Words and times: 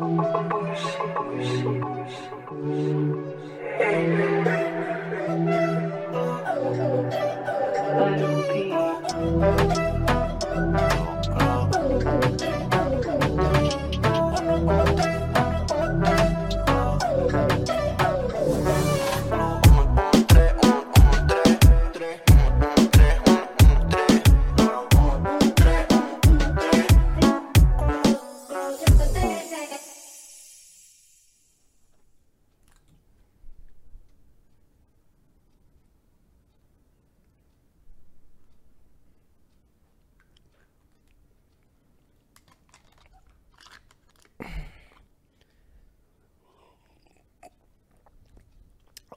Let 0.00 0.08
it 8.20 9.68
be. 9.68 9.83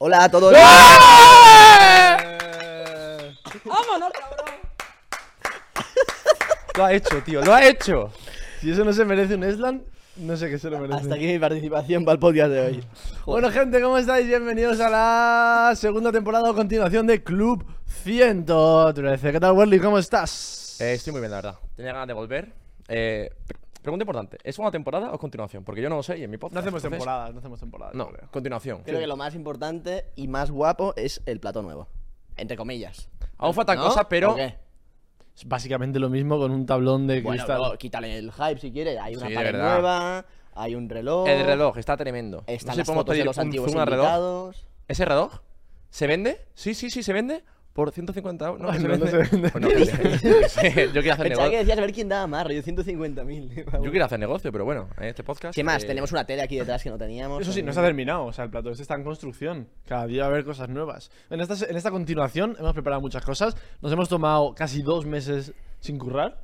Hola 0.08 0.24
a 0.24 0.32
todos. 0.32 0.54
¡Vámonos, 3.66 4.10
cabrón! 4.14 4.56
Lo 6.78 6.86
ha 6.86 6.94
hecho, 6.94 7.22
tío, 7.24 7.42
lo 7.42 7.54
ha 7.54 7.68
hecho. 7.68 8.14
Si 8.62 8.72
eso 8.72 8.86
no 8.86 8.94
se 8.94 9.04
merece 9.04 9.36
un 9.36 9.44
Eslan, 9.44 9.84
no 10.16 10.38
sé 10.38 10.50
qué 10.50 10.58
se 10.60 10.70
lo 10.70 10.80
merece. 10.80 11.02
Hasta 11.02 11.16
aquí 11.16 11.26
mi 11.28 11.38
participación 11.38 12.06
para 12.06 12.14
el 12.14 12.20
podcast 12.20 12.52
de 12.52 12.62
hoy. 12.62 12.82
Bueno, 13.26 13.52
gente, 13.52 13.82
¿cómo 13.82 13.98
estáis? 13.98 14.26
Bienvenidos 14.26 14.80
a 14.80 14.90
la 14.90 15.76
segunda 15.76 16.14
temporada 16.14 16.52
o 16.52 16.56
continuación 16.56 17.06
de 17.06 17.22
Club 17.22 17.66
113. 18.06 19.34
¿Qué 19.34 19.40
tal, 19.42 19.52
Werly? 19.58 19.78
¿Cómo 19.82 20.00
estás? 20.00 20.80
Eh, 20.80 20.94
estoy 20.94 21.12
muy 21.12 21.20
bien, 21.20 21.32
la 21.32 21.38
verdad. 21.40 21.56
Tenía 21.76 21.92
ganas 21.92 22.08
de 22.08 22.14
volver. 22.14 22.54
Eh, 22.88 23.30
pregunta 23.88 24.04
importante: 24.04 24.38
¿es 24.44 24.60
una 24.60 24.70
temporada 24.72 25.12
o 25.14 25.18
continuación? 25.18 25.64
Porque 25.64 25.82
yo 25.82 25.90
no 25.90 25.96
lo 25.98 26.04
sé 26.04 26.18
y 26.20 26.24
en 26.24 26.30
mi 26.32 26.38
podcast. 26.38 26.54
No 26.56 26.60
hacemos 26.62 26.84
entonces- 26.84 27.00
temporadas, 27.00 27.34
no 27.34 27.40
hacemos 27.40 27.60
temporadas. 27.60 27.96
No, 27.96 28.08
creo. 28.10 28.30
continuación. 28.32 28.84
Creo 28.86 29.00
que 29.00 29.08
lo 29.08 29.18
más 29.18 29.34
importante 29.36 30.06
y 30.16 30.28
más 30.28 30.52
guapo 30.52 30.94
es 30.96 31.22
el 31.26 31.40
plato 31.40 31.62
nuevo. 31.62 31.88
Entre 32.36 32.56
comillas. 32.56 33.10
Aún 33.38 33.54
faltan 33.54 33.78
¿No? 33.78 33.86
cosas, 33.86 34.06
pero. 34.10 34.34
¿O 34.34 34.36
qué? 34.36 34.56
Es 35.36 35.48
básicamente 35.48 36.00
lo 36.00 36.10
mismo 36.10 36.38
con 36.40 36.52
un 36.52 36.66
tablón 36.66 37.06
de 37.08 37.22
Bueno, 37.22 37.44
cristal. 37.44 37.62
bro, 37.70 37.78
quítale 37.78 38.18
el 38.18 38.32
hype 38.32 38.58
si 38.60 38.72
quieres. 38.72 38.98
Hay 39.00 39.16
una 39.16 39.28
Sí, 39.28 39.34
pared 39.36 39.52
nueva, 39.54 40.26
hay 40.56 40.74
un 40.76 40.90
reloj. 40.90 41.28
El 41.28 41.46
reloj 41.46 41.78
está 41.78 41.96
tremendo. 41.96 42.44
Están 42.48 42.54
no 42.56 42.58
sé 42.60 42.66
las 42.66 42.76
si 42.76 42.82
podemos 42.84 43.02
fotos 43.06 43.18
de 43.18 43.26
los 43.26 43.38
un 43.38 43.42
antiguos 43.44 43.76
al 43.76 43.88
reloj. 43.88 44.56
¿Ese 44.88 45.06
reloj? 45.06 45.34
¿Se 45.90 46.08
vende? 46.08 46.46
Sí, 46.56 46.74
sí, 46.74 46.90
sí, 46.90 47.04
se 47.04 47.14
vende. 47.14 47.44
Por 47.78 47.92
150 47.92 48.48
euros. 48.48 48.60
No, 48.60 48.74
se 48.74 48.80
no, 48.88 48.98
no 48.98 49.06
se 49.06 49.18
vende. 49.18 49.50
Pues 49.52 49.64
yo 50.94 51.02
quiero 51.02 51.14
hacer 51.14 51.28
Pensaba 51.28 51.28
que 51.28 51.30
negocio. 51.30 51.58
decías 51.60 51.78
a 51.78 51.82
ver 51.82 51.94
quién 51.94 52.10
daba 52.10 52.26
más, 52.26 52.44
rollo 52.48 52.64
150.000. 52.64 53.84
Yo 53.84 53.92
quiero 53.92 54.06
hacer 54.06 54.20
negocio, 54.20 54.52
pero 54.52 54.66
bueno, 54.66 54.90
en 54.98 55.04
este 55.06 55.24
podcast. 55.24 55.54
¿Qué 55.54 55.64
más? 55.64 55.84
eh, 55.84 55.86
Tenemos 55.88 56.12
una 56.12 56.26
tele 56.26 56.42
aquí 56.42 56.58
detrás 56.58 56.82
que 56.82 56.90
no 56.90 56.98
teníamos. 56.98 57.40
Eso 57.40 57.52
sí, 57.52 57.60
no 57.62 57.68
también. 57.68 57.70
está 57.70 57.82
terminado. 57.84 58.26
O 58.26 58.34
sea, 58.34 58.46
el 58.46 58.50
plato 58.50 58.72
este 58.72 58.82
está 58.82 58.96
en 58.96 59.04
construcción. 59.04 59.68
Cada 59.88 60.08
día 60.08 60.22
va 60.24 60.28
a 60.30 60.32
haber 60.32 60.44
cosas 60.44 60.70
nuevas. 60.70 61.12
En 61.30 61.40
esta, 61.40 61.54
en 61.70 61.78
esta 61.78 61.92
continuación 61.92 62.56
hemos 62.60 62.74
preparado 62.74 63.00
muchas 63.00 63.24
cosas. 63.24 63.56
Nos 63.82 63.92
hemos 63.92 64.10
tomado 64.10 64.56
casi 64.56 64.82
dos 64.82 65.06
meses 65.06 65.54
sin 65.80 66.00
currar. 66.00 66.40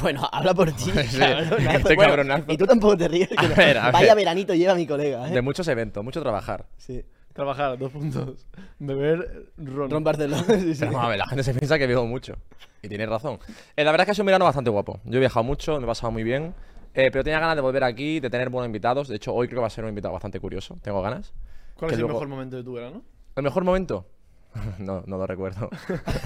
Bueno, 0.00 0.26
habla 0.32 0.54
por 0.54 0.70
ti. 0.72 0.84
Sí, 1.08 1.18
cabronazo. 1.18 1.56
este 1.58 1.94
Bueno, 1.96 2.10
cabronazo. 2.12 2.44
Y 2.52 2.56
tú 2.56 2.66
tampoco 2.66 2.96
te 2.96 3.08
ríes. 3.08 3.28
que 3.28 3.34
A 3.36 3.48
no. 3.48 3.54
ver, 3.56 3.78
a 3.78 3.90
Vaya 3.90 4.06
ver. 4.14 4.16
veranito 4.24 4.54
lleva 4.54 4.74
mi 4.76 4.86
colega, 4.86 5.28
¿eh? 5.28 5.32
De 5.32 5.42
muchos 5.42 5.66
eventos, 5.68 6.02
mucho 6.04 6.22
trabajar. 6.22 6.66
Sí. 6.78 7.04
Trabajar, 7.32 7.78
dos 7.78 7.90
puntos. 7.92 8.46
Beber 8.78 9.50
ron. 9.56 9.90
Ron 9.90 10.04
Barcelona. 10.04 10.42
sí, 10.46 10.74
sí. 10.74 10.80
Pero 10.80 10.92
vamos 10.92 11.06
a 11.06 11.08
ver, 11.10 11.18
la 11.18 11.26
gente 11.26 11.42
se 11.44 11.54
piensa 11.54 11.78
que 11.78 11.86
vivo 11.86 12.06
mucho. 12.06 12.34
Y 12.82 12.88
tiene 12.88 13.06
razón. 13.06 13.38
Eh, 13.76 13.84
la 13.84 13.90
verdad 13.90 14.02
es 14.04 14.06
que 14.06 14.10
ha 14.10 14.14
sido 14.14 14.22
un 14.24 14.26
verano 14.26 14.44
bastante 14.44 14.70
guapo. 14.70 15.00
Yo 15.04 15.16
he 15.16 15.20
viajado 15.20 15.44
mucho, 15.44 15.78
me 15.78 15.84
he 15.84 15.86
pasado 15.86 16.10
muy 16.10 16.22
bien. 16.24 16.54
Eh, 16.94 17.10
pero 17.10 17.24
tenía 17.24 17.40
ganas 17.40 17.56
de 17.56 17.62
volver 17.62 17.84
aquí, 17.84 18.20
de 18.20 18.28
tener 18.28 18.50
buenos 18.50 18.66
invitados. 18.66 19.08
De 19.08 19.16
hecho, 19.16 19.32
hoy 19.32 19.46
creo 19.48 19.58
que 19.58 19.62
va 19.62 19.66
a 19.68 19.70
ser 19.70 19.84
un 19.84 19.88
invitado 19.90 20.12
bastante 20.12 20.40
curioso. 20.40 20.76
Tengo 20.82 21.00
ganas. 21.00 21.32
¿Cuál 21.76 21.88
que 21.90 21.94
es 21.94 22.00
el 22.00 22.06
mejor 22.06 22.28
momento 22.28 22.56
de 22.56 22.64
tu 22.64 22.74
verano? 22.74 23.02
¿El 23.34 23.42
mejor 23.44 23.64
momento? 23.64 24.06
no, 24.78 25.02
no 25.06 25.16
lo 25.16 25.26
recuerdo. 25.26 25.70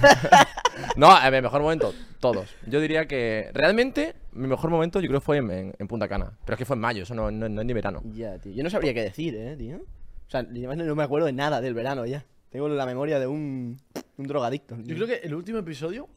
no, 0.97 1.17
el 1.25 1.43
mejor 1.43 1.61
momento, 1.63 1.93
todos. 2.21 2.53
Yo 2.67 2.81
diría 2.81 3.07
que 3.07 3.51
realmente 3.55 4.15
mi 4.33 4.49
mejor 4.49 4.71
momento 4.71 5.01
yo 5.01 5.09
creo 5.09 5.21
fue 5.21 5.37
en, 5.39 5.51
en- 5.51 5.75
en 5.79 5.87
Punta 5.89 6.09
Cana. 6.09 6.33
Pero 6.45 6.55
es 6.55 6.59
que 6.59 6.65
fue 6.65 6.75
en 6.75 6.81
mayo, 6.81 7.03
eso 7.05 7.15
no, 7.15 7.31
no- 7.31 7.49
no 7.49 7.61
es 7.61 7.67
ni 7.67 7.73
verano. 7.73 8.03
Ya, 8.13 8.39
tío. 8.39 8.53
Yo 8.53 8.63
no 8.65 8.71
sabría 8.71 8.93
qué 8.95 9.03
decir, 9.03 9.35
¿eh, 9.37 9.57
tío? 9.57 9.79
O 10.27 10.31
sea, 10.31 10.43
no 10.43 10.95
me 10.95 11.03
acuerdo 11.03 11.27
de 11.27 11.33
nada 11.33 11.61
del 11.61 11.75
verano 11.75 12.05
ya. 12.07 12.25
Tengo 12.51 12.69
la 12.69 12.87
memoria 12.87 13.19
de 13.19 13.27
un, 13.27 13.79
un 14.17 14.27
drogadicto. 14.27 14.77
Yo 14.83 14.95
creo 14.97 15.07
que 15.07 15.27
el 15.27 15.35
último 15.35 15.59
episodio 15.59 16.09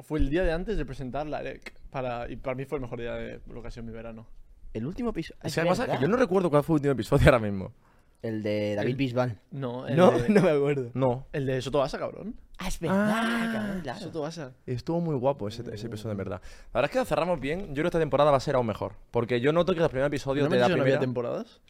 fue 0.00 0.18
el 0.20 0.30
día 0.30 0.44
de 0.44 0.52
antes 0.52 0.76
de 0.76 0.84
presentar 0.84 1.26
la 1.26 1.40
EREC. 1.40 1.74
Para, 1.90 2.30
y 2.30 2.36
para 2.36 2.54
mí 2.54 2.64
fue 2.64 2.76
el 2.78 2.82
mejor 2.82 3.00
día 3.00 3.14
de 3.14 3.40
lo 3.48 3.62
que 3.62 3.68
ha 3.68 3.70
sido 3.70 3.84
mi 3.84 3.92
verano. 3.92 4.26
El 4.74 4.86
último 4.86 5.10
episodio. 5.10 5.40
Que 5.42 5.60
además 5.60 5.80
que 5.80 5.98
yo 6.00 6.08
no 6.08 6.16
recuerdo 6.16 6.50
cuál 6.50 6.62
fue 6.62 6.74
el 6.74 6.78
último 6.78 6.92
episodio 6.92 7.26
ahora 7.26 7.38
mismo. 7.38 7.72
El 8.20 8.42
de 8.42 8.74
David 8.74 8.96
Bisbal. 8.96 9.38
No, 9.52 9.86
el, 9.86 9.96
No, 9.96 10.10
de, 10.10 10.28
no 10.28 10.42
me 10.42 10.50
acuerdo. 10.50 10.90
No. 10.94 11.26
el 11.32 11.46
de 11.46 11.62
Soto 11.62 11.78
Basa, 11.78 11.98
cabrón. 11.98 12.34
Ah, 12.58 12.66
es 12.66 12.80
verdad, 12.80 13.52
cabrón, 13.52 13.80
claro. 13.82 14.00
Soto 14.00 14.20
Basa. 14.22 14.52
Estuvo 14.66 15.00
muy 15.00 15.14
guapo 15.14 15.46
ese, 15.46 15.62
ese 15.72 15.86
episodio, 15.86 16.12
en 16.12 16.18
verdad. 16.18 16.40
La 16.72 16.80
verdad 16.80 16.90
es 16.90 16.92
que 16.92 16.98
lo 16.98 17.04
cerramos 17.04 17.40
bien. 17.40 17.68
Yo 17.68 17.74
creo 17.74 17.84
que 17.84 17.88
esta 17.88 18.00
temporada 18.00 18.30
va 18.32 18.36
a 18.38 18.40
ser 18.40 18.56
aún 18.56 18.66
mejor. 18.66 18.94
Porque 19.12 19.40
yo 19.40 19.52
noto 19.52 19.72
que 19.72 19.80
los 19.80 19.88
primeros 19.88 20.08
episodios 20.08 20.44
¿No 20.44 20.50
me 20.50 20.56
de 20.56 20.68
la 20.68 20.74
primera... 20.74 20.98
temporadas? 20.98 21.60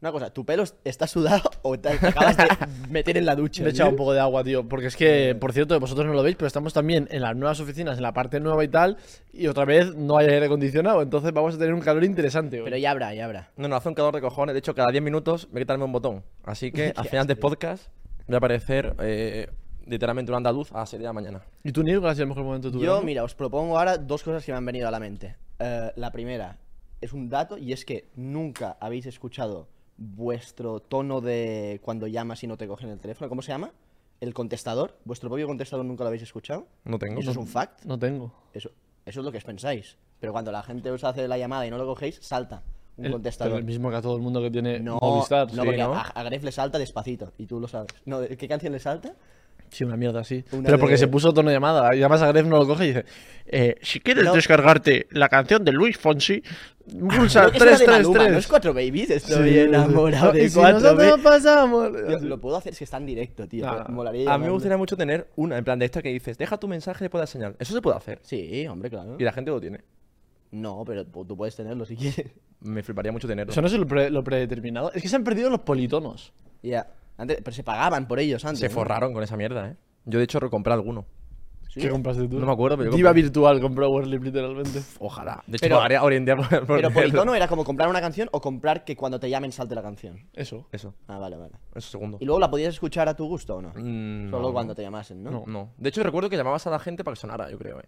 Una 0.00 0.12
cosa, 0.12 0.30
¿tu 0.32 0.44
pelo 0.44 0.62
está 0.84 1.08
sudado 1.08 1.50
o 1.62 1.76
te 1.76 1.88
acabas 1.88 2.36
de 2.36 2.46
meter 2.88 3.16
en 3.16 3.26
la 3.26 3.34
ducha? 3.34 3.62
Le 3.64 3.70
he 3.70 3.72
echado 3.72 3.90
un 3.90 3.96
poco 3.96 4.12
de 4.12 4.20
agua, 4.20 4.44
tío. 4.44 4.68
Porque 4.68 4.86
es 4.86 4.96
que, 4.96 5.34
por 5.34 5.52
cierto, 5.52 5.78
vosotros 5.80 6.06
no 6.06 6.12
lo 6.12 6.22
veis, 6.22 6.36
pero 6.36 6.46
estamos 6.46 6.72
también 6.72 7.08
en 7.10 7.22
las 7.22 7.34
nuevas 7.34 7.58
oficinas, 7.58 7.96
en 7.96 8.04
la 8.04 8.12
parte 8.12 8.38
nueva 8.38 8.62
y 8.62 8.68
tal. 8.68 8.96
Y 9.32 9.48
otra 9.48 9.64
vez 9.64 9.96
no 9.96 10.16
hay 10.16 10.28
aire 10.28 10.46
acondicionado. 10.46 11.02
Entonces 11.02 11.32
vamos 11.32 11.56
a 11.56 11.58
tener 11.58 11.74
un 11.74 11.80
calor 11.80 12.04
interesante 12.04 12.58
hoy. 12.58 12.64
Pero 12.64 12.76
ya 12.76 12.92
habrá, 12.92 13.12
ya 13.12 13.24
habrá. 13.24 13.50
No, 13.56 13.66
no, 13.66 13.74
hace 13.74 13.88
un 13.88 13.96
calor 13.96 14.14
de 14.14 14.20
cojones. 14.20 14.52
De 14.52 14.60
hecho, 14.60 14.72
cada 14.72 14.92
10 14.92 15.02
minutos 15.02 15.48
me 15.50 15.60
quitarme 15.60 15.84
un 15.84 15.92
botón. 15.92 16.22
Así 16.44 16.70
que 16.70 16.92
al 16.96 17.08
final 17.08 17.26
del 17.26 17.38
podcast 17.38 17.88
voy 18.28 18.34
a 18.34 18.38
aparecer 18.38 18.94
eh, 19.00 19.48
literalmente 19.84 20.30
un 20.30 20.36
andaluz 20.36 20.70
a 20.72 20.78
las 20.78 20.90
7 20.90 21.02
de 21.02 21.06
la 21.08 21.12
mañana. 21.12 21.42
¿Y 21.64 21.72
tú, 21.72 21.82
Nico, 21.82 22.00
cuál 22.02 22.12
ha 22.12 22.14
sido 22.14 22.22
el 22.22 22.28
mejor 22.28 22.44
momento 22.44 22.68
de 22.68 22.72
tu 22.72 22.78
Yo, 22.78 22.92
verano? 22.92 23.04
mira, 23.04 23.24
os 23.24 23.34
propongo 23.34 23.76
ahora 23.76 23.98
dos 23.98 24.22
cosas 24.22 24.44
que 24.44 24.52
me 24.52 24.58
han 24.58 24.64
venido 24.64 24.86
a 24.86 24.92
la 24.92 25.00
mente. 25.00 25.34
Eh, 25.58 25.90
la 25.96 26.12
primera 26.12 26.56
es 27.00 27.12
un 27.12 27.28
dato 27.28 27.58
y 27.58 27.72
es 27.72 27.84
que 27.84 28.10
nunca 28.14 28.76
habéis 28.80 29.06
escuchado 29.06 29.66
vuestro 29.98 30.80
tono 30.80 31.20
de 31.20 31.80
cuando 31.82 32.06
llamas 32.06 32.42
y 32.44 32.46
no 32.46 32.56
te 32.56 32.66
cogen 32.66 32.88
el 32.90 32.98
teléfono. 33.00 33.28
¿Cómo 33.28 33.42
se 33.42 33.52
llama? 33.52 33.72
El 34.20 34.32
contestador. 34.34 34.96
¿Vuestro 35.04 35.28
propio 35.28 35.46
contestador 35.46 35.84
nunca 35.84 36.04
lo 36.04 36.08
habéis 36.08 36.22
escuchado? 36.22 36.66
No 36.84 36.98
tengo. 36.98 37.20
¿Eso 37.20 37.30
es 37.32 37.36
un 37.36 37.46
fact? 37.46 37.84
No 37.84 37.98
tengo. 37.98 38.32
Eso, 38.52 38.70
eso 39.04 39.20
es 39.20 39.24
lo 39.24 39.30
que 39.32 39.38
os 39.38 39.44
pensáis. 39.44 39.96
Pero 40.20 40.32
cuando 40.32 40.50
la 40.50 40.62
gente 40.62 40.90
os 40.90 41.04
hace 41.04 41.28
la 41.28 41.38
llamada 41.38 41.66
y 41.66 41.70
no 41.70 41.78
lo 41.78 41.86
cogéis, 41.86 42.18
salta 42.22 42.62
un 42.96 43.06
El, 43.06 43.12
contestador. 43.12 43.52
pero 43.52 43.58
el 43.58 43.64
mismo 43.64 43.90
que 43.90 43.96
a 43.96 44.02
todo 44.02 44.16
el 44.16 44.22
mundo 44.22 44.40
que 44.42 44.50
tiene 44.50 44.80
No, 44.80 44.98
Movistar. 45.00 45.46
no, 45.48 45.62
sí, 45.62 45.66
porque 45.66 45.78
¿no? 45.78 45.94
A, 45.94 46.00
a 46.02 46.22
Gref 46.24 46.42
le 46.42 46.50
salta 46.50 46.78
despacito 46.78 47.32
y 47.38 47.46
tú 47.46 47.60
lo 47.60 47.68
sabes. 47.68 47.92
No, 48.06 48.20
¿de- 48.20 48.36
¿Qué 48.36 48.48
canción 48.48 48.72
le 48.72 48.80
salta? 48.80 49.14
Sí, 49.70 49.84
una 49.84 49.96
mierda 49.96 50.20
así. 50.20 50.44
Una 50.52 50.64
Pero 50.64 50.78
porque 50.78 50.92
de- 50.94 50.98
se 50.98 51.08
puso 51.08 51.32
tono 51.32 51.50
de 51.50 51.56
llamada. 51.56 51.94
Y 51.94 52.00
además 52.00 52.22
a 52.22 52.28
Gref 52.28 52.46
no 52.46 52.56
lo 52.58 52.66
coge 52.66 52.84
y 52.84 52.88
dice: 52.88 53.04
eh, 53.46 53.74
Si 53.82 54.00
quieres 54.00 54.24
No. 54.24 54.32
descargarte 54.34 55.06
la 55.10 55.28
canción 55.28 55.64
de 55.64 55.72
Luis 55.72 55.98
Fonsi, 55.98 56.42
pulsa 56.98 57.50
Creo 57.50 57.52
que 57.52 57.56
es 57.58 57.64
la 57.64 57.78
de 57.78 57.86
Maluma, 57.86 58.12
333. 58.18 58.32
¿No 58.32 58.38
es 58.38 58.46
Cuatro 58.46 58.74
Babies? 58.74 59.10
Estoy 59.10 59.58
enamorado 59.58 60.32
de 60.32 60.44
y 60.44 60.48
si 60.48 60.54
Cuatro 60.58 60.80
nosotros 60.80 61.08
Babies. 61.08 61.24
pasamos. 61.24 61.92
Tío, 61.92 62.18
Lo 62.28 62.40
puedo 62.40 62.56
hacer 62.56 62.74
si 62.74 62.84
está 62.84 62.96
en 62.96 63.06
directo, 63.06 63.46
tío. 63.46 63.66
No, 63.66 63.78
no. 63.84 63.88
Molaría 63.90 64.32
A 64.32 64.38
mí 64.38 64.44
me 64.46 64.50
gustaría 64.50 64.76
mucho 64.78 64.96
tener 64.96 65.28
una, 65.36 65.58
en 65.58 65.64
plan 65.64 65.78
de 65.78 65.84
esta 65.84 66.00
que 66.02 66.08
dices, 66.10 66.38
deja 66.38 66.56
tu 66.58 66.66
mensaje 66.68 67.04
después 67.04 67.20
de 67.20 67.22
la 67.22 67.26
señal. 67.26 67.56
Eso 67.58 67.74
se 67.74 67.82
puede 67.82 67.96
hacer. 67.96 68.20
Sí, 68.22 68.66
hombre, 68.66 68.88
claro. 68.90 69.16
Y 69.18 69.24
la 69.24 69.32
gente 69.32 69.50
lo 69.50 69.60
tiene. 69.60 69.80
No, 70.50 70.82
pero 70.86 71.04
tú 71.04 71.36
puedes 71.36 71.54
tenerlo 71.54 71.84
si 71.84 71.94
quieres. 71.94 72.24
Me 72.60 72.82
fliparía 72.82 73.12
mucho 73.12 73.28
tenerlo. 73.28 73.52
Eso 73.52 73.60
no 73.60 73.66
es 73.66 73.72
lo, 73.74 73.86
pre- 73.86 74.08
lo 74.10 74.24
predeterminado. 74.24 74.90
Es 74.94 75.02
que 75.02 75.08
se 75.08 75.14
han 75.16 75.24
perdido 75.24 75.50
los 75.50 75.60
politonos. 75.60 76.32
Ya. 76.62 76.86
Antes, 77.18 77.38
pero 77.44 77.54
se 77.54 77.62
pagaban 77.64 78.08
por 78.08 78.18
ellos 78.20 78.44
antes. 78.44 78.60
Se 78.60 78.68
¿no? 78.68 78.74
forraron 78.74 79.12
con 79.12 79.22
esa 79.22 79.36
mierda, 79.36 79.68
¿eh? 79.68 79.76
Yo 80.06 80.18
de 80.18 80.24
hecho 80.24 80.40
recompré 80.40 80.72
alguno. 80.72 81.04
Sí. 81.70 81.80
¿Qué 81.80 81.90
compraste 81.90 82.26
tú? 82.26 82.38
No 82.40 82.46
me 82.46 82.52
acuerdo, 82.52 82.78
pero 82.78 82.90
yo 82.90 82.96
Diva 82.96 83.10
compré. 83.10 83.22
virtual 83.24 83.60
compró 83.60 83.90
Worley 83.90 84.18
literalmente. 84.18 84.80
Ojalá. 85.00 85.42
De 85.46 85.56
hecho, 85.58 85.64
Pero- 85.64 85.76
pagaría 85.76 86.02
hoy 86.02 86.16
en 86.16 86.24
día 86.24 86.34
por, 86.34 86.48
por 86.48 86.58
Pero 86.66 86.66
tenerlo. 86.88 86.94
politono 86.94 87.34
era 87.34 87.46
como 87.46 87.62
comprar 87.62 87.90
una 87.90 88.00
canción 88.00 88.28
o 88.32 88.40
comprar 88.40 88.84
que 88.84 88.96
cuando 88.96 89.20
te 89.20 89.28
llamen 89.28 89.52
salte 89.52 89.74
la 89.74 89.82
canción. 89.82 90.18
Eso. 90.32 90.66
Eso, 90.72 90.94
Ah, 91.08 91.18
vale, 91.18 91.36
vale. 91.36 91.52
eso 91.74 91.90
segundo. 91.90 92.16
¿Y 92.20 92.24
luego 92.24 92.40
la 92.40 92.50
podías 92.50 92.72
escuchar 92.72 93.06
a 93.08 93.14
tu 93.14 93.26
gusto 93.28 93.56
o 93.56 93.60
no? 93.62 93.68
Mm, 93.76 94.30
Solo 94.30 94.48
no, 94.48 94.52
cuando 94.54 94.70
no. 94.70 94.74
te 94.76 94.82
llamasen, 94.82 95.22
¿no? 95.22 95.30
No. 95.30 95.44
No. 95.46 95.72
De 95.76 95.90
hecho, 95.90 96.02
recuerdo 96.02 96.30
que 96.30 96.38
llamabas 96.38 96.66
a 96.66 96.70
la 96.70 96.78
gente 96.78 97.04
para 97.04 97.14
que 97.14 97.20
sonara, 97.20 97.50
yo 97.50 97.58
creo, 97.58 97.78
¿eh? 97.80 97.84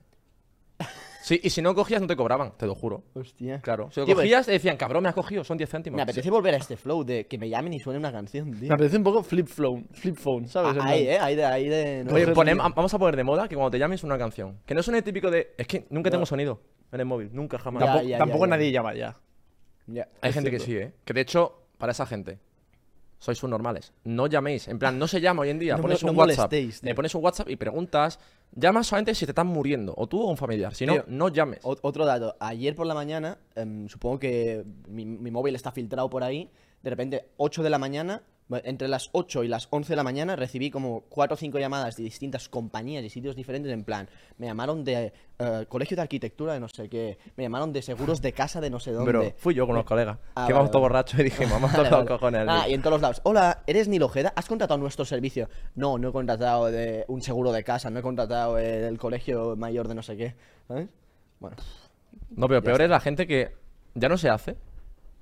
Sí, 1.22 1.38
y 1.42 1.50
si 1.50 1.60
no 1.62 1.74
cogías, 1.74 2.00
no 2.00 2.06
te 2.06 2.16
cobraban, 2.16 2.52
te 2.56 2.66
lo 2.66 2.74
juro. 2.74 3.04
Hostia. 3.14 3.60
Claro. 3.60 3.90
Si 3.90 4.00
lo 4.00 4.06
Tío, 4.06 4.14
pues, 4.14 4.24
cogías, 4.24 4.46
te 4.46 4.52
decían, 4.52 4.76
cabrón, 4.76 5.02
me 5.02 5.08
has 5.10 5.14
cogido, 5.14 5.44
son 5.44 5.58
10 5.58 5.68
céntimos. 5.70 5.96
Me 5.96 6.02
apetece 6.02 6.30
volver 6.30 6.54
a 6.54 6.56
este 6.56 6.76
flow 6.76 7.04
de 7.04 7.26
que 7.26 7.36
me 7.38 7.48
llamen 7.48 7.74
y 7.74 7.78
suene 7.78 7.98
una 7.98 8.10
canción, 8.10 8.50
tío. 8.52 8.68
Me 8.68 8.74
apetece 8.74 8.96
un 8.96 9.04
poco 9.04 9.22
flip 9.22 9.46
phone, 9.46 9.86
flip 9.92 10.16
phone, 10.16 10.48
¿sabes? 10.48 10.72
En 10.74 10.80
Ah, 10.80 10.84
ahí, 10.86 11.04
plan- 11.04 11.14
eh, 11.14 11.18
ahí 11.20 11.36
de, 11.36 11.44
ahí 11.44 11.68
de... 11.68 12.04
no 12.04 12.14
Oye, 12.14 12.24
sé, 12.24 12.32
ponem- 12.32 12.54
tío. 12.54 12.72
vamos 12.74 12.94
a 12.94 12.98
poner 12.98 13.16
de 13.16 13.24
moda 13.24 13.48
que 13.48 13.54
cuando 13.54 13.70
te 13.70 13.78
llames 13.78 14.02
una 14.02 14.16
canción. 14.18 14.58
Que 14.64 14.74
no 14.74 14.82
suene 14.82 15.02
típico 15.02 15.30
de. 15.30 15.54
Es 15.58 15.66
que 15.66 15.86
nunca 15.90 16.10
tengo 16.10 16.24
sonido 16.26 16.60
en 16.92 17.00
el 17.00 17.06
móvil, 17.06 17.30
nunca 17.32 17.58
jamás. 17.58 17.82
Ya, 17.82 17.86
Tampoco, 17.86 18.08
ya, 18.08 18.18
tampoco 18.18 18.44
ya. 18.46 18.50
nadie 18.50 18.72
llama 18.72 18.94
ya. 18.94 19.16
Ya. 19.86 20.08
Hay 20.22 20.28
Es 20.30 20.34
gente 20.34 20.50
que 20.50 20.58
sí, 20.60 20.76
¿eh? 20.76 20.92
Que 21.04 21.12
de 21.12 21.20
hecho, 21.20 21.64
para 21.78 21.92
esa 21.92 22.06
gente, 22.06 22.38
sois 23.18 23.36
subnormales. 23.36 23.92
No 24.04 24.26
llaméis. 24.26 24.68
En 24.68 24.78
plan, 24.78 24.98
no 24.98 25.06
se 25.06 25.20
llama 25.20 25.42
hoy 25.42 25.50
en 25.50 25.58
día. 25.58 25.76
No 25.76 25.82
pones 25.82 26.02
mo- 26.02 26.10
un 26.10 26.16
no 26.16 26.20
WhatsApp. 26.22 26.50
molestéis, 26.50 26.80
tío. 26.80 26.88
Le 26.88 26.94
pones 26.94 27.14
un 27.14 27.22
WhatsApp 27.24 27.50
y 27.50 27.56
preguntas. 27.56 28.18
Llamas 28.52 28.86
solamente 28.88 29.14
si 29.14 29.24
te 29.26 29.30
están 29.32 29.46
muriendo. 29.46 29.94
O 29.96 30.06
tú 30.08 30.20
o 30.22 30.28
un 30.30 30.36
familiar. 30.36 30.74
Si 30.74 30.84
no, 30.86 30.94
Tío, 30.94 31.04
no 31.06 31.28
llames. 31.28 31.60
Ot- 31.62 31.78
Otro 31.82 32.04
dato, 32.04 32.36
ayer 32.40 32.74
por 32.74 32.86
la 32.86 32.94
mañana, 32.94 33.38
em, 33.54 33.88
supongo 33.88 34.18
que 34.18 34.64
mi, 34.88 35.04
mi 35.04 35.30
móvil 35.30 35.54
está 35.54 35.70
filtrado 35.72 36.10
por 36.10 36.24
ahí, 36.24 36.50
de 36.82 36.90
repente 36.90 37.28
8 37.36 37.62
de 37.62 37.70
la 37.70 37.78
mañana, 37.78 38.22
entre 38.64 38.88
las 38.88 39.10
8 39.12 39.44
y 39.44 39.48
las 39.48 39.68
11 39.70 39.92
de 39.92 39.96
la 39.96 40.02
mañana 40.02 40.36
recibí 40.36 40.70
como 40.70 41.02
4 41.08 41.34
o 41.34 41.36
5 41.36 41.58
llamadas 41.58 41.96
de 41.96 42.02
distintas 42.04 42.48
compañías 42.48 43.04
y 43.04 43.10
sitios 43.10 43.36
diferentes 43.36 43.72
en 43.72 43.84
plan, 43.84 44.08
me 44.38 44.46
llamaron 44.46 44.84
de 44.84 45.12
eh, 45.38 45.66
colegio 45.68 45.96
de 45.96 46.02
arquitectura 46.02 46.54
de 46.54 46.60
no 46.60 46.68
sé 46.68 46.88
qué, 46.88 47.18
me 47.36 47.44
llamaron 47.44 47.72
de 47.72 47.82
seguros 47.82 48.20
de 48.20 48.32
casa 48.32 48.60
de 48.60 48.70
no 48.70 48.80
sé 48.80 48.92
dónde. 48.92 49.12
Pero 49.12 49.32
fui 49.36 49.54
yo 49.54 49.66
con 49.66 49.76
los 49.76 49.84
colegas. 49.84 50.18
Ah, 50.34 50.46
que 50.46 50.52
vale, 50.52 50.54
vamos 50.54 50.70
todos 50.70 50.82
vale. 50.82 50.92
borrachos 50.92 51.20
y 51.20 51.22
dije, 51.24 51.46
vamos 51.46 51.72
vale. 51.76 51.90
los 51.90 52.06
cojones. 52.06 52.46
Ah, 52.48 52.68
y 52.68 52.74
en 52.74 52.80
todos 52.80 52.92
los 52.94 53.02
lados. 53.02 53.20
Hola, 53.24 53.62
¿eres 53.66 53.88
Nilo 53.88 54.06
Ojeda? 54.06 54.32
¿Has 54.34 54.46
contratado 54.46 54.78
nuestro 54.78 55.04
servicio? 55.04 55.48
No, 55.74 55.98
no 55.98 56.08
he 56.08 56.12
contratado 56.12 56.66
de 56.66 57.04
un 57.08 57.22
seguro 57.22 57.52
de 57.52 57.62
casa, 57.64 57.90
no 57.90 57.98
he 57.98 58.02
contratado 58.02 58.58
eh, 58.58 58.86
el 58.86 58.98
colegio 58.98 59.56
mayor 59.56 59.88
de 59.88 59.94
no 59.94 60.02
sé 60.02 60.16
qué. 60.16 60.34
¿Sabes? 60.66 60.88
Bueno, 61.38 61.56
No, 62.30 62.48
pero 62.48 62.62
peor 62.62 62.82
es 62.82 62.90
la 62.90 63.00
gente 63.00 63.26
que 63.26 63.54
ya 63.94 64.08
no 64.08 64.18
se 64.18 64.28
hace. 64.28 64.56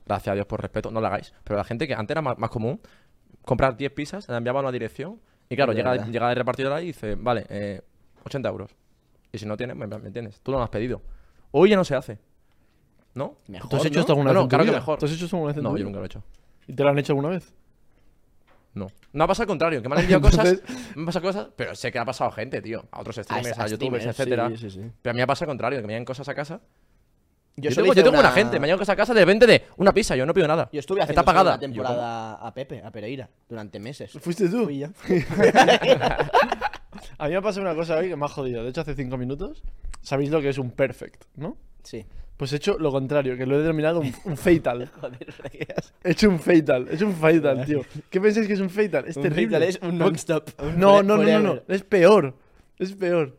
Gracias 0.07 0.33
a 0.33 0.35
Dios 0.35 0.47
por 0.47 0.61
respeto, 0.63 0.91
no 0.91 1.01
lo 1.01 1.07
hagáis. 1.07 1.35
Pero 1.45 1.59
la 1.59 1.65
gente 1.65 1.87
que 1.87 1.95
antes 1.95 2.13
era 2.13 2.23
más, 2.23 2.39
más 2.39 2.49
común 2.51 2.81
comprar 3.49 3.77
10 3.77 3.93
pizzas, 3.93 4.29
la 4.29 4.37
enviaban 4.37 4.61
a 4.65 4.69
una 4.69 4.73
dirección. 4.73 5.21
Y 5.49 5.57
claro, 5.57 5.73
llega, 5.73 5.97
llega 6.07 6.31
el 6.31 6.37
repartidor 6.37 6.73
ahí 6.75 6.85
y 6.85 6.87
dice, 6.89 7.15
vale, 7.15 7.47
eh, 7.49 7.81
80 8.25 8.49
euros. 8.51 8.71
Y 9.33 9.39
si 9.39 9.47
no 9.47 9.57
tienes, 9.57 9.75
me, 9.77 9.87
me 9.87 9.97
entiendes. 9.97 10.41
Tú 10.43 10.53
no 10.53 10.59
lo 10.59 10.65
has 10.65 10.71
pedido. 10.71 11.01
Hoy 11.51 11.71
ya 11.71 11.77
no 11.77 11.85
se 11.85 11.95
hace. 11.95 12.19
¿No? 13.15 13.37
mejor. 13.49 13.71
¿Tú 13.71 13.77
has 13.77 13.85
hecho 13.87 13.95
¿no? 13.95 14.01
esto 14.01 14.13
alguna 14.13 14.33
No, 14.33 14.41
vez? 14.41 14.45
no, 14.45 14.49
claro 14.49 14.65
que 14.67 14.71
mejor. 14.73 14.99
¿Tú 14.99 15.07
has 15.07 15.13
hecho 15.13 15.25
esto 15.25 15.37
alguna 15.37 15.49
vez 15.53 15.57
en 15.57 15.63
tu 15.63 15.69
No, 15.69 15.71
yo 15.71 15.77
vida? 15.77 15.85
nunca 15.87 15.99
lo 15.99 16.05
he 16.05 16.07
hecho. 16.07 16.23
¿Y 16.67 16.73
te 16.75 16.83
lo 16.85 16.89
han 16.91 16.99
hecho 16.99 17.13
alguna 17.13 17.29
vez? 17.31 17.53
No. 18.75 18.87
No 19.13 19.25
ha 19.25 19.27
pasado 19.27 19.45
al 19.45 19.49
contrario, 19.49 19.83
que 19.83 19.89
me 19.89 19.95
han 19.97 20.03
enviado 20.03 20.21
cosas. 20.29 20.47
Entonces- 20.47 20.95
Me 20.95 21.01
han 21.03 21.07
pasado 21.07 21.27
cosas, 21.27 21.49
pero 21.57 21.75
sé 21.75 21.91
que 21.91 21.99
ha 21.99 22.05
pasado 22.05 22.31
gente, 22.31 22.61
tío. 22.61 22.85
A 22.93 23.01
otros 23.01 23.17
streamers, 23.17 23.59
a 23.59 23.65
a, 23.65 23.67
youtubers, 23.67 24.05
streamers, 24.05 24.19
etcétera. 24.21 24.49
sí, 24.51 24.57
sí, 24.59 24.71
sí. 24.71 24.91
Pero 25.03 25.11
a 25.11 25.15
mí 25.15 25.17
me 25.17 25.23
ha 25.23 25.27
pasado 25.27 25.47
al 25.47 25.57
contrario, 25.57 25.81
que 25.81 25.87
me 25.87 25.95
llegan 25.95 26.05
cosas 26.05 26.29
a 26.29 26.35
casa. 26.35 26.61
Yo, 27.61 27.71
tengo, 27.75 27.89
yo 27.95 28.03
tengo 28.03 28.11
una 28.11 28.21
una- 28.21 28.31
gente, 28.33 28.59
me 28.61 28.67
llegan 28.67 28.79
cosas 28.79 28.93
a 28.93 28.97
casa 28.97 29.15
de 29.15 29.21
repente 29.21 29.47
de 29.47 29.65
una 29.77 29.93
pizza, 29.93 30.17
yo 30.17 30.25
no 30.25 30.33
pido 30.35 30.47
nada. 30.49 30.69
Yo 30.73 30.81
estuve 30.81 31.03
haciendo 31.03 31.21
Está 31.21 31.25
pagada. 31.25 31.53
una 31.53 31.61
temporada 31.61 32.35
a 32.35 32.55
Pepe, 32.55 32.83
a 32.85 32.91
Pereira, 32.91 33.29
durante 33.49 33.79
meses. 33.79 34.13
¿Fuiste 34.21 34.49
tú? 34.49 34.65
Fui 34.65 34.79
yo. 34.79 34.89
A 37.19 37.25
mí 37.27 37.31
me 37.33 37.37
ha 37.37 37.43
pasado 37.43 37.63
una 37.63 37.75
cosa 37.75 37.97
hoy 37.97 38.09
que 38.09 38.17
me 38.17 38.25
ha 38.25 38.29
jodido. 38.29 38.63
De 38.63 38.71
hecho, 38.71 38.81
hace 38.81 38.95
cinco 38.95 39.17
minutos, 39.19 39.63
sabéis 40.03 40.31
lo 40.31 40.41
que 40.41 40.49
es 40.51 40.59
un 40.59 40.71
perfect, 40.71 41.25
¿no? 41.37 41.57
Sí. 41.83 42.05
Pues 42.37 42.53
he 42.53 42.57
hecho 42.57 42.79
lo 42.79 42.93
contrario, 42.93 43.37
que 43.37 43.45
lo 43.47 43.57
he 43.57 43.63
denominado 43.63 44.01
un, 44.01 44.15
un 44.25 44.37
fatal. 44.37 44.89
Joder. 45.01 45.35
He 46.05 46.11
hecho 46.13 46.29
un 46.29 46.39
fatal, 46.39 46.87
he 46.91 46.95
hecho 46.95 47.07
un 47.07 47.15
fatal, 47.15 47.65
tío. 47.67 47.81
¿Qué 48.09 48.21
pensáis 48.21 48.47
que 48.47 48.53
es 48.53 48.61
un 48.61 48.71
fatal? 48.71 49.05
Es 49.09 49.17
Un 49.17 49.25
terrible. 49.25 49.57
fatal 49.57 49.69
es 49.69 49.79
un 49.83 49.99
non-stop. 49.99 50.51
No, 50.77 51.03
no, 51.03 51.17
no, 51.17 51.25
no, 51.25 51.41
no. 51.41 51.61
Es 51.67 51.83
peor. 51.83 52.35
Es 52.79 52.93
peor. 52.93 53.37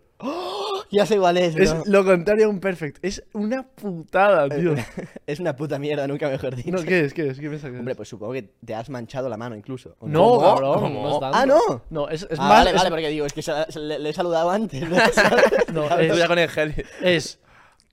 Ya 0.91 1.06
sé 1.06 1.18
cuál 1.19 1.38
es, 1.38 1.56
Es 1.56 1.88
lo 1.88 2.03
contrario 2.03 2.47
a 2.47 2.50
un 2.50 2.59
perfect. 2.59 2.97
Es 3.03 3.24
una 3.33 3.63
putada, 3.63 4.50
tío. 4.50 4.74
Es 5.27 5.39
una 5.39 5.56
puta 5.56 5.77
mierda, 5.77 6.07
nunca 6.07 6.27
mejor 6.30 6.56
dicho. 6.56 6.71
No, 6.71 6.81
¿qué 6.83 7.01
es? 7.06 7.13
¿Qué 7.13 7.27
es? 7.27 7.39
¿Qué 7.39 7.47
piensas 7.47 7.69
que 7.69 7.75
es? 7.75 7.80
Hombre, 7.80 7.94
pues 7.95 8.09
supongo 8.09 8.33
que 8.33 8.51
te 8.65 8.74
has 8.74 8.89
manchado 8.89 9.30
la 9.30 9.38
mano 9.38 9.56
incluso. 9.56 9.95
¿o 10.00 10.07
no, 10.07 10.19
¿Cómo? 10.24 10.41
cabrón. 10.41 10.80
¿Cómo? 10.80 11.03
No 11.03 11.13
es 11.13 11.19
tanto. 11.19 11.38
Ah, 11.38 11.45
¿no? 11.45 11.59
No, 11.91 12.09
es, 12.09 12.24
es 12.30 12.39
Ah, 12.39 12.47
más. 12.47 12.50
vale, 12.50 12.69
es- 12.71 12.75
vale, 12.77 12.89
porque 12.89 13.09
digo, 13.09 13.25
es 13.27 13.33
que 13.33 13.41
se- 13.44 13.71
se- 13.71 13.80
le, 13.80 14.00
le 14.00 14.09
he 14.09 14.13
saludado 14.13 14.50
antes. 14.50 14.81
¿no? 14.89 14.95
no, 15.74 15.88
Tú 15.88 15.95
es, 16.00 16.18
ya 16.18 16.27
con 16.27 16.39
el 16.39 16.50
gel. 16.50 16.74
es 17.03 17.39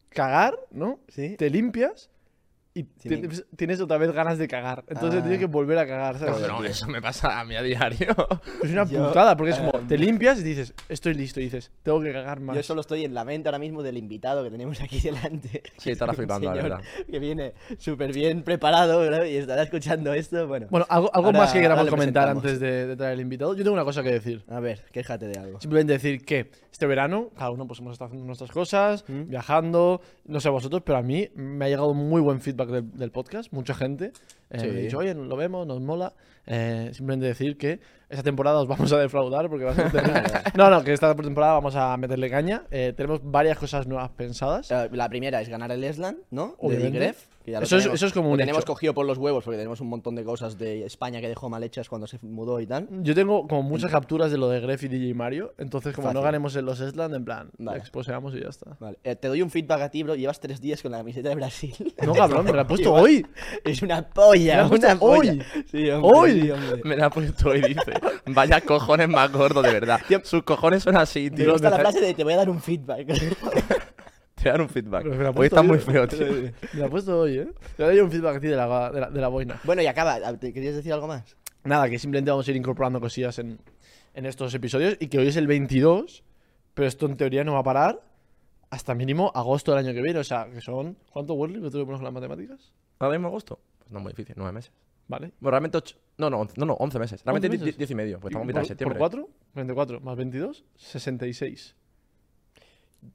cagar, 0.08 0.58
¿no? 0.70 1.00
Sí. 1.08 1.36
Te 1.36 1.50
limpias 1.50 2.08
y 2.78 2.82
Sí, 2.98 3.08
tienes, 3.08 3.44
tienes 3.56 3.80
otra 3.80 3.96
vez 3.98 4.12
ganas 4.12 4.38
de 4.38 4.46
cagar. 4.48 4.84
Entonces 4.88 5.20
Ah. 5.20 5.22
tienes 5.22 5.38
que 5.38 5.46
volver 5.46 5.78
a 5.78 5.86
cagar, 5.86 6.18
¿sabes? 6.18 6.40
No, 6.42 6.60
no, 6.60 6.64
eso 6.64 6.86
me 6.88 7.00
pasa 7.00 7.40
a 7.40 7.44
mí 7.44 7.54
a 7.56 7.62
diario. 7.62 8.08
Es 8.62 8.70
una 8.70 8.84
Yo, 8.86 9.08
putada, 9.08 9.36
porque 9.36 9.52
es 9.52 9.58
como, 9.58 9.72
em, 9.78 9.86
te 9.88 9.96
limpias 9.98 10.40
y 10.40 10.42
dices, 10.42 10.74
estoy 10.88 11.14
listo, 11.14 11.40
y 11.40 11.44
dices, 11.44 11.70
tengo 11.82 12.00
que 12.02 12.12
cagar 12.12 12.40
más. 12.40 12.54
Yo 12.56 12.62
solo 12.62 12.80
estoy 12.82 13.04
en 13.04 13.14
la 13.14 13.24
mente 13.24 13.48
ahora 13.48 13.58
mismo 13.58 13.82
del 13.82 13.96
invitado 13.96 14.44
que 14.44 14.50
tenemos 14.50 14.80
aquí 14.80 15.00
delante. 15.00 15.62
Sí, 15.78 15.90
estará 15.90 16.12
flipando, 16.12 16.54
la 16.54 16.62
verdad. 16.62 16.80
Que 17.10 17.18
viene 17.18 17.54
súper 17.78 18.12
bien 18.12 18.42
preparado 18.42 19.00
¿verdad? 19.00 19.24
y 19.24 19.36
estará 19.36 19.62
escuchando 19.62 20.12
esto. 20.12 20.46
Bueno, 20.46 20.66
Bueno, 20.70 20.86
algo, 20.88 21.10
algo 21.14 21.26
Ahora- 21.28 21.38
más 21.40 21.52
que 21.52 21.60
queramos 21.60 21.88
comentar 21.88 22.28
antes 22.28 22.60
de, 22.60 22.86
de 22.88 22.96
traer 22.96 23.14
el 23.14 23.20
invitado. 23.20 23.54
Yo 23.54 23.62
tengo 23.64 23.74
una 23.74 23.84
cosa 23.84 24.02
que 24.02 24.12
decir. 24.12 24.44
a 24.48 24.60
ver, 24.60 24.84
quéjate 24.92 25.26
de 25.28 25.38
algo. 25.38 25.60
Simplemente 25.60 25.94
decir 25.94 26.24
que 26.24 26.50
este 26.76 26.86
verano, 26.86 27.30
cada 27.38 27.50
uno 27.50 27.66
pues 27.66 27.80
hemos 27.80 27.92
estado 27.94 28.08
haciendo 28.08 28.26
nuestras 28.26 28.50
cosas, 28.50 29.02
¿Mm? 29.08 29.30
viajando, 29.30 30.02
no 30.26 30.40
sé 30.40 30.50
vosotros, 30.50 30.82
pero 30.84 30.98
a 30.98 31.02
mí 31.02 31.26
me 31.34 31.64
ha 31.64 31.68
llegado 31.68 31.94
muy 31.94 32.20
buen 32.20 32.42
feedback 32.42 32.68
del, 32.68 32.92
del 32.92 33.10
podcast, 33.10 33.50
mucha 33.50 33.72
gente. 33.74 34.12
eh, 34.50 34.58
Sí. 34.60 34.66
Me 34.66 34.72
ha 34.72 34.82
dicho, 34.82 34.98
oye, 34.98 35.14
lo 35.14 35.36
vemos, 35.36 35.66
nos 35.66 35.80
mola. 35.80 36.12
Eh, 36.46 36.90
simplemente 36.92 37.26
decir 37.26 37.56
que 37.56 37.80
esta 38.10 38.22
temporada 38.22 38.60
os 38.60 38.68
vamos 38.68 38.92
a 38.92 38.98
defraudar 38.98 39.48
porque 39.48 39.64
va 39.64 39.70
a 39.70 39.74
ser 39.74 39.90
terrible. 39.90 40.22
No, 40.54 40.68
no, 40.68 40.84
que 40.84 40.92
esta 40.92 41.14
temporada 41.16 41.54
vamos 41.54 41.74
a 41.76 41.96
meterle 41.96 42.28
caña. 42.28 42.64
Eh, 42.70 42.92
tenemos 42.94 43.20
varias 43.24 43.56
cosas 43.58 43.86
nuevas 43.86 44.10
pensadas. 44.10 44.70
Eh, 44.70 44.90
La 44.92 45.08
primera 45.08 45.40
es 45.40 45.48
ganar 45.48 45.72
el 45.72 45.82
Esland, 45.82 46.18
¿no? 46.30 46.48
De 46.48 46.54
Obviamente. 46.58 46.90
Digref, 46.90 47.26
que 47.46 47.52
ya 47.52 47.60
lo 47.60 47.64
Eso 47.64 47.78
es- 47.78 47.86
eso 47.86 48.06
es 48.06 48.12
como 48.12 48.26
lo 48.26 48.32
un 48.32 48.38
tenemos 48.38 48.60
hecho. 48.62 48.72
cogido 48.72 48.92
por 48.92 49.06
los 49.06 49.16
huevos 49.16 49.42
porque 49.44 49.56
tenemos 49.56 49.80
un 49.80 49.88
montón 49.88 50.14
de 50.16 50.24
cosas 50.24 50.58
de 50.58 50.84
España 50.84 51.20
que 51.22 51.28
dejó 51.28 51.48
mal 51.48 51.62
hechas 51.62 51.88
cuando 51.88 52.06
se 52.06 52.18
mudó 52.20 52.60
y 52.60 52.66
tal. 52.66 52.88
Yo 53.02 53.14
tengo 53.14 53.46
como 53.48 53.62
muchas 53.62 53.90
capturas 53.90 54.30
de 54.30 54.36
lo 54.36 54.48
de 54.50 54.60
Gref 54.60 54.82
y 54.84 54.88
DJ 54.88 55.14
Mario, 55.14 55.54
entonces 55.56 55.94
como 55.94 56.08
no 56.08 56.14
Fácil. 56.14 56.24
ganemos 56.24 56.56
en 56.56 56.64
los 56.66 56.80
Esland, 56.80 57.14
en 57.14 57.24
plan, 57.24 57.50
Vale. 57.56 57.78
exposeamos 57.78 58.34
y 58.34 58.40
ya 58.42 58.48
está. 58.48 58.76
Vale. 58.80 58.98
Eh, 59.04 59.16
te 59.16 59.28
doy 59.28 59.40
un 59.42 59.50
feedback 59.50 59.80
a 59.80 59.90
ti, 59.90 60.02
bro. 60.02 60.14
Llevas 60.16 60.40
tres 60.40 60.60
días 60.60 60.82
con 60.82 60.92
la 60.92 60.98
camiseta 60.98 61.28
de 61.30 61.34
Brasil. 61.36 61.74
No, 62.04 62.12
cabrón, 62.14 62.44
me 62.44 62.52
la 62.52 62.62
he 62.62 62.64
puesto 62.66 62.92
hoy. 62.94 63.24
Es 63.64 63.80
una 63.82 63.96
Me 63.96 64.02
polla, 64.02 64.56
la 64.56 64.62
has 64.64 64.68
puesto 64.68 64.86
una 64.88 64.98
polla. 64.98 65.32
hoy. 65.32 65.42
Sí, 65.70 65.90
hombre, 65.90 66.10
Hoy. 66.12 66.40
sí, 66.40 66.50
hombre. 66.50 66.80
Me 66.84 66.96
la 66.96 67.06
ha 67.06 67.10
puesto 67.10 67.54
y 67.54 67.60
dice, 67.62 67.92
vaya 68.26 68.60
cojones 68.60 69.08
más 69.08 69.30
gordo, 69.32 69.62
de 69.62 69.72
verdad. 69.72 70.00
Sus 70.24 70.42
cojones 70.42 70.82
son 70.82 70.96
así, 70.96 71.30
Me 71.30 71.36
tío. 71.38 71.52
gusta 71.52 71.70
la 71.70 71.78
frase 71.78 72.00
de 72.00 72.14
te 72.14 72.24
voy 72.24 72.32
a 72.32 72.36
dar 72.38 72.50
un 72.50 72.60
feedback. 72.60 73.06
Te 74.40 74.50
dan 74.50 74.60
un 74.60 74.68
feedback. 74.68 75.04
La 75.06 75.30
Hoy 75.30 75.46
está 75.46 75.60
hoy. 75.62 75.66
muy 75.66 75.78
feo, 75.78 76.06
tío. 76.08 76.26
Me 76.74 76.80
la 76.80 76.86
he 76.86 76.88
puesto 76.90 77.20
hoy, 77.20 77.38
¿eh? 77.38 77.48
Te 77.76 77.82
doy 77.82 77.98
un 78.00 78.10
feedback 78.10 78.36
a 78.36 78.40
ti 78.40 78.46
de 78.48 78.56
la, 78.56 78.90
de 78.90 79.00
la, 79.00 79.10
de 79.10 79.20
la 79.20 79.28
boina. 79.28 79.60
bueno, 79.64 79.82
y 79.82 79.86
acaba. 79.86 80.20
¿Te 80.38 80.52
querías 80.52 80.74
decir 80.76 80.92
algo 80.92 81.06
más? 81.08 81.36
Nada, 81.64 81.88
que 81.88 81.98
simplemente 81.98 82.30
vamos 82.30 82.46
a 82.46 82.50
ir 82.50 82.56
incorporando 82.56 83.00
cosillas 83.00 83.38
en, 83.38 83.58
en 84.14 84.26
estos 84.26 84.54
episodios 84.54 84.96
y 85.00 85.08
que 85.08 85.18
hoy 85.18 85.28
es 85.28 85.36
el 85.36 85.46
22, 85.46 86.22
pero 86.74 86.86
esto 86.86 87.06
en 87.06 87.16
teoría 87.16 87.42
no 87.44 87.54
va 87.54 87.60
a 87.60 87.64
parar 87.64 88.00
hasta 88.70 88.94
mínimo 88.94 89.32
agosto 89.34 89.72
del 89.74 89.84
año 89.86 89.94
que 89.94 90.02
viene. 90.02 90.18
O 90.20 90.24
sea, 90.24 90.48
que 90.52 90.60
son... 90.60 90.96
¿Cuánto, 91.10 91.34
Worley? 91.34 91.60
¿Cuánto 91.60 91.78
le 91.78 91.84
pones 91.84 91.98
con 91.98 92.04
las 92.04 92.14
matemáticas? 92.14 92.72
¿Ahora 92.98 93.16
mismo 93.16 93.28
agosto? 93.28 93.58
Pues 93.78 93.90
no 93.90 93.98
es 93.98 94.02
muy 94.04 94.12
difícil, 94.12 94.34
nueve 94.36 94.52
meses. 94.52 94.70
Vale. 95.08 95.32
Bueno, 95.40 95.50
realmente 95.52 95.78
ocho. 95.78 95.96
No, 96.18 96.28
no, 96.30 96.46
no, 96.56 96.66
no, 96.66 96.74
once 96.74 96.98
meses. 96.98 97.22
Realmente 97.24 97.46
11 97.48 97.56
die- 97.58 97.64
meses. 97.64 97.78
diez 97.78 97.90
y 97.90 97.94
medio, 97.94 98.20
pues 98.20 98.32
estamos 98.32 98.44
a 98.44 98.44
¿Por, 98.44 98.46
mitad 98.48 98.60
de 98.60 98.64
por 98.64 98.68
septiembre. 98.68 98.98
4? 98.98 99.28
24 99.54 100.00
más 100.00 100.16
22, 100.16 100.64
66. 100.76 101.74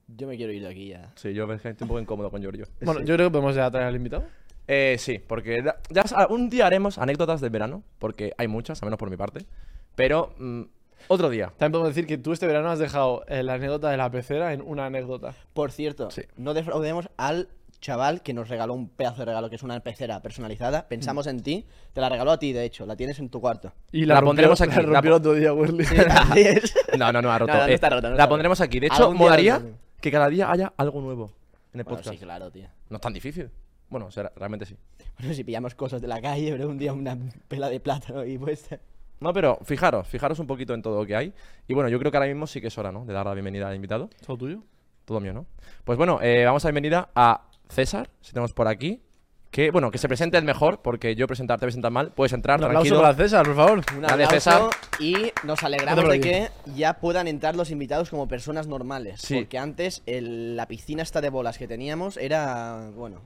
Yo 0.08 0.28
me 0.28 0.38
quiero 0.38 0.52
ir 0.54 0.62
de 0.62 0.70
aquí 0.70 0.88
ya. 0.90 1.12
Sí, 1.16 1.34
yo 1.34 1.48
que 1.48 1.56
estoy 1.56 1.76
un 1.82 1.88
poco 1.88 2.00
incómodo 2.00 2.30
con 2.32 2.42
Giorgio. 2.42 2.66
Bueno, 2.82 3.02
yo 3.02 3.16
creo 3.16 3.28
que 3.28 3.32
podemos 3.32 3.56
ya 3.56 3.70
traer 3.72 3.88
al 3.88 3.96
invitado. 3.96 4.24
Eh, 4.68 4.96
sí, 5.00 5.20
porque 5.20 5.62
ya, 5.64 5.78
ya 5.90 6.04
sa- 6.04 6.28
un 6.28 6.50
día 6.50 6.66
haremos 6.68 6.98
anécdotas 6.98 7.42
del 7.42 7.50
verano, 7.50 7.84
porque 8.00 8.34
hay 8.38 8.48
muchas, 8.48 8.82
al 8.82 8.88
menos 8.88 9.00
por 9.00 9.10
mi 9.10 9.18
parte. 9.18 9.46
Pero 9.96 10.34
mm, 10.38 10.62
otro 11.08 11.30
día. 11.30 11.48
También 11.58 11.72
podemos 11.74 11.90
decir 11.96 12.08
que 12.08 12.18
tú 12.18 12.32
este 12.32 12.48
verano 12.48 12.70
has 12.70 12.80
dejado 12.80 13.26
eh, 13.28 13.44
la 13.44 13.56
anécdota 13.56 13.90
de 13.90 13.98
la 13.98 14.10
pecera 14.12 14.54
en 14.54 14.62
una 14.62 14.86
anécdota. 14.86 15.34
Por 15.54 15.72
cierto, 15.72 16.12
Sí. 16.12 16.22
no 16.38 16.54
defraudemos 16.54 17.10
al 17.18 17.50
chaval 17.82 18.22
que 18.22 18.34
nos 18.34 18.48
regaló 18.48 18.74
un 18.74 18.88
pedazo 18.90 19.18
de 19.20 19.26
regalo 19.26 19.50
que 19.50 19.56
es 19.58 19.64
una 19.64 19.80
pecera 19.82 20.22
personalizada. 20.22 20.88
Pensamos 20.88 21.28
en 21.28 21.42
ti. 21.42 21.66
Te 21.94 22.00
la 22.00 22.08
regaló 22.10 22.32
a 22.32 22.40
ti, 22.40 22.54
de 22.54 22.64
hecho. 22.64 22.86
La 22.86 22.96
tienes 22.96 23.20
en 23.20 23.30
tu 23.30 23.42
cuarto. 23.42 23.74
Y 23.92 24.06
La 24.06 24.16
rompió- 24.22 24.26
pondremos 24.28 24.62
aquí, 24.62 24.72
La 24.76 24.76
la 24.78 24.82
rompió 25.02 25.16
el 25.16 25.22
po- 25.22 25.30
otro 25.30 25.34
día, 25.34 25.54
Worley. 25.54 25.86
Así 26.10 26.40
es. 26.42 26.74
No, 26.98 27.12
no, 27.12 27.22
no, 27.22 27.32
ha 27.32 27.40
roto. 27.40 27.52
No, 27.52 27.60
no, 27.60 27.66
no 27.66 27.72
Eh, 27.72 27.74
está 27.74 27.90
roto, 27.90 28.10
no 28.10 28.16
la 28.16 28.30
pondremos 28.30 28.62
aquí. 28.62 28.80
De 28.80 28.88
hecho, 28.88 29.12
molaría 29.14 29.62
que 30.00 30.12
cada 30.12 30.30
día 30.30 30.50
haya 30.52 30.72
algo 30.78 31.02
nuevo 31.02 31.32
en 31.74 31.80
el 31.80 31.84
Bueno, 31.84 31.98
podcast. 31.98 32.18
sí, 32.18 32.24
claro, 32.24 32.50
tío. 32.52 32.68
No 32.90 32.96
es 32.98 33.02
tan 33.02 33.14
difícil. 33.14 33.50
Bueno, 33.90 34.06
o 34.06 34.12
sea, 34.12 34.32
realmente 34.36 34.66
sí. 34.66 34.76
Bueno, 35.20 35.34
si 35.34 35.44
pillamos 35.44 35.76
cosas 35.76 36.02
de 36.02 36.08
la 36.08 36.22
calle, 36.22 36.52
pero 36.52 36.70
un 36.70 36.78
día 36.78 36.94
una 36.94 37.18
pela 37.48 37.68
de 37.70 37.80
plátano 37.80 38.24
y 38.26 38.38
puesta. 38.38 38.80
No, 39.20 39.34
pero 39.34 39.60
fijaros, 39.64 40.08
fijaros 40.08 40.40
un 40.40 40.48
poquito 40.48 40.74
en 40.74 40.82
todo 40.82 41.02
lo 41.02 41.06
que 41.06 41.16
hay. 41.16 41.34
Y 41.68 41.74
bueno, 41.74 41.90
yo 41.90 42.00
creo 42.00 42.10
que 42.10 42.18
ahora 42.18 42.28
mismo 42.28 42.48
sí 42.48 42.62
que 42.62 42.68
es 42.68 42.78
hora, 42.78 42.92
¿no? 42.92 43.06
De 43.06 43.14
dar 43.14 43.26
la 43.26 43.34
bienvenida 43.34 43.68
al 43.68 43.76
invitado. 43.76 44.10
¿Todo 44.26 44.38
tuyo? 44.38 44.64
Todo 45.06 45.20
mío, 45.20 45.34
¿no? 45.34 45.46
Pues 45.84 45.98
bueno, 45.98 46.20
eh, 46.22 46.44
vamos 46.46 46.64
a 46.66 46.70
bienvenida 46.70 47.10
a 47.14 47.42
César, 47.72 48.10
si 48.22 48.32
tenemos 48.34 48.54
por 48.54 48.68
aquí. 48.68 49.02
Que, 49.50 49.70
bueno, 49.70 49.92
que 49.92 49.98
se 49.98 50.08
presente 50.08 50.38
el 50.38 50.46
mejor, 50.46 50.82
porque 50.82 51.14
yo 51.14 51.28
presentarte 51.28 51.66
voy 51.66 51.68
a 51.68 51.72
presentar 51.72 51.92
mal. 51.92 52.12
Puedes 52.14 52.32
entrar, 52.32 52.58
Un 52.60 52.68
aplauso 52.68 52.96
tranquilo. 52.96 53.02
para 53.02 53.14
César, 53.16 53.46
por 53.46 53.56
favor. 53.58 53.82
Un 53.94 54.02
Dale, 54.02 54.24
aplauso 54.24 54.34
César. 54.34 54.62
y 54.98 55.34
nos 55.44 55.62
alegramos 55.64 56.08
de 56.08 56.22
que 56.22 56.48
ya 56.74 56.94
puedan 57.02 57.28
entrar 57.28 57.58
los 57.58 57.70
invitados 57.70 58.10
como 58.10 58.30
personas 58.30 58.68
normales. 58.68 59.20
Sí. 59.20 59.40
Porque 59.40 59.58
antes 59.58 60.04
el- 60.06 60.56
la 60.56 60.68
piscina 60.68 61.04
esta 61.04 61.20
de 61.20 61.30
bolas 61.30 61.58
que 61.58 61.68
teníamos 61.68 62.16
era, 62.16 62.92
bueno, 62.96 63.20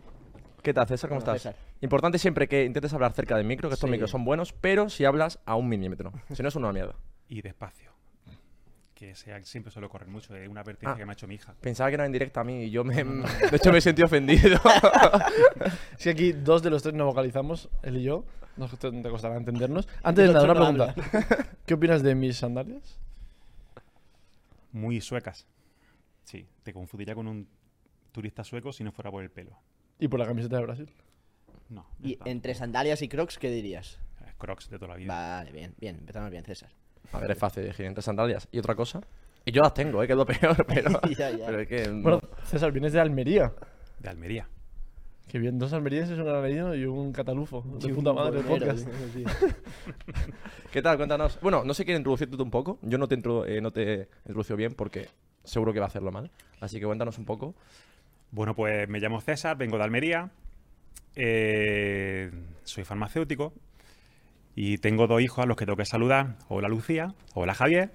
¿Qué 0.63 0.73
tal, 0.73 0.87
César? 0.87 1.09
¿Cómo 1.11 1.19
Bueno, 1.21 1.35
estás? 1.35 1.53
César. 1.53 1.65
Importante 1.81 2.17
siempre 2.17 2.47
que 2.47 2.63
intentes 2.65 2.91
hablar 2.91 3.13
cerca 3.13 3.37
del 3.37 3.45
micro, 3.45 3.69
que 3.69 3.75
estos 3.75 3.87
Sí. 3.87 3.91
micros 3.91 4.09
son 4.09 4.25
buenos, 4.25 4.51
pero 4.51 4.89
si 4.89 5.05
hablas 5.05 5.37
a 5.45 5.53
un 5.55 5.69
milímetro. 5.69 6.11
Si 6.33 6.41
no, 6.41 6.49
es 6.49 6.55
una 6.55 6.71
mierda. 6.73 6.95
y 7.27 7.41
despacio. 7.43 7.91
Que 8.95 9.13
sea, 9.13 9.43
siempre 9.43 9.71
suelo 9.71 9.89
correr 9.89 10.07
mucho. 10.07 10.33
Es 10.35 10.47
una 10.49 10.61
advertencia 10.61 10.93
Ah. 10.93 10.97
que 10.97 11.05
me 11.05 11.11
ha 11.11 11.13
hecho 11.13 11.27
mi 11.27 11.35
hija. 11.35 11.53
Pensaba 11.61 11.89
que 11.89 11.95
era 11.95 12.05
en 12.05 12.11
directo 12.13 12.39
a 12.39 12.43
mí 12.45 12.63
y 12.63 12.69
yo 12.71 12.83
me. 12.83 12.95
De 13.51 13.57
hecho, 13.57 13.71
me 13.71 13.77
he 13.77 13.81
sentido 13.81 14.07
ofendido. 14.07 14.57
Si 15.97 16.09
aquí 16.09 16.31
dos 16.33 16.61
de 16.63 16.69
los 16.69 16.81
tres 16.81 16.93
no 16.95 17.05
vocalizamos, 17.05 17.69
él 17.83 17.97
y 17.97 18.03
yo, 18.03 18.25
nos 18.57 18.77
te, 18.77 18.91
te 18.91 19.09
costará 19.09 19.35
entendernos. 19.37 19.87
Antes 20.03 20.27
de 20.27 20.33
nada, 20.33 20.45
una 20.45 20.53
no 20.53 20.59
pregunta. 20.93 21.55
¿Qué 21.65 21.73
opinas 21.73 22.01
de 22.03 22.15
mis 22.15 22.37
sandalias? 22.37 22.97
Muy 24.71 25.01
suecas. 25.01 25.45
Sí, 26.23 26.47
te 26.63 26.73
confundiría 26.73 27.15
con 27.15 27.27
un 27.27 27.47
turista 28.11 28.43
sueco 28.43 28.71
si 28.73 28.83
no 28.83 28.91
fuera 28.91 29.11
por 29.11 29.23
el 29.23 29.29
pelo. 29.29 29.57
Y 29.99 30.07
por 30.07 30.19
la 30.19 30.25
camiseta 30.25 30.57
de 30.57 30.63
Brasil. 30.63 30.89
No. 31.69 31.87
Y 32.01 32.13
está. 32.13 32.29
entre 32.29 32.53
sandalias 32.55 33.01
y 33.01 33.07
crocs, 33.07 33.37
¿qué 33.37 33.49
dirías? 33.49 33.99
Crocs 34.37 34.69
de 34.69 34.77
toda 34.77 34.89
la 34.89 34.95
vida. 34.97 35.13
Vale, 35.13 35.51
bien, 35.51 35.73
bien, 35.79 35.97
empezamos 35.97 36.29
bien, 36.29 36.43
César. 36.43 36.69
A 37.13 37.19
ver, 37.19 37.31
es 37.31 37.37
fácil 37.37 37.63
elegir 37.63 37.85
entre 37.85 38.01
sandalias 38.01 38.47
y 38.51 38.59
otra 38.59 38.75
cosa. 38.75 39.01
Y 39.45 39.51
yo 39.51 39.61
las 39.61 39.73
tengo, 39.73 40.01
¿eh? 40.01 40.07
Quedó 40.07 40.25
peor, 40.25 40.65
pero. 40.67 40.99
Ya, 41.17 41.29
ya. 41.31 41.45
Pero 41.45 41.59
es 41.61 41.67
que. 41.67 41.89
Bueno, 41.89 42.21
César, 42.45 42.71
vienes 42.71 42.93
de 42.93 42.99
Almería. 42.99 43.53
De 43.99 44.09
Almería. 44.09 44.47
Que 45.27 45.39
bien, 45.39 45.57
dos 45.57 45.73
almerienses, 45.73 46.17
un 46.19 46.25
granadino 46.25 46.75
y 46.75 46.85
un 46.85 47.11
catalufo. 47.11 47.63
De 47.79 47.93
puta 47.93 48.13
madre, 48.13 48.39
el 48.39 48.45
bolero, 48.45 48.73
podcast. 48.75 48.87
¿Qué 50.71 50.81
tal? 50.81 50.97
Cuéntanos. 50.97 51.39
Bueno, 51.41 51.63
no 51.63 51.73
sé 51.73 51.83
quién 51.83 51.97
introducirte 51.97 52.37
tú 52.37 52.43
un 52.43 52.51
poco. 52.51 52.77
Yo 52.83 52.97
no 52.97 53.07
te, 53.07 53.17
introdu- 53.17 53.45
eh, 53.47 53.59
no 53.59 53.71
te 53.71 54.07
introducio 54.25 54.55
bien 54.55 54.73
porque 54.75 55.07
seguro 55.43 55.73
que 55.73 55.79
va 55.79 55.85
a 55.85 55.89
hacerlo 55.89 56.11
mal. 56.11 56.29
Así 56.59 56.79
que 56.79 56.85
cuéntanos 56.85 57.17
un 57.17 57.25
poco. 57.25 57.55
Bueno, 58.31 58.55
pues 58.55 58.87
me 58.87 58.99
llamo 58.99 59.19
César, 59.21 59.57
vengo 59.57 59.77
de 59.77 59.83
Almería. 59.83 60.29
eh, 61.15 62.31
soy 62.63 62.83
farmacéutico. 62.83 63.53
Y 64.55 64.77
tengo 64.77 65.07
dos 65.07 65.21
hijos 65.21 65.43
a 65.43 65.47
los 65.47 65.57
que 65.57 65.65
tengo 65.65 65.75
que 65.77 65.85
saludar. 65.85 66.37
Hola 66.47 66.67
Lucía, 66.69 67.13
hola 67.33 67.53
Javier. 67.53 67.91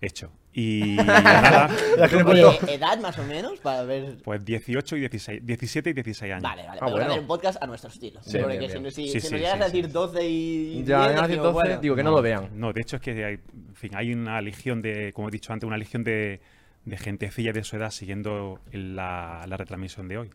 Hecho. 0.00 0.30
Y 0.52 0.96
nada, 1.06 1.68
pongo- 2.10 2.68
¿Edad 2.68 2.98
más 2.98 3.18
o 3.18 3.24
menos? 3.24 3.58
Para 3.60 3.82
ver... 3.82 4.16
pues 4.24 4.42
18 4.44 4.96
y 4.96 5.00
16, 5.00 5.40
17 5.46 5.90
y 5.90 5.92
16 5.92 6.32
años. 6.32 6.42
Vale, 6.42 6.62
vale, 6.66 6.78
Ah, 6.80 6.84
podemos 6.84 6.92
bueno. 6.92 7.10
hacer 7.10 7.20
un 7.20 7.26
podcast 7.26 7.62
a 7.62 7.66
nuestro 7.66 7.90
estilo. 7.90 8.20
Sí, 8.22 8.38
Porque 8.38 8.58
bien, 8.58 8.70
si, 8.70 8.74
bien. 8.78 8.82
no- 8.84 8.90
si, 8.90 9.08
Sí, 9.08 9.20
si 9.20 9.26
sí, 9.28 9.32
nos 9.32 9.40
llegas 9.40 9.56
sí, 9.56 9.62
a 9.62 9.64
decir 9.66 9.84
sí. 9.86 9.92
12 9.92 10.28
y 10.28 10.74
Ya, 10.76 10.82
10, 10.82 10.88
ya, 10.88 11.06
decimos, 11.08 11.30
entonces, 11.30 11.52
bueno, 11.52 11.80
digo 11.80 11.94
que 11.96 12.02
no 12.02 12.10
lo 12.10 12.22
vean. 12.22 12.48
No, 12.54 12.72
de 12.72 12.80
hecho 12.80 12.96
es 12.96 13.02
que 13.02 13.24
hay, 13.24 13.34
en 13.34 13.74
fin, 13.74 13.90
hay 13.94 14.12
una 14.14 14.40
legión 14.40 14.80
de, 14.82 15.12
como 15.12 15.28
he 15.28 15.30
dicho 15.30 15.52
antes, 15.52 15.66
una 15.66 15.76
legión 15.78 16.04
de, 16.04 16.40
de 16.86 16.96
gentecilla 16.96 17.52
de 17.52 17.62
su 17.62 17.76
edad 17.76 17.90
siguiendo 17.90 18.58
la, 18.72 19.44
la 19.46 19.56
retransmisión 19.58 20.08
de 20.08 20.18
hoy. 20.18 20.30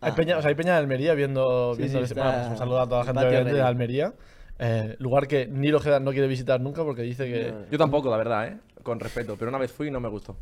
Hay 0.00 0.12
peña, 0.12 0.36
o 0.36 0.42
sea, 0.42 0.48
hay 0.50 0.54
peña 0.54 0.72
de 0.72 0.78
Almería 0.78 1.14
viendo, 1.14 1.74
Sí, 1.76 1.82
viendo 1.82 1.98
sí, 2.00 2.04
está- 2.12 2.24
bueno, 2.30 2.50
un 2.50 2.58
saludo 2.58 2.80
a 2.80 2.86
toda 2.88 3.04
la 3.04 3.20
gente 3.22 3.52
de. 3.54 3.62
Almería. 3.62 4.12
Eh, 4.64 4.94
lugar 5.00 5.26
que 5.26 5.48
Nilo 5.48 5.78
Ojeda 5.78 5.98
no 5.98 6.12
quiere 6.12 6.28
visitar 6.28 6.60
nunca 6.60 6.84
porque 6.84 7.02
dice 7.02 7.24
que. 7.26 7.52
Yo 7.68 7.78
tampoco, 7.78 8.08
la 8.08 8.16
verdad, 8.16 8.46
¿eh? 8.46 8.58
Con 8.84 9.00
respeto. 9.00 9.36
Pero 9.36 9.48
una 9.48 9.58
vez 9.58 9.72
fui 9.72 9.88
y 9.88 9.90
no 9.90 9.98
me 9.98 10.08
gustó. 10.08 10.36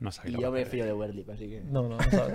No 0.00 0.12
sabía. 0.12 0.36
Y 0.36 0.42
yo 0.42 0.52
me 0.52 0.66
fío 0.66 0.84
de 0.84 0.92
Werlip, 0.92 1.30
así 1.30 1.48
que... 1.48 1.62
No, 1.62 1.88
no, 1.88 1.96
no 1.96 2.10
sabe. 2.10 2.34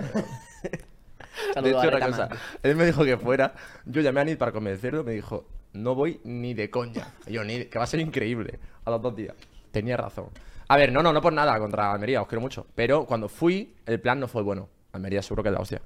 Saludo 1.54 1.62
de 1.62 1.70
hecho, 1.70 1.94
a 1.94 1.96
una 1.96 2.06
cosa. 2.06 2.28
Él 2.64 2.74
me 2.74 2.84
dijo 2.84 3.04
que 3.04 3.16
fuera. 3.16 3.54
Yo 3.86 4.00
llamé 4.00 4.22
a 4.22 4.24
Nid 4.24 4.36
para 4.36 4.50
convencerlo. 4.50 5.04
Me 5.04 5.12
dijo, 5.12 5.46
no 5.72 5.94
voy 5.94 6.20
ni 6.24 6.52
de 6.52 6.68
coña. 6.68 7.14
Y 7.28 7.34
yo, 7.34 7.44
Nid, 7.44 7.68
que 7.68 7.78
va 7.78 7.84
a 7.84 7.86
ser 7.86 8.00
increíble. 8.00 8.58
A 8.84 8.90
los 8.90 9.00
dos 9.00 9.14
días. 9.14 9.36
Tenía 9.70 9.96
razón. 9.96 10.26
A 10.66 10.76
ver, 10.76 10.90
no, 10.90 11.00
no, 11.00 11.12
no 11.12 11.22
por 11.22 11.32
nada 11.32 11.56
contra 11.60 11.92
Almería. 11.92 12.20
Os 12.20 12.26
quiero 12.26 12.40
mucho. 12.40 12.66
Pero 12.74 13.06
cuando 13.06 13.28
fui, 13.28 13.76
el 13.86 14.00
plan 14.00 14.18
no 14.18 14.26
fue 14.26 14.42
bueno. 14.42 14.68
Almería 14.92 15.22
seguro 15.22 15.44
que 15.44 15.50
es 15.50 15.54
la 15.54 15.60
hostia. 15.60 15.80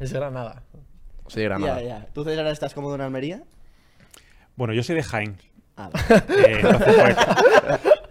Es 0.00 0.12
Granada. 0.12 0.64
De 1.32 1.44
Granada. 1.44 1.80
Ya, 1.80 2.00
ya. 2.00 2.06
¿Tú, 2.12 2.24
César, 2.24 2.40
ahora 2.40 2.50
estás 2.50 2.74
cómodo 2.74 2.96
en 2.96 3.02
Almería? 3.02 3.44
Bueno, 4.58 4.74
yo 4.74 4.82
soy 4.82 4.96
de 4.96 5.02
Jaén. 5.04 5.36
Ah, 5.76 5.88
vale. 5.92 6.22
Eh, 6.28 6.60
entonces, 6.60 6.94
pues, 6.96 7.16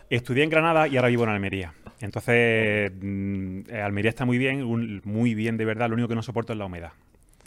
estudié 0.10 0.44
en 0.46 0.50
Granada 0.50 0.88
y 0.88 0.96
ahora 0.96 1.10
vivo 1.10 1.24
en 1.26 1.30
Almería. 1.30 1.74
Entonces, 2.00 2.90
mm, 3.02 3.60
eh, 3.70 3.82
Almería 3.82 4.10
está 4.10 4.24
muy 4.24 4.38
bien, 4.38 4.64
un- 4.64 5.02
muy 5.04 5.36
bien 5.36 5.58
de 5.58 5.66
verdad. 5.66 5.90
Lo 5.90 5.96
único 5.96 6.08
que 6.08 6.16
no 6.16 6.22
soporto 6.24 6.54
es 6.54 6.60
la 6.60 6.66
humedad. 6.66 6.92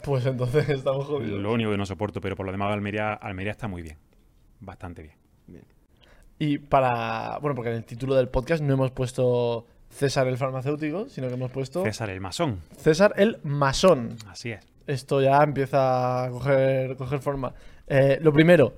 Pues 0.03 0.25
entonces 0.27 0.69
estamos 0.69 1.05
jodidos. 1.07 1.41
Lo 1.41 1.51
único 1.51 1.71
que 1.71 1.77
no 1.77 1.85
soporto, 1.87 2.21
pero 2.21 2.35
por 2.35 2.45
lo 2.45 2.51
demás 2.51 2.71
Almería, 2.71 3.13
Almería 3.13 3.51
está 3.51 3.67
muy 3.67 3.81
bien. 3.81 3.97
Bastante 4.59 5.01
bien. 5.01 5.15
Y 6.37 6.57
para. 6.59 7.37
Bueno, 7.39 7.55
porque 7.55 7.69
en 7.71 7.77
el 7.77 7.85
título 7.85 8.13
del 8.15 8.27
podcast 8.29 8.61
no 8.63 8.73
hemos 8.73 8.91
puesto 8.91 9.65
César 9.89 10.27
el 10.27 10.37
farmacéutico, 10.37 11.09
sino 11.09 11.27
que 11.27 11.33
hemos 11.33 11.49
puesto 11.51 11.83
César 11.83 12.09
el 12.11 12.19
masón. 12.21 12.61
César 12.77 13.13
el 13.17 13.39
masón. 13.43 14.15
Así 14.27 14.51
es. 14.51 14.67
Esto 14.87 15.21
ya 15.21 15.41
empieza 15.43 16.23
a 16.25 16.29
coger, 16.29 16.95
coger 16.97 17.19
forma. 17.19 17.53
Eh, 17.87 18.17
lo 18.21 18.31
primero, 18.33 18.73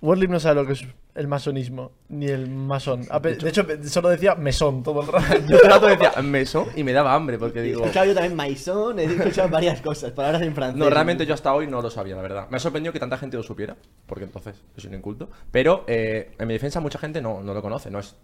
Werlip 0.00 0.30
no 0.30 0.38
sabe 0.38 0.54
lo 0.56 0.66
que 0.66 0.74
es 0.74 0.84
el 1.16 1.26
masonismo, 1.26 1.90
ni 2.08 2.26
el 2.26 2.48
masón. 2.48 3.02
De 3.20 3.48
hecho, 3.48 3.66
solo 3.84 4.10
decía 4.10 4.36
mesón 4.36 4.84
todo 4.84 5.00
el 5.00 5.08
rato. 5.08 5.34
Yo 5.48 5.56
todo 5.58 5.64
el 5.64 5.70
rato 5.70 5.86
decía 5.88 6.22
meso 6.22 6.68
y 6.76 6.84
me 6.84 6.92
daba 6.92 7.14
hambre 7.14 7.36
porque 7.38 7.58
He 7.58 7.62
digo. 7.62 7.80
escuchado 7.80 8.06
yo 8.06 8.14
también 8.14 8.36
maison, 8.36 8.96
he 9.00 9.04
escuchado 9.04 9.48
varias 9.48 9.80
cosas, 9.80 10.12
palabras 10.12 10.42
en 10.42 10.54
francés. 10.54 10.78
No, 10.78 10.88
realmente 10.88 11.26
yo 11.26 11.34
hasta 11.34 11.52
hoy 11.52 11.66
no 11.66 11.82
lo 11.82 11.90
sabía, 11.90 12.14
la 12.14 12.22
verdad. 12.22 12.46
Me 12.48 12.58
ha 12.58 12.60
sorprendido 12.60 12.92
que 12.92 13.00
tanta 13.00 13.18
gente 13.18 13.36
lo 13.36 13.42
supiera, 13.42 13.76
porque 14.06 14.24
entonces 14.24 14.54
es 14.76 14.84
un 14.84 14.94
inculto. 14.94 15.28
Pero 15.50 15.84
eh, 15.88 16.30
en 16.38 16.46
mi 16.46 16.54
defensa, 16.54 16.78
mucha 16.78 17.00
gente 17.00 17.20
no, 17.20 17.42
no 17.42 17.52
lo 17.52 17.60
conoce, 17.60 17.90
no 17.90 17.98
es 17.98 18.14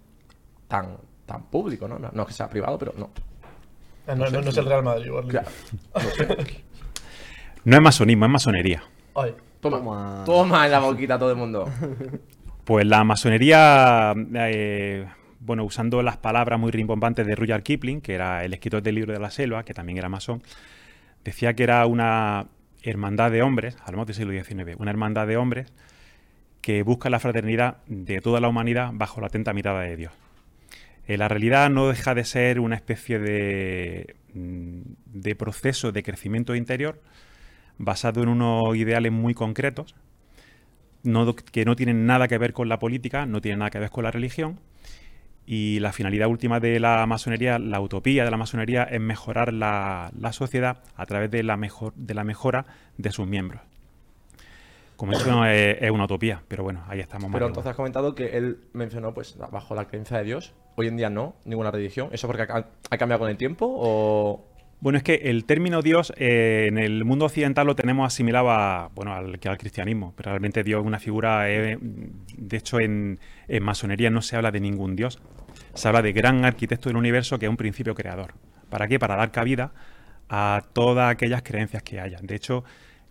tan, 0.68 0.96
tan 1.26 1.46
público, 1.46 1.88
¿no? 1.88 1.98
No, 1.98 2.10
no 2.12 2.22
es 2.22 2.28
que 2.28 2.34
sea 2.34 2.48
privado, 2.48 2.78
pero 2.78 2.94
no. 2.96 3.10
No, 4.06 4.14
no, 4.30 4.40
no 4.40 4.50
es 4.50 4.56
el 4.56 4.66
Real 4.66 4.84
Madrid, 4.84 5.10
Werlip. 5.10 5.30
Claro. 5.32 5.48
No 7.64 7.76
es 7.76 7.82
masonismo, 7.82 8.26
es 8.26 8.30
masonería. 8.30 8.82
Ay, 9.14 9.34
Toma, 9.64 9.78
Toma. 9.78 10.22
toma 10.26 10.64
en 10.66 10.72
la 10.72 10.78
boquita 10.78 11.18
todo 11.18 11.30
el 11.30 11.36
mundo. 11.36 11.68
Pues 12.64 12.86
la 12.86 13.04
masonería, 13.04 14.14
eh, 14.36 15.06
bueno, 15.38 15.64
usando 15.64 16.02
las 16.02 16.16
palabras 16.16 16.58
muy 16.58 16.70
rimbombantes 16.70 17.26
de 17.26 17.34
Rudyard 17.34 17.62
Kipling, 17.62 18.00
que 18.00 18.14
era 18.14 18.42
el 18.42 18.54
escritor 18.54 18.82
del 18.82 18.94
libro 18.94 19.12
de 19.12 19.18
la 19.18 19.30
selva, 19.30 19.64
que 19.64 19.74
también 19.74 19.98
era 19.98 20.08
masón, 20.08 20.42
decía 21.22 21.52
que 21.52 21.62
era 21.62 21.84
una 21.84 22.46
hermandad 22.82 23.30
de 23.30 23.42
hombres, 23.42 23.76
hablamos 23.84 24.06
del 24.06 24.16
siglo 24.16 24.32
XIX, 24.32 24.76
una 24.78 24.90
hermandad 24.90 25.26
de 25.26 25.36
hombres 25.36 25.74
que 26.62 26.82
busca 26.82 27.10
la 27.10 27.20
fraternidad 27.20 27.84
de 27.86 28.22
toda 28.22 28.40
la 28.40 28.48
humanidad 28.48 28.92
bajo 28.94 29.20
la 29.20 29.26
atenta 29.26 29.52
mirada 29.52 29.82
de 29.82 29.96
Dios. 29.98 30.12
Eh, 31.06 31.18
la 31.18 31.28
realidad 31.28 31.68
no 31.68 31.88
deja 31.88 32.14
de 32.14 32.24
ser 32.24 32.60
una 32.60 32.76
especie 32.76 33.18
de, 33.18 34.16
mm, 34.32 34.80
de 35.04 35.34
proceso 35.36 35.92
de 35.92 36.02
crecimiento 36.02 36.54
interior 36.54 36.98
basado 37.78 38.22
en 38.22 38.28
unos 38.28 38.76
ideales 38.76 39.12
muy 39.12 39.34
concretos, 39.34 39.94
no, 41.02 41.34
que 41.34 41.64
no 41.64 41.76
tienen 41.76 42.06
nada 42.06 42.28
que 42.28 42.38
ver 42.38 42.52
con 42.52 42.68
la 42.68 42.78
política, 42.78 43.26
no 43.26 43.40
tienen 43.40 43.58
nada 43.60 43.70
que 43.70 43.78
ver 43.78 43.90
con 43.90 44.04
la 44.04 44.10
religión. 44.10 44.60
Y 45.46 45.78
la 45.80 45.92
finalidad 45.92 46.28
última 46.28 46.58
de 46.58 46.80
la 46.80 47.04
masonería, 47.06 47.58
la 47.58 47.78
utopía 47.80 48.24
de 48.24 48.30
la 48.30 48.38
masonería, 48.38 48.84
es 48.84 49.00
mejorar 49.00 49.52
la, 49.52 50.10
la 50.18 50.32
sociedad 50.32 50.78
a 50.96 51.04
través 51.04 51.30
de 51.30 51.42
la, 51.42 51.58
mejor, 51.58 51.92
de 51.96 52.14
la 52.14 52.24
mejora 52.24 52.64
de 52.96 53.12
sus 53.12 53.26
miembros. 53.26 53.60
Como 54.96 55.12
dicho, 55.12 55.44
es, 55.46 55.76
es 55.82 55.90
una 55.90 56.04
utopía, 56.04 56.42
pero 56.48 56.64
bueno, 56.64 56.82
ahí 56.88 57.00
estamos. 57.00 57.30
Pero 57.30 57.46
entonces 57.46 57.70
has 57.70 57.76
comentado 57.76 58.14
que 58.14 58.38
él 58.38 58.60
mencionó, 58.72 59.12
pues, 59.12 59.36
bajo 59.36 59.74
la 59.74 59.86
creencia 59.86 60.16
de 60.16 60.24
Dios. 60.24 60.54
Hoy 60.76 60.88
en 60.88 60.96
día 60.96 61.10
no, 61.10 61.36
ninguna 61.44 61.70
religión. 61.70 62.08
¿Eso 62.12 62.26
porque 62.26 62.44
ha, 62.44 62.66
ha 62.90 62.96
cambiado 62.96 63.20
con 63.20 63.30
el 63.30 63.36
tiempo 63.36 63.66
o...? 63.68 64.53
Bueno, 64.80 64.98
es 64.98 65.02
que 65.02 65.14
el 65.14 65.44
término 65.44 65.80
Dios 65.82 66.12
eh, 66.16 66.66
en 66.68 66.78
el 66.78 67.04
mundo 67.04 67.24
occidental 67.24 67.66
lo 67.66 67.74
tenemos 67.74 68.06
asimilado 68.06 68.50
a, 68.50 68.90
bueno, 68.94 69.14
al, 69.14 69.40
al 69.42 69.58
cristianismo. 69.58 70.12
Pero 70.16 70.30
realmente 70.30 70.62
Dios 70.62 70.80
es 70.80 70.86
una 70.86 70.98
figura, 70.98 71.50
eh, 71.50 71.78
de 71.80 72.56
hecho 72.56 72.80
en, 72.80 73.18
masonería 73.60 74.10
no 74.10 74.22
se 74.22 74.36
habla 74.36 74.50
de 74.50 74.60
ningún 74.60 74.96
Dios. 74.96 75.20
Se 75.74 75.88
habla 75.88 76.02
de 76.02 76.12
gran 76.12 76.44
arquitecto 76.44 76.88
del 76.88 76.96
universo 76.96 77.38
que 77.38 77.46
es 77.46 77.50
un 77.50 77.56
principio 77.56 77.94
creador. 77.94 78.34
¿Para 78.68 78.88
qué? 78.88 78.98
Para 78.98 79.16
dar 79.16 79.30
cabida 79.30 79.72
a 80.28 80.62
todas 80.72 81.10
aquellas 81.10 81.42
creencias 81.42 81.82
que 81.82 82.00
haya. 82.00 82.18
De 82.20 82.34
hecho, 82.34 82.64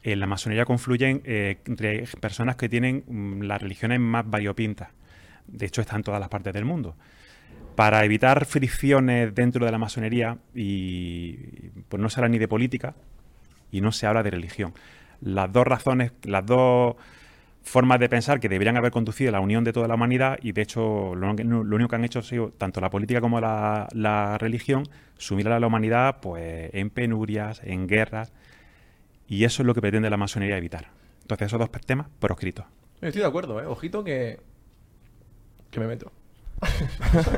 en 0.03 0.19
la 0.19 0.27
masonería 0.27 0.65
confluyen 0.65 1.21
eh, 1.25 1.57
personas 2.19 2.55
que 2.55 2.69
tienen 2.69 3.03
mm, 3.07 3.41
las 3.43 3.61
religiones 3.61 3.99
más 3.99 4.29
variopintas. 4.29 4.89
De 5.47 5.65
hecho, 5.65 5.81
están 5.81 5.97
en 5.97 6.03
todas 6.03 6.19
las 6.19 6.29
partes 6.29 6.53
del 6.53 6.65
mundo 6.65 6.95
para 7.75 8.03
evitar 8.05 8.45
fricciones 8.45 9.33
dentro 9.33 9.65
de 9.65 9.71
la 9.71 9.77
masonería 9.77 10.37
y 10.53 11.33
pues 11.89 12.01
no 12.01 12.09
se 12.09 12.19
habla 12.19 12.29
ni 12.29 12.37
de 12.37 12.47
política 12.47 12.95
y 13.71 13.81
no 13.81 13.91
se 13.91 14.05
habla 14.05 14.23
de 14.23 14.31
religión. 14.31 14.73
Las 15.21 15.51
dos 15.51 15.65
razones, 15.65 16.11
las 16.23 16.45
dos 16.45 16.95
formas 17.63 17.99
de 17.99 18.09
pensar 18.09 18.39
que 18.39 18.49
deberían 18.49 18.77
haber 18.77 18.91
conducido 18.91 19.29
a 19.29 19.31
la 19.31 19.39
unión 19.39 19.63
de 19.63 19.71
toda 19.71 19.87
la 19.87 19.95
humanidad 19.95 20.37
y 20.41 20.51
de 20.51 20.61
hecho 20.61 21.15
lo, 21.15 21.31
único 21.31 21.87
que 21.87 21.95
han 21.95 22.03
hecho 22.03 22.19
ha 22.19 22.23
sido 22.23 22.49
tanto 22.49 22.81
la 22.81 22.89
política 22.89 23.21
como 23.21 23.39
la, 23.39 23.87
la 23.93 24.37
religión 24.37 24.83
sumir 25.17 25.47
a 25.47 25.59
la 25.59 25.67
humanidad 25.67 26.19
pues 26.21 26.69
en 26.73 26.89
penurias, 26.89 27.61
en 27.63 27.87
guerras 27.87 28.33
y 29.27 29.45
eso 29.45 29.63
es 29.63 29.67
lo 29.67 29.73
que 29.73 29.81
pretende 29.81 30.09
la 30.09 30.17
masonería 30.17 30.57
evitar. 30.57 30.89
Entonces 31.21 31.47
esos 31.47 31.59
dos 31.59 31.71
temas 31.85 32.07
proscritos. 32.19 32.65
Estoy 33.01 33.21
de 33.21 33.27
acuerdo, 33.27 33.61
¿eh? 33.61 33.65
Ojito 33.65 34.03
que... 34.03 34.39
Que 35.71 35.79
me 35.79 35.87
meto. 35.87 36.11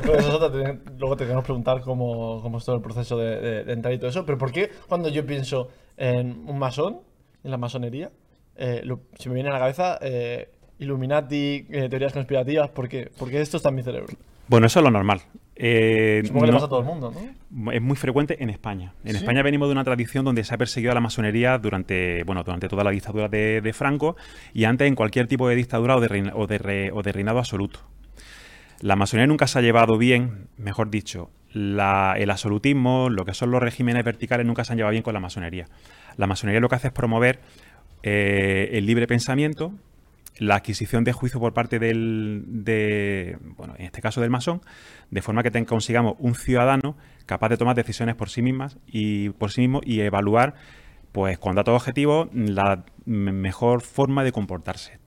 Pero 0.02 0.16
nosotros 0.16 0.52
te- 0.52 0.90
luego 0.98 1.16
te 1.16 1.24
queremos 1.24 1.44
preguntar 1.44 1.80
cómo, 1.82 2.40
cómo 2.42 2.58
es 2.58 2.64
todo 2.64 2.76
el 2.76 2.82
proceso 2.82 3.16
de, 3.18 3.40
de- 3.40 3.64
de 3.64 3.72
entrar 3.72 3.92
y 3.94 3.98
todo 3.98 4.08
eso. 4.10 4.24
Pero 4.26 4.38
¿por 4.38 4.52
qué 4.52 4.70
cuando 4.88 5.08
yo 5.08 5.24
pienso 5.26 5.68
en 5.96 6.44
un 6.48 6.58
masón, 6.58 6.98
en 7.44 7.50
la 7.50 7.56
masonería, 7.58 8.10
eh, 8.56 8.80
lo- 8.84 9.00
se 9.18 9.28
me 9.28 9.34
viene 9.34 9.50
a 9.50 9.52
la 9.52 9.58
cabeza 9.58 9.98
eh, 10.00 10.50
Illuminati, 10.78 11.66
eh, 11.70 11.88
teorías 11.88 12.12
conspirativas? 12.12 12.68
¿Por 12.70 12.88
qué? 12.88 13.10
¿Por 13.18 13.30
qué 13.30 13.40
esto 13.40 13.56
está 13.56 13.70
en 13.70 13.74
mi 13.76 13.82
cerebro? 13.82 14.12
Bueno, 14.48 14.66
eso 14.66 14.78
es 14.78 14.84
lo 14.84 14.90
normal. 14.90 15.20
Eh, 15.58 16.22
Supongo 16.26 16.42
que 16.42 16.46
le 16.48 16.52
pasa 16.52 16.66
a 16.66 16.68
todo 16.68 16.80
el 16.80 16.84
mundo, 16.86 17.10
¿no? 17.50 17.72
Es 17.72 17.80
muy 17.80 17.96
frecuente 17.96 18.40
en 18.42 18.50
España. 18.50 18.92
En 19.04 19.12
¿Sí? 19.12 19.16
España 19.16 19.42
venimos 19.42 19.68
de 19.68 19.72
una 19.72 19.84
tradición 19.84 20.24
donde 20.24 20.44
se 20.44 20.54
ha 20.54 20.58
perseguido 20.58 20.92
a 20.92 20.94
la 20.94 21.00
masonería 21.00 21.56
durante, 21.58 22.22
bueno, 22.24 22.44
durante 22.44 22.68
toda 22.68 22.84
la 22.84 22.90
dictadura 22.90 23.28
de, 23.28 23.60
de 23.62 23.72
Franco 23.72 24.16
y 24.52 24.64
antes 24.64 24.86
en 24.86 24.94
cualquier 24.94 25.26
tipo 25.28 25.48
de 25.48 25.56
dictadura 25.56 25.96
o 25.96 26.00
de, 26.00 26.08
reina- 26.08 26.32
o 26.36 26.46
de 26.46 26.58
re- 26.58 26.92
o 26.92 27.02
de 27.02 27.10
reinado 27.10 27.38
absoluto. 27.38 27.80
La 28.80 28.96
masonería 28.96 29.26
nunca 29.26 29.46
se 29.46 29.58
ha 29.58 29.62
llevado 29.62 29.96
bien, 29.98 30.48
mejor 30.58 30.90
dicho, 30.90 31.30
el 31.54 31.80
absolutismo, 32.30 33.08
lo 33.08 33.24
que 33.24 33.32
son 33.32 33.50
los 33.50 33.62
regímenes 33.62 34.04
verticales, 34.04 34.46
nunca 34.46 34.64
se 34.64 34.72
han 34.72 34.76
llevado 34.76 34.92
bien 34.92 35.02
con 35.02 35.14
la 35.14 35.20
masonería. 35.20 35.66
La 36.16 36.26
masonería 36.26 36.60
lo 36.60 36.68
que 36.68 36.74
hace 36.74 36.88
es 36.88 36.92
promover 36.92 37.40
eh, 38.02 38.70
el 38.72 38.84
libre 38.84 39.06
pensamiento, 39.06 39.72
la 40.38 40.56
adquisición 40.56 41.02
de 41.04 41.12
juicio 41.12 41.40
por 41.40 41.54
parte 41.54 41.78
del, 41.78 42.44
de, 42.46 43.38
bueno, 43.56 43.74
en 43.78 43.86
este 43.86 44.02
caso 44.02 44.20
del 44.20 44.28
masón, 44.28 44.60
de 45.10 45.22
forma 45.22 45.42
que 45.42 45.50
ten- 45.50 45.64
consigamos 45.64 46.16
un 46.18 46.34
ciudadano 46.34 46.94
capaz 47.24 47.48
de 47.48 47.56
tomar 47.56 47.74
decisiones 47.74 48.16
por 48.16 48.28
sí 48.28 48.42
mismas 48.42 48.76
y 48.86 49.30
por 49.30 49.50
sí 49.50 49.62
mismo 49.62 49.80
y 49.82 50.00
evaluar, 50.00 50.54
pues 51.12 51.38
con 51.38 51.54
datos 51.54 51.74
objetivos, 51.74 52.28
la 52.34 52.84
mejor 53.06 53.80
forma 53.80 54.24
de 54.24 54.32
comportarse. 54.32 54.98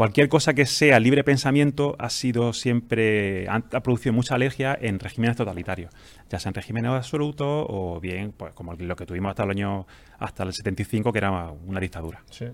Cualquier 0.00 0.30
cosa 0.30 0.54
que 0.54 0.64
sea 0.64 0.98
libre 0.98 1.22
pensamiento 1.24 1.94
ha 1.98 2.08
sido 2.08 2.54
siempre, 2.54 3.46
ha, 3.50 3.56
ha 3.56 3.82
producido 3.82 4.14
mucha 4.14 4.34
alergia 4.34 4.74
en 4.80 4.98
regímenes 4.98 5.36
totalitarios, 5.36 5.92
ya 6.30 6.38
sean 6.38 6.54
regímenes 6.54 6.90
absolutos 6.90 7.66
o 7.68 8.00
bien, 8.00 8.32
pues 8.32 8.54
como 8.54 8.72
lo 8.72 8.96
que 8.96 9.04
tuvimos 9.04 9.28
hasta 9.28 9.42
el 9.42 9.50
año, 9.50 9.86
hasta 10.18 10.44
el 10.44 10.54
75, 10.54 11.12
que 11.12 11.18
era 11.18 11.50
una 11.50 11.80
dictadura. 11.80 12.22
Sí. 12.30 12.46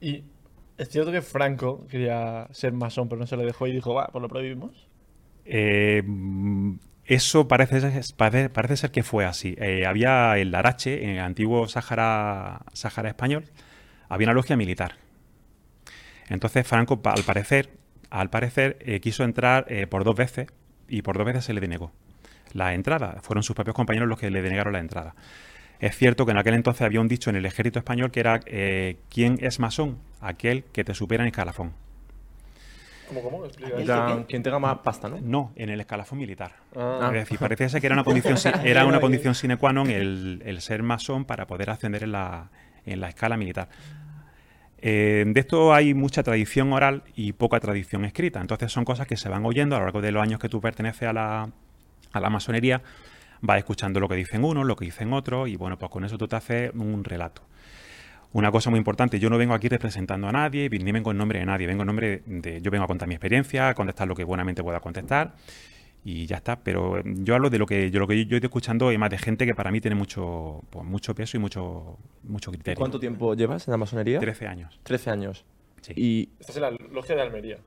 Y 0.00 0.22
es 0.78 0.88
cierto 0.90 1.10
que 1.10 1.22
Franco 1.22 1.88
quería 1.88 2.46
ser 2.52 2.72
masón, 2.72 3.08
pero 3.08 3.18
no 3.18 3.26
se 3.26 3.36
le 3.36 3.44
dejó 3.44 3.66
y 3.66 3.72
dijo, 3.72 3.92
va, 3.92 4.06
pues 4.06 4.22
lo 4.22 4.28
prohibimos. 4.28 4.86
Eh, 5.44 6.04
mm, 6.06 6.74
eso 7.04 7.48
parece, 7.48 7.80
ser- 7.80 8.04
parece, 8.16 8.48
parece 8.48 8.76
ser 8.76 8.92
que 8.92 9.02
fue 9.02 9.24
así. 9.24 9.56
Eh, 9.58 9.86
había 9.86 10.38
el 10.38 10.52
Larache, 10.52 11.02
en 11.02 11.10
el 11.10 11.18
antiguo 11.18 11.66
Sáhara, 11.66 12.60
Sáhara 12.74 13.08
español, 13.08 13.46
había 14.08 14.28
una 14.28 14.34
logia 14.34 14.56
militar. 14.56 15.09
Entonces 16.30 16.66
Franco, 16.66 17.00
al 17.04 17.24
parecer, 17.24 17.70
al 18.08 18.30
parecer 18.30 18.78
eh, 18.80 19.00
quiso 19.00 19.24
entrar 19.24 19.66
eh, 19.68 19.86
por 19.86 20.04
dos 20.04 20.16
veces 20.16 20.46
y 20.88 21.02
por 21.02 21.18
dos 21.18 21.26
veces 21.26 21.44
se 21.44 21.52
le 21.52 21.60
denegó 21.60 21.92
la 22.54 22.72
entrada. 22.72 23.18
Fueron 23.20 23.42
sus 23.42 23.54
propios 23.54 23.74
compañeros 23.74 24.08
los 24.08 24.18
que 24.18 24.30
le 24.30 24.40
denegaron 24.40 24.72
la 24.72 24.78
entrada. 24.78 25.14
Es 25.80 25.96
cierto 25.96 26.26
que 26.26 26.32
en 26.32 26.38
aquel 26.38 26.54
entonces 26.54 26.82
había 26.82 27.00
un 27.00 27.08
dicho 27.08 27.30
en 27.30 27.36
el 27.36 27.46
ejército 27.46 27.78
español 27.78 28.10
que 28.10 28.20
era 28.20 28.40
eh, 28.46 28.96
¿quién 29.08 29.38
es 29.40 29.58
masón? 29.60 29.98
Aquel 30.20 30.64
que 30.64 30.84
te 30.84 30.94
supera 30.94 31.24
en 31.24 31.28
escalafón. 31.28 31.72
¿Cómo, 33.08 33.22
cómo? 33.22 33.42
Quien 34.28 34.42
tenga 34.42 34.60
más 34.60 34.78
pasta, 34.78 35.08
¿no? 35.08 35.18
No, 35.20 35.52
en 35.56 35.68
el 35.68 35.80
escalafón 35.80 36.18
militar. 36.18 36.52
Ah. 36.76 37.10
Es 37.12 37.12
decir, 37.12 37.38
parece 37.40 37.68
ser 37.68 37.80
que 37.80 37.88
era 37.88 37.94
una 37.94 38.04
condición, 38.04 38.36
era 38.64 38.86
una 38.86 39.00
condición 39.00 39.34
sine 39.34 39.56
qua 39.56 39.72
non 39.72 39.90
el, 39.90 40.42
el 40.46 40.60
ser 40.60 40.84
masón 40.84 41.24
para 41.24 41.46
poder 41.46 41.70
ascender 41.70 42.04
en 42.04 42.12
la, 42.12 42.50
en 42.86 43.00
la 43.00 43.08
escala 43.08 43.36
militar. 43.36 43.68
Eh, 44.82 45.24
de 45.26 45.40
esto 45.40 45.74
hay 45.74 45.94
mucha 45.94 46.22
tradición 46.22 46.72
oral 46.72 47.02
y 47.14 47.32
poca 47.32 47.60
tradición 47.60 48.04
escrita. 48.04 48.40
Entonces 48.40 48.72
son 48.72 48.84
cosas 48.84 49.06
que 49.06 49.16
se 49.16 49.28
van 49.28 49.44
oyendo 49.44 49.76
a 49.76 49.78
lo 49.78 49.86
largo 49.86 50.00
de 50.00 50.12
los 50.12 50.22
años 50.22 50.40
que 50.40 50.48
tú 50.48 50.60
perteneces 50.60 51.08
a 51.08 51.12
la, 51.12 51.50
a 52.12 52.20
la 52.20 52.30
masonería. 52.30 52.82
Vas 53.42 53.58
escuchando 53.58 54.00
lo 54.00 54.08
que 54.08 54.16
dicen 54.16 54.44
unos, 54.44 54.66
lo 54.66 54.76
que 54.76 54.84
dicen 54.84 55.12
otros 55.12 55.48
y 55.48 55.56
bueno, 55.56 55.78
pues 55.78 55.90
con 55.90 56.04
eso 56.04 56.18
tú 56.18 56.28
te 56.28 56.36
haces 56.36 56.72
un 56.74 57.04
relato. 57.04 57.42
Una 58.32 58.52
cosa 58.52 58.70
muy 58.70 58.78
importante, 58.78 59.18
yo 59.18 59.28
no 59.28 59.38
vengo 59.38 59.54
aquí 59.54 59.68
representando 59.68 60.28
a 60.28 60.32
nadie, 60.32 60.68
ni 60.70 60.92
vengo 60.92 61.10
en 61.10 61.16
nombre 61.18 61.40
de 61.40 61.46
nadie, 61.46 61.66
vengo 61.66 61.82
en 61.82 61.86
nombre 61.86 62.22
de, 62.26 62.62
yo 62.62 62.70
vengo 62.70 62.84
a 62.84 62.86
contar 62.86 63.08
mi 63.08 63.14
experiencia, 63.14 63.68
a 63.68 63.74
contestar 63.74 64.06
lo 64.06 64.14
que 64.14 64.22
buenamente 64.22 64.62
pueda 64.62 64.78
contestar 64.78 65.34
y 66.04 66.26
ya 66.26 66.36
está. 66.36 66.56
Pero 66.60 66.98
eh, 66.98 67.02
yo 67.06 67.34
hablo 67.34 67.50
de 67.50 67.58
lo 67.58 67.66
que 67.66 67.90
yo 67.90 68.00
lo 68.00 68.06
que 68.06 68.16
yo, 68.26 68.36
estoy 68.36 68.46
escuchando 68.48 68.90
y 68.92 68.98
más 68.98 69.10
de 69.10 69.18
gente 69.18 69.46
que 69.46 69.54
para 69.54 69.70
mí 69.70 69.80
tiene 69.80 69.94
mucho, 69.94 70.62
pues, 70.70 70.84
mucho 70.84 71.14
peso 71.14 71.36
y 71.36 71.40
mucho, 71.40 71.98
mucho 72.24 72.50
criterio. 72.50 72.78
¿Cuánto 72.78 72.98
tiempo 73.00 73.34
llevas 73.34 73.66
en 73.68 73.72
la 73.72 73.78
masonería? 73.78 74.18
13 74.20 74.46
años. 74.46 74.80
13 74.82 75.10
años. 75.10 75.44
Sí. 75.82 75.92
Y 75.96 76.28
Estás 76.40 76.56
en 76.56 76.62
la 76.62 76.70
logia 76.70 77.14
de 77.16 77.22
Almería. 77.22 77.58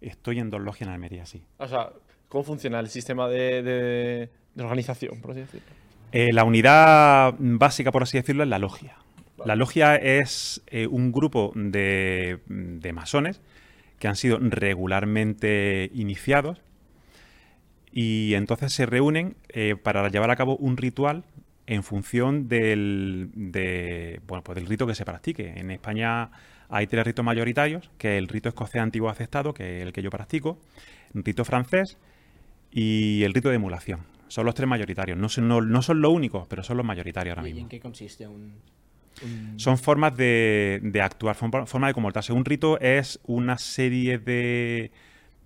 Estoy 0.00 0.38
en 0.38 0.50
dos 0.50 0.60
logias 0.60 0.86
en 0.88 0.92
Almería, 0.94 1.26
sí. 1.26 1.42
O 1.58 1.66
sea, 1.66 1.90
¿cómo 2.28 2.44
funciona 2.44 2.78
el 2.80 2.88
sistema 2.88 3.28
de, 3.28 3.62
de- 3.62 4.30
de 4.54 4.62
organización, 4.62 5.20
por 5.20 5.32
así 5.32 5.40
decirlo? 5.40 5.66
Eh, 6.12 6.32
la 6.32 6.44
unidad 6.44 7.34
básica, 7.38 7.90
por 7.92 8.02
así 8.04 8.16
decirlo, 8.18 8.42
es 8.44 8.48
la 8.48 8.58
logia. 8.58 8.96
La 9.44 9.54
logia 9.56 9.96
es 9.96 10.62
eh, 10.68 10.86
un 10.86 11.12
grupo 11.12 11.52
de, 11.54 12.38
de 12.46 12.92
masones 12.92 13.40
que 13.98 14.08
han 14.08 14.16
sido 14.16 14.38
regularmente 14.40 15.90
iniciados 15.94 16.62
y 17.98 18.34
entonces 18.34 18.74
se 18.74 18.84
reúnen 18.84 19.36
eh, 19.48 19.74
para 19.82 20.06
llevar 20.10 20.30
a 20.30 20.36
cabo 20.36 20.56
un 20.58 20.76
ritual 20.76 21.24
en 21.66 21.82
función 21.82 22.46
del, 22.46 23.30
de, 23.34 24.20
bueno, 24.28 24.44
pues 24.44 24.56
del 24.56 24.66
rito 24.66 24.86
que 24.86 24.94
se 24.94 25.06
practique. 25.06 25.54
En 25.58 25.70
España 25.70 26.28
hay 26.68 26.86
tres 26.86 27.06
ritos 27.06 27.24
mayoritarios, 27.24 27.88
que 27.96 28.16
es 28.16 28.18
el 28.18 28.28
rito 28.28 28.50
escocés 28.50 28.82
antiguo 28.82 29.08
aceptado, 29.08 29.54
que 29.54 29.78
es 29.78 29.82
el 29.86 29.94
que 29.94 30.02
yo 30.02 30.10
practico, 30.10 30.58
el 31.14 31.24
rito 31.24 31.42
francés 31.46 31.96
y 32.70 33.22
el 33.24 33.32
rito 33.32 33.48
de 33.48 33.54
emulación. 33.56 34.00
Son 34.28 34.44
los 34.44 34.54
tres 34.54 34.68
mayoritarios. 34.68 35.16
No 35.16 35.30
son, 35.30 35.48
no, 35.48 35.62
no 35.62 35.80
son 35.80 36.02
los 36.02 36.12
únicos, 36.12 36.46
pero 36.48 36.62
son 36.62 36.76
los 36.76 36.84
mayoritarios 36.84 37.34
ahora 37.38 37.48
¿Y 37.48 37.52
mismo. 37.54 37.64
en 37.66 37.68
qué 37.70 37.80
consiste 37.80 38.26
un, 38.28 38.52
un- 39.24 39.58
Son 39.58 39.78
formas 39.78 40.14
de, 40.16 40.80
de 40.82 41.00
actuar, 41.00 41.34
forma 41.34 41.64
forma 41.64 41.86
de 41.86 41.94
comportarse. 41.94 42.32
Un 42.34 42.44
rito 42.44 42.78
es 42.80 43.18
una 43.24 43.56
serie 43.56 44.18
de, 44.18 44.90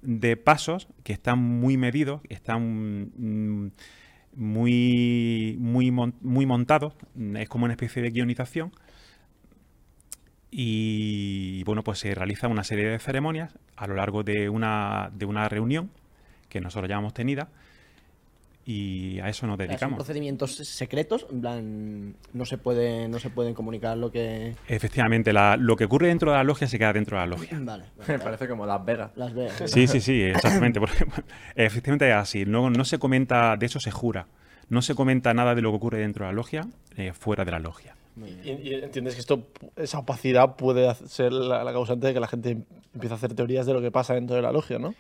de 0.03 0.37
pasos 0.37 0.89
que 1.05 1.13
están 1.13 1.39
muy 1.39 1.77
medidos, 1.77 2.21
están 2.29 3.11
mm, 3.17 3.71
muy, 4.35 5.57
muy, 5.59 5.91
muy 5.91 6.47
montados. 6.47 6.95
Es 7.37 7.49
como 7.49 7.65
una 7.65 7.75
especie 7.75 8.03
de 8.03 8.11
guionización. 8.11 8.73
Y 10.51 11.63
bueno, 11.65 11.85
pues 11.85 12.01
se 12.01 12.15
realiza 12.15 12.49
una 12.49 12.65
serie 12.65 12.89
de 12.89 12.99
ceremonias 12.99 13.57
a 13.77 13.87
lo 13.87 13.95
largo 13.95 14.25
de 14.25 14.49
una, 14.49 15.11
de 15.15 15.25
una 15.25 15.49
reunión 15.49 15.91
que 16.49 16.61
nosotros 16.61 16.89
llamamos 16.89 17.15
tenida. 17.15 17.49
Y 18.73 19.19
a 19.19 19.29
eso 19.29 19.49
nos 19.49 19.57
sea, 19.57 19.65
¿Son 19.65 19.69
dedicamos. 19.69 19.97
procedimientos 19.97 20.55
secretos? 20.55 21.27
En 21.29 21.41
plan, 21.41 22.15
no 22.33 22.45
se 22.47 22.57
puede, 22.57 23.09
no 23.09 23.19
se 23.19 23.29
pueden 23.29 23.53
comunicar 23.53 23.97
lo 23.97 24.13
que. 24.13 24.55
Efectivamente, 24.69 25.33
la- 25.33 25.57
lo 25.57 25.75
que 25.75 25.87
ocurre 25.87 26.07
dentro 26.07 26.31
de 26.31 26.37
la 26.37 26.45
logia 26.45 26.69
se 26.69 26.79
queda 26.79 26.93
dentro 26.93 27.17
de 27.19 27.25
la 27.25 27.27
logia. 27.27 27.59
Vale. 27.61 27.85
me 27.99 28.05
vale, 28.07 28.19
parece 28.21 28.47
como 28.49 28.67
Las 28.67 28.85
Vegas. 28.85 29.11
Las 29.17 29.35
veo. 29.35 29.51
Sí, 29.67 29.89
sí, 29.89 30.01
sí, 30.01 30.23
exactamente. 30.23 30.79
porque, 30.79 31.05
efectivamente 31.57 32.09
es 32.09 32.15
así. 32.15 32.45
No, 32.47 32.71
no 32.71 32.85
se 32.85 32.99
comenta, 32.99 33.57
de 33.57 33.67
hecho 33.67 33.81
se 33.81 33.91
jura. 33.91 34.29
No 34.69 34.83
se 34.83 34.95
comenta 34.95 35.35
nada 35.35 35.57
de 35.57 35.63
lo 35.63 35.71
que 35.71 35.77
ocurre 35.77 35.99
dentro 35.99 36.25
de 36.27 36.31
la 36.31 36.37
logia 36.37 36.65
eh, 36.97 37.13
fuera 37.13 37.45
de 37.45 37.51
la 37.51 37.59
logia. 37.59 37.97
Y, 38.45 38.75
entiendes 38.75 39.15
que 39.15 39.21
esto, 39.21 39.49
esa 39.77 39.99
opacidad 39.99 40.55
puede 40.55 40.95
ser 41.07 41.33
la, 41.33 41.65
la 41.65 41.73
causante 41.73 42.07
de 42.07 42.15
que 42.15 42.21
la 42.21 42.29
gente 42.29 42.59
empiece 42.95 43.15
a 43.15 43.17
hacer 43.17 43.35
teorías 43.35 43.67
de 43.67 43.73
lo 43.73 43.81
que 43.81 43.91
pasa 43.91 44.15
dentro 44.15 44.37
de 44.37 44.43
la 44.43 44.53
logia, 44.53 44.79
¿no? 44.79 44.95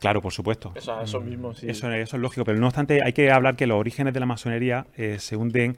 Claro, 0.00 0.20
por 0.20 0.32
supuesto. 0.32 0.72
Eso, 0.74 1.00
eso 1.00 1.20
mismo, 1.20 1.54
sí. 1.54 1.68
Eso, 1.68 1.92
eso 1.92 2.16
es 2.16 2.22
lógico, 2.22 2.44
pero 2.44 2.58
no 2.58 2.66
obstante 2.66 3.00
hay 3.04 3.12
que 3.12 3.30
hablar 3.30 3.54
que 3.54 3.66
los 3.66 3.78
orígenes 3.78 4.14
de 4.14 4.20
la 4.20 4.26
masonería 4.26 4.86
eh, 4.96 5.18
se 5.18 5.36
hunden 5.36 5.76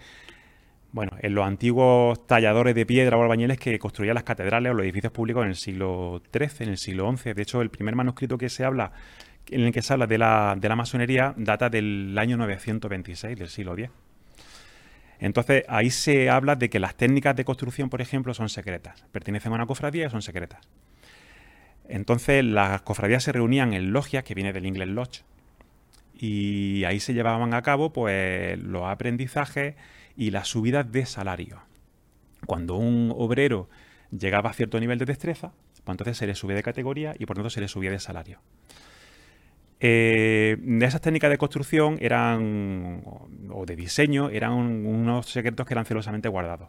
bueno, 0.92 1.12
en 1.20 1.34
los 1.34 1.46
antiguos 1.46 2.26
talladores 2.26 2.74
de 2.74 2.84
piedra 2.84 3.16
o 3.16 3.22
albañiles 3.22 3.58
que 3.58 3.78
construían 3.78 4.14
las 4.14 4.24
catedrales 4.24 4.70
o 4.70 4.74
los 4.74 4.84
edificios 4.84 5.12
públicos 5.12 5.42
en 5.42 5.48
el 5.48 5.56
siglo 5.56 6.22
XIII, 6.32 6.66
en 6.66 6.68
el 6.68 6.78
siglo 6.78 7.16
XI. 7.16 7.32
De 7.32 7.42
hecho, 7.42 7.62
el 7.62 7.70
primer 7.70 7.96
manuscrito 7.96 8.36
que 8.36 8.50
se 8.50 8.64
habla, 8.64 8.92
en 9.50 9.62
el 9.62 9.72
que 9.72 9.80
se 9.80 9.94
habla 9.94 10.06
de 10.06 10.18
la, 10.18 10.54
de 10.56 10.68
la 10.68 10.76
masonería, 10.76 11.34
data 11.36 11.70
del 11.70 12.16
año 12.18 12.36
926, 12.36 13.38
del 13.38 13.48
siglo 13.48 13.72
X. 13.72 13.88
Entonces, 15.18 15.64
ahí 15.68 15.90
se 15.90 16.28
habla 16.28 16.56
de 16.56 16.68
que 16.68 16.78
las 16.78 16.94
técnicas 16.94 17.34
de 17.36 17.44
construcción, 17.44 17.88
por 17.88 18.02
ejemplo, 18.02 18.34
son 18.34 18.50
secretas. 18.50 19.06
Pertenecen 19.12 19.52
a 19.52 19.54
una 19.54 19.66
cofradía 19.66 20.06
y 20.06 20.10
son 20.10 20.20
secretas. 20.20 20.60
Entonces 21.88 22.44
las 22.44 22.82
cofradías 22.82 23.24
se 23.24 23.32
reunían 23.32 23.72
en 23.74 23.92
logias, 23.92 24.24
que 24.24 24.34
viene 24.34 24.52
del 24.52 24.66
inglés 24.66 24.88
lodge, 24.88 25.24
y 26.14 26.84
ahí 26.84 27.00
se 27.00 27.14
llevaban 27.14 27.52
a 27.54 27.62
cabo 27.62 27.92
pues 27.92 28.58
los 28.58 28.84
aprendizajes 28.84 29.74
y 30.16 30.30
las 30.30 30.48
subidas 30.48 30.90
de 30.90 31.06
salario. 31.06 31.60
Cuando 32.46 32.76
un 32.76 33.12
obrero 33.16 33.68
llegaba 34.10 34.50
a 34.50 34.52
cierto 34.52 34.78
nivel 34.78 34.98
de 34.98 35.04
destreza, 35.04 35.52
pues 35.84 35.94
entonces 35.94 36.16
se 36.16 36.26
le 36.26 36.34
subía 36.34 36.56
de 36.56 36.62
categoría 36.62 37.14
y 37.18 37.26
por 37.26 37.36
tanto 37.36 37.50
se 37.50 37.60
le 37.60 37.68
subía 37.68 37.90
de 37.90 37.98
salario. 37.98 38.40
Eh, 39.80 40.56
esas 40.80 41.00
técnicas 41.00 41.28
de 41.28 41.38
construcción 41.38 41.98
eran, 42.00 43.02
o 43.50 43.66
de 43.66 43.74
diseño, 43.74 44.30
eran 44.30 44.52
unos 44.52 45.26
secretos 45.26 45.66
que 45.66 45.74
eran 45.74 45.86
celosamente 45.86 46.28
guardados. 46.28 46.68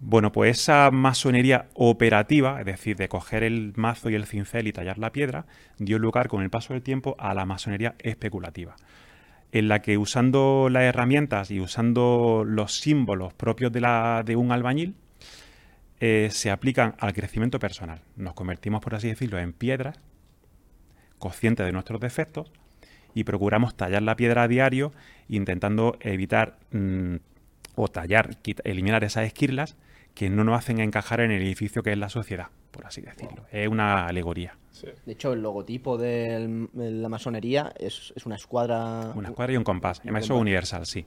Bueno, 0.00 0.30
pues 0.30 0.60
esa 0.60 0.92
masonería 0.92 1.68
operativa, 1.74 2.60
es 2.60 2.66
decir, 2.66 2.96
de 2.96 3.08
coger 3.08 3.42
el 3.42 3.72
mazo 3.74 4.10
y 4.10 4.14
el 4.14 4.26
cincel 4.26 4.68
y 4.68 4.72
tallar 4.72 4.96
la 4.98 5.10
piedra, 5.10 5.46
dio 5.78 5.98
lugar 5.98 6.28
con 6.28 6.42
el 6.42 6.50
paso 6.50 6.72
del 6.72 6.82
tiempo 6.82 7.16
a 7.18 7.34
la 7.34 7.44
masonería 7.44 7.96
especulativa, 7.98 8.76
en 9.50 9.66
la 9.66 9.82
que 9.82 9.98
usando 9.98 10.68
las 10.70 10.84
herramientas 10.84 11.50
y 11.50 11.58
usando 11.58 12.44
los 12.46 12.78
símbolos 12.78 13.34
propios 13.34 13.72
de, 13.72 14.36
un 14.36 14.52
albañil, 14.52 14.94
eh, 15.98 16.28
se 16.30 16.52
aplican 16.52 16.94
al 17.00 17.12
crecimiento 17.12 17.58
personal. 17.58 18.00
Nos 18.14 18.34
convertimos, 18.34 18.80
por 18.80 18.94
así 18.94 19.08
decirlo, 19.08 19.40
en 19.40 19.52
piedras 19.52 19.98
conscientes 21.18 21.66
de 21.66 21.72
nuestros 21.72 22.00
defectos 22.00 22.52
y 23.14 23.24
procuramos 23.24 23.76
tallar 23.76 24.02
la 24.02 24.14
piedra 24.14 24.44
a 24.44 24.48
diario 24.48 24.92
intentando 25.28 25.96
evitar 26.00 26.56
mm, 26.70 27.16
o 27.74 27.88
tallar, 27.88 28.36
eliminar 28.62 29.02
esas 29.02 29.26
esquirlas 29.26 29.76
que 30.18 30.28
no 30.28 30.42
nos 30.42 30.58
hacen 30.58 30.80
encajar 30.80 31.20
en 31.20 31.30
el 31.30 31.40
edificio 31.42 31.80
que 31.84 31.92
es 31.92 31.96
la 31.98 32.08
sociedad, 32.08 32.48
por 32.72 32.84
así 32.84 33.00
decirlo. 33.00 33.44
Es 33.52 33.68
una 33.68 34.08
alegoría. 34.08 34.56
De 35.06 35.12
hecho, 35.12 35.32
el 35.32 35.42
logotipo 35.42 35.96
de 35.96 36.66
la 36.74 37.08
masonería 37.08 37.72
es, 37.78 38.12
es 38.16 38.26
una 38.26 38.34
escuadra. 38.34 39.12
Una 39.14 39.28
escuadra 39.28 39.52
y 39.52 39.56
un 39.56 39.62
compás. 39.62 40.00
Un 40.04 40.16
eso 40.16 40.34
es 40.34 40.40
universal, 40.40 40.86
sí. 40.86 41.06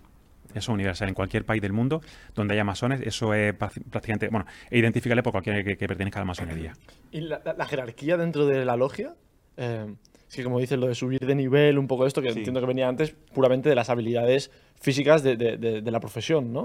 Eso 0.51 0.59
es 0.59 0.69
universal. 0.69 1.09
En 1.09 1.13
cualquier 1.13 1.43
país 1.43 1.61
del 1.61 1.73
mundo 1.73 2.01
donde 2.35 2.53
haya 2.53 2.63
masones, 2.63 3.01
eso 3.01 3.33
es 3.33 3.53
prácticamente. 3.53 4.29
Bueno, 4.29 4.45
es 4.69 4.79
identificable 4.79 5.21
por 5.23 5.33
cualquiera 5.33 5.61
que, 5.61 5.75
que 5.75 5.87
pertenezca 5.87 6.19
a 6.19 6.21
la 6.21 6.27
masonería. 6.27 6.71
Y 7.11 7.19
la, 7.19 7.41
la- 7.43 7.53
la 7.53 7.65
jerarquía 7.65 8.15
dentro 8.15 8.45
de 8.45 8.63
la 8.63 8.77
logia, 8.77 9.13
eh, 9.57 9.93
es 10.29 10.35
que 10.37 10.43
como 10.45 10.57
dices, 10.59 10.79
lo 10.79 10.87
de 10.87 10.95
subir 10.95 11.19
de 11.19 11.35
nivel, 11.35 11.77
un 11.77 11.87
poco 11.87 12.07
esto, 12.07 12.21
que 12.21 12.31
Sí. 12.31 12.37
entiendo 12.39 12.61
que 12.61 12.65
venía 12.65 12.87
antes 12.87 13.11
puramente 13.33 13.67
de 13.67 13.75
las 13.75 13.89
habilidades 13.89 14.51
físicas 14.79 15.21
de, 15.21 15.35
de- 15.35 15.57
de- 15.57 15.81
de 15.81 15.91
la 15.91 15.99
profesión, 15.99 16.53
¿no? 16.53 16.63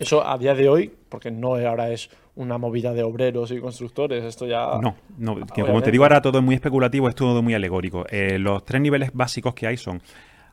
Eso 0.00 0.26
a 0.26 0.38
día 0.38 0.54
de 0.54 0.66
hoy, 0.66 0.90
porque 1.10 1.30
no 1.30 1.56
ahora 1.56 1.90
es 1.90 2.08
una 2.34 2.56
movida 2.56 2.94
de 2.94 3.02
obreros 3.02 3.50
y 3.50 3.60
constructores, 3.60 4.24
esto 4.24 4.46
ya... 4.46 4.78
No, 4.80 4.96
no, 5.18 5.46
que 5.46 5.60
como 5.60 5.82
te 5.82 5.90
digo 5.90 6.04
ahora 6.04 6.22
todo 6.22 6.38
es 6.38 6.44
muy 6.44 6.54
especulativo, 6.54 7.06
es 7.10 7.14
todo 7.14 7.42
muy 7.42 7.52
alegórico. 7.52 8.06
Eh, 8.08 8.38
los 8.38 8.64
tres 8.64 8.80
niveles 8.80 9.10
básicos 9.12 9.54
que 9.54 9.66
hay 9.66 9.76
son 9.76 10.00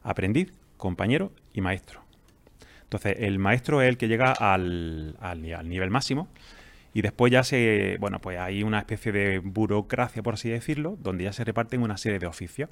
aprendiz, 0.03 0.53
compañero 0.75 1.31
y 1.53 1.61
maestro. 1.61 2.01
Entonces, 2.83 3.15
el 3.19 3.39
maestro 3.39 3.81
es 3.81 3.87
el 3.87 3.97
que 3.97 4.09
llega 4.09 4.33
al, 4.33 5.15
al 5.21 5.53
al 5.53 5.69
nivel 5.69 5.91
máximo 5.91 6.27
y 6.93 7.01
después 7.01 7.31
ya 7.31 7.43
se, 7.43 7.95
bueno, 8.01 8.19
pues 8.19 8.37
hay 8.39 8.63
una 8.63 8.79
especie 8.79 9.13
de 9.13 9.39
burocracia, 9.39 10.21
por 10.23 10.33
así 10.33 10.49
decirlo, 10.49 10.97
donde 10.99 11.23
ya 11.23 11.31
se 11.31 11.45
reparten 11.45 11.81
una 11.81 11.95
serie 11.95 12.19
de 12.19 12.27
oficios, 12.27 12.69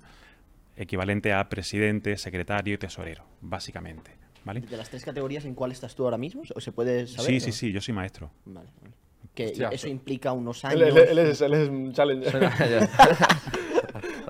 equivalente 0.76 1.32
a 1.32 1.48
presidente, 1.48 2.18
secretario 2.18 2.74
y 2.74 2.78
tesorero, 2.78 3.24
básicamente. 3.40 4.25
¿Vale? 4.46 4.62
De 4.62 4.78
las 4.78 4.90
tres 4.90 5.04
categorías, 5.04 5.44
¿en 5.46 5.56
cuál 5.56 5.72
estás 5.74 5.94
tú 5.96 6.06
ahora 6.06 6.18
mismo? 6.18 6.44
¿O 6.56 6.62
se 6.62 6.72
puede 6.72 7.08
saber? 7.08 7.32
Sí, 7.32 7.38
o- 7.38 7.40
sí, 7.42 7.52
sí, 7.52 7.72
yo 7.74 7.82
soy 7.82 7.94
maestro. 7.94 8.32
Vale, 8.46 8.70
vale. 8.82 8.94
Que 9.34 9.48
Hostia, 9.48 9.68
eso 9.70 9.88
implica 9.90 10.32
unos 10.32 10.64
Él, 10.64 10.84
años. 10.84 10.96
él- 10.98 11.08
él 11.10 11.18
es, 11.18 11.42
él 11.42 11.54
es 11.56 11.68
un 11.68 11.92
challenger. 11.92 12.32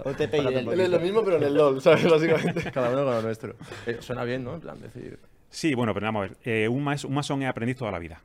OTP 0.04 0.34
y 0.36 0.48
él 0.56 0.80
es 0.82 0.90
lo 0.90 1.00
mismo, 1.00 1.24
pero 1.24 1.38
en 1.38 1.44
el 1.44 1.54
LOL, 1.56 1.82
¿sabes? 1.82 2.04
Básicamente. 2.10 2.72
Cada 2.72 2.90
uno 2.92 3.04
con 3.04 3.14
lo 3.16 3.22
nuestro. 3.22 3.56
Eh, 3.86 3.98
suena 4.00 4.24
bien, 4.24 4.44
¿no? 4.44 4.56
En 4.56 4.62
plan, 4.62 4.80
decir. 4.82 5.20
Sí, 5.50 5.74
bueno, 5.74 5.94
pero 5.94 6.06
vamos 6.06 6.26
a 6.26 6.28
ver. 6.30 6.38
eh, 6.44 6.68
un, 6.68 6.78
un 6.88 7.14
masón 7.14 7.44
es 7.44 7.50
aprendiz 7.50 7.78
toda 7.78 7.92
la 7.92 8.00
vida. 8.00 8.22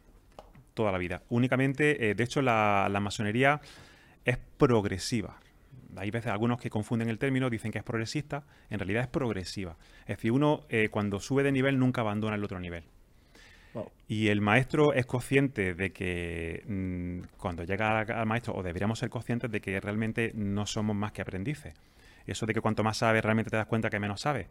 Toda 0.74 0.92
la 0.92 0.98
vida. 0.98 1.22
Únicamente, 1.28 2.10
eh, 2.10 2.14
de 2.14 2.24
hecho, 2.24 2.40
la, 2.42 2.88
la 2.90 3.00
masonería 3.00 3.60
es 4.24 4.38
progresiva. 4.56 5.38
Hay 5.96 6.10
veces 6.10 6.30
algunos 6.32 6.60
que 6.60 6.70
confunden 6.70 7.08
el 7.08 7.18
término, 7.18 7.50
dicen 7.50 7.72
que 7.72 7.78
es 7.78 7.84
progresista. 7.84 8.44
En 8.68 8.78
realidad 8.78 9.02
es 9.02 9.08
progresiva. 9.08 9.76
Es 10.02 10.16
decir, 10.16 10.32
uno 10.32 10.62
eh, 10.68 10.88
cuando 10.90 11.20
sube 11.20 11.42
de 11.42 11.52
nivel 11.52 11.78
nunca 11.78 12.00
abandona 12.00 12.36
el 12.36 12.44
otro 12.44 12.60
nivel. 12.60 12.84
Wow. 13.74 13.90
Y 14.08 14.28
el 14.28 14.40
maestro 14.40 14.92
es 14.94 15.06
consciente 15.06 15.74
de 15.74 15.92
que 15.92 16.64
mm, 16.66 17.36
cuando 17.38 17.64
llega 17.64 18.00
al 18.00 18.26
maestro, 18.26 18.54
o 18.54 18.62
deberíamos 18.62 18.98
ser 18.98 19.10
conscientes 19.10 19.50
de 19.50 19.60
que 19.60 19.80
realmente 19.80 20.32
no 20.34 20.66
somos 20.66 20.96
más 20.96 21.12
que 21.12 21.22
aprendices. 21.22 21.74
Eso 22.26 22.46
de 22.46 22.54
que 22.54 22.60
cuanto 22.60 22.82
más 22.82 22.98
sabes, 22.98 23.22
realmente 23.22 23.50
te 23.50 23.56
das 23.56 23.66
cuenta 23.66 23.90
que 23.90 23.98
menos 23.98 24.22
sabes. 24.22 24.48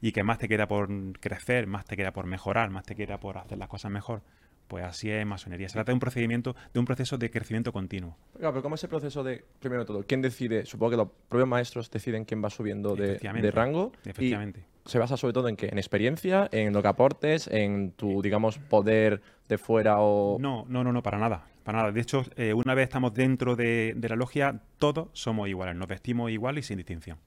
Y 0.00 0.12
que 0.12 0.22
más 0.22 0.38
te 0.38 0.48
queda 0.48 0.66
por 0.68 0.88
crecer, 1.20 1.66
más 1.66 1.84
te 1.84 1.96
queda 1.96 2.12
por 2.12 2.26
mejorar, 2.26 2.70
más 2.70 2.84
te 2.84 2.94
queda 2.94 3.18
por 3.18 3.38
hacer 3.38 3.58
las 3.58 3.68
cosas 3.68 3.90
mejor. 3.90 4.22
Pues 4.68 4.84
así 4.84 5.08
es 5.10 5.24
masonería. 5.24 5.68
Se 5.68 5.74
trata 5.74 5.92
de 5.92 5.94
un 5.94 6.00
procedimiento, 6.00 6.56
de 6.74 6.80
un 6.80 6.86
proceso 6.86 7.16
de 7.18 7.30
crecimiento 7.30 7.72
continuo. 7.72 8.16
Claro, 8.36 8.52
pero 8.54 8.62
¿cómo 8.62 8.74
es 8.74 8.82
el 8.82 8.90
proceso 8.90 9.22
de, 9.22 9.44
primero 9.60 9.82
de 9.82 9.86
todo, 9.86 10.04
quién 10.04 10.22
decide? 10.22 10.66
Supongo 10.66 10.90
que 10.90 10.96
los 10.96 11.08
propios 11.28 11.48
maestros 11.48 11.90
deciden 11.90 12.24
quién 12.24 12.42
va 12.44 12.50
subiendo 12.50 12.96
de, 12.96 13.18
rango. 13.52 13.92
y 14.04 14.08
Efectivamente. 14.10 14.64
se 14.84 14.98
basa 14.98 15.16
sobre 15.16 15.32
todo 15.34 15.48
en 15.48 15.56
qué? 15.56 15.66
En 15.68 15.78
experiencia, 15.78 16.48
en 16.50 16.72
lo 16.72 16.82
que 16.82 16.88
aportes, 16.88 17.46
en 17.46 17.92
tu, 17.92 18.22
digamos, 18.22 18.58
poder 18.58 19.22
de 19.48 19.56
fuera 19.58 20.00
o... 20.00 20.36
No, 20.40 20.64
no, 20.68 20.82
no, 20.82 20.92
no, 20.92 21.00
para 21.02 21.18
nada. 21.18 21.46
Para 21.62 21.78
nada. 21.78 21.92
De 21.92 22.00
hecho, 22.00 22.24
eh, 22.36 22.52
una 22.52 22.74
vez 22.74 22.84
estamos 22.84 23.14
dentro 23.14 23.54
de, 23.54 23.94
de 23.96 24.08
la 24.08 24.16
logia, 24.16 24.60
todos 24.78 25.08
somos 25.12 25.48
iguales. 25.48 25.76
Nos 25.76 25.86
vestimos 25.88 26.30
igual 26.32 26.58
y 26.58 26.62
sin 26.62 26.76
distinción. 26.76 27.18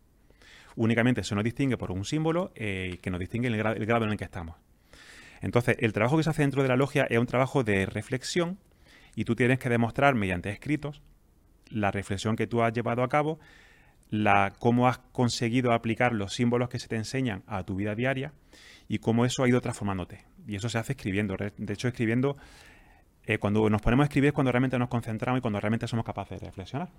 Únicamente 0.76 1.24
se 1.24 1.36
nos 1.36 1.44
distingue 1.44 1.78
por 1.78 1.92
un 1.92 2.06
símbolo 2.06 2.52
eh, 2.56 3.00
que 3.02 3.10
nos 3.10 3.20
distingue 3.20 3.48
el, 3.48 3.56
gra- 3.56 3.76
el 3.76 3.86
grado 3.86 4.06
en 4.06 4.12
el 4.12 4.18
que 4.18 4.24
estamos. 4.26 4.56
Entonces, 5.42 5.78
el 5.80 5.94
trabajo 5.94 6.18
que 6.18 6.24
se 6.24 6.30
hace 6.30 6.42
dentro 6.42 6.64
de 6.64 6.70
la 6.70 6.76
logia 6.76 7.06
es 7.10 7.18
un 7.18 7.26
trabajo 7.26 7.64
de 7.64 7.86
reflexión 7.86 8.60
y 9.16 9.26
tú 9.26 9.36
tienes 9.36 9.60
que 9.60 9.70
demostrar 9.70 10.16
mediante 10.16 10.50
escritos 10.50 11.02
la 11.70 11.92
reflexión 11.92 12.36
que 12.36 12.48
tú 12.48 12.64
has 12.64 12.74
llevado 12.74 13.04
a 13.04 13.10
cabo, 13.10 13.40
la, 14.10 14.54
cómo 14.60 14.88
has 14.88 14.98
conseguido 14.98 15.72
aplicar 15.72 16.14
los 16.14 16.34
símbolos 16.34 16.70
que 16.70 16.80
se 16.80 16.88
te 16.88 16.96
enseñan 16.96 17.44
a 17.48 17.64
tu 17.64 17.76
vida 17.76 17.96
diaria 17.96 18.34
y 18.88 19.00
cómo 19.00 19.26
eso 19.26 19.44
ha 19.44 19.48
ido 19.48 19.62
transformándote. 19.62 20.26
Y 20.48 20.56
eso 20.56 20.68
se 20.68 20.80
hace 20.80 20.94
escribiendo. 20.94 21.36
De 21.38 21.74
hecho, 21.74 21.88
escribiendo, 21.88 22.38
eh, 23.24 23.38
cuando 23.38 23.70
nos 23.70 23.82
ponemos 23.82 24.04
a 24.04 24.08
escribir 24.08 24.30
es 24.30 24.34
cuando 24.34 24.52
realmente 24.52 24.80
nos 24.80 24.90
concentramos 24.90 25.40
y 25.40 25.42
cuando 25.42 25.60
realmente 25.60 25.88
somos 25.88 26.06
capaces 26.06 26.40
de 26.40 26.48
reflexionar. 26.48 26.90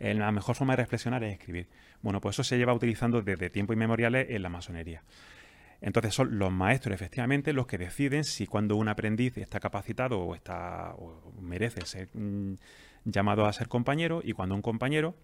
Eh, 0.00 0.14
La 0.14 0.32
mejor 0.32 0.56
forma 0.56 0.72
de 0.72 0.82
reflexionar 0.82 1.22
es 1.22 1.32
escribir. 1.32 1.68
Bueno, 2.02 2.20
pues 2.20 2.34
eso 2.34 2.42
se 2.42 2.58
lleva 2.58 2.74
utilizando 2.74 3.22
desde 3.22 3.48
tiempos 3.48 3.74
inmemoriales 3.74 4.26
en 4.30 4.42
la 4.42 4.48
masonería. 4.48 5.02
Entonces 5.80 6.14
son 6.14 6.38
los 6.38 6.50
maestros, 6.52 6.94
efectivamente, 6.94 7.52
los 7.52 7.66
que 7.66 7.78
deciden 7.78 8.24
si 8.24 8.46
cuando 8.46 8.76
un 8.76 8.88
aprendiz 8.88 9.36
está 9.38 9.60
capacitado 9.60 10.20
o, 10.20 10.34
está, 10.34 10.94
o 10.98 11.32
merece 11.40 11.84
ser 11.86 12.08
mm, 12.14 12.54
llamado 13.04 13.46
a 13.46 13.52
ser 13.52 13.68
compañero 13.68 14.20
y 14.24 14.32
cuando 14.32 14.54
un 14.54 14.62
compañero 14.62 15.14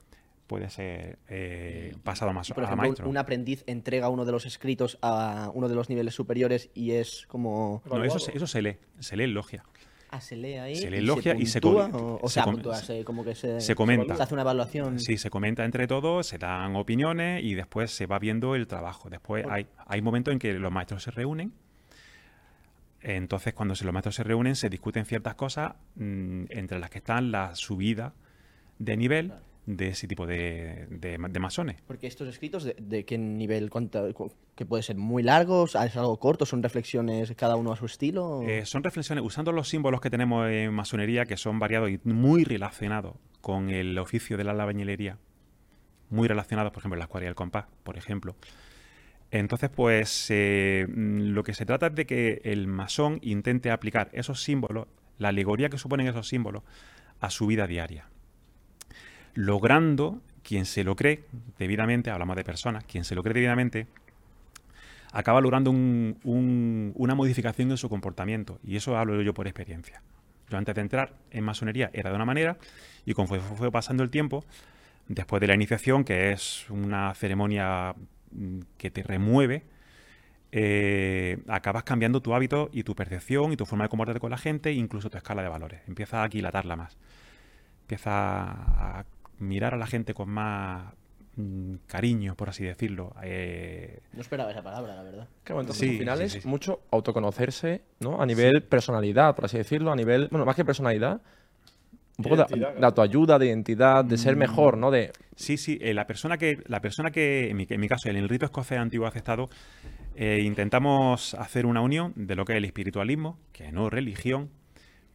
puede 0.46 0.68
ser 0.68 1.18
eh, 1.28 1.94
pasado 2.04 2.30
Por 2.32 2.38
a 2.38 2.42
ejemplo, 2.42 2.72
un, 2.74 2.76
maestro. 2.76 3.08
un 3.08 3.16
aprendiz 3.16 3.64
entrega 3.66 4.08
uno 4.10 4.24
de 4.26 4.32
los 4.32 4.44
escritos 4.44 4.98
a 5.00 5.50
uno 5.54 5.68
de 5.68 5.74
los 5.74 5.88
niveles 5.88 6.14
superiores 6.14 6.68
y 6.74 6.90
es 6.92 7.24
como. 7.28 7.82
No, 7.86 8.04
eso, 8.04 8.18
se- 8.18 8.36
eso 8.36 8.46
se 8.46 8.60
lee, 8.60 8.76
se 8.98 9.16
lee 9.16 9.24
en 9.24 9.34
logia. 9.34 9.64
Ah, 10.14 10.20
se 10.20 10.37
lee 10.37 10.55
ahí. 10.59 10.77
Se 10.77 10.90
lee 10.90 11.01
logia 11.01 11.35
y 11.35 11.46
se 11.46 11.59
puntúa, 11.61 11.90
com- 11.90 12.03
o, 12.03 12.18
o 12.22 12.29
se 12.29 12.35
sea, 12.35 12.44
com- 12.44 12.55
puntúa, 12.55 12.77
se- 12.77 13.03
como 13.03 13.25
que 13.25 13.35
se, 13.35 13.61
se 13.62 13.75
comenta. 13.75 14.14
Se 14.14 14.22
hace 14.22 14.35
una 14.35 14.42
evaluación. 14.42 15.01
Sí, 15.01 15.16
se 15.16 15.31
comenta 15.31 15.64
entre 15.64 15.87
todos, 15.87 16.27
se 16.27 16.37
dan 16.37 16.77
opiniones 16.77 17.42
y 17.42 17.55
después 17.55 17.90
se 17.92 18.05
va 18.07 18.18
viendo 18.18 18.55
el 18.55 18.66
trabajo. 18.66 19.09
Después 19.09 19.46
hay, 19.48 19.66
hay 19.87 20.03
momentos 20.03 20.31
en 20.33 20.38
que 20.38 20.53
los 20.53 20.70
maestros 20.70 21.03
se 21.03 21.11
reúnen. 21.12 21.53
Entonces, 23.01 23.53
cuando 23.55 23.75
se- 23.75 23.85
los 23.85 23.92
maestros 23.92 24.14
se 24.14 24.22
reúnen, 24.22 24.55
se 24.55 24.68
discuten 24.68 25.05
ciertas 25.07 25.35
cosas, 25.35 25.72
mm, 25.96 26.44
entre 26.51 26.79
las 26.79 26.90
que 26.90 26.98
están 26.98 27.33
la 27.33 27.55
subida 27.57 28.12
de 28.79 28.96
nivel 28.96 29.33
de 29.64 29.88
ese 29.88 30.09
tipo 30.09 30.27
de, 30.27 30.87
de, 30.90 31.18
de 31.18 31.38
masones. 31.40 31.77
Porque 31.87 32.07
estos 32.09 32.27
escritos, 32.29 32.64
¿de, 32.64 32.75
de 32.81 33.05
qué 33.05 33.16
nivel? 33.18 33.70
Cuánto, 33.70 34.12
cu- 34.12 34.33
¿Que 34.57 34.66
puede 34.66 34.83
ser 34.83 34.96
muy 34.96 35.22
largos? 35.22 35.75
¿Es 35.77 35.96
algo 35.96 36.18
corto? 36.18 36.46
¿Son 36.46 36.62
reflexiones 36.62 37.33
cada 37.37 37.55
uno 37.57 37.72
a 37.72 37.77
su 37.77 37.87
estilo? 37.87 38.42
Eh, 38.42 38.66
son 38.66 38.83
reflexiones, 38.83 39.25
usando 39.25 39.53
los 39.53 39.68
símbolos 39.68 40.01
que 40.01 40.11
tenemos 40.11 40.48
en 40.51 40.72
masonería, 40.75 41.25
que 41.27 41.37
son 41.37 41.59
variados 41.59 41.90
y 41.90 42.01
muy 42.05 42.44
relacionados 42.44 43.14
con 43.40 43.70
el 43.70 43.96
oficio 43.98 44.37
de 44.37 44.44
la 44.44 44.51
albañilería, 44.53 45.18
muy 46.11 46.27
relacionados, 46.29 46.72
por 46.72 46.81
ejemplo, 46.81 46.96
en 46.96 47.01
la 47.01 47.05
escuadra 47.05 47.27
y 47.27 47.29
el 47.29 47.35
compás, 47.35 47.66
por 47.85 47.96
ejemplo. 47.96 48.35
Entonces, 49.31 49.70
pues 49.70 50.27
eh, 50.31 50.87
lo 50.88 51.42
que 51.42 51.55
se 51.55 51.64
trata 51.64 51.87
es 51.87 51.94
de 51.94 52.05
que 52.05 52.42
el 52.44 52.66
masón 52.66 53.18
intente 53.22 53.70
aplicar 53.70 54.11
esos 54.12 54.42
símbolos, 54.42 54.88
la 55.18 55.29
alegoría 55.29 55.70
que 55.70 55.79
suponen 55.79 56.07
esos 56.09 56.29
símbolos, 56.29 56.64
a 57.20 57.31
su 57.31 57.46
vida 57.46 57.66
diaria. 57.66 58.09
Logrando, 59.35 60.21
quien 60.42 60.66
se 60.66 60.85
lo 60.85 60.97
cree 60.97 61.25
debidamente, 61.59 62.11
hablamos 62.11 62.37
de 62.37 62.45
personas, 62.45 62.85
quien 62.85 63.05
se 63.05 63.14
lo 63.14 63.23
cree 63.23 63.35
debidamente, 63.35 63.87
acaba 65.12 65.40
logrando 65.40 65.71
un- 65.71 66.18
un- 66.25 66.92
una 66.97 67.14
modificación 67.14 67.71
en 67.71 67.77
su 67.77 67.88
comportamiento. 67.88 68.59
Y 68.64 68.77
eso 68.77 68.97
hablo 68.97 69.21
yo 69.23 69.35
por 69.35 69.47
experiencia. 69.47 70.03
Yo 70.51 70.59
antes 70.59 70.75
de 70.75 70.81
entrar 70.81 71.14
en 71.31 71.45
masonería 71.45 71.90
era 71.92 72.11
de 72.11 72.16
una 72.16 72.25
manera 72.25 72.59
y 73.07 73.14
conforme 73.14 73.42
fue 73.57 73.71
pasando 73.71 74.03
el 74.03 74.11
tiempo, 74.11 74.45
después 75.09 75.40
de 75.40 75.47
la 75.47 75.55
iniciación, 75.55 76.05
que 76.05 76.33
es 76.33 76.68
una 76.71 77.14
ceremonia 77.14 77.95
mm, 78.33 78.61
que 78.79 78.90
te 78.90 79.03
remueve, 79.03 79.62
eh, 80.53 81.38
acabas 81.49 81.85
cambiando 81.85 82.21
tu 82.21 82.35
hábito 82.35 82.68
y 82.73 82.83
tu 82.83 82.95
percepción 82.95 83.53
y 83.53 83.57
tu 83.57 83.64
forma 83.66 83.85
de 83.85 83.88
comportarte 83.88 84.21
con 84.21 84.31
la 84.31 84.38
gente, 84.38 84.73
incluso 84.73 85.09
tu 85.11 85.16
escala 85.16 85.42
de 85.42 85.49
valores. 85.49 85.81
Empiezas 85.88 86.14
a 86.14 86.25
aquilatarla 86.25 86.77
más. 86.77 86.97
Empiezas 87.83 88.12
a 88.14 89.05
mirar 89.42 89.74
a 89.74 89.76
la 89.76 89.87
gente 89.87 90.14
con 90.14 90.28
más 90.31 90.92
mm, 91.37 91.74
cariño, 91.87 92.35
por 92.37 92.48
así 92.48 92.64
decirlo. 92.64 93.14
Eh, 93.22 94.00
No 94.12 94.20
esperaba 94.20 94.50
esa 94.50 94.62
palabra, 94.62 94.94
la 94.94 95.02
verdad. 95.02 95.28
Claro, 95.44 95.61
entonces 95.61 95.81
Sí, 95.87 95.92
al 95.94 95.98
final 95.98 96.18
sí, 96.18 96.24
es 96.24 96.33
sí, 96.33 96.40
sí. 96.42 96.48
mucho 96.48 96.81
autoconocerse, 96.90 97.83
¿no? 98.00 98.20
A 98.20 98.26
nivel 98.26 98.62
personalidad, 98.62 99.35
por 99.35 99.44
así 99.46 99.59
decirlo, 99.59 99.92
a 99.92 99.96
nivel, 99.96 100.28
bueno, 100.31 100.44
más 100.46 100.57
que 100.57 100.64
personalidad, 100.64 101.20
un 102.18 102.24
poco 102.24 102.37
de, 102.37 102.42
Identidad, 102.42 102.74
de 102.74 102.87
autoayuda, 102.87 103.38
de 103.38 103.46
identidad, 103.46 104.05
de 104.05 104.18
ser 104.18 104.37
mejor, 104.37 104.76
¿no? 104.76 104.90
De, 104.90 105.12
Sí, 105.35 105.57
sí, 105.57 105.78
eh, 105.81 105.94
la 105.94 106.07
persona 106.07 106.37
que, 106.37 106.62
la 106.66 106.81
persona 106.81 107.11
que 107.11 107.48
en 107.50 107.57
mi, 107.57 107.66
en 107.68 107.81
mi 107.81 107.88
caso, 107.88 108.11
en 108.11 108.16
el 108.16 108.28
rito 108.28 108.44
escocés 108.44 108.78
antiguo 108.78 109.07
aceptado, 109.07 109.48
eh, 110.14 110.42
intentamos 110.44 111.33
hacer 111.35 111.64
una 111.64 111.81
unión 111.81 112.12
de 112.14 112.37
lo 112.37 112.44
que 112.44 112.52
es 112.52 112.59
el 112.59 112.66
espiritualismo, 112.66 113.38
que 113.52 113.72
no 113.72 113.88
religión, 113.88 114.50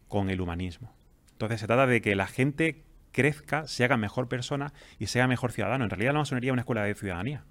con 0.08 0.30
el 0.32 0.42
humanismo. 0.42 0.92
Entonces 1.34 1.60
se 1.60 1.68
trata 1.68 1.86
de 1.86 2.02
que 2.02 2.16
la 2.16 2.26
gente 2.26 2.82
crezca, 3.18 3.66
se 3.66 3.84
haga 3.84 3.98
mejor 3.98 4.28
persona 4.28 4.74
y 5.00 5.08
sea 5.08 5.28
mejor 5.28 5.52
ciudadano. 5.52 5.84
En 5.84 5.90
realidad 5.90 6.14
la 6.14 6.20
masonería 6.20 6.52
es 6.52 6.54
una 6.54 6.62
escuela 6.62 6.84
de 6.84 6.94
ciudadanía. 6.94 7.44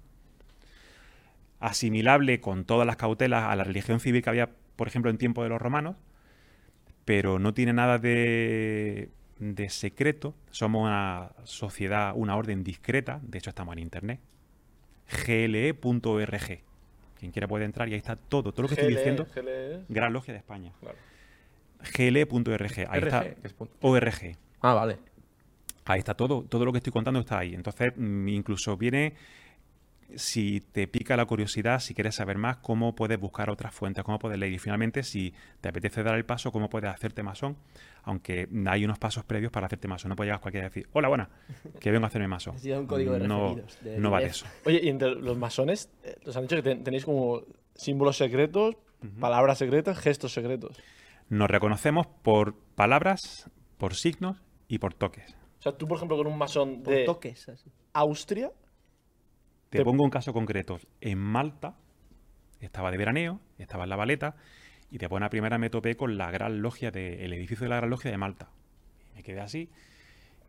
Asimilable 1.59 2.39
con 2.39 2.63
todas 2.63 2.87
las 2.87 2.95
cautelas 2.95 3.43
a 3.43 3.55
la 3.57 3.65
religión 3.65 3.99
civil 3.99 4.23
que 4.23 4.29
había, 4.29 4.49
por 4.77 4.87
ejemplo, 4.87 5.11
en 5.11 5.17
tiempo 5.17 5.43
de 5.43 5.49
los 5.49 5.61
romanos, 5.61 5.97
pero 7.03 7.37
no 7.37 7.53
tiene 7.53 7.73
nada 7.73 7.97
de, 7.97 9.09
de 9.39 9.69
secreto. 9.69 10.35
Somos 10.51 10.83
una 10.87 11.31
sociedad, 11.43 12.13
una 12.15 12.37
orden 12.37 12.63
discreta, 12.63 13.19
de 13.23 13.37
hecho 13.39 13.49
estamos 13.49 13.73
en 13.73 13.79
internet. 13.79 14.21
gle.org. 15.25 16.61
Quien 17.19 17.31
quiera 17.33 17.49
puede 17.49 17.65
entrar 17.65 17.89
y 17.89 17.91
ahí 17.91 17.97
está 17.97 18.15
todo, 18.15 18.53
todo 18.53 18.61
lo 18.61 18.67
que 18.69 18.75
estoy 18.75 18.95
diciendo. 18.95 19.27
GLE. 19.35 19.83
Gran 19.89 20.13
Logia 20.13 20.33
de 20.33 20.37
España. 20.37 20.71
Claro. 20.79 20.97
gle.org. 21.97 22.87
Ahí 22.89 22.99
está. 23.01 23.23
RG, 23.23 23.35
que 23.41 23.47
es 23.47 23.53
punto. 23.53 23.73
ORG. 23.81 24.37
Ah, 24.61 24.73
vale. 24.73 25.16
Ahí 25.87 25.99
está 25.99 26.13
todo, 26.15 26.43
todo 26.43 26.65
lo 26.65 26.71
que 26.71 26.77
estoy 26.79 26.91
contando 26.93 27.19
está 27.19 27.39
ahí. 27.39 27.53
Entonces, 27.53 27.93
mm, 27.95 28.27
incluso 28.27 28.75
viene, 28.77 29.13
si 30.15 30.61
te 30.61 30.87
pica 30.87 31.17
la 31.17 31.25
curiosidad, 31.25 31.79
si 31.79 31.93
quieres 31.93 32.15
saber 32.15 32.37
más, 32.37 32.57
cómo 32.57 32.95
puedes 32.95 33.19
buscar 33.19 33.49
otras 33.49 33.73
fuentes, 33.73 34.03
cómo 34.05 34.19
puedes 34.19 34.37
leer. 34.39 34.53
Y 34.53 34.57
finalmente, 34.59 35.03
si 35.03 35.33
te 35.59 35.67
apetece 35.69 36.01
dar 36.03 36.15
el 36.15 36.23
paso, 36.25 36.51
cómo 36.51 36.69
puedes 36.69 36.89
hacerte 36.89 37.23
masón. 37.23 37.57
Aunque 38.03 38.47
hay 38.67 38.85
unos 38.85 38.99
pasos 38.99 39.25
previos 39.25 39.51
para 39.51 39.65
hacerte 39.67 39.87
masón. 39.89 40.09
No 40.09 40.15
puede 40.15 40.27
llegar 40.29 40.39
cualquiera 40.39 40.67
y 40.67 40.69
decir, 40.69 40.87
hola, 40.93 41.09
buena, 41.09 41.29
que 41.79 41.91
vengo 41.91 42.05
a 42.05 42.07
hacerme 42.07 42.27
masón. 42.29 42.53
Necesitas 42.53 42.79
un 42.79 42.87
código 42.87 43.13
de 43.13 43.27
no, 43.27 43.49
referidos, 43.55 43.79
de 43.83 43.99
no 43.99 44.11
va 44.11 44.19
de 44.19 44.25
eso. 44.27 44.45
Oye, 44.65 44.79
y 44.83 44.89
entre 44.89 45.15
los 45.15 45.37
masones, 45.37 45.89
eh, 46.03 46.15
os 46.25 46.35
han 46.37 46.43
dicho 46.43 46.55
que 46.55 46.63
ten- 46.63 46.83
tenéis 46.83 47.03
como 47.03 47.41
símbolos 47.75 48.17
secretos, 48.17 48.75
palabras 49.19 49.57
secretas, 49.57 49.97
gestos 49.99 50.33
secretos. 50.33 50.77
Nos 51.29 51.49
reconocemos 51.49 52.07
por 52.07 52.55
palabras, 52.75 53.49
por 53.77 53.93
signos 53.95 54.37
y 54.69 54.79
por 54.79 54.93
toques. 54.93 55.35
O 55.67 55.71
sea, 55.71 55.77
tú, 55.77 55.87
por 55.87 55.97
ejemplo, 55.97 56.17
con 56.17 56.27
un 56.27 56.37
masón 56.37 56.83
de 56.83 57.03
toques, 57.03 57.49
así. 57.49 57.69
Austria, 57.93 58.51
Te 59.69 59.79
Te- 59.79 59.83
pongo 59.83 60.03
un 60.03 60.09
caso 60.09 60.31
concreto. 60.31 60.79
En 61.01 61.17
Malta, 61.19 61.75
estaba 62.61 62.89
de 62.91 62.97
veraneo, 62.97 63.41
estaba 63.57 63.83
en 63.83 63.89
la 63.89 63.95
baleta, 63.95 64.35
y 64.89 64.97
de 64.97 65.07
buena 65.07 65.29
primera 65.29 65.57
me 65.57 65.69
topé 65.69 65.97
con 65.97 66.17
la 66.17 66.31
gran 66.31 66.61
logia, 66.61 66.91
de, 66.91 67.25
el 67.25 67.33
edificio 67.33 67.65
de 67.65 67.69
la 67.69 67.77
gran 67.77 67.89
logia 67.89 68.09
de 68.09 68.17
Malta. 68.17 68.49
Me 69.13 69.23
quedé 69.23 69.41
así, 69.41 69.69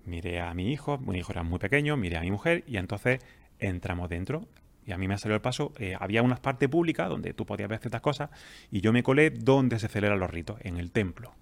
miré 0.05 0.41
a 0.41 0.55
mi 0.55 0.71
hijo, 0.71 0.99
mi 0.99 1.19
hijo 1.19 1.33
era 1.33 1.43
muy 1.43 1.59
pequeño, 1.59 1.97
miré 1.97 2.19
a 2.19 2.21
mi 2.21 2.31
mujer, 2.31 2.63
y 2.67 2.77
entonces 2.77 3.21
entramos 3.59 4.09
dentro. 4.09 4.47
Y 4.87 4.93
a 4.93 4.99
mí 4.99 5.09
me 5.09 5.19
salió 5.19 5.35
el 5.35 5.43
paso, 5.43 5.73
eh, 5.79 5.97
había 5.99 6.23
una 6.23 6.37
parte 6.37 6.69
pública 6.69 7.09
donde 7.09 7.35
tú 7.35 7.45
podías 7.45 7.69
ver 7.69 7.81
ciertas 7.81 8.01
cosas, 8.01 8.31
y 8.71 8.81
yo 8.81 8.93
me 8.93 9.03
colé 9.03 9.31
donde 9.31 9.79
se 9.81 9.89
celebran 9.89 10.21
los 10.21 10.31
ritos, 10.31 10.59
en 10.63 10.77
el 10.77 10.93
templo. 10.93 11.35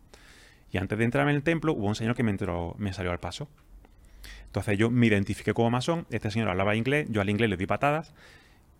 Y 0.73 0.79
antes 0.79 0.99
de 0.99 1.05
entrar 1.05 1.29
en 1.29 1.37
el 1.37 1.43
templo, 1.43 1.75
hubo 1.75 1.87
un 1.87 1.95
señor 1.95 2.17
que 2.17 2.23
me, 2.23 2.31
entró, 2.31 2.75
me 2.79 2.93
salió 2.93 3.13
al 3.13 3.21
paso. 3.21 3.49
Entonces 4.47 4.79
yo 4.79 4.91
me 4.91 5.07
identifiqué 5.07 5.53
como 5.55 5.71
masón, 5.71 6.07
este 6.11 6.31
señor 6.31 6.49
hablaba 6.49 6.75
inglés, 6.77 7.07
yo 7.11 7.21
al 7.21 7.29
inglés 7.31 7.51
le 7.51 7.57
di 7.57 7.67
patadas 7.67 8.15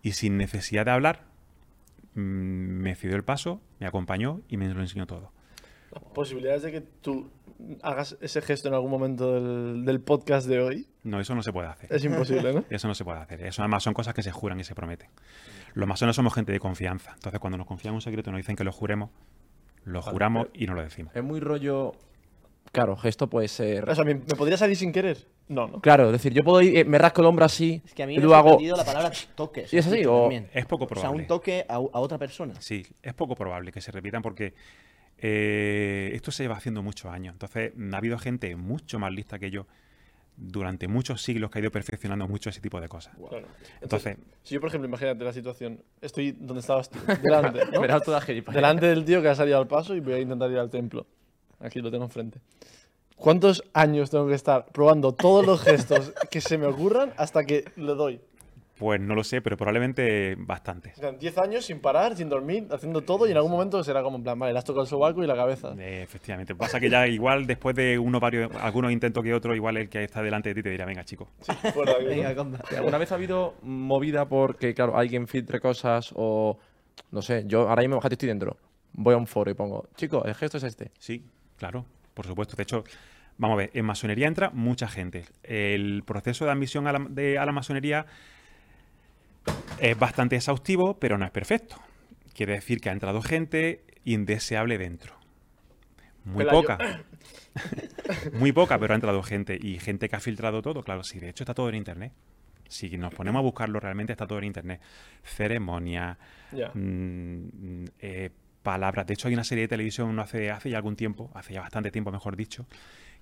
y 0.01 0.13
sin 0.13 0.37
necesidad 0.37 0.85
de 0.85 0.91
hablar 0.91 1.25
mm, 2.15 2.19
me 2.19 2.95
cedió 2.95 3.15
el 3.15 3.23
paso, 3.23 3.61
me 3.79 3.87
acompañó 3.87 4.41
y 4.47 4.57
me 4.57 4.67
lo 4.73 4.81
enseñó 4.81 5.05
todo. 5.07 5.31
las 5.91 6.03
posibilidades 6.13 6.63
de 6.63 6.71
que 6.71 6.81
tú 6.81 7.29
hagas 7.81 8.17
ese 8.21 8.41
gesto 8.41 8.67
en 8.67 8.75
algún 8.75 8.91
momento 8.91 9.33
del, 9.33 9.83
del 9.85 9.99
podcast 9.99 10.47
de 10.47 10.59
hoy 10.59 10.87
No, 11.03 11.19
eso 11.19 11.33
no 11.33 11.41
se 11.41 11.51
puede 11.51 11.67
hacer. 11.67 11.91
es 11.91 12.03
imposible, 12.03 12.53
¿no? 12.53 12.63
Eso 12.69 12.87
no 12.87 12.93
se 12.93 13.03
puede 13.03 13.19
hacer. 13.19 13.41
Eso 13.43 13.61
además 13.63 13.81
son 13.83 13.93
cosas 13.95 14.13
que 14.13 14.21
se 14.21 14.31
juran 14.31 14.59
y 14.59 14.63
se 14.63 14.75
prometen. 14.75 15.09
Los 15.73 15.87
masones 15.87 16.15
somos 16.15 16.33
gente 16.33 16.51
de 16.51 16.59
confianza. 16.59 17.13
Entonces 17.15 17.39
cuando 17.39 17.57
nos 17.57 17.65
confiamos 17.67 18.03
un 18.05 18.09
secreto 18.09 18.29
y 18.29 18.33
nos 18.33 18.39
dicen 18.39 18.55
que 18.55 18.63
lo 18.63 18.71
juremos, 18.71 19.09
lo 19.85 20.01
Vale, 20.01 20.11
juramos 20.11 20.47
y 20.53 20.65
no 20.67 20.73
lo 20.75 20.81
decimos. 20.83 21.15
Es 21.15 21.23
muy 21.23 21.39
rollo. 21.39 21.93
Claro, 22.71 22.95
gesto 22.97 23.27
puede 23.29 23.47
ser. 23.47 23.89
O 23.89 23.95
sea, 23.95 24.03
¿me, 24.03 24.15
me 24.15 24.35
podría 24.35 24.57
salir 24.57 24.75
sin 24.75 24.91
querer? 24.91 25.25
No, 25.49 25.67
no. 25.67 25.79
Claro, 25.81 26.07
es 26.07 26.11
decir, 26.11 26.33
yo 26.33 26.43
puedo 26.43 26.61
ir, 26.61 26.77
eh, 26.77 26.83
me 26.85 26.97
rasco 26.97 27.21
el 27.21 27.27
hombro 27.27 27.45
así 27.45 27.81
Es 27.85 27.93
que 27.93 28.03
a 28.03 28.07
mí 28.07 28.13
y 28.13 28.17
me 28.17 28.23
luego 28.23 28.35
ha 28.35 28.39
hago. 28.39 28.59
la 28.77 28.83
palabra 28.83 29.11
toques. 29.35 29.69
¿Sí 29.69 29.77
es 29.77 29.87
así, 29.87 30.03
o-. 30.05 30.29
Es 30.53 30.65
poco 30.65 30.83
O 30.85 30.87
sea, 30.89 30.95
probable. 30.95 31.21
un 31.21 31.27
toque 31.27 31.65
a, 31.69 31.75
a 31.75 31.79
otra 31.79 32.17
persona. 32.17 32.53
Sí, 32.59 32.85
es 33.01 33.13
poco 33.13 33.35
probable 33.35 33.71
que 33.71 33.79
se 33.79 33.91
repitan 33.91 34.21
porque 34.21 34.53
eh, 35.19 36.11
esto 36.13 36.31
se 36.31 36.43
lleva 36.43 36.57
haciendo 36.57 36.83
muchos 36.83 37.11
años. 37.11 37.33
Entonces, 37.33 37.71
ha 37.93 37.97
habido 37.97 38.17
gente 38.17 38.55
mucho 38.55 38.99
más 38.99 39.11
lista 39.11 39.39
que 39.39 39.49
yo 39.49 39.65
durante 40.39 40.87
muchos 40.87 41.23
siglos 41.23 41.49
que 41.49 41.57
ha 41.57 41.61
ido 41.61 41.71
perfeccionando 41.71 42.27
mucho 42.27 42.49
ese 42.49 42.61
tipo 42.61 42.79
de 42.79 42.87
cosas. 42.87 43.15
Claro. 43.29 43.47
Entonces, 43.81 44.17
Si 44.43 44.53
yo, 44.53 44.61
por 44.61 44.69
ejemplo, 44.69 44.87
imagínate 44.87 45.23
la 45.23 45.33
situación, 45.33 45.81
estoy 45.99 46.33
donde 46.33 46.59
estabas 46.59 46.89
tú, 46.91 46.99
delante, 47.23 47.61
delante 48.53 48.85
del 48.85 49.03
tío 49.03 49.21
que 49.21 49.29
ha 49.29 49.35
salido 49.35 49.57
al 49.57 49.67
paso 49.67 49.95
y 49.95 49.99
voy 49.99 50.13
a 50.13 50.19
intentar 50.19 50.51
ir 50.51 50.59
al 50.59 50.69
templo. 50.69 51.07
Aquí 51.59 51.79
lo 51.79 51.89
tengo 51.89 52.03
enfrente. 52.03 52.39
¿Cuántos 53.17 53.63
años 53.73 54.09
tengo 54.09 54.27
que 54.27 54.35
estar 54.35 54.67
probando 54.67 55.11
todos 55.11 55.45
los 55.45 55.61
gestos 55.61 56.13
que 56.31 56.39
se 56.39 56.57
me 56.57 56.67
ocurran 56.67 57.13
hasta 57.17 57.45
que 57.45 57.65
le 57.75 57.93
doy? 57.95 58.21
pues 58.77 59.01
no 59.01 59.15
lo 59.15 59.23
sé, 59.23 59.41
pero 59.41 59.57
probablemente 59.57 60.35
bastantes. 60.37 60.97
O 60.97 61.01
sea, 61.01 61.11
10 61.11 61.37
años 61.39 61.65
sin 61.65 61.79
parar, 61.79 62.15
sin 62.15 62.29
dormir, 62.29 62.67
haciendo 62.71 63.01
todo 63.01 63.27
y 63.27 63.31
en 63.31 63.37
algún 63.37 63.51
momento 63.51 63.83
será 63.83 64.03
como 64.03 64.17
en 64.17 64.23
plan, 64.23 64.37
vale, 64.37 64.53
le 64.53 64.59
has 64.59 64.65
tocado 64.65 64.83
el 64.83 64.87
sobaco 64.87 65.23
y 65.23 65.27
la 65.27 65.35
cabeza. 65.35 65.73
Eh, 65.79 66.03
efectivamente. 66.03 66.53
Pasa 66.55 66.79
que 66.79 66.89
ya 66.89 67.07
igual 67.07 67.47
después 67.47 67.75
de 67.75 67.97
uno 67.97 68.19
varios, 68.19 68.51
algunos 68.61 68.91
intentos 68.91 69.23
que 69.23 69.33
otros, 69.33 69.55
igual 69.55 69.77
el 69.77 69.89
que 69.89 70.03
está 70.03 70.21
delante 70.21 70.49
de 70.49 70.55
ti 70.55 70.63
te 70.63 70.69
dirá, 70.69 70.85
venga 70.85 71.03
chico. 71.03 71.27
Fuera 71.73 71.93
aquí, 71.93 72.03
¿no? 72.03 72.09
Venga. 72.09 72.59
¿Alguna 72.77 72.97
vez 72.97 73.11
ha 73.11 73.15
habido 73.15 73.55
movida 73.63 74.27
porque, 74.29 74.73
claro, 74.73 74.97
alguien 74.97 75.27
filtre 75.27 75.59
cosas 75.59 76.11
o. 76.15 76.57
No 77.11 77.21
sé, 77.21 77.43
yo 77.47 77.69
ahora 77.69 77.81
mismo 77.81 77.99
estoy 78.03 78.27
dentro. 78.27 78.57
Voy 78.93 79.13
a 79.13 79.17
un 79.17 79.27
foro 79.27 79.49
y 79.51 79.53
pongo, 79.53 79.87
chicos, 79.95 80.23
el 80.25 80.35
gesto 80.35 80.57
es 80.57 80.63
este. 80.63 80.91
Sí, 80.97 81.23
claro, 81.57 81.85
por 82.17 82.25
supuesto. 82.25 82.55
De 82.57 82.63
hecho, 82.63 82.83
vamos 83.37 83.53
a 83.55 83.57
ver, 83.59 83.71
en 83.73 83.85
masonería 83.85 84.27
entra 84.27 84.49
mucha 84.49 84.87
gente. 84.87 85.25
El 85.43 86.03
proceso 86.03 86.45
de 86.45 86.51
admisión 86.51 86.87
a 86.87 86.91
la, 86.93 86.99
de- 87.09 87.37
a 87.37 87.45
la 87.45 87.51
masonería 87.51 88.07
es 89.79 89.97
bastante 89.97 90.35
exhaustivo, 90.35 90.99
pero 90.99 91.17
no 91.17 91.25
es 91.25 91.31
perfecto. 91.31 91.77
Quiere 92.33 92.53
decir 92.53 92.81
que 92.81 92.89
ha 92.89 92.93
entrado 92.93 93.21
gente 93.21 93.83
indeseable 94.03 94.77
dentro. 94.77 95.13
Muy 96.25 96.43
Pelayo. 96.43 96.61
poca. 96.61 96.77
Muy 98.33 98.51
poca, 98.51 98.77
pero 98.79 98.93
ha 98.93 98.95
entrado 98.95 99.21
gente. 99.23 99.57
Y 99.61 99.79
gente 99.79 100.09
que 100.09 100.15
ha 100.15 100.19
filtrado 100.19 100.61
todo, 100.61 100.83
claro, 100.83 101.03
sí, 101.03 101.19
de 101.19 101.29
hecho 101.29 101.43
está 101.43 101.53
todo 101.53 101.69
en 101.69 101.75
internet. 101.75 102.13
Si 102.67 102.97
nos 102.97 103.13
ponemos 103.13 103.39
a 103.39 103.43
buscarlo 103.43 103.79
realmente, 103.79 104.11
está 104.13 104.27
todo 104.27 104.39
en 104.39 104.43
internet. 104.45 104.81
Ceremonia, 105.23 106.17
mm, 106.73 107.85
eh, 107.99 108.29
palabras. 108.67 109.07
De 109.07 109.13
hecho, 109.13 109.29
hay 109.29 109.33
una 109.33 109.45
serie 109.45 109.61
de 109.61 109.69
televisión 109.69 110.19
hace, 110.19 110.51
hace 110.51 110.69
ya 110.69 110.75
algún 110.75 110.97
tiempo, 110.97 111.31
hace 111.33 111.53
ya 111.53 111.61
bastante 111.61 111.89
tiempo, 111.89 112.11
mejor 112.11 112.35
dicho, 112.35 112.65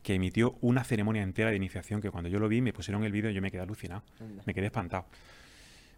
que 0.02 0.16
emitió 0.16 0.58
una 0.62 0.84
ceremonia 0.84 1.22
entera 1.22 1.52
de 1.52 1.56
iniciación 1.56 2.02
que 2.02 2.10
cuando 2.10 2.30
yo 2.30 2.40
lo 2.40 2.48
vi, 2.48 2.62
me 2.62 2.74
pusieron 2.74 3.04
el 3.04 3.12
vídeo 3.12 3.30
y 3.30 3.36
yo 3.36 3.44
me 3.44 3.52
quedé 3.52 3.62
alucinado. 3.62 4.02
Me 4.48 4.56
quedé 4.56 4.66
espantado. 4.66 5.06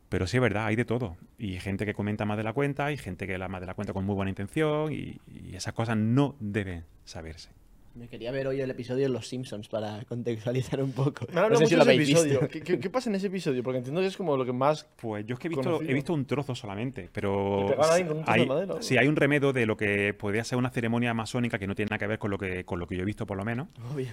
Pero 0.09 0.27
sí 0.27 0.35
es 0.35 0.41
verdad, 0.41 0.65
hay 0.65 0.75
de 0.75 0.83
todo. 0.83 1.15
Y 1.37 1.61
gente 1.61 1.85
que 1.85 1.93
comenta 1.93 2.25
más 2.25 2.35
de 2.35 2.43
la 2.43 2.51
cuenta, 2.51 2.91
y 2.91 2.97
gente 2.97 3.25
que 3.25 3.37
la 3.37 3.47
más 3.47 3.61
de 3.61 3.67
la 3.67 3.73
cuenta 3.73 3.93
con 3.93 4.03
muy 4.03 4.15
buena 4.15 4.29
intención, 4.29 4.91
y, 4.91 5.21
y 5.27 5.55
esas 5.55 5.73
cosas 5.73 5.95
no 5.95 6.35
deben 6.41 6.83
saberse. 7.05 7.49
Me 7.97 8.07
quería 8.09 8.31
ver 8.31 8.45
hoy 8.47 8.61
el 8.61 8.69
episodio 8.69 9.03
de 9.03 9.09
Los 9.09 9.27
Simpsons 9.27 9.67
para 9.69 10.03
contextualizar 10.05 10.81
un 10.83 10.91
poco. 10.91 11.25
Me 11.33 11.41
No 11.49 11.55
sé 11.55 11.65
si 11.65 11.75
lo 11.75 11.83
de 11.83 11.93
ese 11.95 12.01
habéis 12.01 12.09
episodio. 12.09 12.39
visto. 12.41 12.47
¿Qué, 12.49 12.61
qué, 12.61 12.79
qué 12.79 12.89
pasa 12.91 13.09
en 13.09 13.15
ese 13.15 13.27
episodio? 13.27 13.63
Porque 13.63 13.79
entiendo 13.79 14.01
que 14.01 14.07
es 14.07 14.15
como 14.15 14.37
lo 14.37 14.45
que 14.45 14.53
más... 14.53 14.85
Pues 15.01 15.25
yo 15.25 15.33
es 15.33 15.39
que 15.39 15.47
he 15.47 15.49
visto, 15.49 15.63
Conocido. 15.63 15.89
he 15.89 15.93
visto 15.95 16.13
un 16.13 16.25
trozo 16.25 16.53
solamente, 16.53 17.09
pero 17.11 17.65
¿Y 17.65 17.69
pegar 17.71 17.91
ahí 17.91 18.03
con 18.05 18.17
un 18.17 18.23
trozo 18.23 18.33
de 18.35 18.41
hay, 18.41 18.47
madera, 18.47 18.81
sí, 18.81 18.97
hay 18.97 19.07
un 19.07 19.15
remedo 19.15 19.51
de 19.51 19.65
lo 19.65 19.75
que 19.77 20.13
podría 20.13 20.43
ser 20.43 20.59
una 20.59 20.69
ceremonia 20.69 21.13
masónica 21.15 21.57
que 21.57 21.65
no 21.65 21.73
tiene 21.73 21.89
nada 21.89 21.97
que 21.97 22.07
ver 22.07 22.19
con 22.19 22.29
lo 22.29 22.37
que, 22.37 22.63
con 22.65 22.77
lo 22.79 22.85
que 22.87 22.95
yo 22.97 23.01
he 23.01 23.05
visto 23.05 23.25
por 23.25 23.35
lo 23.37 23.43
menos, 23.43 23.67
Obvio. 23.91 24.09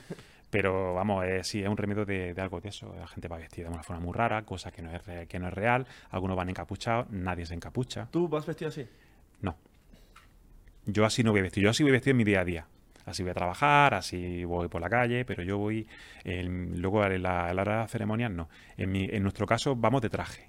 pero 0.48 0.94
vamos, 0.94 1.24
eh, 1.26 1.44
sí, 1.44 1.60
es 1.62 1.68
un 1.68 1.76
remedo 1.76 2.06
de, 2.06 2.32
de 2.32 2.40
algo 2.40 2.60
de 2.62 2.70
eso. 2.70 2.94
La 2.98 3.06
gente 3.06 3.28
va 3.28 3.36
vestida 3.36 3.68
de 3.68 3.74
una 3.74 3.82
forma 3.82 4.00
muy 4.00 4.14
rara, 4.14 4.42
cosa 4.46 4.70
que 4.70 4.80
no 4.80 4.90
es, 4.94 5.04
re- 5.04 5.26
que 5.26 5.38
no 5.38 5.48
es 5.48 5.52
real, 5.52 5.86
algunos 6.10 6.36
van 6.38 6.48
encapuchados, 6.48 7.10
nadie 7.10 7.44
se 7.44 7.52
encapucha. 7.54 8.08
¿Tú 8.10 8.28
vas 8.28 8.46
vestido 8.46 8.70
así? 8.70 8.86
No. 9.42 9.56
Yo 10.86 11.04
así 11.04 11.22
no 11.22 11.32
voy 11.32 11.42
vestido, 11.42 11.64
yo 11.64 11.70
así 11.70 11.82
voy 11.82 11.92
vestido 11.92 12.12
en 12.12 12.16
mi 12.16 12.24
día 12.24 12.40
a 12.40 12.44
día. 12.46 12.66
Así 13.06 13.22
voy 13.22 13.30
a 13.30 13.34
trabajar, 13.34 13.94
así 13.94 14.44
voy 14.44 14.68
por 14.68 14.80
la 14.80 14.88
calle, 14.88 15.24
pero 15.24 15.42
yo 15.42 15.58
voy, 15.58 15.86
luego 16.24 17.04
en 17.04 17.22
la, 17.22 17.46
a 17.48 17.54
la 17.54 17.62
hora 17.62 17.72
de 17.72 17.78
las 17.80 17.90
ceremonias 17.90 18.30
no. 18.30 18.48
En, 18.76 18.90
mi- 18.92 19.08
en 19.10 19.22
nuestro 19.22 19.46
caso 19.46 19.76
vamos 19.76 20.00
de 20.02 20.08
traje. 20.10 20.48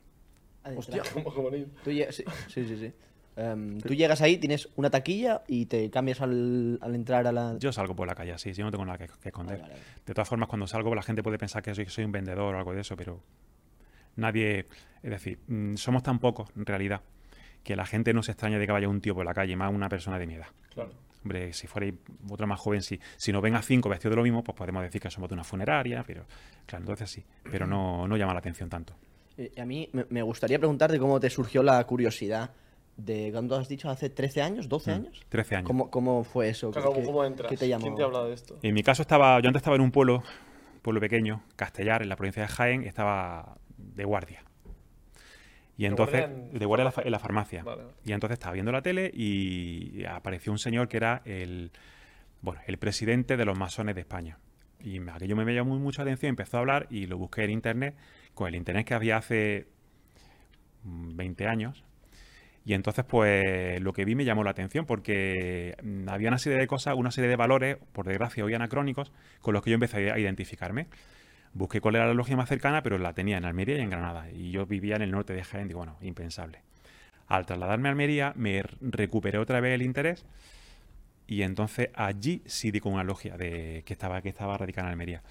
Ah, 0.63 0.71
de 0.71 0.77
Hostia, 0.77 1.01
traje. 1.03 1.23
ni- 1.51 1.65
Tú 1.83 1.91
lle- 1.91 2.11
sí, 2.11 2.23
sí, 2.47 2.65
sí. 2.65 2.77
sí. 2.77 2.93
Em, 3.37 3.81
tú 3.81 3.93
llegas 3.93 4.21
ahí, 4.21 4.37
tienes 4.37 4.69
una 4.77 4.89
taquilla 4.89 5.41
y 5.49 5.65
te 5.65 5.89
cambias 5.89 6.21
al, 6.21 6.79
al 6.81 6.95
entrar 6.95 7.27
a 7.27 7.33
la... 7.33 7.57
Yo 7.59 7.73
salgo 7.73 7.93
por 7.93 8.07
la 8.07 8.15
calle 8.15 8.31
así, 8.31 8.53
yo 8.53 8.63
no 8.63 8.71
tengo 8.71 8.85
nada 8.85 8.97
que, 8.97 9.07
que 9.21 9.27
esconder. 9.27 9.59
Vale, 9.59 9.73
vale, 9.73 9.83
vale. 9.83 10.03
De 10.05 10.13
todas 10.13 10.29
formas, 10.29 10.47
cuando 10.47 10.65
salgo, 10.67 10.95
la 10.95 11.03
gente 11.03 11.21
puede 11.21 11.37
pensar 11.37 11.61
que 11.61 11.75
soy, 11.75 11.85
soy 11.87 12.05
un 12.05 12.13
vendedor 12.13 12.55
o 12.55 12.57
algo 12.57 12.73
de 12.73 12.79
eso, 12.79 12.95
pero 12.95 13.19
nadie. 14.15 14.67
Es 15.03 15.09
decir, 15.11 15.39
mm, 15.47 15.75
somos 15.75 16.01
tan 16.03 16.19
pocos, 16.19 16.49
en 16.55 16.65
realidad, 16.65 17.01
que 17.63 17.75
la 17.75 17.85
gente 17.85 18.13
no 18.13 18.23
se 18.23 18.31
extraña 18.31 18.57
de 18.57 18.65
que 18.65 18.71
vaya 18.71 18.87
un 18.87 19.01
tío 19.01 19.13
por 19.13 19.25
la 19.25 19.33
calle, 19.33 19.55
más 19.57 19.73
una 19.73 19.89
persona 19.89 20.17
de 20.17 20.27
mi 20.27 20.35
edad. 20.35 20.47
Claro. 20.73 20.91
Hombre, 21.25 21.53
si 21.53 21.65
fuera 21.65 21.91
otro 22.29 22.45
más 22.45 22.59
joven, 22.59 22.83
sí. 22.83 22.99
Si 23.17 23.33
nos 23.33 23.41
ven 23.41 23.55
a 23.55 23.63
cinco 23.63 23.89
vestidos 23.89 24.11
de 24.11 24.17
lo 24.17 24.21
mismo, 24.21 24.43
pues 24.43 24.55
podemos 24.55 24.83
decir 24.83 25.01
que 25.01 25.09
somos 25.09 25.27
de 25.27 25.33
una 25.33 25.43
funeraria, 25.43 26.03
pero. 26.05 26.23
Claro, 26.67 26.83
entonces 26.83 27.09
sí. 27.09 27.25
Pero 27.51 27.65
no, 27.65 28.07
no 28.07 28.15
llama 28.15 28.33
la 28.33 28.39
atención 28.39 28.69
tanto. 28.69 28.93
Eh, 29.35 29.51
a 29.59 29.65
mí 29.65 29.89
me, 29.91 30.21
gustaría 30.21 30.59
preguntarte 30.59 30.99
cómo 30.99 31.19
te 31.19 31.31
surgió 31.31 31.63
la 31.63 31.83
curiosidad 31.85 32.51
de, 32.95 33.31
¿cuándo 33.31 33.55
has 33.57 33.67
dicho? 33.67 33.89
¿Hace 33.89 34.11
13 34.11 34.43
años? 34.43 34.69
¿12 34.69 34.91
años? 34.93 35.25
13 35.29 35.55
años. 35.55 35.67
¿Cómo, 35.67 35.89
cómo 35.89 36.23
fue 36.23 36.47
eso? 36.49 36.69
Claro, 36.69 36.93
¿Qué- 36.93 37.03
¿Cómo 37.03 37.25
entras? 37.25 37.49
¿Qué 37.49 37.57
te 37.57 37.67
llamó? 37.67 37.85
¿Quién 37.85 37.95
te 37.95 38.03
ha 38.03 38.05
hablado 38.05 38.27
de 38.27 38.35
esto? 38.35 38.59
En 38.61 38.75
mi 38.75 38.83
caso 38.83 39.01
estaba, 39.01 39.39
yo 39.41 39.47
antes 39.47 39.61
estaba 39.61 39.75
en 39.77 39.81
un 39.81 39.91
pueblo, 39.91 40.21
pueblo 40.83 41.01
pequeño, 41.01 41.41
Castellar, 41.55 42.03
en 42.03 42.09
la 42.09 42.15
provincia 42.15 42.43
de 42.43 42.49
Jaén, 42.49 42.83
estaba 42.83 43.57
de 43.77 44.05
guardia. 44.05 44.43
Y 45.77 45.83
¿De 45.83 45.87
entonces, 45.89 46.21
guardia 46.21 46.35
en 46.53 46.59
de 46.59 46.65
guardia 46.65 46.81
en 46.83 46.85
la, 46.85 46.91
fa- 46.91 47.01
en 47.01 47.11
la 47.11 47.19
farmacia. 47.19 47.63
Vale. 47.63 47.83
Y 48.05 48.13
entonces 48.13 48.35
estaba 48.35 48.53
viendo 48.53 48.71
la 48.71 48.81
tele 48.81 49.11
y 49.13 50.05
apareció 50.05 50.51
un 50.51 50.59
señor 50.59 50.87
que 50.87 50.97
era 50.97 51.21
el, 51.25 51.71
bueno, 52.41 52.61
el 52.67 52.77
presidente 52.77 53.35
de 53.37 53.45
los 53.45 53.57
masones 53.57 53.95
de 53.95 54.01
España. 54.01 54.37
Y 54.79 54.99
aquello 55.09 55.35
me 55.35 55.53
llamó 55.53 55.77
mucho 55.77 56.01
la 56.01 56.11
atención, 56.11 56.29
empezó 56.29 56.57
a 56.57 56.59
hablar 56.61 56.87
y 56.89 57.07
lo 57.07 57.17
busqué 57.17 57.43
en 57.43 57.51
internet, 57.51 57.95
con 58.33 58.47
el 58.47 58.55
internet 58.55 58.85
que 58.87 58.93
había 58.93 59.17
hace 59.17 59.67
mm, 60.83 61.15
20 61.15 61.47
años. 61.47 61.83
Y 62.67 62.73
entonces, 62.73 63.05
pues, 63.05 63.79
lo 63.81 63.93
que 63.93 64.05
vi 64.05 64.15
me 64.15 64.25
llamó 64.25 64.43
la 64.43 64.51
atención 64.51 64.85
porque 64.85 65.75
mm, 65.83 66.09
había 66.09 66.29
una 66.29 66.37
serie 66.39 66.57
de 66.59 66.67
cosas, 66.67 66.95
una 66.95 67.11
serie 67.11 67.29
de 67.29 67.35
valores, 67.35 67.77
por 67.93 68.07
desgracia 68.07 68.43
hoy 68.43 68.53
anacrónicos, 68.53 69.11
con 69.41 69.53
los 69.53 69.63
que 69.63 69.71
yo 69.71 69.75
empecé 69.75 70.11
a 70.11 70.17
identificarme. 70.19 70.87
Busqué 71.55 71.79
cuál 71.79 71.95
era 71.95 72.05
la 72.05 72.13
logia 72.13 72.35
más 72.35 72.49
cercana, 72.49 72.83
pero 72.83 72.97
la 72.97 73.13
tenía 73.13 73.37
en 73.37 73.45
Almería 73.45 73.77
y 73.77 73.79
en 73.79 73.89
Granada. 73.89 74.29
Y 74.29 74.51
yo 74.51 74.65
vivía 74.65 74.97
en 74.97 75.03
el 75.03 75.11
norte 75.11 75.33
de 75.33 75.41
Jaén, 75.41 75.69
digo, 75.69 75.79
bueno, 75.79 75.95
impensable. 76.01 76.59
Al 77.27 77.45
trasladarme 77.45 77.87
a 77.87 77.91
Almería, 77.91 78.33
me 78.35 78.61
recuperé 78.81 79.37
otra 79.37 79.61
vez 79.61 79.73
el 79.73 79.81
interés 79.81 80.25
y 81.27 81.43
entonces 81.43 81.91
allí 81.95 82.41
sí 82.45 82.71
di 82.71 82.81
con 82.81 82.91
una 82.91 83.05
logia 83.05 83.37
de, 83.37 83.83
que, 83.85 83.93
estaba, 83.93 84.21
que 84.21 84.27
estaba 84.27 84.57
radicada 84.57 84.89
en 84.89 84.91
Almería. 84.91 85.23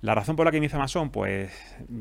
La 0.00 0.14
razón 0.14 0.34
por 0.34 0.46
la 0.46 0.50
que 0.50 0.60
me 0.60 0.66
hice 0.66 0.78
masón, 0.78 1.10
pues 1.10 1.52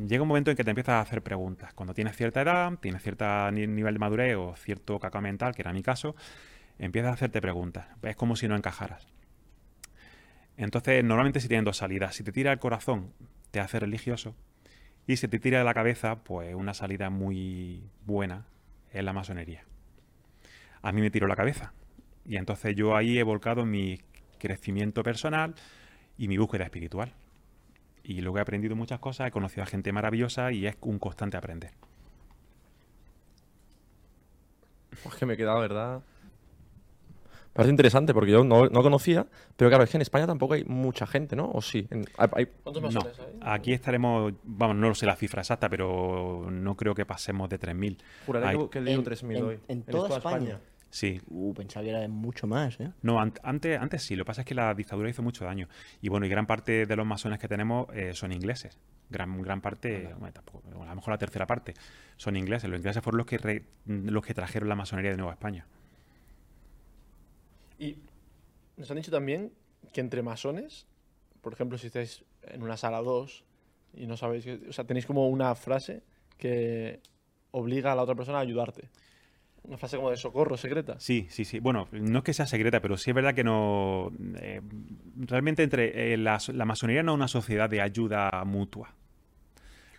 llega 0.08 0.22
un 0.22 0.30
momento 0.30 0.50
en 0.50 0.56
que 0.56 0.64
te 0.64 0.70
empiezas 0.70 0.94
a 0.94 1.02
hacer 1.02 1.22
preguntas. 1.22 1.74
Cuando 1.74 1.94
tienes 1.94 2.16
cierta 2.16 2.42
edad, 2.42 2.74
tienes 2.80 3.04
cierto 3.04 3.52
nivel 3.52 3.94
de 3.94 4.00
madurez 4.00 4.38
o 4.38 4.56
cierto 4.56 5.00
cacao 5.00 5.22
mental, 5.22 5.54
que 5.54 5.64
era 5.64 5.74
mi 5.74 5.84
caso, 5.84 6.16
empiezas 6.80 7.12
a 7.12 7.14
hacerte 7.16 7.42
preguntas. 7.42 7.88
Es 8.04 8.16
como 8.16 8.38
si 8.38 8.48
no 8.48 8.56
encajaras. 8.56 9.06
Entonces, 10.58 11.04
normalmente 11.04 11.40
si 11.40 11.48
tienen 11.48 11.66
dos 11.66 11.78
salidas. 11.78 12.16
Si 12.16 12.24
te 12.24 12.32
tira 12.32 12.52
el 12.52 12.60
corazón, 12.60 13.14
te 13.52 13.60
hace 13.60 13.80
religioso. 13.80 14.36
Y 15.06 15.18
si 15.18 15.28
te 15.28 15.40
tira 15.40 15.60
de 15.60 15.64
la 15.64 15.74
cabeza, 15.74 16.24
pues 16.24 16.54
una 16.56 16.74
salida 16.74 17.10
muy 17.10 17.90
buena 18.06 18.48
es 18.92 19.04
la 19.04 19.14
masonería. 19.14 19.64
A 20.82 20.92
mí 20.92 21.02
me 21.02 21.12
tiró 21.12 21.28
la 21.28 21.36
cabeza. 21.36 21.74
Y 22.26 22.36
entonces 22.36 22.76
yo 22.76 22.96
ahí 22.96 23.18
he 23.18 23.24
volcado 23.24 23.66
mi 23.66 24.02
crecimiento 24.40 25.04
personal 25.04 25.56
y 26.18 26.28
mi 26.28 26.38
búsqueda 26.38 26.66
espiritual. 26.66 27.14
Y 28.04 28.22
luego 28.22 28.40
he 28.40 28.42
aprendido 28.42 28.76
muchas 28.76 29.00
cosas, 29.00 29.28
he 29.28 29.32
conocido 29.32 29.64
a 29.64 29.66
gente 29.66 29.92
maravillosa 29.92 30.52
y 30.52 30.66
es 30.66 30.76
un 30.82 31.00
constante 31.00 31.38
aprender. 31.38 31.72
Pues 35.04 35.16
que 35.16 35.26
me 35.26 35.36
he 35.36 35.38
quedado, 35.38 35.60
¿verdad? 35.60 36.02
Parece 37.58 37.72
interesante 37.72 38.14
porque 38.14 38.32
yo 38.32 38.44
no, 38.44 38.68
no 38.68 38.82
conocía, 38.82 39.26
pero 39.56 39.70
claro, 39.70 39.84
es 39.84 39.90
que 39.90 39.98
en 39.98 40.02
España 40.04 40.26
tampoco 40.28 40.54
hay 40.54 40.64
mucha 40.64 41.06
gente, 41.06 41.36
¿no? 41.36 41.50
¿O 41.52 41.62
sí? 41.62 41.88
En- 41.90 42.06
hay- 42.18 42.30
hay- 42.36 42.46
¿Cuántos 42.64 42.82
No, 42.84 42.90
masones 42.92 43.20
hay? 43.20 43.26
aquí 43.42 43.74
estaremos, 43.74 44.34
vamos, 44.44 44.76
no 44.78 44.88
lo 44.90 44.96
sé 44.96 45.06
la 45.06 45.16
cifra 45.16 45.42
exacta, 45.42 45.68
pero 45.70 46.48
no 46.50 46.76
creo 46.78 46.96
que 46.96 47.06
pasemos 47.06 47.50
de 47.50 47.58
3.000. 47.60 47.98
juraré 48.26 48.48
Hay- 48.48 48.68
que, 48.70 48.80
En- 48.80 49.04
3.000 49.04 49.38
en- 49.38 49.44
hoy. 49.44 49.60
en 49.68 49.84
toda 49.84 50.18
España. 50.18 50.60
Sí, 50.90 51.20
Uh, 51.30 51.54
pensaba 51.54 51.84
que 51.84 51.90
era 51.90 52.08
mucho 52.08 52.48
más, 52.48 52.80
¿eh? 52.80 52.92
No, 53.02 53.18
ant- 53.20 53.40
antes, 53.44 53.78
antes 53.78 54.04
sí, 54.04 54.16
lo 54.16 54.24
que 54.24 54.28
pasa 54.28 54.42
es 54.42 54.48
que 54.48 54.56
la 54.56 54.74
dictadura 54.74 55.10
hizo 55.10 55.22
mucho 55.22 55.44
daño. 55.44 55.68
Y 56.02 56.08
bueno, 56.08 56.26
y 56.26 56.30
gran 56.30 56.46
parte 56.48 56.86
de 56.86 56.96
los 56.96 57.06
masones 57.06 57.40
que 57.40 57.50
tenemos 57.50 57.88
eh, 57.94 58.14
son 58.14 58.32
ingleses. 58.32 58.78
Gran, 59.10 59.42
gran 59.42 59.60
parte, 59.60 60.14
bueno, 60.18 60.32
tampoco, 60.34 60.64
a 60.82 60.86
lo 60.86 60.96
mejor 60.96 61.12
la 61.12 61.18
tercera 61.18 61.46
parte, 61.46 61.74
son 62.16 62.38
ingleses. 62.38 62.70
Los 62.70 62.78
ingleses 62.80 63.04
fueron 63.04 63.18
los 63.18 63.26
que, 63.28 63.38
re- 63.38 63.64
los 63.86 64.26
que 64.26 64.34
trajeron 64.34 64.70
la 64.70 64.76
masonería 64.76 65.12
de 65.12 65.18
Nueva 65.18 65.34
España. 65.34 65.66
Y 67.80 67.98
nos 68.78 68.90
han 68.92 68.98
dicho 68.98 69.12
también 69.12 69.52
que 69.94 70.02
entre 70.02 70.22
masones, 70.22 70.88
por 71.42 71.54
ejemplo, 71.54 71.78
si 71.78 71.88
estáis 71.88 72.24
en 72.44 72.64
una 72.64 72.78
sala 72.78 73.02
2 73.02 73.44
y 73.94 74.08
no 74.08 74.18
sabéis, 74.18 74.46
que- 74.46 74.60
o 74.70 74.74
sea, 74.74 74.86
tenéis 74.86 75.06
como 75.06 75.28
una 75.30 75.54
frase 75.56 76.04
que 76.38 77.00
obliga 77.52 77.92
a 77.92 77.96
la 77.96 78.04
otra 78.04 78.16
persona 78.16 78.38
a 78.40 78.42
ayudarte. 78.42 78.90
Una 79.64 79.78
frase 79.78 79.98
como 79.98 80.12
de 80.12 80.18
socorro 80.18 80.56
secreta. 80.56 81.00
Sí, 81.00 81.28
sí, 81.30 81.44
sí. 81.44 81.60
Bueno, 81.60 81.88
no 81.92 82.20
es 82.20 82.24
que 82.24 82.34
sea 82.34 82.48
secreta, 82.48 82.80
pero 82.82 82.96
sí 82.98 83.10
es 83.12 83.16
verdad 83.16 83.34
que 83.36 83.44
no. 83.44 84.12
eh, 84.36 84.62
realmente 85.18 85.64
entre 85.64 86.14
eh, 86.14 86.18
la, 86.18 86.38
la 86.54 86.66
masonería 86.66 87.04
no 87.04 87.14
es 87.14 87.16
una 87.18 87.28
sociedad 87.28 87.70
de 87.70 87.82
ayuda 87.82 88.30
mutua. 88.46 88.94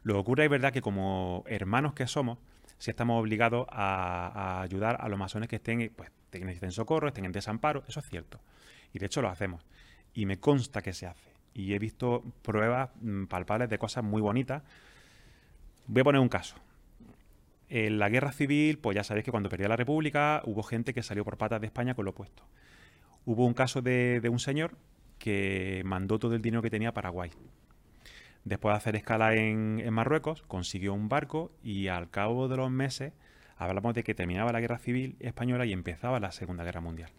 Lo 0.05 0.15
que 0.15 0.21
ocurre 0.21 0.45
es 0.45 0.51
verdad 0.51 0.73
que 0.73 0.81
como 0.81 1.45
hermanos 1.49 1.93
que 1.93 2.07
somos, 2.07 2.39
sí 2.79 2.91
estamos 2.91 3.21
obligados 3.21 3.67
a, 3.71 4.61
ayudar 4.63 4.99
a 5.01 5.09
los 5.09 5.19
masones 5.19 5.49
que 5.49 5.57
estén, 5.57 5.93
pues, 5.95 6.11
que 6.31 6.41
necesiten 6.41 6.73
socorro, 6.73 7.09
estén 7.09 7.25
en 7.25 7.33
desamparo, 7.33 7.85
eso 7.89 8.01
es 8.01 8.09
cierto. 8.09 8.41
Y 8.93 8.99
de 8.99 9.07
hecho 9.07 9.21
lo 9.21 9.29
hacemos. 9.29 9.65
Y 10.15 10.27
me 10.27 10.39
consta 10.39 10.83
que 10.83 10.93
se 10.93 11.07
hace. 11.07 11.33
Y 11.55 11.75
he 11.75 11.79
visto 11.79 12.23
pruebas 12.43 12.91
mm, 13.01 13.25
palpables 13.25 13.69
de 13.69 13.79
cosas 13.79 14.05
muy 14.05 14.23
bonitas. 14.23 14.63
Voy 15.87 16.01
a 16.01 16.05
poner 16.05 16.21
un 16.21 16.29
caso. 16.29 16.57
En 17.69 17.99
la 17.99 18.09
guerra 18.09 18.33
civil, 18.33 18.79
pues 18.79 18.95
ya 18.95 19.05
sabéis 19.05 19.25
que 19.25 19.31
cuando 19.31 19.49
perdió 19.49 19.69
la 19.69 19.77
República 19.77 20.43
hubo 20.45 20.63
gente 20.63 20.95
que 20.95 21.03
salió 21.03 21.25
por 21.25 21.37
patas 21.37 21.61
de 21.61 21.67
España 21.67 21.95
con 21.95 22.05
lo 22.05 22.13
opuesto. 22.13 22.45
Hubo 23.27 23.45
un 23.45 23.55
caso 23.55 23.83
de, 23.83 24.21
de 24.21 24.29
un 24.29 24.39
señor 24.39 24.77
que 25.19 25.83
mandó 25.85 26.19
todo 26.19 26.35
el 26.35 26.41
dinero 26.41 26.63
que 26.63 26.71
tenía 26.71 26.91
a 26.91 26.95
Paraguay. 26.95 27.31
Después 28.49 28.73
de 28.73 28.77
hacer 28.79 28.97
escala 28.97 29.35
en, 29.35 29.93
Marruecos, 29.93 30.43
consiguió 30.49 30.95
un 30.95 31.11
barco 31.11 31.53
y 31.63 31.89
al 31.89 32.09
cabo 32.09 32.49
de 32.49 32.57
los 32.57 32.71
meses 32.71 33.13
hablamos 33.59 33.93
de 33.93 34.03
que 34.03 34.15
terminaba 34.15 34.53
la 34.53 34.61
guerra 34.61 34.79
civil 34.79 35.17
española 35.21 35.67
y 35.67 35.75
empezaba 35.75 36.19
la 36.19 36.33
Segunda 36.33 36.65
Guerra 36.65 36.81
Mundial. 36.81 37.11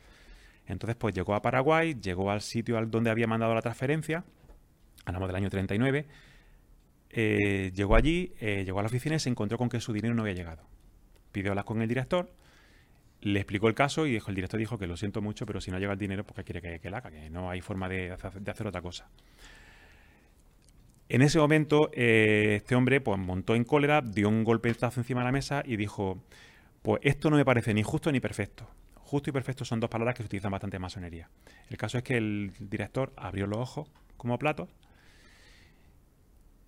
Entonces, 0.66 0.96
pues 0.96 1.14
llegó 1.14 1.36
a 1.36 1.44
Paraguay, 1.44 1.94
llegó 2.02 2.32
al 2.32 2.42
sitio 2.42 2.80
al 2.80 2.90
donde 2.90 3.12
había 3.12 3.28
mandado 3.28 3.54
la 3.54 3.62
transferencia, 3.62 4.24
hablamos 5.06 5.30
del 5.30 5.36
año 5.36 5.52
39, 5.52 6.08
eh, 7.12 7.72
llegó 7.76 7.96
allí, 7.96 8.34
eh, 8.40 8.64
llegó 8.66 8.80
a 8.80 8.82
la 8.82 8.88
oficina 8.88 9.16
y 9.16 9.20
se 9.20 9.30
encontró 9.30 9.60
con 9.60 9.70
que 9.70 9.80
su 9.80 9.94
dinero 9.94 10.16
no 10.16 10.24
había 10.24 10.34
llegado. 10.34 10.64
Pidió 11.32 11.52
hablar 11.52 11.66
con 11.66 11.80
el 11.84 11.88
director, 11.88 12.34
le 13.22 13.40
explicó 13.40 13.68
el 13.68 13.76
caso 13.76 14.08
y 14.08 14.16
el 14.16 14.36
director 14.36 14.60
dijo 14.60 14.80
que 14.80 14.88
lo 14.88 14.98
siento 14.98 15.22
mucho, 15.22 15.46
pero 15.46 15.62
si 15.62 15.70
no 15.70 15.78
llega 15.78 15.94
el 15.94 16.00
dinero, 16.00 16.24
porque 16.24 16.44
quiere 16.44 16.60
que, 16.60 16.80
que 16.80 16.90
la 16.90 16.98
haga, 16.98 17.12
que 17.12 17.30
no 17.30 17.52
hay 17.52 17.62
forma 17.62 17.88
de 17.88 18.14
hacer 18.14 18.66
otra 18.66 18.82
cosa. 18.82 19.08
En 21.10 21.24
ese 21.24 21.40
momento, 21.40 21.90
eh, 21.92 22.58
este 22.58 22.76
hombre 22.76 23.02
pues, 23.02 23.18
montó 23.18 23.56
en 23.56 23.64
cólera, 23.64 24.02
dio 24.02 24.30
un 24.30 24.44
golpetazo 24.44 25.00
encima 25.00 25.22
de 25.22 25.26
la 25.26 25.32
mesa 25.32 25.64
y 25.66 25.76
dijo, 25.76 26.22
pues 26.84 27.02
esto 27.04 27.32
no 27.32 27.36
me 27.36 27.44
parece 27.44 27.74
ni 27.74 27.82
justo 27.82 28.12
ni 28.12 28.20
perfecto. 28.20 28.70
Justo 28.96 29.32
y 29.32 29.34
perfecto 29.34 29.66
son 29.66 29.80
dos 29.80 29.90
palabras 29.90 30.14
que 30.14 30.22
se 30.22 30.28
utilizan 30.28 30.52
bastante 30.52 30.78
en 30.78 30.84
masonería. 30.84 31.28
El 31.72 31.78
caso 31.78 31.98
es 31.98 32.04
que 32.04 32.16
el 32.16 32.54
director 32.60 33.12
abrió 33.18 33.48
los 33.48 33.58
ojos 33.58 33.92
como 34.18 34.38
platos 34.38 34.70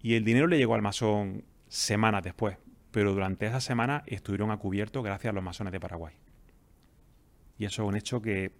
y 0.01 0.15
el 0.15 0.25
dinero 0.25 0.47
le 0.47 0.57
llegó 0.57 0.73
al 0.73 0.81
masón 0.81 1.43
semanas 1.67 2.23
después, 2.23 2.57
pero 2.89 3.13
durante 3.13 3.45
esa 3.45 3.61
semana 3.61 4.01
estuvieron 4.07 4.49
a 4.49 4.57
cubierto 4.57 5.03
gracias 5.03 5.29
a 5.29 5.35
los 5.35 5.43
masones 5.43 5.71
de 5.71 5.79
Paraguay. 5.79 6.15
Y 7.59 7.65
eso 7.65 7.83
es 7.83 7.87
un 7.87 7.95
hecho 7.95 8.23
que 8.23 8.51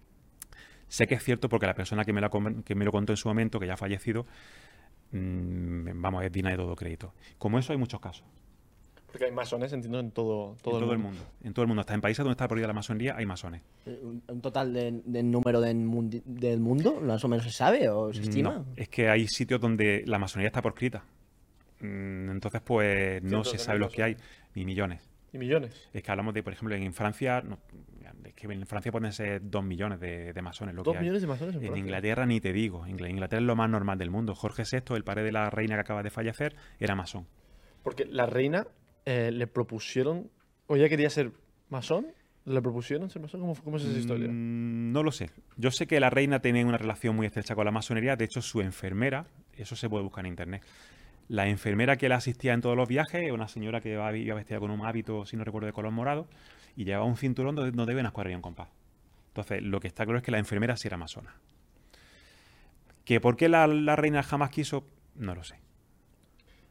sé 0.86 1.08
que 1.08 1.16
es 1.16 1.24
cierto 1.24 1.48
porque 1.48 1.66
la 1.66 1.74
persona 1.74 2.04
que 2.04 2.12
me, 2.12 2.22
que 2.64 2.76
me 2.76 2.84
lo 2.84 2.92
contó 2.92 3.12
en 3.12 3.16
su 3.16 3.26
momento, 3.26 3.58
que 3.58 3.66
ya 3.66 3.74
ha 3.74 3.76
fallecido, 3.76 4.26
mm, 5.12 6.00
vamos, 6.00 6.24
es 6.24 6.32
digna 6.32 6.50
de 6.50 6.56
todo 6.56 6.74
crédito. 6.76 7.12
Como 7.38 7.58
eso 7.58 7.72
hay 7.72 7.78
muchos 7.78 8.00
casos. 8.00 8.24
Porque 9.06 9.26
hay 9.26 9.30
masones, 9.32 9.70
entiendo, 9.74 10.00
en 10.00 10.10
todo, 10.10 10.56
todo, 10.62 10.76
en 10.78 10.80
todo 10.84 10.92
el 10.94 10.98
mundo. 10.98 11.20
En 11.42 11.52
todo 11.52 11.62
el 11.64 11.68
mundo. 11.68 11.80
Hasta 11.80 11.92
en 11.92 12.00
países 12.00 12.18
donde 12.24 12.32
está 12.32 12.48
prohibida 12.48 12.68
la 12.68 12.72
masonería 12.72 13.14
hay 13.14 13.26
masones. 13.26 13.60
Eh, 13.84 14.00
¿Un, 14.02 14.22
un 14.26 14.40
total 14.40 14.72
de, 14.72 15.02
de 15.04 15.22
número 15.22 15.60
del, 15.60 15.76
mundi- 15.76 16.22
del 16.24 16.60
mundo? 16.60 16.98
¿Más 17.02 17.22
o 17.22 17.28
menos 17.28 17.44
se 17.44 17.52
sabe 17.52 17.90
o 17.90 18.10
se 18.12 18.22
estima? 18.22 18.54
No, 18.54 18.66
es 18.74 18.88
que 18.88 19.10
hay 19.10 19.26
sitios 19.28 19.60
donde 19.60 20.02
la 20.06 20.18
masonería 20.18 20.46
está 20.48 20.62
proscrita. 20.62 21.04
Mm, 21.80 22.30
Entonces, 22.30 22.62
pues 22.64 23.22
no 23.22 23.28
Cientos 23.44 23.50
se 23.50 23.58
sabe 23.58 23.80
miles, 23.80 23.92
que 23.92 24.02
hay, 24.02 24.16
ni 24.54 24.64
millones. 24.64 25.02
Y 25.30 25.36
millones. 25.38 25.90
Es 25.92 26.02
que 26.02 26.10
hablamos 26.10 26.32
de, 26.32 26.42
por 26.42 26.54
ejemplo, 26.54 26.74
en 26.74 26.94
Francia, 26.94 27.42
no, 27.42 27.58
que 28.48 28.54
en 28.54 28.66
Francia 28.66 28.92
pueden 28.92 29.12
ser 29.12 29.40
dos 29.42 29.64
millones 29.64 30.00
de, 30.00 30.32
de 30.32 30.42
masones 30.42 30.74
lo 30.74 30.82
Dos 30.82 30.92
que 30.92 30.98
hay. 30.98 31.02
millones 31.04 31.22
de 31.22 31.28
masones 31.28 31.56
en, 31.56 31.64
En. 31.64 31.76
Inglaterra 31.76 32.26
ni 32.26 32.40
te 32.40 32.52
digo. 32.52 32.86
Ingl- 32.86 33.08
Inglaterra 33.10 33.40
es 33.40 33.46
lo 33.46 33.56
más 33.56 33.68
normal 33.70 33.98
del 33.98 34.10
mundo. 34.10 34.34
Jorge 34.34 34.62
VI, 34.70 34.94
el 34.96 35.04
padre 35.04 35.22
de 35.24 35.32
la 35.32 35.50
reina 35.50 35.74
que 35.76 35.80
acaba 35.80 36.02
de 36.02 36.10
fallecer, 36.10 36.54
era 36.78 36.94
masón. 36.94 37.26
Porque 37.82 38.04
la 38.04 38.26
reina 38.26 38.66
eh, 39.04 39.30
le 39.32 39.46
propusieron, 39.46 40.30
o 40.66 40.76
ella 40.76 40.88
quería 40.88 41.10
ser 41.10 41.32
masón, 41.68 42.06
le 42.44 42.60
propusieron 42.60 43.08
ser 43.10 43.22
masón. 43.22 43.40
¿Cómo, 43.40 43.54
cómo 43.54 43.76
es 43.76 43.84
esa 43.84 43.98
historia? 43.98 44.28
Mm, 44.28 44.92
No 44.92 45.02
lo 45.02 45.12
sé. 45.12 45.30
Yo 45.56 45.70
sé 45.70 45.86
que 45.86 45.98
la 46.00 46.10
reina 46.10 46.40
tenía 46.40 46.64
una 46.66 46.78
relación 46.78 47.14
muy 47.16 47.26
estrecha 47.26 47.54
con 47.54 47.64
la 47.64 47.70
masonería. 47.70 48.16
De 48.16 48.24
hecho, 48.24 48.42
su 48.42 48.60
enfermera, 48.60 49.26
eso 49.56 49.76
se 49.76 49.88
puede 49.88 50.04
buscar 50.04 50.24
en 50.26 50.30
internet. 50.32 50.62
La 51.28 51.48
enfermera 51.48 51.96
que 51.96 52.08
la 52.08 52.16
asistía 52.16 52.52
en 52.52 52.60
todos 52.60 52.76
los 52.76 52.88
viajes, 52.88 53.30
una 53.30 53.46
señora 53.48 53.80
que 53.80 53.92
iba 53.92 54.14
iba 54.16 54.34
vestida 54.34 54.58
con 54.58 54.70
un 54.70 54.84
hábito, 54.84 55.24
si 55.24 55.36
no 55.36 55.44
recuerdo, 55.44 55.66
de 55.66 55.72
color 55.72 55.92
morado, 55.92 56.26
y 56.76 56.84
llevaba 56.84 57.04
un 57.04 57.16
cinturón 57.16 57.54
donde, 57.54 57.70
donde 57.72 57.92
había 57.92 58.00
una 58.02 58.08
escuadrilla 58.08 58.36
en 58.36 58.42
compás. 58.42 58.68
Entonces, 59.28 59.62
lo 59.62 59.80
que 59.80 59.88
está 59.88 60.04
claro 60.04 60.18
es 60.18 60.24
que 60.24 60.30
la 60.30 60.38
enfermera 60.38 60.76
sí 60.76 60.88
era 60.88 60.96
masona. 60.96 61.34
¿Que 63.04 63.20
por 63.20 63.36
qué 63.36 63.48
la, 63.48 63.66
la 63.66 63.96
reina 63.96 64.22
jamás 64.22 64.50
quiso? 64.50 64.86
No 65.14 65.34
lo 65.34 65.42
sé. 65.44 65.56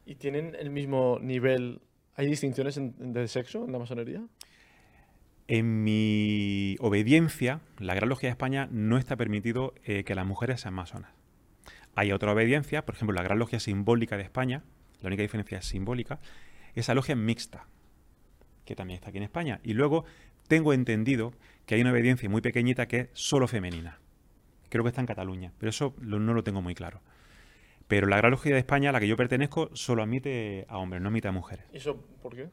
¿Y 0.06 0.14
tienen 0.16 0.54
el 0.58 0.70
mismo 0.70 1.18
nivel? 1.20 1.80
¿Hay 2.16 2.26
distinciones 2.26 2.76
en- 2.76 2.94
en- 3.00 3.12
de 3.12 3.28
sexo 3.28 3.64
en 3.64 3.72
la 3.72 3.78
masonería? 3.78 4.22
En 5.48 5.84
mi 5.84 6.76
obediencia, 6.80 7.60
la 7.78 7.94
Gran 7.94 8.08
Logia 8.08 8.28
de 8.28 8.32
España 8.32 8.68
no 8.70 8.96
está 8.96 9.16
permitido 9.16 9.74
eh, 9.84 10.04
que 10.04 10.14
las 10.14 10.24
mujeres 10.26 10.60
sean 10.62 10.74
masonas. 10.74 11.12
Hay 11.94 12.12
otra 12.12 12.32
obediencia, 12.32 12.86
por 12.86 12.94
ejemplo, 12.94 13.14
la 13.14 13.22
Gran 13.22 13.38
Logia 13.38 13.60
Simbólica 13.60 14.16
de 14.16 14.22
España, 14.22 14.62
la 15.00 15.08
única 15.08 15.22
diferencia 15.22 15.58
es 15.58 15.66
simbólica, 15.66 16.20
esa 16.74 16.94
logia 16.94 17.12
es 17.12 17.18
mixta, 17.18 17.66
que 18.64 18.74
también 18.76 18.96
está 18.96 19.08
aquí 19.10 19.18
en 19.18 19.24
España. 19.24 19.60
Y 19.62 19.74
luego 19.74 20.04
tengo 20.48 20.72
entendido 20.72 21.32
que 21.66 21.74
hay 21.76 21.80
una 21.80 21.92
obediencia 21.92 22.28
muy 22.28 22.40
pequeñita 22.40 22.86
que 22.86 22.98
es 23.00 23.08
solo 23.12 23.46
femenina. 23.48 23.98
Creo 24.68 24.84
que 24.84 24.88
está 24.88 25.00
en 25.00 25.06
Cataluña, 25.06 25.52
pero 25.58 25.70
eso 25.70 25.94
lo- 26.00 26.18
no 26.18 26.34
lo 26.34 26.42
tengo 26.44 26.62
muy 26.62 26.74
claro. 26.74 27.00
Pero 27.88 28.06
la 28.06 28.16
Gran 28.16 28.30
Logia 28.30 28.52
de 28.52 28.58
España, 28.58 28.88
a 28.90 28.92
la 28.92 29.00
que 29.00 29.08
yo 29.08 29.16
pertenezco, 29.16 29.68
solo 29.74 30.02
admite 30.02 30.64
a 30.68 30.78
hombres, 30.78 31.02
no 31.02 31.08
admite 31.08 31.28
a 31.28 31.32
mujeres. 31.32 31.66
¿Y 31.72 31.76
eso 31.76 31.96
por 32.22 32.34
qué? 32.34 32.48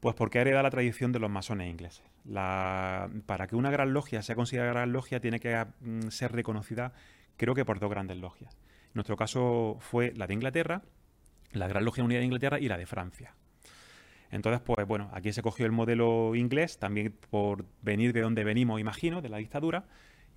Pues 0.00 0.14
porque 0.14 0.38
ha 0.38 0.42
heredado 0.42 0.62
la 0.62 0.70
tradición 0.70 1.10
de 1.10 1.18
los 1.18 1.28
masones 1.30 1.68
ingleses. 1.70 2.04
La- 2.24 3.10
para 3.26 3.48
que 3.48 3.56
una 3.56 3.70
gran 3.70 3.92
logia 3.92 4.22
sea 4.22 4.36
considerada 4.36 4.70
gran 4.72 4.92
logia, 4.92 5.20
tiene 5.20 5.40
que 5.40 5.64
mm, 5.80 6.08
ser 6.10 6.30
reconocida, 6.32 6.92
creo 7.36 7.54
que 7.54 7.64
por 7.64 7.80
dos 7.80 7.90
grandes 7.90 8.16
logias. 8.18 8.56
En 8.86 8.92
nuestro 8.94 9.16
caso 9.16 9.76
fue 9.80 10.12
la 10.16 10.26
de 10.28 10.34
Inglaterra, 10.34 10.82
la 11.52 11.66
Gran 11.66 11.84
Logia 11.84 12.04
Unida 12.04 12.18
de 12.20 12.24
Inglaterra 12.26 12.60
y 12.60 12.68
la 12.68 12.76
de 12.76 12.86
Francia. 12.86 13.34
Entonces, 14.30 14.60
pues 14.64 14.86
bueno, 14.86 15.10
aquí 15.12 15.32
se 15.32 15.42
cogió 15.42 15.64
el 15.66 15.72
modelo 15.72 16.34
inglés, 16.34 16.78
también 16.78 17.14
por 17.30 17.64
venir 17.82 18.12
de 18.12 18.20
donde 18.20 18.44
venimos, 18.44 18.80
imagino, 18.80 19.22
de 19.22 19.28
la 19.30 19.38
dictadura, 19.38 19.84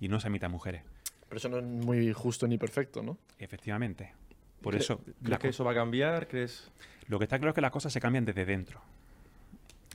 y 0.00 0.08
no 0.08 0.18
se 0.18 0.28
admite 0.28 0.46
a 0.46 0.48
mujeres, 0.48 0.82
Pero 1.28 1.36
eso 1.38 1.48
no 1.48 1.58
es 1.58 1.64
muy 1.64 2.12
justo 2.12 2.46
ni 2.48 2.58
perfecto, 2.58 3.02
¿no? 3.02 3.18
efectivamente. 3.38 4.12
Por 4.62 4.74
¿Cre- 4.74 4.78
eso, 4.78 4.98
¿Crees 4.98 5.16
la 5.22 5.38
que 5.38 5.48
eso 5.48 5.64
va 5.64 5.72
a 5.72 5.74
cambiar? 5.74 6.28
¿Crees? 6.28 6.70
Lo 7.08 7.18
que 7.18 7.24
está 7.24 7.38
claro 7.38 7.50
es 7.50 7.54
que 7.54 7.60
las 7.60 7.70
cosas 7.72 7.92
se 7.92 8.00
cambian 8.00 8.24
desde 8.24 8.44
dentro. 8.44 8.80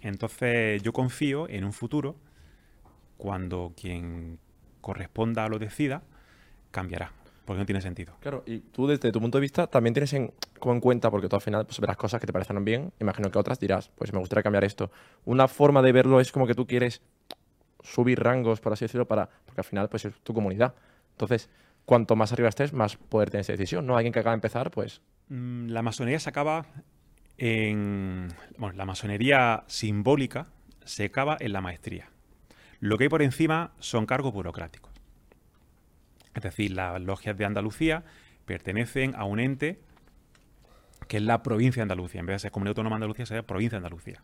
Entonces 0.02 0.82
yo 0.84 0.94
confío 0.94 1.50
en 1.50 1.64
un 1.64 1.74
futuro 1.74 2.16
cuando 3.18 3.74
quien 3.80 4.40
corresponda 4.82 5.48
lo 5.50 5.58
decida 5.58 6.04
cambiará, 6.72 7.12
porque 7.48 7.60
no 7.62 7.66
tiene 7.66 7.82
sentido. 7.82 8.14
Claro, 8.20 8.44
y 8.46 8.60
tú 8.60 8.86
desde 8.86 9.12
tu 9.12 9.20
punto 9.20 9.40
de 9.40 9.42
vista 9.42 9.66
también 9.66 9.96
tienes 9.96 10.14
en, 10.14 10.32
como 10.60 10.76
en 10.76 10.82
cuenta, 10.82 11.10
porque 11.10 11.28
tú 11.28 11.36
al 11.36 11.42
final 11.42 11.66
pues, 11.66 11.80
verás 11.80 11.98
cosas 11.98 12.22
que 12.22 12.28
te 12.28 12.34
parecerán 12.34 12.64
bien, 12.64 12.94
imagino 13.00 13.32
que 13.32 13.40
otras 13.40 13.60
dirás, 13.60 13.90
pues 13.96 14.14
me 14.14 14.20
gustaría 14.20 14.44
cambiar 14.44 14.64
esto. 14.64 14.92
Una 15.26 15.48
forma 15.48 15.82
de 15.82 15.92
verlo 15.92 16.20
es 16.20 16.32
como 16.32 16.46
que 16.46 16.54
tú 16.54 16.68
quieres 16.68 17.02
subir 17.82 18.22
rangos, 18.22 18.60
por 18.60 18.74
así 18.74 18.86
decirlo, 18.86 19.08
para, 19.08 19.28
porque 19.46 19.62
al 19.62 19.66
final 19.66 19.90
pues 19.90 20.06
es 20.06 20.14
tu 20.22 20.34
comunidad. 20.34 20.76
Entonces, 21.12 21.50
cuanto 21.86 22.16
más 22.16 22.32
arriba 22.34 22.50
estés, 22.50 22.74
más 22.74 22.98
poder 22.98 23.32
tener 23.32 23.42
esa 23.42 23.54
decisión, 23.54 23.88
¿no? 23.88 23.96
Alguien 23.96 24.14
que 24.14 24.20
acaba 24.20 24.34
de 24.34 24.38
empezar, 24.38 24.70
pues 24.70 25.02
Mm, 25.30 25.70
La 25.70 25.82
masonería 25.82 26.20
se 26.20 26.30
acaba 26.30 26.66
en... 27.38 28.30
Bueno, 28.58 28.76
la 28.78 28.86
masonería 28.86 29.64
simbólica 29.68 30.48
se 30.86 31.06
acaba 31.06 31.38
en 31.40 31.54
la 31.54 31.62
maestría. 31.62 32.10
Lo 32.80 32.98
que 32.98 33.06
hay 33.06 33.10
por 33.10 33.22
encima 33.22 33.74
son 33.80 34.06
cargos 34.06 34.34
burocráticos. 34.34 34.87
Es 36.38 36.44
decir, 36.44 36.72
las 36.72 37.02
logias 37.02 37.36
de 37.36 37.46
Andalucía 37.46 38.04
pertenecen 38.46 39.16
a 39.16 39.24
un 39.24 39.40
ente 39.40 39.80
que 41.08 41.18
es 41.18 41.24
la 41.24 41.42
provincia 41.42 41.80
de 41.80 41.84
Andalucía. 41.84 42.20
En 42.20 42.28
vez 42.28 42.36
de 42.36 42.40
ser 42.40 42.52
Comunidad 42.52 42.72
Autónoma 42.74 42.94
de 42.96 42.98
Andalucía, 42.98 43.26
sería 43.26 43.42
provincia 43.42 43.78
de 43.80 43.86
Andalucía. 43.86 44.24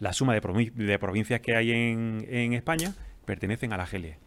La 0.00 0.12
suma 0.12 0.34
de, 0.34 0.42
provi- 0.42 0.72
de 0.72 0.98
provincias 0.98 1.40
que 1.40 1.54
hay 1.54 1.70
en, 1.70 2.26
en 2.28 2.54
España 2.54 2.92
pertenecen 3.24 3.72
a 3.72 3.76
la 3.76 3.86
GLE. 3.86 4.18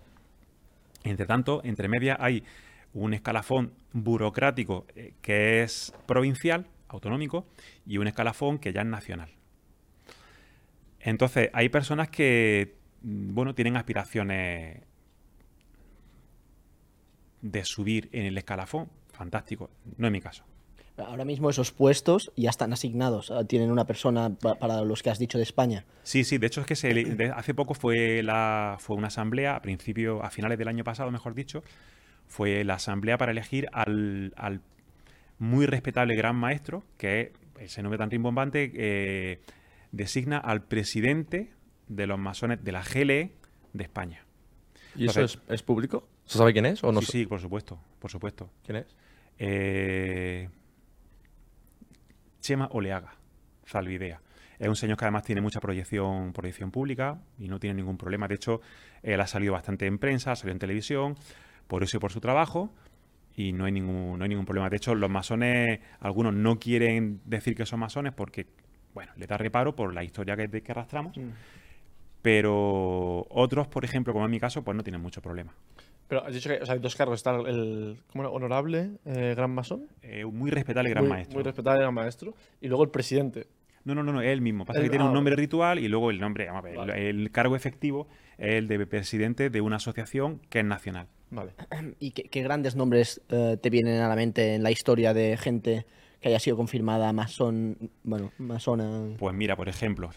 Entre 1.03 1.25
tanto, 1.25 1.59
entre 1.65 1.89
medias 1.89 2.17
hay 2.21 2.45
un 2.93 3.13
escalafón 3.13 3.73
burocrático 3.91 4.85
eh, 4.95 5.13
que 5.21 5.63
es 5.63 5.93
provincial, 6.05 6.65
autonómico, 6.87 7.45
y 7.85 7.97
un 7.97 8.07
escalafón 8.07 8.57
que 8.57 8.71
ya 8.71 8.81
es 8.81 8.87
nacional. 8.87 9.31
Entonces, 11.01 11.49
hay 11.51 11.67
personas 11.67 12.07
que, 12.09 12.75
mm, 13.01 13.33
bueno, 13.33 13.53
tienen 13.53 13.75
aspiraciones 13.75 14.81
de 17.41 17.63
subir 17.65 18.09
en 18.11 18.25
el 18.25 18.37
escalafón. 18.37 18.89
Fantástico. 19.11 19.69
No 19.97 20.07
es 20.07 20.11
mi 20.13 20.21
caso. 20.21 20.43
Ahora 20.97 21.25
mismo 21.25 21.49
esos 21.51 21.71
puestos 21.71 22.31
ya 22.35 22.49
están 22.49 22.73
asignados. 22.73 23.29
ah, 23.29 23.43
Tienen 23.45 23.69
una 23.71 23.85
persona 23.85 24.31
pa- 24.31 24.55
para 24.55 24.81
los 24.81 25.03
que 25.03 25.11
has 25.11 25.19
dicho 25.19 25.37
de 25.37 25.43
España. 25.43 25.85
Sí, 26.03 26.23
sí, 26.23 26.39
de 26.39 26.47
hecho 26.47 26.61
es 26.61 26.67
que 26.67 26.75
se 26.75 27.29
hace 27.35 27.53
poco 27.53 27.75
fue, 27.75 28.23
la, 28.23 28.77
fue 28.79 28.95
una 28.95 29.07
asamblea, 29.07 29.55
a 29.55 29.61
principio, 29.61 30.23
a 30.23 30.31
finales 30.31 30.57
del 30.57 30.67
año 30.67 30.83
pasado, 30.83 31.11
mejor 31.11 31.35
dicho, 31.35 31.63
fue 32.27 32.63
la 32.63 32.75
asamblea 32.75 33.17
para 33.19 33.31
elegir 33.31 33.67
al, 33.73 34.33
al 34.37 34.61
muy 35.37 35.67
respetable 35.67 36.15
gran 36.15 36.35
maestro, 36.35 36.83
que 36.97 37.31
ese 37.59 37.83
nombre 37.83 37.99
tan 37.99 38.09
rimbombante, 38.09 38.71
eh, 38.75 39.39
designa 39.91 40.39
al 40.39 40.63
presidente 40.63 41.51
de 41.87 42.07
los 42.07 42.17
masones 42.17 42.63
de 42.63 42.71
la 42.71 42.81
GLE 42.83 43.33
de 43.73 43.83
España. 43.83 44.25
¿Y 44.95 45.05
eso 45.05 45.21
es 45.47 45.61
público? 45.61 46.07
¿Se 46.27 46.37
sabe 46.37 46.53
quién 46.53 46.65
es 46.65 46.83
o 46.83 46.91
no? 46.91 47.01
sí, 47.01 47.07
sí, 47.07 47.25
por 47.25 47.39
supuesto, 47.39 47.79
por 47.99 48.11
supuesto. 48.11 48.49
¿Quién 48.63 48.77
es? 48.77 48.95
Eh, 49.39 50.49
Chema 52.41 52.67
Oleaga, 52.71 53.13
Zalvidea. 53.65 54.21
Es 54.59 54.67
un 54.67 54.75
señor 54.75 54.97
que 54.97 55.05
además 55.05 55.23
tiene 55.23 55.39
mucha 55.39 55.61
proyección, 55.61 56.33
proyección 56.33 56.71
pública 56.71 57.19
y 57.39 57.47
no 57.47 57.59
tiene 57.59 57.75
ningún 57.75 57.97
problema. 57.97 58.27
De 58.27 58.35
hecho, 58.35 58.59
él 59.03 59.21
ha 59.21 59.27
salido 59.27 59.53
bastante 59.53 59.85
en 59.85 59.99
prensa, 59.99 60.33
ha 60.33 60.35
salido 60.35 60.53
en 60.53 60.59
televisión, 60.59 61.15
por 61.67 61.83
eso 61.83 61.97
y 61.97 61.99
por 61.99 62.11
su 62.11 62.19
trabajo, 62.19 62.73
y 63.35 63.53
no 63.53 63.65
hay 63.65 63.71
ningún, 63.71 64.17
no 64.17 64.23
hay 64.23 64.29
ningún 64.29 64.45
problema. 64.45 64.69
De 64.69 64.77
hecho, 64.77 64.95
los 64.95 65.09
masones, 65.09 65.79
algunos 65.99 66.33
no 66.33 66.59
quieren 66.59 67.21
decir 67.23 67.55
que 67.55 67.65
son 67.65 67.79
masones 67.79 68.13
porque, 68.13 68.47
bueno, 68.93 69.13
le 69.15 69.27
da 69.27 69.37
reparo 69.37 69.75
por 69.75 69.93
la 69.93 70.03
historia 70.03 70.35
que, 70.35 70.49
que 70.49 70.71
arrastramos, 70.71 71.17
pero 72.21 73.27
otros, 73.29 73.67
por 73.67 73.85
ejemplo, 73.85 74.11
como 74.11 74.25
en 74.25 74.31
mi 74.31 74.39
caso, 74.39 74.63
pues 74.63 74.75
no 74.75 74.83
tienen 74.83 75.01
mucho 75.01 75.21
problema. 75.21 75.53
Pero 76.07 76.25
has 76.25 76.33
dicho 76.33 76.49
que 76.49 76.61
o 76.61 76.65
sea, 76.65 76.73
hay 76.75 76.79
dos 76.79 76.95
cargos. 76.95 77.19
Está 77.19 77.35
el 77.35 77.97
¿cómo 78.11 78.23
era? 78.23 78.29
honorable 78.31 78.91
eh, 79.05 79.33
gran 79.35 79.51
masón. 79.51 79.87
Eh, 80.01 80.25
muy 80.25 80.51
respetable 80.51 80.89
gran 80.89 81.03
muy, 81.03 81.09
maestro. 81.11 81.35
Muy 81.35 81.43
respetable 81.43 81.81
gran 81.81 81.93
maestro. 81.93 82.33
Y 82.61 82.67
luego 82.67 82.83
el 82.83 82.89
presidente. 82.89 83.47
No, 83.83 83.95
no, 83.95 84.03
no, 84.03 84.11
no, 84.11 84.21
es 84.21 84.27
el 84.27 84.41
mismo. 84.41 84.65
Pasa 84.65 84.79
El- 84.79 84.85
que 84.85 84.89
tiene 84.89 85.05
ah, 85.05 85.07
un 85.07 85.13
nombre 85.13 85.33
vale. 85.35 85.41
ritual 85.43 85.79
y 85.79 85.87
luego 85.87 86.11
el 86.11 86.19
nombre, 86.19 86.45
vamos 86.47 86.59
a 86.59 86.63
ver, 86.63 86.71
el- 86.73 86.77
Vale. 86.77 87.09
el, 87.09 87.31
cargo 87.31 87.55
efectivo 87.55 88.07
es 88.37 88.55
el 88.55 88.67
de 88.67 88.85
presidente 88.85 89.49
de 89.49 89.61
una 89.61 89.77
asociación 89.77 90.41
que 90.49 90.59
es 90.59 90.65
nacional. 90.65 91.07
Vale. 91.31 91.51
¿Y 91.99 92.11
qué, 92.11 92.23
qué 92.23 92.41
grandes 92.41 92.75
nombres 92.75 93.21
eh, 93.29 93.57
te 93.61 93.69
vienen 93.69 94.01
a 94.01 94.09
la 94.09 94.15
mente 94.15 94.55
en 94.55 94.63
la 94.63 94.71
historia 94.71 95.13
de 95.13 95.37
gente 95.37 95.85
que 96.19 96.29
haya 96.29 96.39
sido 96.39 96.57
confirmada 96.57 97.13
masón, 97.13 97.91
bueno, 98.03 98.31
masona? 98.37 99.09
Pues 99.19 99.35
mira, 99.35 99.55
por 99.55 99.69
ejemplo. 99.69 100.09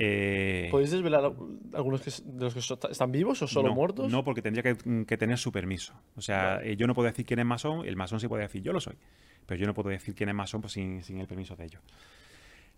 Eh, 0.00 0.68
¿Podéis 0.70 0.90
desvelar 0.92 1.32
algunos 1.74 2.00
que, 2.02 2.10
de 2.24 2.44
los 2.44 2.54
que 2.54 2.60
so- 2.60 2.78
están 2.90 3.10
vivos 3.10 3.42
o 3.42 3.46
solo 3.48 3.68
no, 3.68 3.74
muertos? 3.74 4.10
No, 4.10 4.22
porque 4.22 4.42
tendría 4.42 4.62
que, 4.62 5.04
que 5.04 5.16
tener 5.16 5.38
su 5.38 5.50
permiso. 5.50 5.94
O 6.16 6.20
sea, 6.20 6.60
eh, 6.62 6.76
yo 6.76 6.86
no 6.86 6.94
puedo 6.94 7.08
decir 7.08 7.26
quién 7.26 7.40
es 7.40 7.46
masón, 7.46 7.84
el 7.86 7.96
masón 7.96 8.20
sí 8.20 8.28
puede 8.28 8.44
decir 8.44 8.62
yo 8.62 8.72
lo 8.72 8.80
soy. 8.80 8.96
Pero 9.46 9.60
yo 9.60 9.66
no 9.66 9.74
puedo 9.74 9.88
decir 9.88 10.14
quién 10.14 10.28
es 10.28 10.34
masón 10.34 10.60
pues, 10.60 10.74
sin, 10.74 11.02
sin 11.02 11.18
el 11.18 11.26
permiso 11.26 11.56
de 11.56 11.64
ellos. 11.64 11.82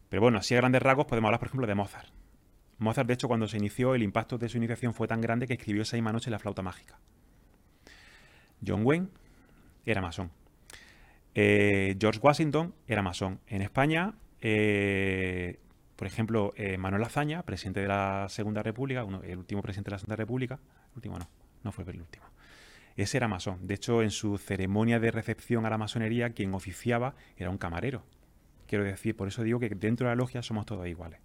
Pero 0.09 0.23
bueno, 0.23 0.39
así 0.39 0.55
a 0.55 0.59
grandes 0.59 0.83
rasgos 0.83 1.07
podemos 1.07 1.29
hablar, 1.29 1.41
por 1.41 1.49
ejemplo, 1.49 1.67
de 1.67 1.75
Mozart. 1.75 2.09
Mozart, 2.79 3.07
de 3.07 3.15
hecho, 3.15 3.29
cuando 3.29 3.47
se 3.47 3.59
inició, 3.59 3.95
el 3.95 4.03
impacto 4.03 4.39
de 4.39 4.49
su 4.49 4.57
iniciación 4.57 4.95
fue 4.95 5.07
tan 5.07 5.21
grande 5.21 5.47
que 5.47 5.53
escribió 5.55 5.85
Seis 5.85 6.03
noches 6.03 6.31
la 6.31 6.39
flauta 6.39 6.63
mágica. 6.63 6.99
John 8.67 8.83
Wayne 8.85 9.09
era 9.85 10.01
masón. 10.01 10.31
Eh, 11.35 11.97
George 12.01 12.21
Washington 12.23 12.75
era 12.87 13.03
masón. 13.03 13.41
En 13.47 13.63
España, 13.63 14.15
eh, 14.41 15.59
por 16.01 16.07
ejemplo, 16.07 16.55
eh, 16.57 16.79
Manuel 16.79 17.05
Azaña, 17.05 17.43
presidente 17.43 17.81
de 17.81 17.87
la 17.89 18.25
Segunda 18.31 18.63
República, 18.63 19.05
uno- 19.05 19.23
el 19.23 19.37
último 19.37 19.61
presidente 19.61 19.91
de 19.91 19.97
la 19.97 19.99
Segunda 19.99 20.17
República, 20.17 20.55
el 20.55 20.97
último 20.97 21.19
no, 21.19 21.29
no 21.63 21.73
fue 21.73 21.85
el 21.85 22.01
último. 22.01 22.25
Ese 22.97 23.19
era 23.19 23.29
masón. 23.29 23.67
De 23.67 23.75
hecho, 23.75 24.01
en 24.03 24.11
su 24.11 24.39
ceremonia 24.39 24.99
de 24.99 25.11
recepción 25.11 25.67
a 25.67 25.71
la 25.71 25.77
masonería, 25.77 26.31
quien 26.31 26.55
oficiaba 26.55 27.17
era 27.37 27.51
un 27.51 27.59
camarero. 27.59 28.03
Quiero 28.67 28.83
decir, 28.85 29.15
por 29.15 29.29
eso 29.29 29.43
digo 29.43 29.61
que 29.61 29.69
dentro 29.69 30.07
de 30.07 30.13
la 30.13 30.17
logia 30.17 30.41
somos 30.43 30.65
todos 30.65 30.87
iguales. 30.89 31.21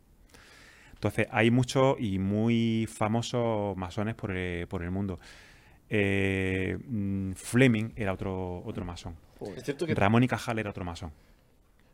Entonces, 0.93 1.27
hay 1.31 1.51
muchos 1.51 1.95
y 1.97 2.19
muy 2.19 2.85
famosos 2.91 3.77
masones 3.77 4.15
por 4.15 4.31
el, 4.35 4.67
por 4.67 4.83
el 4.83 4.91
mundo. 4.91 5.21
Eh, 5.89 6.77
mm, 6.85 7.31
Fleming 7.35 7.91
era 7.95 8.11
otro, 8.11 8.61
otro 8.65 8.83
masón. 8.83 9.15
Ramón 9.95 10.23
y 10.23 10.27
Cajal 10.27 10.59
era 10.59 10.69
otro 10.69 10.83
masón. 10.83 11.11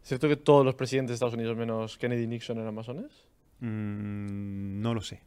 ¿Es 0.02 0.08
cierto 0.10 0.28
que 0.28 0.36
todos 0.36 0.66
los 0.66 0.76
presidentes 0.76 1.12
de 1.12 1.14
Estados 1.16 1.34
Unidos 1.36 1.56
menos 1.56 1.98
Kennedy 1.98 2.24
y 2.24 2.28
Nixon 2.28 2.58
eran 2.60 2.74
masones? 2.74 3.12
Mm, 3.60 4.82
no 4.82 4.94
lo 4.94 5.02
sé. 5.02 5.22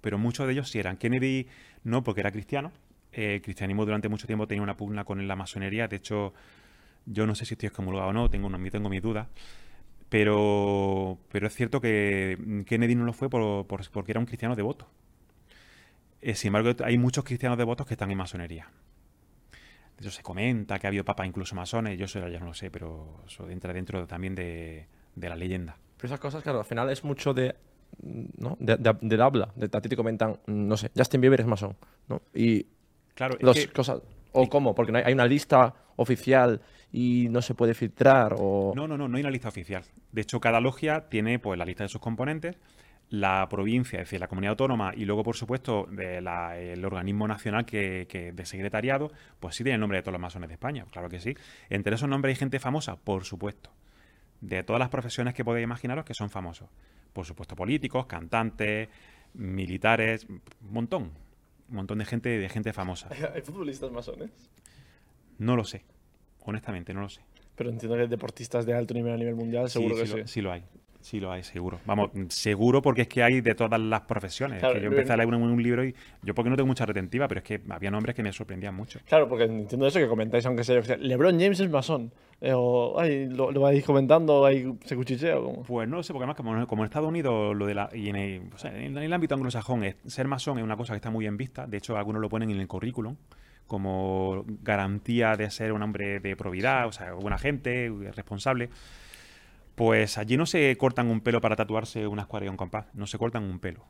Pero 0.00 0.18
muchos 0.18 0.46
de 0.46 0.52
ellos 0.52 0.70
sí 0.70 0.78
eran. 0.78 0.96
Kennedy 0.96 1.48
no, 1.84 2.02
porque 2.04 2.20
era 2.20 2.30
cristiano. 2.30 2.70
Eh, 3.12 3.34
el 3.36 3.42
cristianismo 3.42 3.84
durante 3.84 4.08
mucho 4.08 4.26
tiempo 4.28 4.46
tenía 4.46 4.62
una 4.62 4.76
pugna 4.76 5.04
con 5.04 5.26
la 5.26 5.34
masonería. 5.34 5.88
De 5.88 5.96
hecho, 5.96 6.32
yo 7.06 7.26
no 7.26 7.34
sé 7.34 7.44
si 7.44 7.54
estoy 7.54 7.66
excomulgado 7.68 8.08
o 8.10 8.12
no, 8.12 8.30
tengo, 8.30 8.48
tengo 8.70 8.88
mis 8.88 9.02
dudas. 9.02 9.26
Pero, 10.08 11.18
pero 11.30 11.46
es 11.46 11.54
cierto 11.54 11.80
que 11.80 12.64
Kennedy 12.66 12.94
no 12.94 13.04
lo 13.04 13.12
fue 13.12 13.28
por- 13.30 13.66
por- 13.66 13.88
porque 13.90 14.12
era 14.12 14.20
un 14.20 14.26
cristiano 14.26 14.56
devoto. 14.56 14.88
Eh, 16.20 16.34
sin 16.34 16.48
embargo, 16.48 16.70
hay 16.84 16.98
muchos 16.98 17.24
cristianos 17.24 17.58
devotos 17.58 17.86
que 17.86 17.94
están 17.94 18.10
en 18.10 18.18
masonería. 18.18 18.68
Hecho, 20.00 20.10
se 20.10 20.22
comenta 20.22 20.78
que 20.78 20.86
ha 20.86 20.88
habido 20.88 21.04
papas 21.04 21.26
incluso 21.26 21.54
masones. 21.54 21.98
Yo 21.98 22.06
eso 22.06 22.26
ya 22.28 22.40
no 22.40 22.46
lo 22.46 22.54
sé, 22.54 22.70
pero 22.70 23.22
eso 23.26 23.48
entra 23.50 23.72
dentro 23.72 24.06
también 24.06 24.34
de, 24.34 24.86
de 25.14 25.28
la 25.28 25.36
leyenda. 25.36 25.76
Pero 25.96 26.06
esas 26.06 26.20
cosas, 26.20 26.42
claro, 26.42 26.60
al 26.60 26.64
final 26.64 26.88
es 26.90 27.04
mucho 27.04 27.34
de. 27.34 27.54
¿No? 28.38 28.56
De, 28.60 28.76
de- 28.78 29.22
habla. 29.22 29.50
De, 29.56 29.68
a 29.70 29.80
ti 29.80 29.88
te 29.88 29.96
comentan, 29.96 30.38
no 30.46 30.76
sé, 30.76 30.90
Justin 30.96 31.20
Bieber 31.20 31.40
es 31.40 31.46
masón, 31.46 31.76
¿no? 32.08 32.22
Y 32.34 32.66
Claro, 33.14 33.36
es 33.36 33.42
las 33.42 33.56
que- 33.56 33.68
cosas. 33.68 34.00
¿O 34.32 34.48
cómo? 34.48 34.74
Porque 34.74 34.92
no 34.92 34.98
hay, 34.98 35.04
hay 35.04 35.12
una 35.12 35.26
lista 35.26 35.74
oficial 35.96 36.60
y 36.92 37.26
no 37.30 37.42
se 37.42 37.54
puede 37.54 37.74
filtrar 37.74 38.36
o... 38.38 38.72
No, 38.76 38.86
no, 38.88 38.96
no, 38.96 39.08
no 39.08 39.16
hay 39.16 39.22
una 39.22 39.30
lista 39.30 39.48
oficial. 39.48 39.82
De 40.12 40.22
hecho, 40.22 40.40
cada 40.40 40.60
logia 40.60 41.08
tiene 41.08 41.38
pues 41.40 41.58
la 41.58 41.64
lista 41.64 41.82
de 41.82 41.88
sus 41.88 42.00
componentes, 42.00 42.56
la 43.10 43.48
provincia, 43.48 43.98
es 44.00 44.06
decir, 44.06 44.20
la 44.20 44.28
comunidad 44.28 44.52
autónoma, 44.52 44.92
y 44.96 45.04
luego, 45.04 45.22
por 45.24 45.36
supuesto, 45.36 45.86
de 45.90 46.20
la- 46.20 46.56
el 46.58 46.84
organismo 46.84 47.26
nacional 47.26 47.66
que, 47.66 48.06
que 48.08 48.32
de 48.32 48.46
secretariado, 48.46 49.10
pues 49.40 49.56
sí 49.56 49.64
tiene 49.64 49.74
el 49.74 49.80
nombre 49.80 49.98
de 49.98 50.02
todos 50.02 50.12
los 50.12 50.20
masones 50.20 50.48
de 50.48 50.54
España, 50.54 50.86
claro 50.90 51.08
que 51.08 51.18
sí. 51.20 51.34
Entre 51.68 51.94
esos 51.94 52.08
nombres 52.08 52.34
hay 52.34 52.38
gente 52.38 52.58
famosa, 52.60 52.96
por 52.96 53.24
supuesto. 53.24 53.70
De 54.40 54.62
todas 54.62 54.78
las 54.80 54.88
profesiones 54.90 55.34
que 55.34 55.44
podéis 55.44 55.64
imaginaros 55.64 56.04
que 56.04 56.14
son 56.14 56.30
famosos. 56.30 56.68
Por 57.12 57.26
supuesto, 57.26 57.56
políticos, 57.56 58.06
cantantes, 58.06 58.88
militares, 59.34 60.26
un 60.28 60.40
montón. 60.70 61.10
Un 61.68 61.76
montón 61.76 61.98
de 61.98 62.04
gente, 62.04 62.28
de 62.30 62.48
gente 62.48 62.72
famosa. 62.72 63.08
¿Hay 63.34 63.42
futbolistas 63.42 63.90
masones? 63.90 64.30
No 65.38 65.56
lo 65.56 65.64
sé. 65.64 65.84
Honestamente, 66.44 66.94
no 66.94 67.00
lo 67.00 67.08
sé. 67.08 67.22
Pero 67.56 67.70
entiendo 67.70 67.96
que 67.96 68.06
deportistas 68.06 68.64
de 68.66 68.74
alto 68.74 68.94
nivel 68.94 69.12
a 69.12 69.16
nivel 69.16 69.34
mundial, 69.34 69.68
seguro 69.68 69.94
sí, 69.96 70.00
que 70.02 70.06
sí 70.06 70.12
sí. 70.12 70.18
Lo, 70.20 70.26
sí 70.28 70.40
lo 70.40 70.52
hay. 70.52 70.64
Sí 71.00 71.18
lo 71.18 71.32
hay, 71.32 71.42
seguro. 71.42 71.80
Vamos, 71.86 72.10
seguro 72.28 72.82
porque 72.82 73.02
es 73.02 73.08
que 73.08 73.22
hay 73.22 73.40
de 73.40 73.54
todas 73.54 73.80
las 73.80 74.02
profesiones. 74.02 74.56
Es 74.56 74.60
Claro, 74.60 74.74
que 74.74 74.80
yo 74.82 74.88
empecé 74.88 75.12
a 75.12 75.16
leer 75.16 75.28
un, 75.28 75.34
un 75.42 75.62
libro 75.62 75.84
y 75.84 75.94
yo 76.22 76.34
porque 76.34 76.50
no 76.50 76.56
tengo 76.56 76.66
mucha 76.66 76.84
retentiva, 76.84 77.26
pero 77.26 77.38
es 77.38 77.44
que 77.44 77.60
había 77.70 77.90
nombres 77.90 78.14
que 78.14 78.22
me 78.22 78.32
sorprendían 78.32 78.74
mucho. 78.74 79.00
Claro, 79.06 79.28
porque 79.28 79.44
entiendo 79.44 79.86
eso 79.86 79.98
que 79.98 80.06
comentáis, 80.08 80.44
aunque 80.46 80.62
sea, 80.62 80.78
yo 80.78 80.82
que 80.82 80.96
LeBron 80.98 81.40
James 81.40 81.58
es 81.60 81.70
masón. 81.70 82.12
Eh, 82.42 82.52
o, 82.54 82.98
ay, 82.98 83.28
lo, 83.28 83.50
lo 83.50 83.60
vais 83.60 83.84
comentando, 83.84 84.44
ahí 84.46 84.66
se 84.84 84.96
cuchichea 84.96 85.38
o 85.38 85.44
como. 85.44 85.62
Pues 85.62 85.88
no 85.88 85.96
lo 85.96 86.02
sé, 86.02 86.12
porque 86.12 86.24
además 86.24 86.36
como, 86.36 86.66
como 86.66 86.82
en 86.82 86.86
Estados 86.86 87.08
Unidos 87.08 87.54
lo 87.56 87.66
de 87.66 87.74
la, 87.74 87.88
y 87.92 88.08
en 88.08 88.16
el, 88.16 88.42
o 88.54 88.58
sea, 88.58 88.74
en 88.74 88.96
el 88.96 89.12
ámbito 89.12 89.34
anglosajón 89.34 89.84
es- 89.84 89.96
ser 90.06 90.26
masón 90.28 90.58
es 90.58 90.64
una 90.64 90.76
cosa 90.76 90.92
que 90.94 90.96
está 90.98 91.10
muy 91.10 91.24
bien 91.24 91.36
vista. 91.36 91.66
De 91.66 91.76
hecho, 91.78 91.96
algunos 91.96 92.20
lo 92.22 92.28
ponen 92.28 92.50
en 92.50 92.60
el 92.60 92.66
currículum 92.68 93.16
como 93.66 94.44
garantía 94.62 95.36
de 95.36 95.50
ser 95.50 95.72
un 95.72 95.82
hombre 95.82 96.18
de 96.20 96.34
probidad, 96.36 96.86
o 96.88 96.92
sea, 96.92 97.12
buena 97.12 97.38
gente, 97.38 97.90
responsable. 98.16 98.68
Pues 99.80 100.18
allí 100.18 100.36
no 100.36 100.44
se 100.44 100.76
cortan 100.76 101.08
un 101.08 101.22
pelo 101.22 101.40
para 101.40 101.56
tatuarse 101.56 102.06
una 102.06 102.20
escuadra 102.20 102.44
y 102.44 102.48
un 102.50 102.58
compás, 102.58 102.88
no 102.92 103.06
se 103.06 103.16
cortan 103.16 103.44
un 103.44 103.58
pelo. 103.60 103.86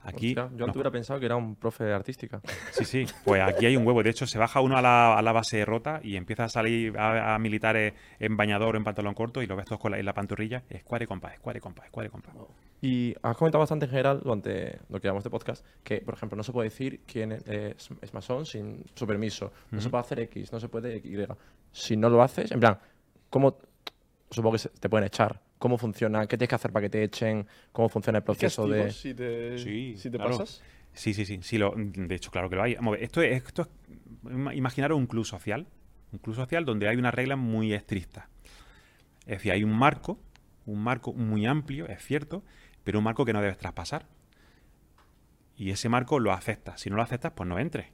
Aquí 0.00 0.28
Hostia, 0.28 0.48
yo 0.52 0.60
no. 0.60 0.64
antes 0.64 0.76
hubiera 0.76 0.90
pensado 0.90 1.20
que 1.20 1.26
era 1.26 1.36
un 1.36 1.54
profe 1.54 1.84
de 1.84 1.92
artística. 1.92 2.40
Sí, 2.70 2.86
sí, 2.86 3.04
pues 3.22 3.42
aquí 3.42 3.66
hay 3.66 3.76
un 3.76 3.86
huevo. 3.86 4.02
De 4.02 4.08
hecho, 4.08 4.26
se 4.26 4.38
baja 4.38 4.62
uno 4.62 4.78
a 4.78 4.80
la, 4.80 5.18
a 5.18 5.20
la 5.20 5.32
base 5.32 5.66
rota 5.66 6.00
y 6.02 6.16
empieza 6.16 6.44
a 6.44 6.48
salir 6.48 6.96
a, 6.98 7.34
a 7.34 7.38
militares 7.38 7.92
en 8.20 8.38
bañador 8.38 8.74
o 8.74 8.78
en 8.78 8.84
pantalón 8.84 9.12
corto 9.12 9.42
y 9.42 9.46
lo 9.46 9.54
ves 9.54 9.66
todos 9.66 9.82
con 9.82 9.92
la, 9.92 9.98
en 9.98 10.06
la 10.06 10.14
pantorrilla. 10.14 10.62
Escuadre, 10.70 11.06
compa, 11.06 11.30
escuadre, 11.34 11.60
compa, 11.60 11.84
escuadre, 11.84 12.08
compa. 12.08 12.32
Y 12.80 13.14
has 13.20 13.36
comentado 13.36 13.60
bastante 13.60 13.84
en 13.84 13.90
general 13.90 14.20
durante 14.24 14.78
lo 14.88 14.98
que 14.98 15.08
llamamos 15.08 15.24
de 15.24 15.30
podcast 15.30 15.62
que, 15.84 15.98
por 16.00 16.14
ejemplo, 16.14 16.36
no 16.36 16.42
se 16.42 16.52
puede 16.52 16.70
decir 16.70 17.02
quién 17.06 17.32
es, 17.32 17.90
es 18.00 18.14
masón 18.14 18.46
sin 18.46 18.82
su 18.94 19.06
permiso. 19.06 19.52
No 19.70 19.82
se 19.82 19.90
puede 19.90 20.00
hacer 20.00 20.20
X, 20.20 20.52
no 20.52 20.58
se 20.58 20.70
puede 20.70 20.96
Y. 20.96 21.18
Si 21.70 21.98
no 21.98 22.08
lo 22.08 22.22
haces, 22.22 22.50
en 22.50 22.60
plan, 22.60 22.78
¿cómo? 23.28 23.58
Supongo 24.32 24.56
que 24.56 24.68
te 24.68 24.88
pueden 24.88 25.06
echar. 25.06 25.40
¿Cómo 25.58 25.78
funciona? 25.78 26.26
¿Qué 26.26 26.36
tienes 26.36 26.48
que 26.48 26.54
hacer 26.56 26.72
para 26.72 26.82
que 26.84 26.90
te 26.90 27.04
echen? 27.04 27.46
¿Cómo 27.70 27.88
funciona 27.88 28.18
el 28.18 28.24
proceso 28.24 28.66
de...? 28.66 28.90
si 28.90 29.14
te, 29.14 29.58
Sí, 29.58 29.94
si 29.96 30.10
te 30.10 30.16
claro. 30.16 30.38
pasas? 30.38 30.62
Sí, 30.92 31.14
sí, 31.14 31.24
sí. 31.24 31.38
sí 31.42 31.56
lo, 31.58 31.74
de 31.76 32.14
hecho, 32.14 32.30
claro 32.30 32.50
que 32.50 32.56
lo 32.56 32.62
hay. 32.62 32.76
Esto 32.98 33.22
es, 33.22 33.44
esto 33.44 33.62
es 33.62 33.68
ima- 34.24 34.54
imaginaros 34.56 34.98
un 34.98 35.06
club 35.06 35.24
social. 35.24 35.66
Un 36.12 36.18
club 36.18 36.34
social 36.34 36.64
donde 36.64 36.88
hay 36.88 36.96
unas 36.96 37.14
reglas 37.14 37.38
muy 37.38 37.72
estrictas. 37.72 38.24
Es 39.20 39.38
decir, 39.38 39.52
hay 39.52 39.62
un 39.64 39.72
marco, 39.72 40.18
un 40.66 40.82
marco 40.82 41.12
muy 41.12 41.46
amplio, 41.46 41.86
es 41.86 42.02
cierto, 42.04 42.42
pero 42.84 42.98
un 42.98 43.04
marco 43.04 43.24
que 43.24 43.32
no 43.32 43.40
debes 43.40 43.56
traspasar. 43.56 44.06
Y 45.56 45.70
ese 45.70 45.88
marco 45.88 46.18
lo 46.18 46.32
aceptas. 46.32 46.80
Si 46.80 46.90
no 46.90 46.96
lo 46.96 47.02
aceptas, 47.02 47.32
pues 47.34 47.48
no 47.48 47.58
entres. 47.58 47.86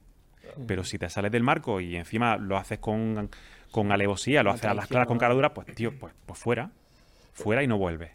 Pero 0.67 0.85
si 0.85 0.99
te 0.99 1.09
sales 1.09 1.33
del 1.33 1.43
marco 1.43 1.81
y 1.81 1.97
encima 1.97 2.37
lo 2.37 2.57
haces 2.57 2.79
con, 2.79 3.31
con 3.71 3.93
alevosía, 3.93 4.43
lo 4.43 4.51
haces 4.51 4.67
a 4.67 4.75
las 4.75 4.87
claras 4.87 5.09
con 5.09 5.19
cara 5.19 5.35
dura, 5.35 5.55
pues 5.55 5.67
tío, 5.75 5.99
pues, 5.99 6.15
pues 6.27 6.39
fuera. 6.39 6.71
Fuera 7.33 7.63
y 7.63 7.67
no 7.67 7.79
vuelves. 7.79 8.11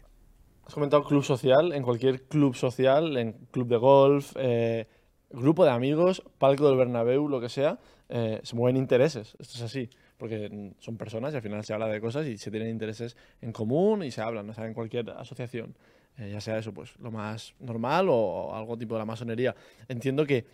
Has 0.66 0.74
comentado 0.74 1.04
club 1.04 1.22
social, 1.22 1.72
en 1.72 1.82
cualquier 1.82 2.22
club 2.22 2.54
social, 2.54 3.16
en 3.16 3.32
club 3.50 3.68
de 3.68 3.76
golf, 3.76 4.32
eh, 4.36 4.86
grupo 5.30 5.64
de 5.64 5.70
amigos, 5.70 6.22
palco 6.38 6.68
del 6.68 6.76
Bernabéu, 6.76 7.28
lo 7.28 7.40
que 7.40 7.48
sea, 7.48 7.78
eh, 8.08 8.40
se 8.42 8.56
mueven 8.56 8.76
intereses. 8.76 9.36
Esto 9.38 9.54
es 9.56 9.62
así, 9.62 9.90
porque 10.16 10.72
son 10.78 10.96
personas 10.96 11.32
y 11.34 11.36
al 11.36 11.42
final 11.42 11.64
se 11.64 11.74
habla 11.74 11.88
de 11.88 12.00
cosas 12.00 12.26
y 12.26 12.38
se 12.38 12.50
tienen 12.50 12.70
intereses 12.70 13.16
en 13.40 13.52
común 13.52 14.04
y 14.04 14.10
se 14.10 14.22
hablan, 14.22 14.48
o 14.48 14.54
sea, 14.54 14.66
en 14.66 14.74
cualquier 14.74 15.10
asociación. 15.10 15.74
Eh, 16.16 16.30
ya 16.32 16.40
sea 16.40 16.58
eso, 16.58 16.72
pues 16.72 16.96
lo 17.00 17.10
más 17.10 17.54
normal 17.58 18.06
o 18.08 18.54
algo 18.54 18.78
tipo 18.78 18.94
de 18.94 19.00
la 19.00 19.04
masonería. 19.04 19.54
Entiendo 19.88 20.24
que 20.24 20.46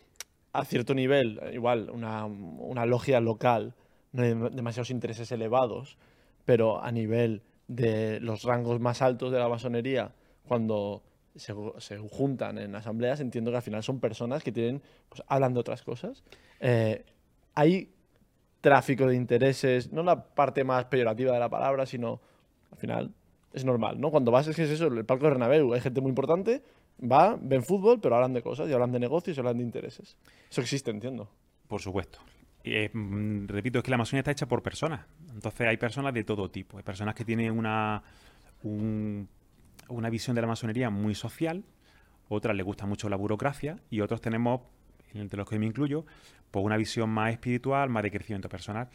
a 0.52 0.64
cierto 0.64 0.94
nivel, 0.94 1.40
igual 1.52 1.90
una, 1.90 2.26
una 2.26 2.86
logia 2.86 3.20
local, 3.20 3.74
no 4.12 4.22
hay 4.22 4.30
dem- 4.30 4.50
demasiados 4.50 4.90
intereses 4.90 5.30
elevados, 5.32 5.96
pero 6.44 6.82
a 6.82 6.90
nivel 6.92 7.42
de 7.68 8.18
los 8.20 8.42
rangos 8.42 8.80
más 8.80 9.02
altos 9.02 9.30
de 9.32 9.38
la 9.38 9.48
masonería, 9.48 10.12
cuando 10.48 11.02
se, 11.36 11.54
se 11.78 11.98
juntan 11.98 12.58
en 12.58 12.74
asambleas, 12.74 13.20
entiendo 13.20 13.50
que 13.52 13.58
al 13.58 13.62
final 13.62 13.82
son 13.82 14.00
personas 14.00 14.42
que 14.42 14.50
tienen, 14.52 14.82
pues 15.08 15.22
hablan 15.28 15.54
de 15.54 15.60
otras 15.60 15.82
cosas. 15.82 16.24
Eh, 16.60 17.04
hay 17.54 17.92
tráfico 18.60 19.06
de 19.06 19.16
intereses, 19.16 19.92
no 19.92 20.02
la 20.02 20.24
parte 20.34 20.64
más 20.64 20.84
peyorativa 20.86 21.32
de 21.32 21.40
la 21.40 21.48
palabra, 21.48 21.86
sino 21.86 22.20
al 22.72 22.78
final 22.78 23.14
es 23.52 23.64
normal, 23.64 24.00
¿no? 24.00 24.10
Cuando 24.10 24.30
vas, 24.30 24.46
es 24.48 24.56
que 24.56 24.64
es 24.64 24.70
eso, 24.70 24.86
el 24.88 25.04
palco 25.04 25.24
de 25.24 25.30
Bernabéu, 25.30 25.72
hay 25.74 25.80
gente 25.80 26.00
muy 26.00 26.10
importante, 26.10 26.62
va, 27.00 27.36
ven 27.40 27.62
fútbol, 27.62 28.00
pero 28.00 28.16
hablan 28.16 28.32
de 28.32 28.42
cosas, 28.42 28.68
y 28.68 28.72
hablan 28.72 28.92
de 28.92 28.98
negocios, 29.00 29.36
y 29.36 29.40
hablan 29.40 29.58
de 29.58 29.64
intereses. 29.64 30.16
Eso 30.50 30.60
existe, 30.60 30.90
entiendo. 30.90 31.30
Por 31.68 31.80
supuesto. 31.80 32.18
Eh, 32.64 32.90
mm, 32.92 33.46
repito, 33.46 33.78
es 33.78 33.84
que 33.84 33.90
la 33.90 33.96
masonería 33.96 34.20
está 34.20 34.32
hecha 34.32 34.46
por 34.48 34.62
personas. 34.62 35.06
Entonces 35.32 35.66
hay 35.66 35.76
personas 35.76 36.12
de 36.12 36.24
todo 36.24 36.50
tipo. 36.50 36.76
Hay 36.76 36.82
personas 36.82 37.14
que 37.14 37.24
tienen 37.24 37.56
una, 37.56 38.02
un- 38.62 39.28
una 39.88 40.10
visión 40.10 40.34
de 40.34 40.42
la 40.42 40.48
masonería 40.48 40.90
muy 40.90 41.14
social, 41.14 41.64
otras 42.28 42.54
les 42.56 42.64
gusta 42.64 42.86
mucho 42.86 43.08
la 43.08 43.16
burocracia 43.16 43.78
y 43.90 44.00
otros 44.02 44.20
tenemos, 44.20 44.60
entre 45.14 45.38
los 45.38 45.48
que 45.48 45.58
me 45.58 45.66
incluyo, 45.66 46.04
pues 46.50 46.64
una 46.64 46.76
visión 46.76 47.10
más 47.10 47.32
espiritual, 47.32 47.88
más 47.88 48.02
de 48.02 48.10
crecimiento 48.10 48.48
personal. 48.48 48.88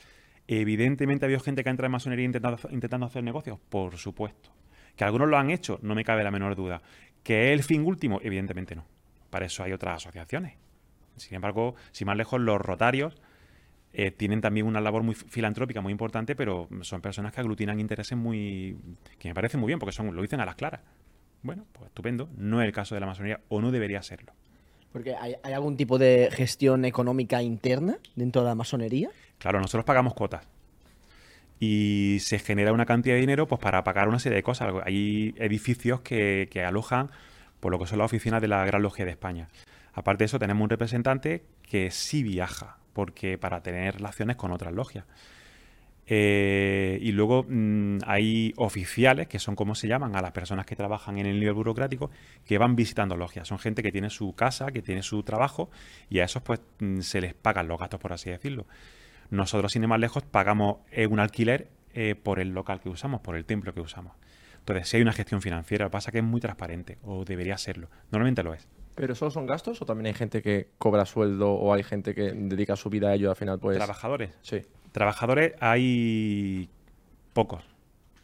Evidentemente 0.48 1.26
ha 1.26 1.28
habido 1.28 1.40
gente 1.40 1.64
que 1.64 1.70
entra 1.70 1.88
en 1.88 1.92
masonería 1.92 2.26
intentando, 2.26 2.60
intentando 2.70 3.06
hacer 3.08 3.24
negocios, 3.24 3.58
por 3.70 3.98
supuesto. 3.98 4.52
Que 4.96 5.04
algunos 5.04 5.28
lo 5.28 5.38
han 5.38 5.50
hecho, 5.50 5.80
no 5.82 5.96
me 5.96 6.04
cabe 6.06 6.24
la 6.24 6.32
menor 6.32 6.56
duda. 6.56 6.82
¿Que 7.26 7.52
es 7.52 7.60
el 7.60 7.64
fin 7.64 7.84
último? 7.84 8.20
Evidentemente 8.22 8.76
no. 8.76 8.86
Para 9.32 9.48
eso 9.48 9.64
hay 9.64 9.74
otras 9.74 9.98
asociaciones. 9.98 10.54
Sin 11.18 11.34
embargo, 11.34 11.74
sin 11.92 12.06
más 12.06 12.16
lejos, 12.16 12.40
los 12.40 12.62
rotarios 12.62 13.20
eh, 13.94 14.12
tienen 14.12 14.42
también 14.42 14.68
una 14.68 14.80
labor 14.80 15.02
muy 15.02 15.16
filantrópica 15.16 15.82
muy 15.82 15.92
importante, 15.92 16.36
pero 16.36 16.70
son 16.82 17.02
personas 17.02 17.34
que 17.34 17.40
aglutinan 17.42 17.80
intereses 17.80 18.16
muy. 18.16 18.78
que 19.18 19.28
me 19.28 19.34
parecen 19.34 19.60
muy 19.60 19.70
bien, 19.70 19.80
porque 19.80 19.92
son, 19.92 20.16
lo 20.16 20.22
dicen 20.22 20.40
a 20.40 20.46
las 20.46 20.54
claras. 20.54 20.82
Bueno, 21.42 21.66
pues 21.72 21.88
estupendo. 21.88 22.30
No 22.38 22.62
es 22.62 22.68
el 22.68 22.72
caso 22.72 22.94
de 22.94 23.02
la 23.02 23.08
masonería, 23.08 23.42
o 23.50 23.60
no 23.60 23.72
debería 23.72 24.04
serlo. 24.04 24.32
Porque 24.92 25.16
hay, 25.16 25.36
hay 25.42 25.54
algún 25.54 25.78
tipo 25.78 25.98
de 25.98 26.30
gestión 26.32 26.86
económica 26.86 27.42
interna 27.42 27.98
dentro 28.16 28.44
de 28.44 28.50
la 28.50 28.56
masonería. 28.56 29.10
Claro, 29.40 29.60
nosotros 29.60 29.84
pagamos 29.84 30.14
cuotas. 30.14 30.48
Y 31.66 32.20
se 32.20 32.38
genera 32.38 32.74
una 32.74 32.86
cantidad 32.86 33.16
de 33.16 33.22
dinero 33.22 33.48
pues, 33.48 33.60
para 33.60 33.84
pagar 33.84 34.08
una 34.08 34.20
serie 34.20 34.36
de 34.36 34.44
cosas. 34.44 34.72
Hay 34.86 35.34
edificios 35.38 36.02
que, 36.02 36.64
alojan 36.66 37.10
por 37.60 37.72
lo 37.72 37.80
que 37.80 37.88
son 37.88 37.98
las 37.98 38.06
oficinas 38.06 38.40
de 38.40 38.48
la 38.48 38.64
Gran 38.66 38.84
Logia 38.84 39.04
de 39.04 39.12
España. 39.12 39.50
Aparte 39.94 40.24
de 40.24 40.26
eso, 40.26 40.38
tenemos 40.38 40.62
un 40.64 40.70
representante 40.70 41.44
que 41.64 41.90
sí 41.90 42.22
viaja, 42.22 42.78
porque 42.94 43.40
para 43.40 43.64
tener 43.64 43.96
relaciones 43.96 44.36
con 44.36 44.52
otras 44.52 44.74
logias. 44.74 45.06
Eh, 46.08 47.00
y 47.02 47.12
luego 47.14 47.48
mm, 47.50 48.00
hay 48.06 48.54
oficiales, 48.58 49.28
que 49.28 49.40
son 49.40 49.56
como 49.56 49.74
se 49.74 49.88
llaman 49.88 50.16
a 50.16 50.22
las 50.22 50.34
personas 50.34 50.68
que 50.68 50.76
trabajan 50.76 51.18
en 51.18 51.26
el 51.26 51.40
nivel 51.40 51.56
burocrático, 51.56 52.12
que 52.46 52.60
van 52.60 52.76
visitando 52.76 53.18
logias. 53.18 53.48
Son 53.48 53.58
gente 53.58 53.82
que 53.82 53.92
tiene 53.92 54.12
su 54.12 54.36
casa, 54.36 54.68
que 54.68 54.84
tiene 54.84 55.02
su 55.02 55.24
trabajo, 55.24 55.72
y 56.12 56.20
a 56.20 56.26
esos 56.26 56.44
pues 56.44 56.60
mm, 56.80 57.00
se 57.00 57.22
les 57.22 57.34
pagan 57.34 57.68
los 57.68 57.80
gastos, 57.80 58.00
por 58.00 58.14
así 58.14 58.30
decirlo. 58.30 58.68
Nosotros, 59.30 59.72
sin 59.72 59.84
ir 59.84 59.88
más 59.88 60.00
lejos, 60.00 60.24
pagamos 60.24 60.78
eh, 60.92 61.08
un 61.08 61.20
alquiler 61.20 61.70
eh, 61.94 62.16
por 62.16 62.40
el 62.40 62.50
local 62.50 62.80
que 62.82 62.90
usamos, 62.90 63.22
por 63.22 63.36
el 63.36 63.46
templo 63.46 63.74
que 63.74 63.82
usamos. 63.82 64.14
Entonces, 64.60 64.90
si 64.90 64.98
hay 64.98 65.04
una 65.04 65.14
gestión 65.14 65.42
financiera, 65.42 65.90
pasa 65.90 66.12
que 66.12 66.20
es 66.20 66.24
muy 66.24 66.42
transparente, 66.42 66.98
o 67.04 67.24
debería 67.24 67.58
serlo. 67.58 67.90
Normalmente 68.12 68.44
lo 68.44 68.54
es. 68.54 68.68
¿Pero 68.96 69.14
solo 69.14 69.30
son 69.30 69.46
gastos 69.46 69.82
o 69.82 69.86
también 69.86 70.08
hay 70.08 70.14
gente 70.14 70.42
que 70.42 70.70
cobra 70.78 71.06
sueldo 71.06 71.52
o 71.52 71.74
hay 71.74 71.84
gente 71.84 72.16
que 72.16 72.32
dedica 72.32 72.76
su 72.76 72.90
vida 72.90 73.10
a 73.10 73.14
ello 73.14 73.30
al 73.30 73.36
final? 73.36 73.60
Pues. 73.60 73.78
¿Trabajadores? 73.78 74.32
Sí. 74.42 74.62
Trabajadores 74.92 75.54
hay 75.60 76.70
pocos. 77.34 77.64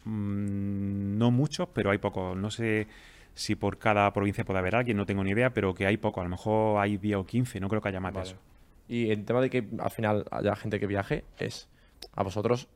Mm, 0.04 1.18
no 1.18 1.30
muchos, 1.30 1.68
pero 1.72 1.90
hay 1.90 1.98
pocos. 1.98 2.36
No 2.36 2.50
sé 2.50 2.88
si 3.34 3.54
por 3.54 3.78
cada 3.78 4.10
provincia 4.12 4.44
puede 4.44 4.58
haber 4.58 4.74
alguien, 4.74 4.96
no 4.96 5.06
tengo 5.06 5.22
ni 5.22 5.30
idea, 5.30 5.50
pero 5.50 5.74
que 5.74 5.86
hay 5.86 5.98
pocos. 5.98 6.22
A 6.22 6.24
lo 6.24 6.30
mejor 6.30 6.80
hay 6.80 6.96
10 6.96 7.16
o 7.18 7.26
15, 7.26 7.60
no 7.60 7.68
creo 7.68 7.82
que 7.82 7.88
haya 7.88 8.00
más 8.00 8.14
Vale. 8.14 8.24
de 8.24 8.32
eso. 8.32 8.40
Y 8.88 9.10
el 9.10 9.24
tema 9.24 9.40
de 9.40 9.50
que 9.50 9.68
al 9.78 9.90
final 9.90 10.24
haya 10.30 10.54
gente 10.56 10.78
que 10.80 10.86
viaje 10.86 11.24
es. 11.38 11.68
A 12.14 12.22
vosotros. 12.22 12.68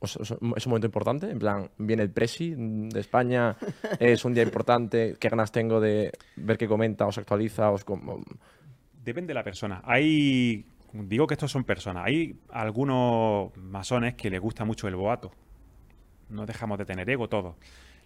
os- 0.00 0.16
os- 0.16 0.32
es 0.56 0.66
un 0.66 0.70
momento 0.70 0.86
importante, 0.86 1.30
en 1.30 1.38
plan, 1.38 1.70
viene 1.78 2.02
el 2.02 2.10
presi 2.10 2.54
de 2.56 3.00
España, 3.00 3.56
es 4.00 4.24
un 4.26 4.34
día 4.34 4.42
importante, 4.42 5.16
qué 5.18 5.28
ganas 5.30 5.50
tengo 5.50 5.80
de 5.80 6.12
ver 6.36 6.58
qué 6.58 6.68
comenta, 6.68 7.06
os 7.06 7.16
actualiza, 7.16 7.70
os 7.70 7.84
com- 7.84 8.22
Depende 9.02 9.28
de 9.28 9.34
la 9.34 9.44
persona. 9.44 9.80
Hay 9.84 10.66
digo 10.92 11.26
que 11.26 11.34
estos 11.34 11.50
son 11.50 11.64
personas. 11.64 12.04
Hay 12.06 12.38
algunos 12.50 13.56
masones 13.56 14.14
que 14.14 14.28
les 14.30 14.40
gusta 14.40 14.64
mucho 14.64 14.86
el 14.88 14.94
boato. 14.96 15.32
No 16.28 16.44
dejamos 16.46 16.78
de 16.78 16.84
tener 16.84 17.08
ego 17.08 17.28
todos. 17.28 17.56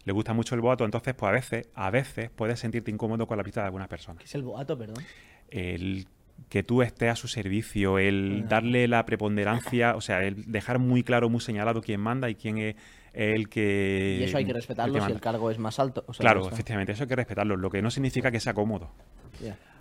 Les 0.05 0.15
gusta 0.15 0.33
mucho 0.35 0.55
el 0.55 0.61
boato, 0.61 0.85
entonces 0.85 1.15
pues 1.15 1.29
a 1.29 1.33
veces, 1.33 1.69
a 1.75 1.91
veces 1.91 2.31
puedes 2.31 2.59
sentirte 2.61 2.91
incómodo 2.91 3.27
con 3.27 3.37
la 3.37 3.43
vista 3.43 3.61
de 3.61 3.67
algunas 3.67 3.89
personas. 3.89 4.19
¿Qué 4.21 4.25
es 4.27 4.35
el 4.37 4.43
boato, 4.43 4.79
perdón? 4.79 5.03
El 5.51 6.07
que 6.49 6.63
tú 6.63 6.83
estés 6.83 7.11
a 7.11 7.17
su 7.17 7.29
servicio, 7.29 7.99
el 7.99 8.49
darle 8.49 8.89
la 8.89 9.05
preponderancia, 9.05 9.95
o 9.97 10.01
sea, 10.01 10.23
el 10.23 10.51
dejar 10.51 10.79
muy 10.79 11.03
claro, 11.03 11.29
muy 11.29 11.41
señalado 11.41 11.83
quién 11.83 12.01
manda 12.01 12.31
y 12.31 12.35
quién 12.35 12.59
es 12.59 12.77
el 13.13 13.49
que... 13.49 14.19
Y 14.21 14.25
eso 14.25 14.39
hay 14.39 14.45
que 14.45 14.53
el 14.53 14.57
respetarlo 14.57 15.05
si 15.05 15.13
el 15.13 15.21
cargo 15.21 15.51
es 15.51 15.59
más 15.59 15.79
alto. 15.79 16.05
o 16.07 16.15
sea, 16.15 16.23
Claro, 16.23 16.49
efectivamente, 16.49 16.93
eso 16.93 17.05
hay 17.05 17.09
que 17.09 17.17
respetarlo, 17.17 17.57
lo 17.57 17.71
que 17.71 17.83
no 17.83 17.91
significa 17.91 18.31
que 18.31 18.41
sea 18.41 18.55
cómodo. 18.55 18.91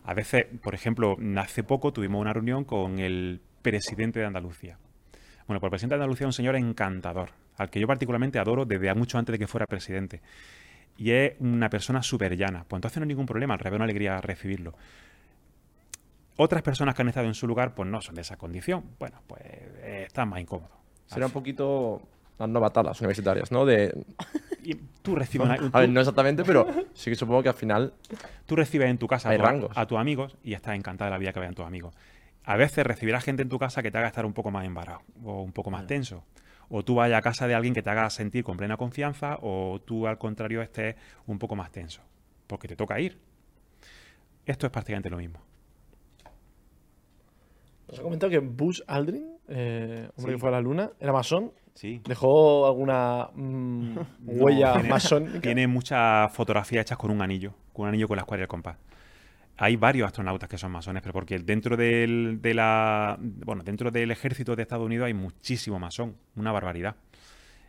A 0.03 0.13
veces, 0.13 0.45
por 0.61 0.73
ejemplo, 0.73 1.17
hace 1.37 1.63
poco 1.63 1.93
tuvimos 1.93 2.21
una 2.21 2.33
reunión 2.33 2.63
con 2.63 2.99
el 2.99 3.41
presidente 3.61 4.19
de 4.19 4.25
Andalucía. 4.25 4.77
Bueno, 5.47 5.59
pues 5.59 5.67
el 5.67 5.71
presidente 5.71 5.95
de 5.95 6.01
Andalucía 6.01 6.25
es 6.25 6.29
un 6.29 6.33
señor 6.33 6.55
encantador, 6.55 7.29
al 7.57 7.69
que 7.69 7.79
yo 7.79 7.87
particularmente 7.87 8.39
adoro 8.39 8.65
desde 8.65 8.93
mucho 8.93 9.17
antes 9.17 9.33
de 9.33 9.39
que 9.39 9.47
fuera 9.47 9.65
presidente. 9.65 10.21
Y 10.97 11.11
es 11.11 11.33
una 11.39 11.69
persona 11.69 12.01
súper 12.01 12.35
llana. 12.35 12.65
Pues 12.67 12.79
entonces 12.79 12.97
no 12.97 13.03
hay 13.03 13.09
ningún 13.09 13.25
problema, 13.25 13.53
al 13.53 13.59
revés, 13.59 13.75
una 13.75 13.85
alegría 13.85 14.19
recibirlo. 14.19 14.73
Otras 16.37 16.61
personas 16.61 16.95
que 16.95 17.01
han 17.01 17.07
estado 17.09 17.27
en 17.27 17.33
su 17.33 17.47
lugar, 17.47 17.73
pues 17.75 17.89
no 17.89 17.99
son 18.01 18.15
de 18.15 18.21
esa 18.21 18.37
condición. 18.37 18.83
Bueno, 18.99 19.21
pues 19.27 19.41
eh, 19.43 20.03
están 20.07 20.29
más 20.29 20.39
incómodos. 20.39 20.71
Será 21.07 21.25
un 21.25 21.31
poquito 21.31 22.01
las 22.37 22.47
novatadas 22.49 22.99
universitarias, 23.01 23.51
¿no? 23.51 23.65
De, 23.65 23.93
Y 24.63 24.75
tú 25.01 25.15
recibes, 25.15 25.45
una- 25.47 25.55
a 25.73 25.79
ver, 25.79 25.89
no 25.89 25.99
exactamente, 25.99 26.43
pero 26.43 26.67
sí 26.93 27.09
que 27.09 27.15
supongo 27.15 27.41
que 27.43 27.49
al 27.49 27.55
final 27.55 27.93
Tú 28.45 28.55
recibes 28.55 28.89
en 28.89 28.97
tu 28.97 29.07
casa 29.07 29.29
a, 29.29 29.31
tu- 29.85 29.87
tus 29.87 29.97
amigos 29.97 30.37
y 30.43 30.53
estás 30.53 30.75
encantado 30.75 31.07
de 31.09 31.11
la 31.15 31.17
vida 31.17 31.33
que 31.33 31.39
vean 31.39 31.53
tus 31.55 31.65
amigos. 31.65 31.93
A 32.43 32.55
veces 32.55 32.85
recibirás 32.85 33.23
gente 33.23 33.41
en 33.43 33.49
tu 33.49 33.57
casa 33.59 33.81
que 33.83 33.91
te 33.91 33.97
haga 33.97 34.07
estar 34.07 34.25
un 34.25 34.33
poco 34.33 34.51
más 34.51 34.65
embarado 34.65 35.01
o 35.23 35.41
un 35.41 35.51
poco 35.51 35.69
más 35.71 35.85
tenso. 35.87 36.23
O 36.69 36.83
tú 36.83 36.95
vayas 36.95 37.17
a 37.17 37.21
casa 37.21 37.47
de 37.47 37.55
alguien 37.55 37.73
que 37.73 37.81
te 37.81 37.89
haga 37.89 38.09
sentir 38.09 38.43
con 38.43 38.57
plena 38.57 38.77
confianza 38.77 39.37
o 39.41 39.81
tú 39.83 40.05
al 40.07 40.17
contrario 40.17 40.61
estés 40.61 40.95
un 41.25 41.39
poco 41.39 41.55
más 41.55 41.71
tenso. 41.71 42.01
Porque 42.45 42.67
te 42.67 42.75
toca 42.75 42.99
ir. 42.99 43.17
Esto 44.45 44.65
es 44.67 44.71
prácticamente 44.71 45.09
lo 45.09 45.17
mismo. 45.17 45.41
Nos 47.89 47.99
ha 47.99 48.03
comentado 48.03 48.29
que 48.29 48.39
Buzz 48.39 48.83
Aldrin, 48.87 49.37
eh, 49.47 50.09
hombre 50.17 50.33
Sí. 50.33 50.35
que 50.35 50.37
fue 50.39 50.49
a 50.49 50.51
la 50.53 50.61
luna, 50.61 50.91
era 50.99 51.13
masón. 51.13 51.51
Sí. 51.73 52.01
Dejó 52.07 52.65
alguna 52.65 53.29
mm, 53.33 53.97
huella 54.25 54.75
masónica. 54.83 55.41
Tiene 55.41 55.67
muchas 55.67 56.31
fotografías 56.33 56.81
hechas 56.81 56.97
con 56.97 57.11
un 57.11 57.21
anillo, 57.21 57.53
con 57.71 57.83
un 57.83 57.89
anillo 57.89 58.07
con 58.07 58.15
la 58.17 58.21
escuadra 58.23 58.41
y 58.41 58.43
el 58.43 58.47
compás. 58.47 58.77
Hay 59.59 59.75
varios 59.75 60.05
astronautas 60.05 60.49
que 60.49 60.57
son 60.57 60.71
masones, 60.71 61.01
pero 61.01 61.13
porque 61.13 61.39
dentro 61.39 61.75
del, 61.77 62.39
de 62.41 62.53
la, 62.53 63.17
bueno, 63.19 63.63
dentro 63.63 63.89
del 63.89 64.11
ejército 64.11 64.55
de 64.55 64.61
Estados 64.63 64.85
Unidos 64.85 65.05
hay 65.07 65.13
muchísimo 65.13 65.79
masón, 65.79 66.15
una 66.35 66.51
barbaridad. 66.51 66.95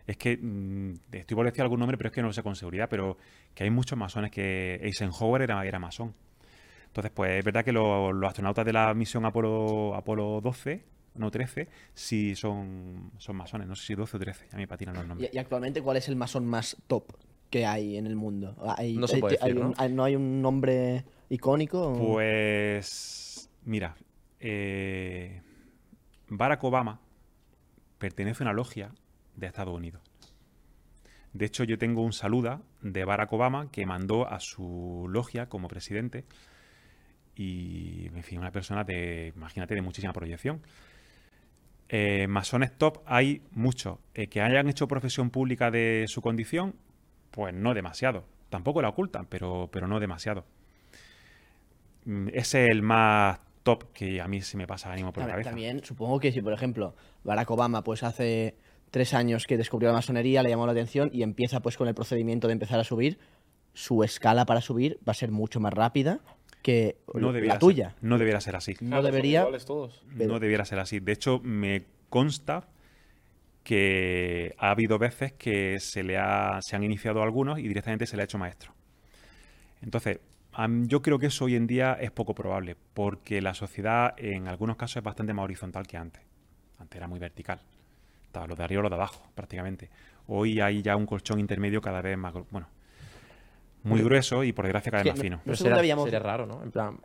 Es 0.07 0.17
que 0.17 0.37
mm, 0.37 0.93
estoy 1.13 1.35
por 1.35 1.47
decir 1.47 1.63
algún 1.63 1.79
nombre, 1.81 1.97
pero 1.97 2.09
es 2.09 2.15
que 2.15 2.21
no 2.23 2.29
lo 2.29 2.33
sé 2.33 2.43
con 2.43 2.57
seguridad, 2.57 2.89
pero 2.91 3.17
que 3.55 3.65
hay 3.65 3.71
muchos 3.71 3.99
masones 3.99 4.31
que 4.31 4.75
Eisenhower 4.83 5.43
era, 5.43 5.65
era 5.67 5.79
masón. 5.79 6.15
Entonces, 6.89 7.13
pues 7.15 7.31
es 7.39 7.45
verdad 7.45 7.65
que 7.65 7.73
lo- 7.73 8.13
los 8.13 8.29
astronautas 8.29 8.65
de 8.67 8.73
la 8.73 8.93
misión 8.95 9.25
Apolo, 9.25 9.95
Apolo 9.95 10.41
12, 10.43 10.85
no 11.15 11.31
13, 11.31 11.69
sí 11.95 12.35
son, 12.35 13.13
son 13.19 13.37
masones. 13.37 13.69
No 13.69 13.75
sé 13.77 13.87
si 13.87 13.95
12 13.95 14.17
o 14.17 14.21
13, 14.21 14.49
a 14.53 14.57
mí 14.57 14.63
me 14.63 14.69
patinan 14.69 14.95
los 14.97 15.07
nombres. 15.07 15.31
Y, 15.33 15.37
y 15.37 15.39
actualmente, 15.39 15.81
¿cuál 15.83 15.97
es 15.97 16.09
el 16.09 16.17
masón 16.17 16.47
más 16.47 16.77
top 16.87 17.05
que 17.51 17.67
hay 17.67 17.97
en 17.97 18.07
el 18.07 18.17
mundo? 18.17 18.57
¿Hay, 18.77 18.97
No 18.97 19.07
se 19.07 19.17
hay- 19.17 19.21
puede 19.21 19.39
hay 19.41 19.49
decir, 19.51 19.63
un- 19.65 19.71
¿no? 19.71 19.75
hay- 19.79 19.93
¿no 19.93 20.05
hay 20.05 20.17
un 20.17 20.43
nombre 20.43 21.05
icónico? 21.29 21.93
Pues 21.99 23.51
mira, 23.65 23.97
eh, 24.41 25.43
Barack 26.29 26.63
Obama 26.65 27.01
pertenece 27.99 28.43
a 28.43 28.47
una 28.47 28.53
logia 28.53 28.93
de 29.37 29.47
Estados 29.47 29.75
Unidos. 29.75 30.03
De 31.33 31.45
hecho, 31.47 31.65
yo 31.65 31.79
tengo 31.79 32.03
un 32.03 32.13
saluda 32.13 32.63
de 32.81 33.05
Barack 33.05 33.33
Obama 33.33 33.71
que 33.71 33.85
mandó 33.87 34.29
a 34.29 34.41
su 34.41 35.07
logia 35.11 35.49
como 35.49 35.69
presidente 35.69 36.25
y, 37.39 38.11
en 38.13 38.23
fin, 38.25 38.41
una 38.41 38.51
persona 38.51 38.83
de, 38.83 39.33
imagínate, 39.37 39.77
de 39.77 39.81
muchísima 39.81 40.13
proyección. 40.13 40.61
Eh, 41.89 42.27
masones 42.27 42.77
top 42.77 42.99
hay 43.07 43.43
muchos. 43.53 43.99
Eh, 44.15 44.27
que 44.27 44.43
hayan 44.43 44.69
hecho 44.69 44.89
profesión 44.89 45.31
pública 45.31 45.71
de 45.71 46.05
su 46.09 46.21
condición, 46.21 46.75
pues 47.31 47.55
no 47.55 47.75
demasiado. 47.75 48.25
Tampoco 48.51 48.83
la 48.83 48.89
ocultan, 48.89 49.27
pero, 49.27 49.69
pero 49.73 49.87
no 49.87 50.01
demasiado. 50.01 50.45
Mm, 52.07 52.29
Ese 52.33 52.65
es 52.65 52.71
el 52.71 52.83
más 52.83 53.39
top 53.63 53.93
que 53.93 54.21
a 54.21 54.27
mí 54.27 54.41
se 54.43 54.57
me 54.57 54.67
pasa 54.67 54.93
ánimo 54.93 55.13
por 55.13 55.23
la 55.23 55.31
cabeza. 55.31 55.51
También, 55.51 55.85
supongo 55.85 56.19
que 56.19 56.33
si, 56.33 56.43
por 56.43 56.53
ejemplo, 56.53 56.97
Barack 57.23 57.51
Obama, 57.53 57.85
pues 57.85 58.03
hace 58.03 58.57
tres 58.91 59.15
años 59.15 59.47
que 59.47 59.57
descubrió 59.57 59.91
la 59.91 59.97
masonería, 59.97 60.43
le 60.43 60.51
llamó 60.51 60.67
la 60.67 60.73
atención 60.73 61.09
y 61.13 61.23
empieza 61.23 61.61
pues 61.61 61.77
con 61.77 61.87
el 61.87 61.95
procedimiento 61.95 62.49
de 62.49 62.55
empezar 62.55 62.81
a 62.81 62.85
subir, 62.85 63.21
su 63.75 64.03
escala 64.03 64.45
para 64.45 64.61
subir 64.61 64.99
va 65.07 65.13
a 65.13 65.15
ser 65.15 65.31
mucho 65.31 65.61
más 65.61 65.73
rápida 65.73 66.21
que 66.63 66.97
No 67.15 67.33
debiera 67.33 67.55
la 67.55 67.59
tuya. 67.59 67.91
Ser, 67.91 67.99
no 68.03 68.19
debiera 68.19 68.41
ser 68.41 68.57
así. 68.57 68.75
No 68.81 69.03
debería... 69.03 69.47
todos. 69.67 70.03
No 70.15 70.39
debiera 70.39 70.65
ser 70.65 70.79
así. 70.79 71.01
De 71.01 71.13
hecho, 71.13 71.41
me 71.43 71.85
consta 72.09 72.69
que 73.63 74.55
ha 74.59 74.71
habido 74.71 74.99
veces 74.99 75.33
que 75.33 75.79
se 75.81 76.03
le 76.03 76.17
ha, 76.17 76.61
se 76.63 76.75
han 76.75 76.83
iniciado 76.83 77.23
algunos 77.23 77.59
y 77.59 77.69
directamente 77.69 78.07
se 78.07 78.17
le 78.17 78.23
ha 78.23 78.25
hecho 78.25 78.39
maestro. 78.39 78.73
Entonces, 79.83 80.21
yo 80.87 81.03
creo 81.03 81.19
que 81.19 81.27
eso 81.27 81.45
hoy 81.45 81.55
en 81.55 81.67
día 81.67 81.97
es 82.01 82.11
poco 82.11 82.35
probable, 82.35 82.77
porque 82.95 83.41
la 83.41 83.55
sociedad 83.55 84.15
en 84.17 84.49
algunos 84.49 84.77
casos 84.77 84.97
es 84.97 85.03
bastante 85.03 85.35
más 85.35 85.45
horizontal 85.45 85.87
que 85.87 85.97
antes. 85.97 86.23
Antes 86.79 86.97
era 86.97 87.07
muy 87.07 87.19
vertical. 87.19 87.61
Estaba 88.25 88.47
lo 88.47 88.57
de 88.57 88.65
arriba 88.65 88.81
o 88.81 88.83
lo 88.85 88.89
de 88.89 88.95
abajo, 88.97 89.29
prácticamente. 89.35 89.91
Hoy 90.27 90.61
hay 90.61 90.83
ya 90.83 90.97
un 90.97 91.07
colchón 91.07 91.39
intermedio 91.39 91.81
cada 91.81 92.03
vez 92.03 92.19
más, 92.19 92.35
bueno, 92.51 92.69
muy 93.85 94.03
grueso 94.03 94.45
y 94.45 94.53
por 94.53 94.65
desgracia 94.65 94.91
cada 94.91 95.03
vez 95.05 95.13
más 95.13 95.19
no- 95.19 95.23
fino. 95.23 95.41
Pero 95.45 95.57
sé 95.57 95.63
sería, 95.63 95.71
dónde 95.71 95.81
habíamos- 95.81 96.05
sería 96.05 96.19
raro, 96.21 96.47
¿no? 96.47 96.63
En 96.63 96.71
plan, 96.71 96.99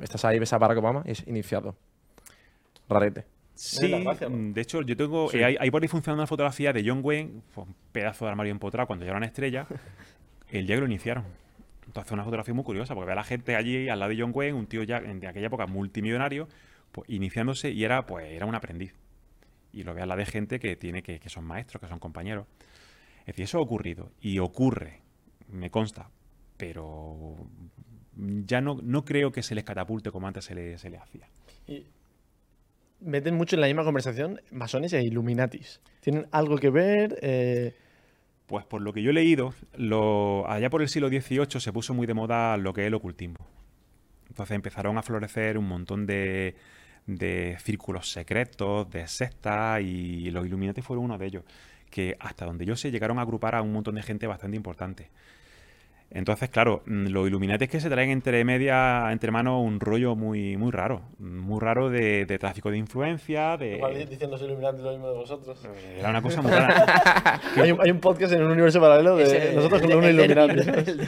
estás 0.00 0.24
ahí, 0.24 0.38
ves 0.38 0.52
a 0.52 0.58
Barack 0.58 0.78
Obama 0.78 1.02
y 1.06 1.10
es 1.12 1.26
iniciado. 1.26 1.76
Rarete. 2.88 3.24
Sí, 3.54 3.88
la 3.88 4.14
de 4.14 4.60
hecho, 4.60 4.82
yo 4.82 4.96
tengo. 4.96 5.32
eh, 5.32 5.44
hay, 5.44 5.56
hay 5.58 5.70
por 5.70 5.82
ahí 5.82 5.88
funcionando 5.88 6.20
una 6.22 6.26
fotografía 6.26 6.72
de 6.74 6.84
John 6.86 7.00
Wayne, 7.02 7.40
fue 7.52 7.64
un 7.64 7.74
pedazo 7.90 8.26
de 8.26 8.30
armario 8.30 8.50
empotrado 8.52 8.86
cuando 8.86 9.04
ya 9.04 9.10
era 9.12 9.16
una 9.18 9.26
estrella, 9.26 9.66
el 10.50 10.66
día 10.66 10.76
que 10.76 10.80
lo 10.80 10.86
iniciaron. 10.86 11.24
Entonces, 11.86 12.12
una 12.12 12.24
fotografía 12.24 12.52
muy 12.52 12.64
curiosa, 12.64 12.94
porque 12.94 13.06
ve 13.06 13.12
a 13.12 13.16
la 13.16 13.24
gente 13.24 13.56
allí 13.56 13.88
al 13.88 13.98
lado 13.98 14.10
de 14.10 14.20
John 14.20 14.32
Wayne, 14.34 14.52
un 14.58 14.66
tío 14.66 14.82
ya 14.82 14.98
en 14.98 15.20
de 15.20 15.28
aquella 15.28 15.46
época 15.46 15.66
multimillonario, 15.66 16.48
pues 16.92 17.08
iniciándose 17.08 17.70
y 17.70 17.84
era, 17.84 18.04
pues, 18.06 18.26
era 18.30 18.44
un 18.44 18.54
aprendiz. 18.54 18.94
Y 19.72 19.84
lo 19.84 19.94
ve 19.94 20.02
al 20.02 20.08
lado 20.08 20.18
de 20.18 20.26
gente 20.26 20.58
que 20.60 20.76
tiene 20.76 21.02
que, 21.02 21.18
que 21.18 21.28
son 21.30 21.44
maestros, 21.44 21.80
que 21.80 21.88
son 21.88 21.98
compañeros. 21.98 22.46
Es 23.20 23.26
decir, 23.28 23.44
eso 23.44 23.58
ha 23.58 23.62
ocurrido. 23.62 24.10
Y 24.20 24.38
ocurre, 24.38 25.00
me 25.48 25.70
consta. 25.70 26.10
Pero 26.56 27.36
ya 28.16 28.60
no, 28.60 28.78
no 28.82 29.04
creo 29.04 29.30
que 29.32 29.42
se 29.42 29.54
les 29.54 29.64
catapulte 29.64 30.10
como 30.10 30.26
antes 30.26 30.44
se 30.44 30.54
le, 30.54 30.78
se 30.78 30.90
le 30.90 30.96
hacía. 30.98 31.28
Y 31.66 31.86
meten 33.00 33.34
mucho 33.34 33.56
en 33.56 33.60
la 33.60 33.66
misma 33.66 33.84
conversación 33.84 34.40
masones 34.50 34.92
e 34.92 35.02
Illuminatis. 35.02 35.80
¿Tienen 36.00 36.26
algo 36.32 36.56
que 36.56 36.70
ver? 36.70 37.18
Eh, 37.20 37.74
Pues 38.46 38.64
por 38.64 38.80
lo 38.80 38.92
que 38.92 39.02
yo 39.02 39.10
he 39.10 39.12
leído, 39.14 39.54
lo, 39.76 40.48
allá 40.48 40.70
por 40.70 40.80
el 40.80 40.88
siglo 40.88 41.08
XVIII 41.08 41.60
se 41.60 41.72
puso 41.72 41.94
muy 41.94 42.06
de 42.06 42.14
moda 42.14 42.56
lo 42.56 42.72
que 42.72 42.82
es 42.82 42.86
el 42.86 42.94
ocultismo. 42.94 43.44
Entonces 44.28 44.54
empezaron 44.54 44.96
a 44.98 45.02
florecer 45.02 45.58
un 45.58 45.66
montón 45.66 46.06
de, 46.06 46.54
de 47.06 47.56
círculos 47.60 48.10
secretos, 48.10 48.88
de 48.90 49.06
sectas, 49.08 49.80
y 49.82 50.30
los 50.30 50.46
Illuminati 50.46 50.80
fueron 50.82 51.06
uno 51.06 51.18
de 51.18 51.26
ellos, 51.26 51.44
que 51.90 52.16
hasta 52.20 52.44
donde 52.46 52.64
yo 52.64 52.76
sé 52.76 52.90
llegaron 52.90 53.18
a 53.18 53.22
agrupar 53.22 53.54
a 53.54 53.62
un 53.62 53.72
montón 53.72 53.94
de 53.96 54.02
gente 54.02 54.26
bastante 54.26 54.56
importante. 54.56 55.10
Entonces, 56.10 56.48
claro, 56.50 56.82
mm, 56.86 57.08
los 57.08 57.26
Illuminati 57.26 57.64
es 57.64 57.70
que 57.70 57.80
se 57.80 57.90
traen 57.90 58.10
entre 58.10 58.44
media, 58.44 59.10
entre 59.12 59.30
manos, 59.30 59.62
un 59.64 59.80
rollo 59.80 60.14
muy, 60.14 60.56
muy 60.56 60.70
raro. 60.70 61.02
Muy 61.18 61.60
raro 61.60 61.90
de, 61.90 62.24
de 62.26 62.38
tráfico 62.38 62.70
de 62.70 62.78
influencia, 62.78 63.56
de... 63.56 64.06
diciendo 64.08 64.36
Illuminati 64.42 64.82
lo 64.82 64.90
mismo 64.92 65.08
de 65.08 65.14
vosotros. 65.14 65.60
Era 65.98 66.10
una 66.10 66.22
cosa 66.22 66.42
muy 66.42 66.52
rara. 66.52 67.40
hay, 67.56 67.72
un, 67.72 67.80
hay 67.80 67.90
un 67.90 68.00
podcast 68.00 68.32
en 68.32 68.42
un 68.44 68.52
universo 68.52 68.80
paralelo 68.80 69.16
de 69.16 69.24
Ese- 69.24 69.54
nosotros 69.54 69.82
con 69.82 69.92
unos 69.92 70.04
el- 70.06 70.14
Illuminati. 70.20 71.00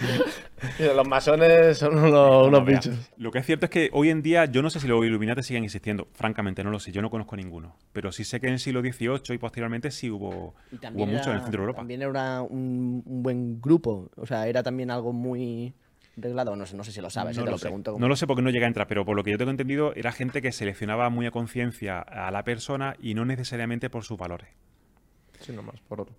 Los 0.97 1.07
masones 1.07 1.79
son 1.79 1.97
unos, 1.99 2.49
unos 2.49 2.65
Mira, 2.65 2.81
bichos. 2.81 3.11
Lo 3.17 3.31
que 3.31 3.39
es 3.39 3.47
cierto 3.47 3.67
es 3.67 3.71
que 3.71 3.91
hoy 3.93 4.11
en 4.11 4.23
día 4.23 4.45
yo 4.47 4.61
no 4.63 4.71
sé 4.71 4.81
si 4.81 4.89
los 4.89 5.05
Illuminati 5.05 5.43
siguen 5.45 5.63
existiendo. 5.65 6.09
Francamente, 6.15 6.65
no 6.65 6.71
lo 6.71 6.81
sé. 6.81 6.91
Yo 6.91 7.01
no 7.01 7.11
conozco 7.11 7.37
ninguno. 7.37 7.77
Pero 7.93 8.11
sí 8.11 8.25
sé 8.25 8.41
que 8.41 8.49
en 8.49 8.55
el 8.55 8.59
siglo 8.59 8.81
XVIII 8.81 9.35
y 9.35 9.39
posteriormente 9.39 9.91
sí 9.93 10.11
hubo, 10.11 10.29
hubo 10.31 10.55
también 10.81 11.11
mucho 11.11 11.31
en 11.31 11.37
el 11.37 11.43
centro 11.43 11.61
de 11.61 11.63
Europa. 11.63 11.79
También 11.79 12.03
era 12.03 12.43
un, 12.43 13.03
un 13.07 13.23
buen 13.23 13.61
grupo. 13.61 14.11
O 14.17 14.27
sea, 14.27 14.49
era 14.49 14.63
también 14.65 14.88
algo 14.91 15.13
muy 15.13 15.75
reglado. 16.17 16.57
No 16.57 16.67
sé, 16.67 16.77
no 16.77 16.85
sé 16.85 16.93
si 16.93 17.01
lo 17.01 17.11
sabes, 17.11 17.37
eh, 17.37 17.41
no, 17.41 17.45
te 17.45 17.51
lo 17.51 17.53
lo 17.53 17.59
sé. 17.59 17.63
pregunto. 17.67 17.93
como- 17.93 18.01
No 18.05 18.09
lo 18.09 18.17
sé 18.17 18.27
porque 18.27 18.43
no 18.43 18.51
llega 18.51 18.67
a 18.67 18.69
entrar, 18.69 18.87
pero 18.87 19.05
por 19.05 19.17
lo 19.17 19.23
que 19.25 19.31
yo 19.31 19.39
tengo 19.39 19.51
entendido, 19.51 19.93
era 19.95 20.13
gente 20.13 20.43
que 20.43 20.53
seleccionaba 20.53 21.09
muy 21.11 21.27
a 21.27 21.31
conciencia 21.31 22.01
a 22.01 22.31
la 22.31 22.43
persona 22.45 22.97
y 23.01 23.15
no 23.15 23.25
necesariamente 23.25 23.89
por 23.91 24.05
sus 24.05 24.19
valores. 24.19 24.49
Sí, 25.41 25.53
nomás, 25.53 25.81
por 25.89 26.01
otro. 26.01 26.15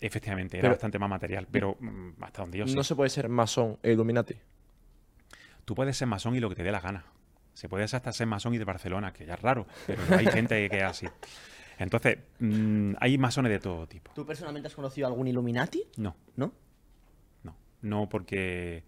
Efectivamente, 0.00 0.56
era 0.58 0.62
Pero- 0.62 0.74
bastante 0.74 0.98
más 0.98 1.10
material, 1.10 1.46
pero 1.50 1.76
mm, 1.80 2.22
hasta 2.22 2.42
donde 2.42 2.58
yo 2.58 2.66
sé. 2.66 2.74
No 2.76 2.84
se 2.84 2.94
puede 2.94 3.10
ser 3.10 3.28
masón 3.28 3.78
e 3.82 3.92
Illuminati. 3.92 4.34
Tú 5.64 5.74
puedes 5.74 5.96
ser 5.96 6.08
masón 6.08 6.34
y 6.34 6.40
lo 6.40 6.48
que 6.48 6.54
te 6.54 6.62
dé 6.62 6.72
la 6.72 6.80
gana. 6.80 7.04
Se 7.52 7.68
puede 7.68 7.84
hasta 7.84 8.12
ser 8.12 8.26
masón 8.26 8.54
y 8.54 8.58
de 8.58 8.64
Barcelona, 8.64 9.12
que 9.12 9.26
ya 9.26 9.34
es 9.34 9.42
raro, 9.42 9.66
pero 9.86 10.00
hay 10.16 10.26
gente 10.46 10.68
que 10.70 10.76
es 10.78 10.82
así. 10.84 11.06
Entonces, 11.80 12.18
mm, 12.38 12.94
hay 13.00 13.18
masones 13.18 13.50
de 13.50 13.58
todo 13.58 13.86
tipo. 13.86 14.12
¿Tú 14.14 14.24
personalmente 14.24 14.68
has 14.68 14.74
conocido 14.74 15.06
algún 15.08 15.26
Illuminati? 15.28 15.84
No, 15.96 16.14
¿No? 16.36 16.52
No, 17.82 18.08
porque 18.08 18.82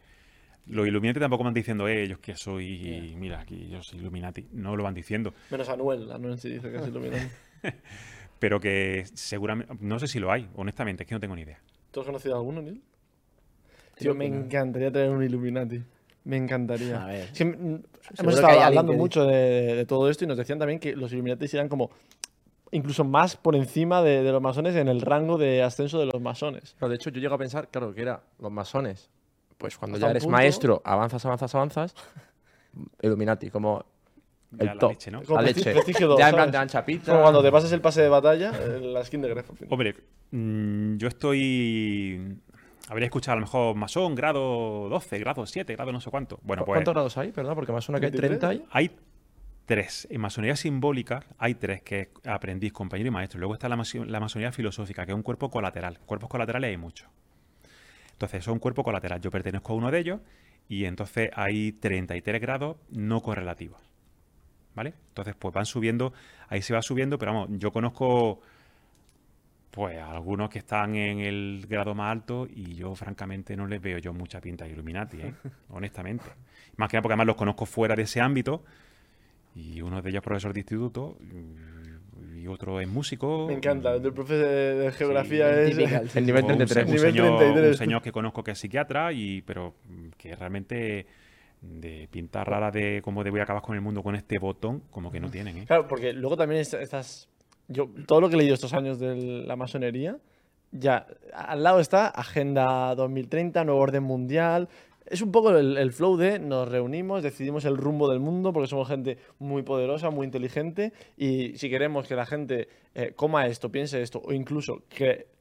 los 0.66 0.86
Illuminati 0.86 1.20
tampoco 1.20 1.44
van 1.44 1.54
diciendo, 1.54 1.88
eh, 1.88 2.04
ellos 2.04 2.18
que 2.20 2.36
soy, 2.36 3.14
mira, 3.18 3.40
aquí 3.40 3.68
yo 3.68 3.82
soy 3.82 3.98
Illuminati. 3.98 4.46
No 4.52 4.76
lo 4.76 4.84
van 4.84 4.94
diciendo, 4.94 5.34
Menos 5.50 5.68
Anuel. 5.68 6.10
Anuel 6.12 6.38
sí 6.38 6.50
dice 6.50 6.70
que 6.70 6.76
es 6.76 6.86
iluminado. 6.86 7.22
pero 8.38 8.60
que 8.60 9.04
seguramente, 9.14 9.74
no 9.80 9.98
sé 9.98 10.06
si 10.06 10.18
lo 10.20 10.30
hay, 10.30 10.48
honestamente, 10.54 11.02
es 11.02 11.08
que 11.08 11.14
no 11.14 11.20
tengo 11.20 11.34
ni 11.34 11.42
idea. 11.42 11.60
¿Tú 11.90 12.00
has 12.00 12.06
conocido 12.06 12.36
alguno, 12.36 12.62
Neil? 12.62 12.82
Tío, 13.96 14.14
me 14.14 14.26
encantaría 14.26 14.90
tener 14.90 15.10
un 15.10 15.22
Illuminati. 15.22 15.82
Me 16.24 16.36
encantaría. 16.36 17.02
A 17.02 17.06
ver. 17.06 17.28
Hemos 17.38 18.34
estado 18.34 18.60
hablando 18.60 18.92
mucho 18.92 19.24
de, 19.24 19.74
de 19.74 19.86
todo 19.86 20.08
esto 20.08 20.24
y 20.24 20.26
nos 20.26 20.36
decían 20.36 20.58
también 20.58 20.78
que 20.78 20.94
los 20.94 21.12
Illuminati 21.12 21.46
eran 21.52 21.68
como 21.68 21.90
incluso 22.72 23.04
más 23.04 23.36
por 23.36 23.56
encima 23.56 24.02
de, 24.02 24.22
de 24.22 24.32
los 24.32 24.40
masones 24.42 24.74
en 24.76 24.88
el 24.88 25.00
rango 25.00 25.38
de 25.38 25.62
ascenso 25.62 25.98
de 25.98 26.06
los 26.06 26.20
masones. 26.20 26.76
No, 26.80 26.88
de 26.88 26.94
hecho, 26.96 27.10
yo 27.10 27.20
llego 27.20 27.34
a 27.34 27.38
pensar, 27.38 27.68
claro, 27.68 27.94
que 27.94 28.02
era 28.02 28.22
los 28.38 28.50
masones. 28.52 29.10
Pues 29.58 29.76
cuando 29.76 29.96
Hasta 29.96 30.06
ya 30.06 30.10
eres 30.12 30.22
punto- 30.24 30.36
maestro, 30.36 30.82
avanzas, 30.84 31.24
avanzas, 31.26 31.54
avanzas. 31.54 31.94
Illuminati, 33.02 33.50
como 33.50 33.84
Ya 34.52 34.58
el 34.62 34.66
la 34.68 34.78
top. 34.78 34.90
leche, 34.90 35.10
¿no? 35.10 35.22
Como 35.22 35.40
La 35.40 35.46
leche. 35.48 35.72
prestigio 35.72 36.08
dos, 36.08 36.18
ya 36.18 36.28
en 36.28 36.34
plan 36.34 36.50
de 36.50 36.58
ancha 36.58 36.84
pizza. 36.84 37.12
Como 37.12 37.22
cuando 37.22 37.42
te 37.42 37.50
pasas 37.52 37.70
el 37.72 37.80
pase 37.80 38.02
de 38.02 38.08
batalla, 38.08 38.52
en 38.64 38.92
la 38.94 39.04
skin 39.04 39.20
de 39.22 39.28
Gref. 39.28 39.50
Hombre, 39.68 39.94
mm, 40.30 40.96
yo 40.96 41.08
estoy. 41.08 42.36
Habría 42.88 43.06
escuchado 43.06 43.34
a 43.34 43.40
lo 43.40 43.46
mejor 43.46 43.76
masón, 43.76 44.14
grado 44.16 44.88
12, 44.88 45.18
grado 45.18 45.46
7, 45.46 45.74
grado 45.74 45.92
no 45.92 46.00
sé 46.00 46.10
cuánto. 46.10 46.40
Bueno, 46.42 46.64
pues 46.64 46.76
¿Cuántos 46.76 46.94
grados 46.94 47.16
hay? 47.18 47.30
Perdón, 47.30 47.54
porque 47.54 47.72
me 47.72 47.80
suena 47.80 48.00
que 48.00 48.06
hay 48.06 48.12
23. 48.12 48.38
30 48.40 48.48
ahí. 48.48 48.64
hay 48.72 48.96
tres. 49.70 50.08
En 50.10 50.20
masonería 50.20 50.56
simbólica 50.56 51.22
hay 51.38 51.54
tres, 51.54 51.80
que 51.82 52.00
es 52.00 52.08
aprendiz, 52.26 52.72
compañero 52.72 53.06
y 53.06 53.12
maestro. 53.12 53.38
Luego 53.38 53.54
está 53.54 53.68
la, 53.68 53.76
maso- 53.76 54.04
la 54.04 54.18
masonería 54.18 54.50
filosófica, 54.50 55.06
que 55.06 55.12
es 55.12 55.16
un 55.16 55.22
cuerpo 55.22 55.48
colateral. 55.48 56.00
Cuerpos 56.00 56.28
colaterales 56.28 56.70
hay 56.70 56.76
muchos. 56.76 57.08
Entonces, 58.12 58.40
eso 58.40 58.50
es 58.50 58.54
un 58.54 58.58
cuerpo 58.58 58.82
colateral. 58.82 59.20
Yo 59.20 59.30
pertenezco 59.30 59.72
a 59.72 59.76
uno 59.76 59.92
de 59.92 59.98
ellos 60.00 60.20
y 60.68 60.86
entonces 60.86 61.30
hay 61.34 61.70
33 61.70 62.40
grados 62.40 62.78
no 62.90 63.20
correlativos. 63.22 63.80
¿Vale? 64.74 64.94
Entonces, 65.10 65.36
pues 65.38 65.54
van 65.54 65.66
subiendo, 65.66 66.12
ahí 66.48 66.62
se 66.62 66.74
va 66.74 66.82
subiendo, 66.82 67.18
pero 67.18 67.32
vamos, 67.32 67.50
yo 67.58 67.72
conozco 67.72 68.40
pues 69.70 69.98
algunos 69.98 70.50
que 70.50 70.58
están 70.58 70.96
en 70.96 71.20
el 71.20 71.64
grado 71.68 71.94
más 71.94 72.10
alto 72.10 72.48
y 72.52 72.74
yo 72.74 72.94
francamente 72.96 73.56
no 73.56 73.66
les 73.68 73.80
veo 73.80 73.98
yo 73.98 74.12
mucha 74.12 74.40
pinta 74.40 74.64
de 74.64 74.72
Illuminati, 74.72 75.20
¿eh? 75.20 75.34
honestamente. 75.70 76.24
Más 76.76 76.88
que 76.88 76.96
nada 76.96 77.02
porque 77.02 77.12
además 77.12 77.28
los 77.28 77.36
conozco 77.36 77.66
fuera 77.66 77.94
de 77.94 78.02
ese 78.02 78.20
ámbito 78.20 78.64
y 79.54 79.80
uno 79.82 80.00
de 80.02 80.10
ellos 80.10 80.20
es 80.20 80.24
profesor 80.24 80.52
de 80.52 80.60
instituto 80.60 81.16
y- 81.20 82.46
otro 82.46 82.80
es 82.80 82.88
músico. 82.88 83.46
Me 83.46 83.54
encanta. 83.54 83.94
El 83.94 84.12
profe 84.12 84.34
de, 84.34 84.90
geografía 84.92 85.46
Sí, 85.66 85.70
es. 85.70 85.76
típica, 85.76 86.02
El 86.18 86.26
nivel 86.26 86.44
O 86.44 86.46
un, 86.48 86.56
33. 86.56 86.84
un 86.86 86.90
Nivel 86.94 87.12
señor, 87.12 87.38
33. 87.38 87.70
un 87.70 87.76
señor 87.78 88.02
que 88.02 88.10
conozco 88.12 88.42
que 88.42 88.50
es 88.52 88.58
psiquiatra, 88.58 89.12
y, 89.12 89.42
pero 89.42 89.74
mm, 89.88 90.08
que 90.16 90.34
realmente 90.34 91.06
de 91.60 92.08
pinta 92.10 92.42
rara 92.42 92.70
de 92.72 93.02
cómo 93.04 93.22
de 93.22 93.30
voy 93.30 93.38
a 93.40 93.42
acabar 93.44 93.62
con 93.62 93.76
el 93.76 93.82
mundo 93.82 94.02
con 94.02 94.16
este 94.16 94.38
botón, 94.38 94.82
como 94.90 95.12
que 95.12 95.20
no 95.20 95.30
tienen, 95.30 95.58
¿eh? 95.58 95.64
Claro, 95.66 95.86
porque 95.86 96.12
luego 96.12 96.36
también 96.36 96.62
est- 96.62 96.74
estás. 96.74 97.28
Yo, 97.68 97.88
todo 98.06 98.20
lo 98.22 98.28
que 98.28 98.34
he 98.34 98.38
leído 98.38 98.54
estos 98.54 98.72
años 98.72 98.98
de 98.98 99.14
la 99.46 99.54
masonería, 99.54 100.16
ya 100.72 101.06
al 101.34 101.62
lado 101.62 101.78
está 101.78 102.08
Agenda 102.08 102.94
2030, 102.96 103.62
Nuevo 103.64 103.80
Orden 103.80 104.02
Mundial. 104.02 104.68
Es 105.10 105.22
un 105.22 105.32
poco 105.32 105.50
el, 105.50 105.76
el 105.76 105.92
flow 105.92 106.16
de 106.16 106.38
nos 106.38 106.68
reunimos, 106.68 107.24
decidimos 107.24 107.64
el 107.64 107.76
rumbo 107.76 108.08
del 108.08 108.20
mundo 108.20 108.52
porque 108.52 108.68
somos 108.68 108.86
gente 108.86 109.18
muy 109.40 109.62
poderosa, 109.64 110.10
muy 110.10 110.24
inteligente 110.24 110.92
y 111.16 111.58
si 111.58 111.68
queremos 111.68 112.06
que 112.06 112.14
la 112.14 112.26
gente 112.26 112.68
eh, 112.94 113.12
coma 113.16 113.48
esto, 113.48 113.72
piense 113.72 114.00
esto 114.02 114.22
o 114.24 114.32
incluso 114.32 114.84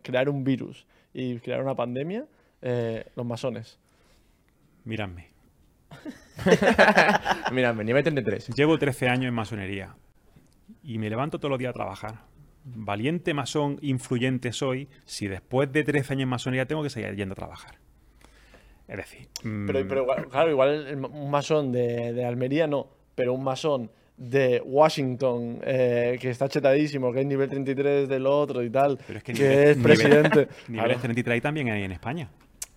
crear 0.02 0.28
un 0.28 0.44
virus 0.44 0.88
y 1.14 1.38
crear 1.38 1.62
una 1.62 1.76
pandemia, 1.76 2.26
eh, 2.64 3.06
los 3.16 3.26
masones. 3.28 3.78
Míradme. 4.86 5.28
Mira, 7.52 7.72
nivel 7.72 8.04
33. 8.04 8.50
Llevo 8.56 8.80
13 8.80 9.08
años 9.08 9.26
en 9.28 9.36
masonería 9.36 9.96
y 10.82 10.98
me 10.98 11.12
levanto 11.12 11.38
todos 11.38 11.52
los 11.52 11.60
días 11.60 11.70
a 11.70 11.74
trabajar. 11.74 12.24
Valiente 12.64 13.36
masón, 13.36 13.78
influyente 13.84 14.52
soy, 14.52 14.90
si 15.06 15.28
después 15.28 15.72
de 15.72 15.84
13 15.84 16.14
años 16.14 16.24
en 16.24 16.30
masonería 16.30 16.66
tengo 16.66 16.82
que 16.82 16.90
seguir 16.90 17.16
yendo 17.16 17.34
a 17.34 17.36
trabajar. 17.36 17.76
Es 18.90 18.98
decir, 18.98 19.28
mm, 19.44 19.68
Pero, 19.68 19.88
pero 19.88 20.02
igual- 20.02 20.28
claro, 20.28 20.50
igual 20.52 21.10
un 21.14 21.30
masón 21.32 21.72
de, 21.72 22.12
de 22.14 22.26
Almería 22.26 22.66
no, 22.68 22.88
pero 23.16 23.34
un 23.34 23.44
masón 23.44 23.92
de 24.18 24.62
Washington 24.66 25.60
eh, 25.64 26.18
que 26.20 26.30
está 26.32 26.50
chetadísimo, 26.50 27.14
que 27.14 27.22
es 27.22 27.26
nivel 27.26 27.48
33 27.50 28.10
del 28.10 28.26
otro 28.26 28.64
y 28.64 28.70
tal, 28.70 28.98
Pero 29.08 29.20
es 29.20 29.24
que 29.24 29.34
que, 29.34 29.44
nivel- 29.44 29.68
es 29.70 29.78
nivel- 29.78 29.84
presidente. 29.84 30.48
Claro. 30.68 30.96
33 31.00 31.42
también 31.42 31.70
hay 31.70 31.84
en 31.84 31.92
España. 31.92 32.30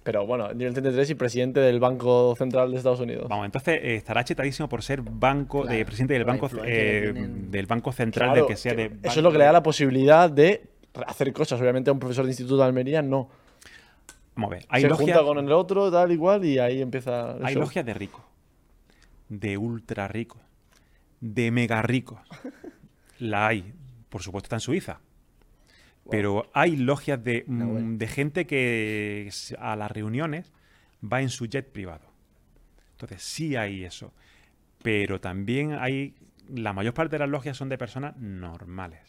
Pero 0.04 0.26
bueno, 0.26 0.52
nivel 0.52 0.72
33 0.74 1.10
y 1.10 1.14
presidente 1.14 1.60
del 1.60 1.78
Banco 1.80 2.34
Central 2.36 2.70
de 2.72 2.76
Estados 2.76 2.98
Unidos. 3.00 3.26
Vamos, 3.28 3.46
entonces 3.46 3.78
eh, 3.82 3.94
estará 3.96 4.24
chetadísimo 4.24 4.68
por 4.68 4.82
ser 4.82 5.00
banco, 5.00 5.64
de 5.64 5.84
presidente 5.84 6.14
del 6.14 6.24
banco, 6.24 6.50
eh, 6.64 7.10
tienen. 7.12 7.50
del 7.50 7.66
banco 7.66 7.92
central 7.92 8.30
Claro, 8.30 8.40
del 8.46 8.48
que 8.48 8.56
sea 8.56 8.74
que 8.76 8.88
de 8.88 9.08
eso 9.08 9.20
es 9.20 9.22
lo 9.22 9.30
que 9.32 9.38
le 9.38 9.44
da 9.44 9.52
la 9.52 9.62
posibilidad 9.62 10.28
de 10.30 10.62
hacer 11.06 11.32
cosas. 11.32 11.60
Obviamente 11.60 11.88
a 11.90 11.92
un 11.92 12.00
profesor 12.00 12.24
de 12.24 12.32
instituto 12.32 12.56
de 12.58 12.64
Almería 12.64 13.00
no. 13.00 13.30
Vamos 14.34 14.52
a 14.52 14.54
ver, 14.54 14.66
hay 14.68 14.82
Se 14.82 14.88
junta 14.90 15.22
con 15.22 15.38
el 15.38 15.52
otro, 15.52 15.90
tal 15.90 16.10
igual, 16.12 16.44
y 16.44 16.58
ahí 16.58 16.80
empieza 16.80 17.36
el 17.36 17.44
hay 17.44 17.54
show. 17.54 17.62
logias 17.62 17.84
de 17.84 17.94
ricos, 17.94 18.22
de 19.28 19.58
ultra 19.58 20.08
ricos, 20.08 20.40
de 21.20 21.50
mega 21.50 21.82
ricos. 21.82 22.20
La 23.18 23.48
hay, 23.48 23.72
por 24.08 24.22
supuesto, 24.22 24.46
está 24.46 24.56
en 24.56 24.60
Suiza. 24.60 25.00
Pero 26.10 26.50
hay 26.52 26.76
logias 26.76 27.22
de, 27.22 27.44
mm, 27.46 27.96
de 27.96 28.08
gente 28.08 28.46
que 28.46 29.30
a 29.58 29.76
las 29.76 29.90
reuniones 29.90 30.52
va 31.00 31.20
en 31.22 31.28
su 31.28 31.46
jet 31.46 31.70
privado. 31.70 32.06
Entonces, 32.92 33.22
sí 33.22 33.54
hay 33.54 33.84
eso. 33.84 34.12
Pero 34.82 35.20
también 35.20 35.74
hay. 35.74 36.14
La 36.48 36.72
mayor 36.72 36.92
parte 36.94 37.14
de 37.14 37.20
las 37.20 37.28
logias 37.28 37.56
son 37.56 37.68
de 37.68 37.78
personas 37.78 38.16
normales 38.16 39.00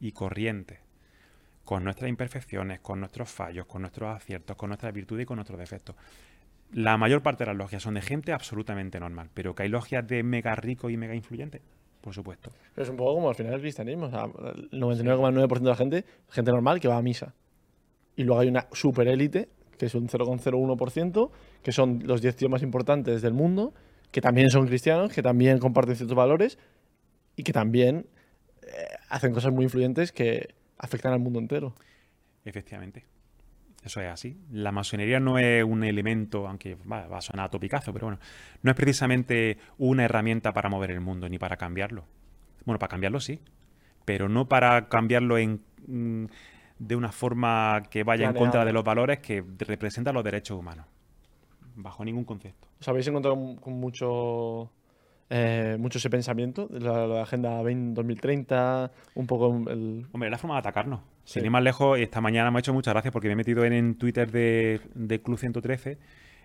y 0.00 0.12
corrientes. 0.12 0.78
Con 1.68 1.84
nuestras 1.84 2.08
imperfecciones, 2.08 2.80
con 2.80 2.98
nuestros 2.98 3.28
fallos, 3.28 3.66
con 3.66 3.82
nuestros 3.82 4.16
aciertos, 4.16 4.56
con 4.56 4.70
nuestras 4.70 4.90
virtudes 4.94 5.24
y 5.24 5.26
con 5.26 5.36
nuestros 5.36 5.58
defectos. 5.58 5.96
La 6.72 6.96
mayor 6.96 7.22
parte 7.22 7.44
de 7.44 7.48
las 7.48 7.58
logias 7.58 7.82
son 7.82 7.92
de 7.92 8.00
gente 8.00 8.32
absolutamente 8.32 8.98
normal. 8.98 9.28
Pero 9.34 9.54
que 9.54 9.64
hay 9.64 9.68
logias 9.68 10.06
de 10.06 10.22
mega 10.22 10.54
ricos 10.54 10.90
y 10.90 10.96
mega 10.96 11.14
influyentes, 11.14 11.60
por 12.00 12.14
supuesto. 12.14 12.52
Pero 12.74 12.84
es 12.84 12.88
un 12.88 12.96
poco 12.96 13.16
como 13.16 13.28
al 13.28 13.34
final 13.34 13.52
el 13.52 13.60
cristianismo. 13.60 14.06
O 14.06 14.10
sea, 14.10 14.24
el 14.24 14.70
99,9% 14.70 15.58
de 15.58 15.68
la 15.68 15.76
gente, 15.76 16.04
gente 16.30 16.50
normal 16.52 16.80
que 16.80 16.88
va 16.88 16.96
a 16.96 17.02
misa. 17.02 17.34
Y 18.16 18.24
luego 18.24 18.40
hay 18.40 18.48
una 18.48 18.66
super 18.72 19.06
élite, 19.06 19.50
que 19.76 19.84
es 19.84 19.94
un 19.94 20.08
0,01%, 20.08 21.30
que 21.62 21.72
son 21.72 22.00
los 22.06 22.22
10 22.22 22.34
tíos 22.34 22.50
más 22.50 22.62
importantes 22.62 23.20
del 23.20 23.34
mundo, 23.34 23.74
que 24.10 24.22
también 24.22 24.48
son 24.48 24.66
cristianos, 24.66 25.12
que 25.12 25.20
también 25.20 25.58
comparten 25.58 25.96
ciertos 25.96 26.16
valores 26.16 26.58
y 27.36 27.42
que 27.42 27.52
también 27.52 28.06
eh, 28.62 28.86
hacen 29.10 29.34
cosas 29.34 29.52
muy 29.52 29.64
influyentes 29.64 30.12
que 30.12 30.56
afectan 30.78 31.12
al 31.12 31.20
mundo 31.20 31.38
entero. 31.38 31.74
Efectivamente. 32.44 33.04
Eso 33.84 34.00
es 34.00 34.08
así. 34.08 34.36
La 34.50 34.72
masonería 34.72 35.20
no 35.20 35.38
es 35.38 35.62
un 35.62 35.84
elemento, 35.84 36.48
aunque 36.48 36.74
va, 36.74 37.06
va 37.06 37.18
a 37.18 37.20
sonar 37.20 37.46
a 37.46 37.50
topicazo, 37.50 37.92
pero 37.92 38.06
bueno, 38.06 38.20
no 38.62 38.70
es 38.70 38.76
precisamente 38.76 39.58
una 39.78 40.04
herramienta 40.04 40.52
para 40.52 40.68
mover 40.68 40.90
el 40.90 41.00
mundo 41.00 41.28
ni 41.28 41.38
para 41.38 41.56
cambiarlo. 41.56 42.04
Bueno, 42.64 42.78
para 42.78 42.90
cambiarlo 42.90 43.20
sí, 43.20 43.40
pero 44.04 44.28
no 44.28 44.48
para 44.48 44.88
cambiarlo 44.88 45.38
en, 45.38 45.60
mm, 45.86 46.24
de 46.78 46.96
una 46.96 47.12
forma 47.12 47.82
que 47.90 48.02
vaya 48.02 48.28
en 48.28 48.34
contra 48.34 48.64
de 48.64 48.72
los 48.72 48.84
valores 48.84 49.20
que 49.20 49.44
representan 49.58 50.14
los 50.14 50.24
derechos 50.24 50.58
humanos. 50.58 50.86
Bajo 51.76 52.04
ningún 52.04 52.24
concepto. 52.24 52.68
¿Os 52.80 52.88
habéis 52.88 53.06
encontrado 53.06 53.36
con, 53.36 53.56
con 53.56 53.74
mucho, 53.74 54.70
eh, 55.30 55.76
mucho 55.78 55.98
ese 55.98 56.08
pensamiento 56.10 56.68
la, 56.70 57.06
la 57.06 57.22
Agenda 57.22 57.62
20 57.62 57.94
2030? 57.94 58.90
Un 59.14 59.26
poco 59.26 59.70
el... 59.70 60.06
Hombre, 60.12 60.30
la 60.30 60.38
forma 60.38 60.54
de 60.54 60.60
atacarnos. 60.60 61.00
Sí. 61.24 61.34
Sin 61.34 61.44
ir 61.44 61.50
más 61.50 61.62
lejos, 61.62 61.98
esta 61.98 62.20
mañana 62.20 62.50
me 62.50 62.58
ha 62.58 62.60
hecho 62.60 62.72
muchas 62.72 62.94
gracias 62.94 63.12
porque 63.12 63.28
me 63.28 63.34
he 63.34 63.36
metido 63.36 63.64
en, 63.64 63.72
en 63.72 63.94
Twitter 63.96 64.30
de, 64.30 64.80
de 64.94 65.20
Club 65.20 65.38
113 65.38 65.98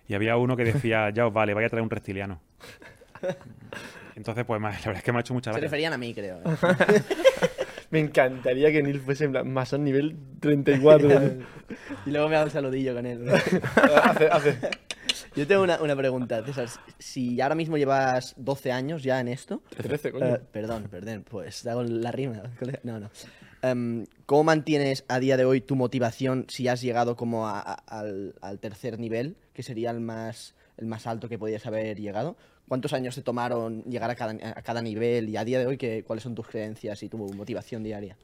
y 0.08 0.14
había 0.14 0.36
uno 0.38 0.58
que 0.58 0.66
decía, 0.66 1.10
ya 1.14 1.28
os 1.28 1.34
vale, 1.34 1.54
vaya 1.54 1.68
a 1.68 1.70
traer 1.70 1.84
un 1.84 1.90
reptiliano. 1.90 2.42
Entonces, 4.16 4.44
pues 4.46 4.62
la 4.62 4.70
verdad 4.70 4.96
es 4.98 5.04
que 5.04 5.12
me 5.12 5.18
ha 5.20 5.22
hecho 5.22 5.34
muchas 5.34 5.56
Se 5.56 5.60
gracias. 5.62 5.72
referían 5.72 5.94
a 5.94 5.98
mí, 5.98 6.14
creo. 6.14 6.38
¿eh? 6.40 7.02
Me 7.90 8.00
encantaría 8.00 8.72
que 8.72 8.82
Neil 8.82 9.00
fuese 9.00 9.26
en 9.26 9.32
plan 9.32 9.52
masón 9.54 9.84
nivel 9.84 10.16
34. 10.40 11.10
y 12.08 12.10
luego 12.10 12.28
me 12.28 12.36
hago 12.36 12.46
un 12.46 12.52
saludillo 12.52 12.96
con 12.96 13.06
él. 13.06 13.30
hace, 14.04 14.28
hace. 14.28 14.58
Yo 15.36 15.48
tengo 15.48 15.64
una, 15.64 15.82
una 15.82 15.96
pregunta, 15.96 16.44
César. 16.46 16.68
Si 17.00 17.42
ahora 17.42 17.56
mismo 17.56 17.78
llevas 17.78 18.36
12 18.38 18.72
años 18.72 19.02
ya 19.02 19.20
en 19.20 19.28
esto. 19.28 19.64
13, 19.76 20.12
coño. 20.12 20.26
eh, 20.36 20.42
perdón, 20.52 20.88
perdón, 20.92 21.26
pues 21.28 21.66
hago 21.66 21.82
la 21.84 22.12
rima. 22.12 22.44
No, 22.84 23.00
no. 23.00 23.10
Em, 23.64 24.06
¿Cómo 24.28 24.44
mantienes 24.44 25.06
a 25.08 25.20
día 25.20 25.36
de 25.38 25.46
hoy 25.46 25.62
tu 25.62 25.76
motivación 25.76 26.46
si 26.50 26.68
has 26.68 26.82
llegado 26.82 27.16
como 27.16 27.48
a- 27.48 27.62
a- 27.62 27.74
al, 27.88 28.36
al 28.42 28.60
tercer 28.60 29.00
nivel, 29.00 29.36
que 29.54 29.64
sería 29.64 29.90
el 29.90 30.02
más, 30.02 30.54
el 30.78 30.86
más 30.86 31.08
alto 31.08 31.28
que 31.30 31.40
podías 31.40 31.66
haber 31.66 32.00
llegado? 32.00 32.38
¿Cuántos 32.68 32.94
años 32.94 33.16
te 33.16 33.22
tomaron 33.24 33.84
llegar 33.86 34.10
a 34.12 34.16
cada, 34.16 34.34
a 34.56 34.62
cada 34.62 34.82
nivel 34.82 35.30
y 35.30 35.38
a 35.38 35.44
día 35.46 35.60
de 35.60 35.66
hoy 35.66 35.78
qué, 35.78 36.04
cuáles 36.04 36.24
son 36.24 36.36
tus 36.36 36.48
creencias 36.48 37.02
y 37.04 37.10
tu 37.10 37.18
motivación 37.18 37.82
diaria? 37.84 38.18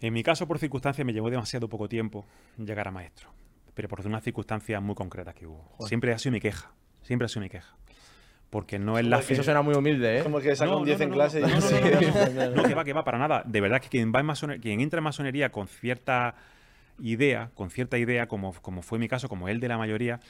En 0.00 0.12
mi 0.12 0.22
caso, 0.22 0.46
por 0.46 0.58
circunstancias, 0.58 1.06
me 1.06 1.12
llevó 1.12 1.30
demasiado 1.30 1.68
poco 1.68 1.88
tiempo 1.88 2.24
llegar 2.58 2.88
a 2.88 2.90
maestro. 2.90 3.30
Pero 3.74 3.88
por 3.88 4.06
unas 4.06 4.22
circunstancias 4.22 4.82
muy 4.82 4.94
concretas 4.94 5.34
que 5.34 5.46
hubo. 5.46 5.76
Siempre 5.86 6.12
ha 6.12 6.18
sido 6.18 6.32
mi 6.32 6.40
queja. 6.40 6.72
Siempre 7.02 7.26
ha 7.26 7.28
sido 7.28 7.42
mi 7.42 7.48
queja. 7.48 7.74
Porque 8.50 8.78
no 8.78 8.98
es 8.98 9.06
la 9.06 9.18
Eso 9.20 9.28
fe- 9.28 9.42
suena 9.42 9.62
muy 9.62 9.74
humilde, 9.74 10.18
¿eh? 10.18 10.22
Como 10.22 10.38
que 10.40 10.54
saca 10.54 10.70
No, 10.70 10.78
un 10.80 10.84
10 10.84 10.98
no, 10.98 11.04
en 11.04 11.10
no, 11.10 11.14
clase 11.16 11.40
no, 11.40 11.48
y 11.48 11.50
no. 11.52 12.50
No, 12.54 12.62
que 12.64 12.74
va, 12.74 12.84
que 12.84 12.92
va, 12.92 13.02
para 13.02 13.16
nada. 13.18 13.42
De 13.46 13.60
verdad 13.62 13.80
que 13.80 13.88
quien 13.88 14.12
va 14.14 14.20
en 14.20 14.26
masonería, 14.26 14.60
quien 14.60 14.80
entra 14.80 14.98
en 14.98 15.04
masonería 15.04 15.50
con 15.50 15.68
cierta 15.68 16.34
idea, 16.98 17.50
con 17.54 17.70
cierta 17.70 17.96
idea, 17.96 18.26
como, 18.28 18.52
como 18.60 18.82
fue 18.82 18.98
mi 18.98 19.08
caso, 19.08 19.28
como 19.30 19.48
el 19.48 19.58
de 19.58 19.68
la 19.68 19.78
mayoría, 19.78 20.20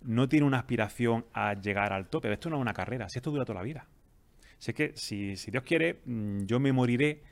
no 0.00 0.28
tiene 0.28 0.46
una 0.46 0.58
aspiración 0.58 1.24
a 1.34 1.54
llegar 1.54 1.92
al 1.92 2.06
tope. 2.08 2.32
Esto 2.32 2.50
no 2.50 2.56
es 2.56 2.62
una 2.62 2.72
carrera, 2.72 3.08
si 3.08 3.18
esto 3.18 3.32
dura 3.32 3.44
toda 3.44 3.58
la 3.58 3.64
vida. 3.64 3.86
Si 4.58 4.70
es 4.70 4.76
que, 4.76 4.92
si, 4.94 5.36
si 5.36 5.50
Dios 5.50 5.64
quiere, 5.64 5.98
mm, 6.04 6.44
yo 6.44 6.60
me 6.60 6.70
moriré 6.72 7.24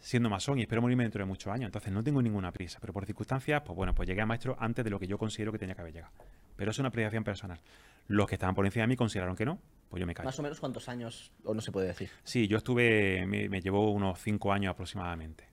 siendo 0.00 0.28
masón 0.30 0.58
y 0.58 0.62
espero 0.62 0.80
morirme 0.82 1.04
dentro 1.04 1.20
de 1.20 1.26
muchos 1.26 1.52
años. 1.52 1.66
Entonces 1.66 1.92
no 1.92 2.02
tengo 2.02 2.22
ninguna 2.22 2.52
prisa. 2.52 2.78
Pero 2.80 2.92
por 2.92 3.04
circunstancias, 3.06 3.62
pues 3.64 3.76
bueno, 3.76 3.94
pues 3.94 4.08
llegué 4.08 4.20
a 4.20 4.26
maestro 4.26 4.56
antes 4.58 4.84
de 4.84 4.90
lo 4.90 4.98
que 4.98 5.06
yo 5.06 5.18
considero 5.18 5.52
que 5.52 5.58
tenía 5.58 5.74
que 5.74 5.80
haber 5.80 5.92
llegado. 5.94 6.12
Pero 6.56 6.70
es 6.70 6.78
una 6.78 6.88
apreciación 6.88 7.24
personal. 7.24 7.60
Los 8.08 8.26
que 8.26 8.34
estaban 8.36 8.54
por 8.54 8.64
encima 8.64 8.82
de 8.82 8.88
mí 8.88 8.96
consideraron 8.96 9.36
que 9.36 9.44
no, 9.44 9.58
pues 9.90 10.00
yo 10.00 10.06
me 10.06 10.14
callo. 10.14 10.26
Más 10.26 10.38
o 10.38 10.42
menos 10.42 10.60
cuántos 10.60 10.88
años, 10.88 11.30
o 11.44 11.52
no 11.54 11.60
se 11.60 11.70
puede 11.72 11.88
decir. 11.88 12.10
Sí, 12.24 12.48
yo 12.48 12.56
estuve, 12.56 13.26
me, 13.26 13.48
me 13.48 13.60
llevó 13.60 13.90
unos 13.92 14.18
cinco 14.20 14.52
años 14.52 14.70
aproximadamente. 14.72 15.44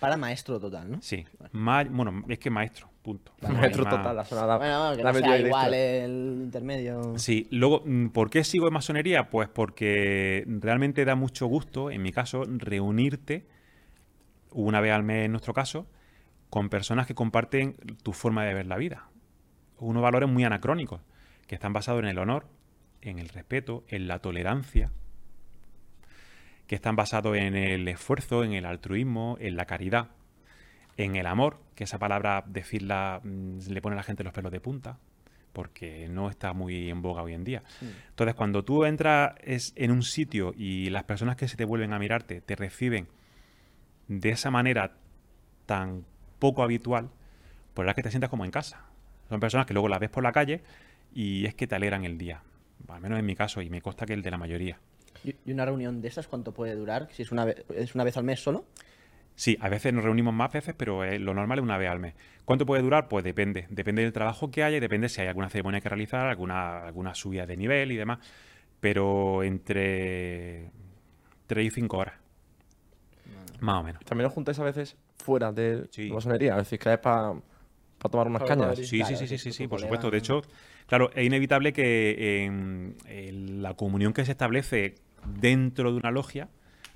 Para 0.00 0.16
maestro 0.16 0.60
total, 0.60 0.90
¿no? 0.92 1.02
Sí, 1.02 1.26
Ma- 1.52 1.82
bueno, 1.84 2.22
es 2.28 2.38
que 2.38 2.50
maestro, 2.50 2.88
punto. 3.02 3.32
Maestro 3.42 3.84
Más- 3.84 3.96
total, 3.96 4.14
la 4.16 4.24
zona 4.24 4.46
da- 4.46 4.56
Bueno, 4.58 4.96
que 4.96 5.02
la 5.02 5.12
no 5.12 5.18
sea 5.18 5.38
igual 5.38 5.74
el 5.74 6.40
intermedio. 6.44 7.18
Sí, 7.18 7.48
luego, 7.50 7.82
mm, 7.84 8.08
¿por 8.10 8.30
qué 8.30 8.44
sigo 8.44 8.68
en 8.68 8.74
masonería? 8.74 9.28
Pues 9.28 9.48
porque 9.48 10.44
realmente 10.46 11.04
da 11.04 11.16
mucho 11.16 11.46
gusto, 11.46 11.90
en 11.90 12.02
mi 12.02 12.12
caso, 12.12 12.44
reunirte 12.46 13.46
una 14.52 14.80
vez 14.80 14.92
al 14.92 15.02
mes 15.02 15.24
en 15.26 15.32
nuestro 15.32 15.52
caso, 15.54 15.86
con 16.50 16.68
personas 16.68 17.06
que 17.06 17.14
comparten 17.14 17.76
tu 18.02 18.12
forma 18.12 18.44
de 18.44 18.54
ver 18.54 18.66
la 18.66 18.76
vida. 18.76 19.08
Unos 19.78 20.02
valores 20.02 20.28
muy 20.28 20.44
anacrónicos, 20.44 21.00
que 21.46 21.54
están 21.54 21.72
basados 21.72 22.02
en 22.02 22.08
el 22.08 22.18
honor, 22.18 22.46
en 23.02 23.18
el 23.18 23.28
respeto, 23.28 23.84
en 23.88 24.08
la 24.08 24.18
tolerancia, 24.20 24.90
que 26.66 26.74
están 26.74 26.96
basados 26.96 27.36
en 27.36 27.56
el 27.56 27.88
esfuerzo, 27.88 28.44
en 28.44 28.52
el 28.52 28.66
altruismo, 28.66 29.36
en 29.40 29.56
la 29.56 29.64
caridad, 29.66 30.08
en 30.96 31.16
el 31.16 31.26
amor, 31.26 31.60
que 31.74 31.84
esa 31.84 31.98
palabra 31.98 32.44
decirla 32.46 33.20
mm, 33.22 33.58
le 33.68 33.80
pone 33.80 33.94
a 33.94 33.98
la 33.98 34.02
gente 34.02 34.24
los 34.24 34.32
pelos 34.32 34.52
de 34.52 34.60
punta, 34.60 34.98
porque 35.52 36.08
no 36.08 36.28
está 36.28 36.52
muy 36.52 36.90
en 36.90 37.00
boga 37.02 37.22
hoy 37.22 37.32
en 37.34 37.44
día. 37.44 37.62
Entonces, 38.10 38.34
cuando 38.34 38.64
tú 38.64 38.84
entras 38.84 39.34
es- 39.42 39.72
en 39.76 39.90
un 39.90 40.02
sitio 40.02 40.52
y 40.56 40.90
las 40.90 41.04
personas 41.04 41.36
que 41.36 41.48
se 41.48 41.56
te 41.56 41.64
vuelven 41.64 41.92
a 41.92 41.98
mirarte 41.98 42.40
te 42.40 42.54
reciben 42.56 43.08
de 44.08 44.30
esa 44.30 44.50
manera 44.50 44.96
tan 45.66 46.04
poco 46.38 46.62
habitual, 46.62 47.10
pues 47.74 47.86
la 47.86 47.92
es 47.92 47.96
que 47.96 48.02
te 48.02 48.10
sientas 48.10 48.30
como 48.30 48.44
en 48.44 48.50
casa. 48.50 48.84
Son 49.28 49.40
personas 49.40 49.66
que 49.66 49.74
luego 49.74 49.88
las 49.88 50.00
ves 50.00 50.10
por 50.10 50.22
la 50.22 50.32
calle 50.32 50.62
y 51.14 51.46
es 51.46 51.54
que 51.54 51.66
te 51.66 51.74
alegran 51.74 52.04
el 52.04 52.18
día. 52.18 52.42
Al 52.88 53.00
menos 53.00 53.18
en 53.18 53.26
mi 53.26 53.34
caso, 53.34 53.60
y 53.60 53.70
me 53.70 53.82
consta 53.82 54.06
que 54.06 54.14
el 54.14 54.22
de 54.22 54.30
la 54.30 54.38
mayoría. 54.38 54.78
¿Y 55.24 55.34
y 55.44 55.52
una 55.52 55.64
reunión 55.64 56.00
de 56.00 56.08
esas 56.08 56.26
cuánto 56.28 56.52
puede 56.52 56.74
durar? 56.74 57.08
Si 57.12 57.22
es 57.22 57.32
una, 57.32 57.44
vez, 57.44 57.64
es 57.74 57.94
una 57.94 58.04
vez 58.04 58.16
al 58.16 58.24
mes 58.24 58.40
solo. 58.40 58.64
Sí, 59.34 59.56
a 59.60 59.68
veces 59.68 59.92
nos 59.92 60.02
reunimos 60.02 60.34
más 60.34 60.52
veces, 60.52 60.74
pero 60.76 61.04
eh, 61.04 61.18
lo 61.18 61.32
normal 61.32 61.58
es 61.58 61.62
una 61.62 61.78
vez 61.78 61.88
al 61.88 62.00
mes. 62.00 62.14
¿Cuánto 62.44 62.66
puede 62.66 62.82
durar? 62.82 63.08
Pues 63.08 63.24
depende. 63.24 63.66
Depende 63.70 64.02
del 64.02 64.12
trabajo 64.12 64.50
que 64.50 64.64
haya 64.64 64.78
y 64.78 64.80
depende 64.80 65.08
si 65.08 65.20
hay 65.20 65.28
alguna 65.28 65.48
ceremonia 65.48 65.80
que 65.80 65.88
realizar, 65.88 66.26
alguna, 66.26 66.84
alguna 66.84 67.14
subida 67.14 67.46
de 67.46 67.56
nivel 67.56 67.92
y 67.92 67.96
demás. 67.96 68.18
Pero 68.80 69.44
entre 69.44 70.70
3 71.46 71.66
y 71.66 71.70
5 71.70 71.96
horas. 71.96 72.14
Más 73.60 73.80
o 73.80 73.82
menos. 73.82 74.04
También 74.04 74.26
os 74.26 74.32
juntáis 74.32 74.58
a 74.58 74.64
veces 74.64 74.96
fuera 75.16 75.52
de 75.52 75.86
Sí. 75.90 76.08
la 76.08 76.14
masonería. 76.14 76.52
Es 76.52 76.58
decir, 76.58 76.78
que 76.78 76.92
es 76.92 76.98
para 76.98 77.34
tomar 78.10 78.28
unas 78.28 78.42
cañas. 78.44 78.78
Sí, 78.78 78.98
Claro, 78.98 79.16
sí, 79.16 79.26
sí, 79.26 79.26
sí, 79.26 79.38
sí, 79.38 79.52
sí, 79.52 79.66
por 79.66 79.80
supuesto. 79.80 80.10
De 80.10 80.18
hecho, 80.18 80.42
claro, 80.86 81.10
es 81.14 81.24
inevitable 81.26 81.72
que 81.72 82.44
en, 82.44 82.96
en 83.06 83.62
la 83.62 83.74
comunión 83.74 84.12
que 84.12 84.24
se 84.24 84.32
establece 84.32 84.94
dentro 85.26 85.90
de 85.92 85.98
una 85.98 86.10
logia, 86.10 86.48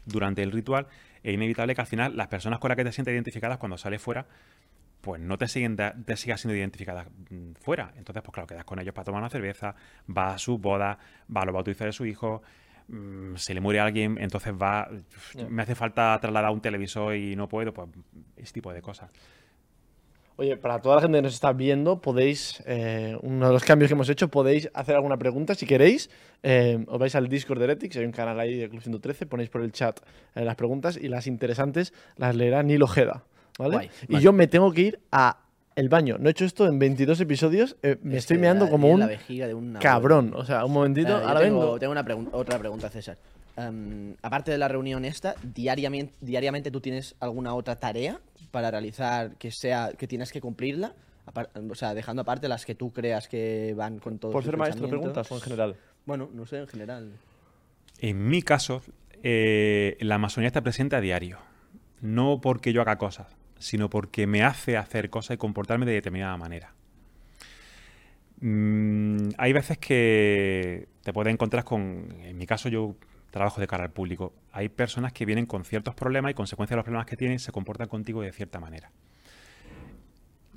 durante 0.06 0.42
el 0.42 0.52
ritual, 0.52 0.86
es 1.22 1.34
inevitable 1.34 1.74
que 1.74 1.80
al 1.80 1.86
final 1.86 2.16
las 2.16 2.28
personas 2.28 2.58
con 2.58 2.68
las 2.68 2.76
que 2.76 2.84
te 2.84 2.92
sientes 2.92 3.12
identificadas 3.12 3.58
cuando 3.58 3.76
sales 3.78 4.00
fuera, 4.02 4.26
pues 5.00 5.20
no 5.20 5.36
te 5.36 5.48
siguen 5.48 5.76
te 5.76 6.16
sigas 6.16 6.40
siendo 6.40 6.56
identificadas 6.56 7.08
mm, 7.30 7.52
fuera. 7.60 7.92
Entonces, 7.96 8.22
pues 8.22 8.32
claro, 8.32 8.46
quedas 8.46 8.64
con 8.64 8.78
ellos 8.78 8.94
para 8.94 9.04
tomar 9.04 9.20
una 9.20 9.30
cerveza, 9.30 9.74
va 10.08 10.34
a 10.34 10.38
su 10.38 10.58
boda, 10.58 10.98
va 11.34 11.42
a 11.42 11.44
los 11.44 11.52
bautizos 11.54 11.86
de 11.86 11.92
su 11.92 12.06
hijo, 12.06 12.42
se 13.37 13.55
le 13.55 13.61
muere 13.61 13.80
alguien, 13.80 14.18
entonces 14.20 14.53
va, 14.53 14.89
me 15.49 15.62
hace 15.62 15.74
falta 15.74 16.18
trasladar 16.20 16.51
un 16.51 16.61
televisor 16.61 17.14
y 17.16 17.37
no 17.37 17.49
puedo, 17.49 17.72
pues 17.72 17.89
ese 18.37 18.53
tipo 18.53 18.72
de 18.72 18.83
cosas. 18.83 19.11
Oye, 20.37 20.57
para 20.57 20.80
toda 20.80 20.97
la 20.97 21.03
gente 21.03 21.18
que 21.18 21.22
nos 21.22 21.35
está 21.35 21.53
viendo, 21.53 22.01
podéis, 22.01 22.62
eh, 22.66 23.16
uno 23.20 23.49
de 23.49 23.53
los 23.53 23.64
cambios 23.64 23.89
que 23.89 23.95
hemos 23.95 24.09
hecho, 24.09 24.28
podéis 24.28 24.70
hacer 24.72 24.97
alguna 24.97 25.18
pregunta 25.18 25.55
si 25.55 25.66
queréis. 25.66 26.11
Eh, 26.43 26.83
os 26.89 26.99
vais 26.99 27.14
al 27.14 27.28
Discord 27.28 27.59
de 27.59 27.64
Heretics, 27.64 27.97
hay 27.99 28.05
un 28.07 28.12
canal 28.12 28.41
ahí 28.41 28.57
de 28.57 28.68
Club 28.68 28.83
113, 28.83 29.26
ponéis 29.26 29.51
por 29.51 29.61
el 29.61 29.72
chat 29.72 30.01
eh, 30.35 30.45
las 30.45 30.57
preguntas 30.57 30.97
y 30.97 31.09
las 31.09 31.26
interesantes 31.26 31.93
las 32.16 32.35
leerá 32.35 32.62
Nilo 32.62 32.87
Ojeda, 32.87 33.24
¿vale? 33.59 33.74
Guay, 33.74 33.91
y 34.09 34.12
vale. 34.14 34.24
yo 34.24 34.33
me 34.33 34.47
tengo 34.47 34.72
que 34.72 34.80
ir 34.80 35.01
a 35.12 35.39
el 35.77 35.89
baño. 35.89 36.16
No 36.18 36.29
he 36.29 36.33
hecho 36.33 36.45
esto 36.45 36.66
en 36.66 36.79
22 36.79 37.20
episodios, 37.20 37.77
eh, 37.83 37.97
me 38.03 38.12
Es 38.16 38.25
estoy 38.25 38.39
meando 38.39 38.64
la- 38.66 38.70
como 38.70 38.89
un 38.89 39.01
la 39.01 39.07
vejiga 39.07 39.47
de 39.47 39.55
una 39.55 39.79
cabrón. 39.81 40.33
O 40.35 40.45
sea, 40.45 40.64
un 40.64 40.73
momentito, 40.73 41.11
Eh, 41.18 41.23
ahora 41.25 41.41
tengo, 41.41 41.61
vengo. 41.61 41.79
tengo 41.79 41.93
una 41.93 42.05
pregun- 42.05 42.29
otra 42.33 42.59
pregunta, 42.59 42.89
César. 42.91 43.16
Em, 43.57 44.14
aparte 44.23 44.51
de 44.51 44.59
la 44.59 44.68
reunión 44.68 45.05
esta, 45.05 45.35
diariamente, 45.43 46.14
diariamente 46.20 46.70
tú 46.70 46.81
tienes 46.81 47.14
alguna 47.20 47.55
otra 47.55 47.77
tarea 47.77 48.18
para 48.51 48.70
realizar 48.70 49.37
que 49.37 49.51
sea 49.51 49.93
que 49.97 50.07
tienes 50.07 50.33
que 50.33 50.41
cumplirla, 50.41 50.95
o 51.70 51.75
sea, 51.75 51.93
dejando 51.95 52.23
aparte 52.23 52.49
las 52.49 52.64
que 52.64 52.75
tú 52.75 52.93
creas 52.93 53.29
que 53.29 53.75
van 53.77 53.99
con 53.99 54.18
todo. 54.18 54.33
¿Por 54.33 54.43
ser 54.45 54.57
maestro 54.57 54.89
preguntas 54.89 55.31
o 55.31 55.35
en 55.37 55.41
general? 55.43 55.77
Bueno, 56.07 56.31
no 56.33 56.47
sé, 56.47 56.59
en 56.59 56.66
general. 56.66 57.12
En 58.01 58.27
mi 58.29 58.43
caso, 58.43 58.83
eh, 59.23 59.97
la 60.01 60.18
masonería 60.18 60.49
está 60.49 60.62
presente 60.62 60.97
a 60.97 61.01
diario. 61.01 61.39
No 62.01 62.41
porque 62.41 62.73
yo 62.73 62.81
haga 62.81 62.97
cosas, 62.99 63.29
sino 63.62 63.88
porque 63.88 64.26
me 64.26 64.42
hace 64.42 64.76
hacer 64.76 65.08
cosas 65.08 65.36
y 65.36 65.38
comportarme 65.38 65.86
de 65.86 65.92
determinada 65.92 66.36
manera. 66.36 66.74
Mm, 68.40 69.30
hay 69.38 69.52
veces 69.52 69.78
que 69.78 70.88
te 71.02 71.12
puedes 71.12 71.32
encontrar 71.32 71.62
con, 71.64 72.08
en 72.22 72.36
mi 72.36 72.46
caso 72.46 72.68
yo 72.68 72.96
trabajo 73.30 73.60
de 73.60 73.68
cara 73.68 73.84
al 73.84 73.92
público, 73.92 74.34
hay 74.50 74.68
personas 74.68 75.12
que 75.12 75.24
vienen 75.24 75.46
con 75.46 75.64
ciertos 75.64 75.94
problemas 75.94 76.32
y 76.32 76.34
consecuencia 76.34 76.74
de 76.74 76.78
los 76.78 76.84
problemas 76.84 77.06
que 77.06 77.16
tienen 77.16 77.38
se 77.38 77.52
comportan 77.52 77.88
contigo 77.88 78.20
de 78.20 78.32
cierta 78.32 78.58
manera. 78.58 78.90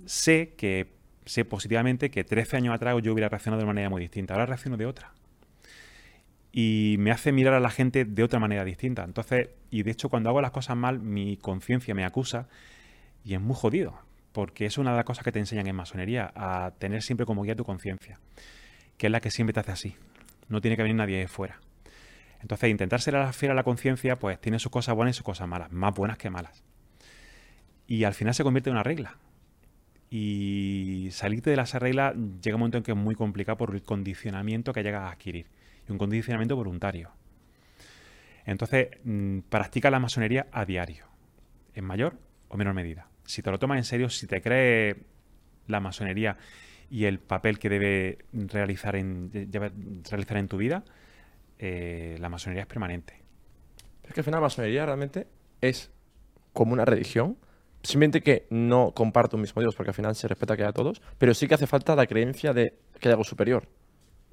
Sé 0.05 0.55
que 0.57 0.93
sé 1.25 1.45
positivamente 1.45 2.09
que 2.11 2.23
13 2.23 2.57
años 2.57 2.75
atrás 2.75 2.95
yo 3.01 3.13
hubiera 3.13 3.29
reaccionado 3.29 3.59
de 3.59 3.65
una 3.65 3.73
manera 3.73 3.89
muy 3.89 4.01
distinta, 4.01 4.33
ahora 4.33 4.47
reacciono 4.47 4.77
de 4.77 4.87
otra 4.87 5.13
y 6.57 6.95
me 6.99 7.11
hace 7.11 7.33
mirar 7.33 7.53
a 7.53 7.59
la 7.59 7.69
gente 7.69 8.05
de 8.05 8.23
otra 8.23 8.39
manera 8.39 8.63
distinta. 8.63 9.03
Entonces, 9.03 9.49
y 9.71 9.83
de 9.83 9.91
hecho 9.91 10.07
cuando 10.07 10.29
hago 10.29 10.39
las 10.39 10.51
cosas 10.51 10.77
mal, 10.77 11.01
mi 11.01 11.35
conciencia 11.35 11.93
me 11.93 12.05
acusa 12.05 12.47
y 13.25 13.33
es 13.33 13.41
muy 13.41 13.55
jodido, 13.55 13.99
porque 14.31 14.67
es 14.67 14.77
una 14.77 14.91
de 14.91 14.97
las 14.97 15.05
cosas 15.05 15.23
que 15.23 15.31
te 15.31 15.39
enseñan 15.39 15.65
en 15.65 15.75
masonería, 15.75 16.31
a 16.35 16.71
tener 16.77 17.01
siempre 17.01 17.25
como 17.25 17.41
guía 17.41 17.55
tu 17.55 17.65
conciencia, 17.65 18.19
que 18.97 19.07
es 19.07 19.11
la 19.11 19.19
que 19.19 19.31
siempre 19.31 19.51
te 19.53 19.61
hace 19.61 19.71
así. 19.71 19.95
No 20.47 20.61
tiene 20.61 20.77
que 20.77 20.83
venir 20.83 20.95
nadie 20.95 21.17
de 21.17 21.27
fuera. 21.27 21.59
Entonces, 22.39 22.69
intentar 22.69 23.01
ser 23.01 23.15
a 23.15 23.25
la 23.25 23.33
fiel 23.33 23.51
a 23.51 23.55
la 23.55 23.63
conciencia, 23.63 24.19
pues 24.19 24.39
tiene 24.39 24.59
sus 24.59 24.71
cosas 24.71 24.93
buenas 24.93 25.15
y 25.15 25.17
sus 25.17 25.25
cosas 25.25 25.47
malas, 25.47 25.71
más 25.71 25.95
buenas 25.95 26.19
que 26.19 26.29
malas. 26.29 26.63
Y 27.87 28.03
al 28.03 28.13
final 28.13 28.35
se 28.35 28.43
convierte 28.43 28.69
en 28.69 28.75
una 28.75 28.83
regla. 28.83 29.17
Y 30.11 31.09
salirte 31.11 31.49
de 31.49 31.59
esa 31.59 31.79
regla 31.79 32.13
llega 32.13 32.55
un 32.55 32.59
momento 32.59 32.77
en 32.77 32.83
que 32.83 32.91
es 32.91 32.97
muy 32.97 33.15
complicado 33.15 33.57
por 33.57 33.73
el 33.73 33.81
condicionamiento 33.81 34.71
que 34.71 34.83
llegas 34.83 35.01
a 35.01 35.11
adquirir. 35.11 35.47
Y 35.89 35.91
un 35.91 35.97
condicionamiento 35.97 36.55
voluntario. 36.55 37.09
Entonces, 38.45 38.89
mm, 39.03 39.39
practica 39.49 39.89
la 39.89 39.99
masonería 39.99 40.45
a 40.51 40.65
diario, 40.65 41.07
en 41.73 41.85
mayor 41.85 42.19
o 42.49 42.57
menor 42.57 42.75
medida. 42.75 43.07
Si 43.25 43.41
te 43.41 43.51
lo 43.51 43.59
tomas 43.59 43.77
en 43.77 43.83
serio, 43.83 44.09
si 44.09 44.27
te 44.27 44.41
crees 44.41 44.97
la 45.67 45.79
masonería 45.79 46.37
y 46.89 47.05
el 47.05 47.19
papel 47.19 47.57
que 47.59 47.69
debe 47.69 48.19
realizar 48.31 48.95
en, 48.95 49.31
lleva- 49.31 49.71
realizar 50.09 50.37
en 50.37 50.47
tu 50.47 50.57
vida, 50.57 50.83
eh, 51.57 52.17
la 52.19 52.29
masonería 52.29 52.61
es 52.61 52.67
permanente. 52.67 53.21
Es 54.03 54.13
que 54.13 54.19
al 54.19 54.23
final 54.25 54.39
la 54.39 54.45
masonería 54.45 54.85
realmente 54.85 55.27
es 55.61 55.91
como 56.53 56.73
una 56.73 56.85
religión. 56.85 57.37
Simplemente 57.81 58.21
que 58.21 58.47
no 58.49 58.91
comparto 58.93 59.37
un 59.37 59.41
mismo 59.41 59.61
Dios, 59.61 59.75
porque 59.75 59.91
al 59.91 59.95
final 59.95 60.15
se 60.15 60.27
respeta 60.27 60.55
que 60.55 60.63
haya 60.63 60.73
todos, 60.73 61.01
pero 61.17 61.33
sí 61.33 61.47
que 61.47 61.53
hace 61.55 61.67
falta 61.67 61.95
la 61.95 62.07
creencia 62.07 62.53
de 62.53 62.73
que 62.99 63.07
hay 63.09 63.11
algo 63.11 63.23
superior. 63.23 63.67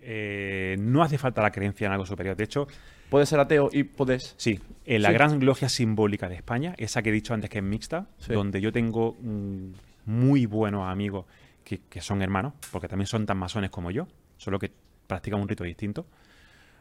Eh, 0.03 0.77
no 0.81 1.03
hace 1.03 1.17
falta 1.19 1.43
la 1.43 1.51
creencia 1.51 1.87
en 1.87 1.93
algo 1.93 2.07
superior. 2.07 2.37
De 2.37 2.45
hecho, 2.45 2.67
Puedes 3.09 3.29
ser 3.29 3.41
ateo 3.41 3.69
y 3.71 3.85
puedes... 3.85 4.35
Sí, 4.39 4.59
en 4.87 5.03
la 5.03 5.09
Sí. 5.09 5.15
gran 5.15 5.45
logia 5.45 5.69
simbólica 5.69 6.31
de 6.31 6.35
España, 6.37 6.75
esa 6.79 7.03
que 7.03 7.11
he 7.11 7.13
dicho 7.13 7.35
antes 7.35 7.51
que 7.51 7.59
es 7.59 7.65
mixta, 7.65 8.07
Sí. 8.17 8.33
donde 8.33 8.61
yo 8.63 8.73
tengo 8.73 9.19
mm, 9.21 9.73
muy 10.07 10.47
buenos 10.47 10.89
amigos 10.89 11.27
que, 11.63 11.81
que 11.91 12.01
son 12.01 12.23
hermanos, 12.23 12.55
porque 12.71 12.89
también 12.89 13.07
son 13.07 13.27
tan 13.27 13.37
masones 13.37 13.69
como 13.69 13.91
yo, 13.91 14.09
solo 14.39 14.59
que 14.59 14.73
practican 15.07 15.41
un 15.43 15.49
rito 15.49 15.63
distinto. 15.63 16.07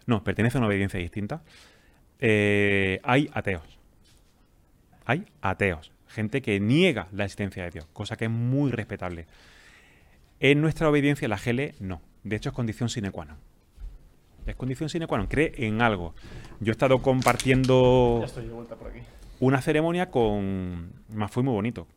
no, 0.08 0.24
pertenece 0.24 0.58
a 0.58 0.60
una 0.60 0.68
obediencia 0.68 1.00
distinta, 1.02 1.44
eh, 2.20 3.00
hay 3.04 3.30
ateos. 3.34 3.78
Hay 5.06 5.26
ateos. 5.42 5.92
Gente 6.08 6.42
que 6.42 6.60
niega 6.60 7.08
la 7.12 7.26
existencia 7.26 7.64
de 7.66 7.72
Dios, 7.72 7.88
cosa 7.94 8.16
que 8.16 8.26
es 8.26 8.32
muy 8.32 8.72
respetable. 8.72 9.26
En 10.40 10.62
nuestra 10.62 10.90
obediencia, 10.90 11.28
la 11.28 11.38
GL 11.38 11.74
no. 11.80 12.02
De 12.24 12.36
hecho, 12.36 12.50
es 12.50 12.56
condición 12.56 12.90
sine 12.90 13.12
qua 13.12 13.26
non. 13.26 13.38
Es 14.46 14.56
condición 14.56 14.90
sine 14.90 15.08
qua 15.08 15.18
non. 15.18 15.28
Cree 15.28 15.54
en 15.58 15.82
algo. 15.82 16.14
Yo 16.60 16.72
he 16.72 16.74
estado 16.74 17.02
compartiendo 17.02 18.22
estoy 18.24 18.48
de 18.48 18.54
vuelta 18.54 18.76
por 18.76 18.90
aquí. 18.90 19.00
una 19.40 19.62
ceremonia 19.62 20.12
con... 20.12 20.94
Más 21.10 21.32
fue 21.32 21.44
muy 21.44 21.54
bonito. 21.54 21.88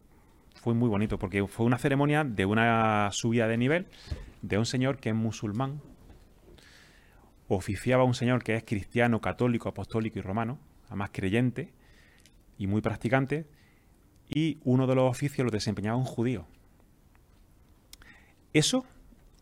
Fue 0.54 0.72
muy 0.72 0.88
bonito 0.88 1.18
porque 1.18 1.46
fue 1.46 1.66
una 1.66 1.78
ceremonia 1.78 2.24
de 2.24 2.46
una 2.46 3.10
subida 3.12 3.46
de 3.48 3.58
nivel 3.58 3.86
de 4.40 4.58
un 4.58 4.66
señor 4.66 4.98
que 4.98 5.10
es 5.10 5.14
musulmán. 5.14 5.80
Oficiaba 7.48 8.04
un 8.04 8.14
señor 8.14 8.42
que 8.42 8.56
es 8.56 8.64
cristiano, 8.64 9.20
católico, 9.20 9.68
apostólico 9.68 10.18
y 10.18 10.22
romano, 10.22 10.58
además 10.86 11.10
creyente 11.12 11.72
y 12.56 12.66
muy 12.66 12.80
practicante. 12.80 13.46
Y 14.26 14.58
uno 14.64 14.86
de 14.86 14.94
los 14.94 15.10
oficios 15.10 15.44
lo 15.44 15.50
desempeñaba 15.50 15.98
un 15.98 16.04
judío. 16.04 16.46
Eso, 18.54 18.86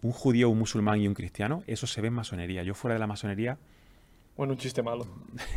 un 0.03 0.13
judío, 0.13 0.51
un 0.51 0.59
musulmán 0.59 1.01
y 1.01 1.09
un 1.09 1.15
cristiano, 1.15 1.63
eso 1.67 1.87
se 1.87 2.01
ve 2.01 2.09
en 2.09 2.15
masonería. 2.15 2.63
Yo 2.63 2.75
fuera 2.75 2.95
de 2.95 3.01
la 3.01 3.07
masonería 3.07 3.59
Bueno, 4.37 4.53
un 4.53 4.59
chiste 4.59 4.83
malo. 4.83 5.07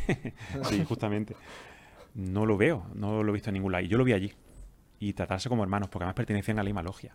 Sí, 0.69 0.83
justamente. 0.85 1.35
No 2.13 2.45
lo 2.45 2.55
veo, 2.55 2.85
no 2.93 3.23
lo 3.23 3.31
he 3.31 3.33
visto 3.33 3.49
en 3.49 3.55
ningún 3.55 3.71
lado. 3.71 3.83
Y 3.83 3.87
yo 3.87 3.97
lo 3.97 4.03
vi 4.03 4.13
allí. 4.13 4.33
Y 4.99 5.13
tratarse 5.13 5.49
como 5.49 5.63
hermanos, 5.63 5.89
porque 5.89 6.03
además 6.03 6.15
pertenecían 6.15 6.59
a 6.59 6.63
la 6.63 6.65
misma 6.65 6.83
logia. 6.83 7.13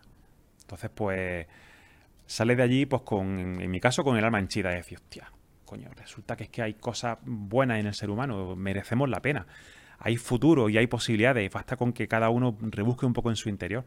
Entonces, 0.61 0.91
pues, 0.93 1.47
sale 2.25 2.55
de 2.55 2.63
allí, 2.63 2.85
pues, 2.85 3.01
con, 3.01 3.61
en 3.61 3.71
mi 3.71 3.79
caso, 3.79 4.03
con 4.03 4.17
el 4.17 4.23
alma 4.23 4.39
henchida. 4.39 4.69
De 4.69 4.75
decir, 4.75 4.99
hostia, 4.99 5.31
coño, 5.65 5.89
resulta 5.95 6.35
que 6.35 6.43
es 6.43 6.49
que 6.49 6.61
hay 6.61 6.73
cosas 6.75 7.17
buenas 7.23 7.79
en 7.79 7.87
el 7.87 7.93
ser 7.93 8.09
humano, 8.09 8.55
merecemos 8.55 9.09
la 9.09 9.21
pena. 9.21 9.47
Hay 9.97 10.17
futuro 10.17 10.69
y 10.69 10.77
hay 10.77 10.87
posibilidades. 10.87 11.49
Basta 11.51 11.77
con 11.77 11.93
que 11.93 12.07
cada 12.07 12.29
uno 12.29 12.57
rebusque 12.59 13.05
un 13.05 13.13
poco 13.13 13.29
en 13.29 13.35
su 13.37 13.49
interior 13.49 13.85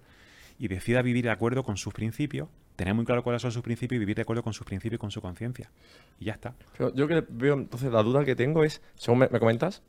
y 0.59 0.69
decida 0.69 1.03
vivir 1.03 1.25
de 1.25 1.31
acuerdo 1.31 1.63
con 1.63 1.77
sus 1.77 1.93
principios, 1.93 2.49
tener 2.77 2.95
muy 2.95 3.05
claro 3.05 3.23
cuáles 3.23 3.41
son 3.43 3.53
sus 3.53 3.63
principios 3.63 3.97
y 3.97 4.01
vivir 4.01 4.17
de 4.17 4.23
acuerdo 4.23 4.43
con 4.43 4.53
sus 4.53 4.67
principios 4.67 4.99
y 4.99 5.01
con 5.01 5.11
su 5.11 5.21
conciencia. 5.21 5.71
Y 6.19 6.27
ya 6.27 6.33
está. 6.33 6.55
Pero 6.77 6.93
yo 6.95 7.07
que 7.07 7.25
veo, 7.29 7.55
entonces, 7.55 7.93
la 7.93 8.03
duda 8.03 8.25
que 8.25 8.35
tengo 8.37 8.65
es, 8.65 8.83
según 8.97 9.21
me, 9.21 9.29
me 9.29 9.39
comentas, 9.39 9.83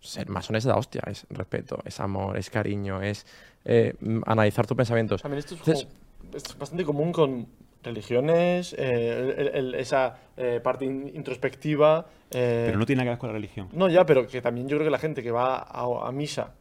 ser 0.00 0.28
masón 0.28 0.56
es 0.56 0.64
la 0.66 0.76
hostia, 0.76 1.02
es 1.06 1.26
respeto, 1.30 1.80
es 1.84 1.98
amor, 2.00 2.36
es 2.36 2.50
cariño, 2.50 3.02
es 3.02 3.26
eh, 3.64 3.94
analizar 4.26 4.66
tus 4.66 4.76
pensamientos. 4.76 5.22
También 5.22 5.38
esto 5.40 5.54
es, 5.54 5.60
Entonces- 5.60 5.84
como- 5.86 6.36
es 6.36 6.58
bastante 6.58 6.84
común 6.84 7.12
con 7.12 7.46
religiones, 7.82 8.74
eh, 8.78 9.34
el- 9.38 9.48
el- 9.48 9.74
esa 9.76 10.18
eh, 10.36 10.60
parte 10.62 10.84
in- 10.84 11.10
introspectiva. 11.14 12.06
eh, 12.30 12.64
Pero 12.66 12.78
no 12.78 12.84
tiene 12.86 12.98
nada 12.98 13.06
que 13.06 13.10
ver 13.10 13.18
con 13.18 13.28
la 13.30 13.32
religión. 13.34 13.68
No, 13.72 13.88
ya, 13.88 14.04
pero 14.04 14.26
que 14.26 14.42
también 14.42 14.68
yo 14.68 14.76
creo 14.76 14.86
que 14.86 14.90
la 14.90 14.98
gente 14.98 15.22
que 15.22 15.30
va 15.30 15.58
a, 15.58 16.08
a 16.08 16.12
misa, 16.12 16.54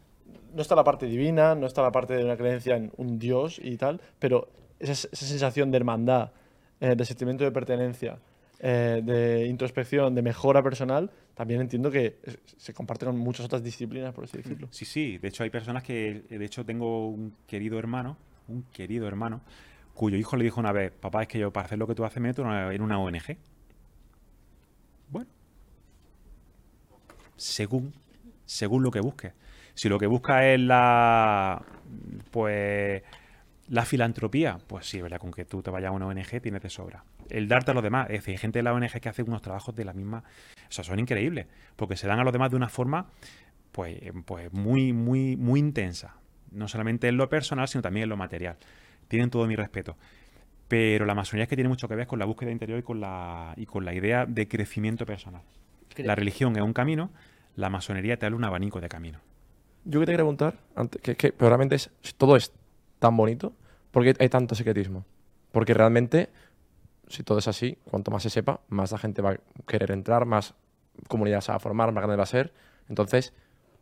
no 0.53 0.61
está 0.61 0.75
la 0.75 0.83
parte 0.83 1.07
divina, 1.07 1.55
no 1.55 1.65
está 1.67 1.81
la 1.81 1.91
parte 1.91 2.15
de 2.15 2.23
una 2.23 2.37
creencia 2.37 2.75
en 2.77 2.91
un 2.97 3.17
Dios 3.19 3.59
y 3.61 3.75
tal, 3.77 3.99
pero 4.19 4.47
esa, 4.79 5.07
sensación 5.11 5.71
de 5.71 5.77
hermandad, 5.77 6.31
eh, 6.79 6.95
de 6.95 7.05
sentimiento 7.05 7.43
de 7.43 7.51
pertenencia, 7.51 8.19
eh, 8.59 9.01
de 9.03 9.47
introspección, 9.47 10.15
de 10.15 10.21
mejora 10.21 10.63
personal, 10.63 11.11
también 11.33 11.61
entiendo 11.61 11.91
que 11.91 12.17
se 12.57 12.73
comparte 12.73 13.05
con 13.05 13.17
muchas 13.17 13.45
otras 13.45 13.63
disciplinas, 13.63 14.13
por 14.13 14.23
así 14.23 14.37
decirlo. 14.37 14.69
Sí, 14.71 14.85
sí. 14.85 15.17
De 15.17 15.27
hecho, 15.27 15.43
hay 15.43 15.49
personas 15.49 15.83
que. 15.83 16.23
De 16.29 16.45
hecho, 16.45 16.65
tengo 16.65 17.09
un 17.09 17.35
querido 17.45 17.77
hermano, 17.77 18.17
un 18.47 18.63
querido 18.71 19.07
hermano, 19.07 19.41
cuyo 19.93 20.17
hijo 20.17 20.37
le 20.37 20.45
dijo 20.45 20.61
una 20.61 20.71
vez: 20.71 20.91
Papá, 20.91 21.23
es 21.23 21.27
que 21.27 21.39
yo 21.39 21.51
para 21.51 21.65
hacer 21.65 21.77
lo 21.77 21.87
que 21.87 21.95
tú 21.95 22.05
haces 22.05 22.21
me 22.21 22.29
meto 22.29 22.41
en 22.41 22.47
una, 22.47 22.73
en 22.73 22.81
una 22.81 22.99
ONG. 22.99 23.37
Bueno. 25.09 25.29
Según. 27.35 27.93
Según 28.45 28.83
lo 28.83 28.91
que 28.91 29.01
busques. 29.01 29.33
Si 29.73 29.89
lo 29.89 29.99
que 29.99 30.07
buscas 30.07 30.43
es 30.45 30.59
la. 30.61 31.61
Pues. 32.31 33.03
La 33.67 33.83
filantropía, 33.83 34.59
pues 34.67 34.87
sí, 34.87 35.01
¿verdad? 35.01 35.19
Con 35.19 35.31
que 35.31 35.45
tú 35.45 35.63
te 35.63 35.71
vayas 35.71 35.89
a 35.89 35.91
una 35.91 36.05
ONG 36.05 36.39
tienes 36.41 36.61
de 36.61 36.69
sobra. 36.69 37.03
El 37.29 37.47
darte 37.47 37.71
a 37.71 37.73
los 37.73 37.81
demás, 37.81 38.07
es 38.09 38.19
decir, 38.19 38.33
hay 38.33 38.37
gente 38.37 38.59
de 38.59 38.63
la 38.63 38.73
ONG 38.73 38.99
que 38.99 39.09
hace 39.09 39.23
unos 39.23 39.41
trabajos 39.41 39.75
de 39.75 39.85
la 39.85 39.93
misma. 39.93 40.23
O 40.57 40.71
sea, 40.71 40.83
son 40.83 40.99
increíbles. 40.99 41.47
Porque 41.75 41.97
se 41.97 42.07
dan 42.07 42.19
a 42.19 42.23
los 42.23 42.31
demás 42.31 42.51
de 42.51 42.57
una 42.57 42.69
forma 42.69 43.07
pues, 43.71 43.99
pues 44.25 44.53
muy, 44.53 44.93
muy, 44.93 45.35
muy 45.35 45.59
intensa. 45.59 46.15
No 46.51 46.67
solamente 46.67 47.07
en 47.07 47.17
lo 47.17 47.27
personal, 47.27 47.67
sino 47.67 47.81
también 47.81 48.03
en 48.03 48.09
lo 48.09 48.17
material. 48.17 48.57
Tienen 49.07 49.29
todo 49.29 49.47
mi 49.47 49.55
respeto. 49.55 49.97
Pero 50.67 51.05
la 51.05 51.15
masonería 51.15 51.43
es 51.43 51.49
que 51.49 51.55
tiene 51.55 51.69
mucho 51.69 51.87
que 51.87 51.95
ver 51.95 52.07
con 52.07 52.19
la 52.19 52.25
búsqueda 52.25 52.51
interior 52.51 52.79
y 52.79 52.83
con 52.83 52.99
la, 52.99 53.53
y 53.57 53.65
con 53.65 53.83
la 53.83 53.93
idea 53.93 54.25
de 54.25 54.47
crecimiento 54.47 55.05
personal. 55.05 55.41
La 55.97 56.15
religión 56.15 56.55
es 56.55 56.61
un 56.61 56.73
camino, 56.73 57.11
la 57.55 57.69
masonería 57.69 58.17
te 58.17 58.29
da 58.29 58.35
un 58.35 58.43
abanico 58.43 58.81
de 58.81 58.89
caminos. 58.89 59.21
Yo 59.85 59.99
que 59.99 60.05
te 60.05 60.11
quería 60.11 60.23
preguntar, 60.23 60.55
antes, 60.75 61.01
que, 61.01 61.15
que 61.15 61.31
pero 61.31 61.49
realmente 61.49 61.75
es, 61.75 61.91
todo 62.17 62.35
es 62.35 62.51
tan 62.99 63.15
bonito, 63.17 63.53
¿por 63.91 64.03
qué 64.03 64.13
hay 64.19 64.29
tanto 64.29 64.55
secretismo? 64.55 65.05
Porque 65.51 65.73
realmente, 65.73 66.29
si 67.07 67.23
todo 67.23 67.39
es 67.39 67.47
así, 67.47 67.77
cuanto 67.85 68.11
más 68.11 68.23
se 68.23 68.29
sepa, 68.29 68.61
más 68.69 68.91
la 68.91 68.97
gente 68.97 69.21
va 69.21 69.31
a 69.31 69.37
querer 69.67 69.91
entrar, 69.91 70.25
más 70.25 70.53
comunidad 71.07 71.41
se 71.41 71.51
va 71.51 71.57
a 71.57 71.59
formar, 71.59 71.91
más 71.91 72.01
grande 72.01 72.17
va 72.17 72.23
a 72.23 72.27
ser. 72.27 72.53
Entonces, 72.89 73.33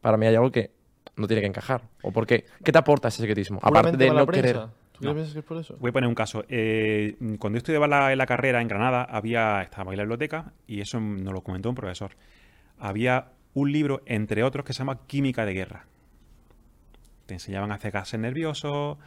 para 0.01 0.17
mí 0.17 0.25
hay 0.25 0.35
algo 0.35 0.51
que 0.51 0.71
no 1.15 1.27
tiene 1.27 1.41
que 1.41 1.47
encajar. 1.47 1.81
¿O 2.01 2.11
por 2.11 2.25
qué? 2.25 2.45
¿Qué 2.63 2.71
te 2.71 2.77
aporta 2.77 3.07
ese 3.07 3.19
secretismo? 3.21 3.59
Aparte 3.61 3.97
de 3.97 4.09
no 4.09 4.27
querer. 4.27 4.59
¿Tú 4.93 5.05
No. 5.05 5.15
que 5.15 5.21
es 5.21 5.33
por 5.43 5.57
eso? 5.57 5.75
Voy 5.79 5.89
a 5.89 5.93
poner 5.93 6.07
un 6.07 6.15
caso. 6.15 6.45
Eh, 6.47 7.15
cuando 7.39 7.57
yo 7.57 7.59
estudiaba 7.59 7.87
la, 7.87 8.11
en 8.11 8.17
la 8.17 8.25
carrera 8.25 8.61
en 8.61 8.67
Granada, 8.67 9.03
había, 9.03 9.61
estaba 9.63 9.91
en 9.91 9.97
la 9.97 10.03
biblioteca 10.03 10.53
y 10.67 10.81
eso 10.81 10.99
nos 10.99 11.33
lo 11.33 11.41
comentó 11.41 11.69
un 11.69 11.75
profesor. 11.75 12.11
Había 12.79 13.29
un 13.53 13.71
libro, 13.71 14.01
entre 14.05 14.43
otros, 14.43 14.65
que 14.65 14.73
se 14.73 14.79
llama 14.79 14.99
Química 15.07 15.45
de 15.45 15.53
Guerra. 15.53 15.85
Te 17.25 17.33
enseñaban 17.35 17.71
a 17.71 17.75
hacer 17.75 17.91
gases 17.91 18.19
nerviosos 18.19 18.97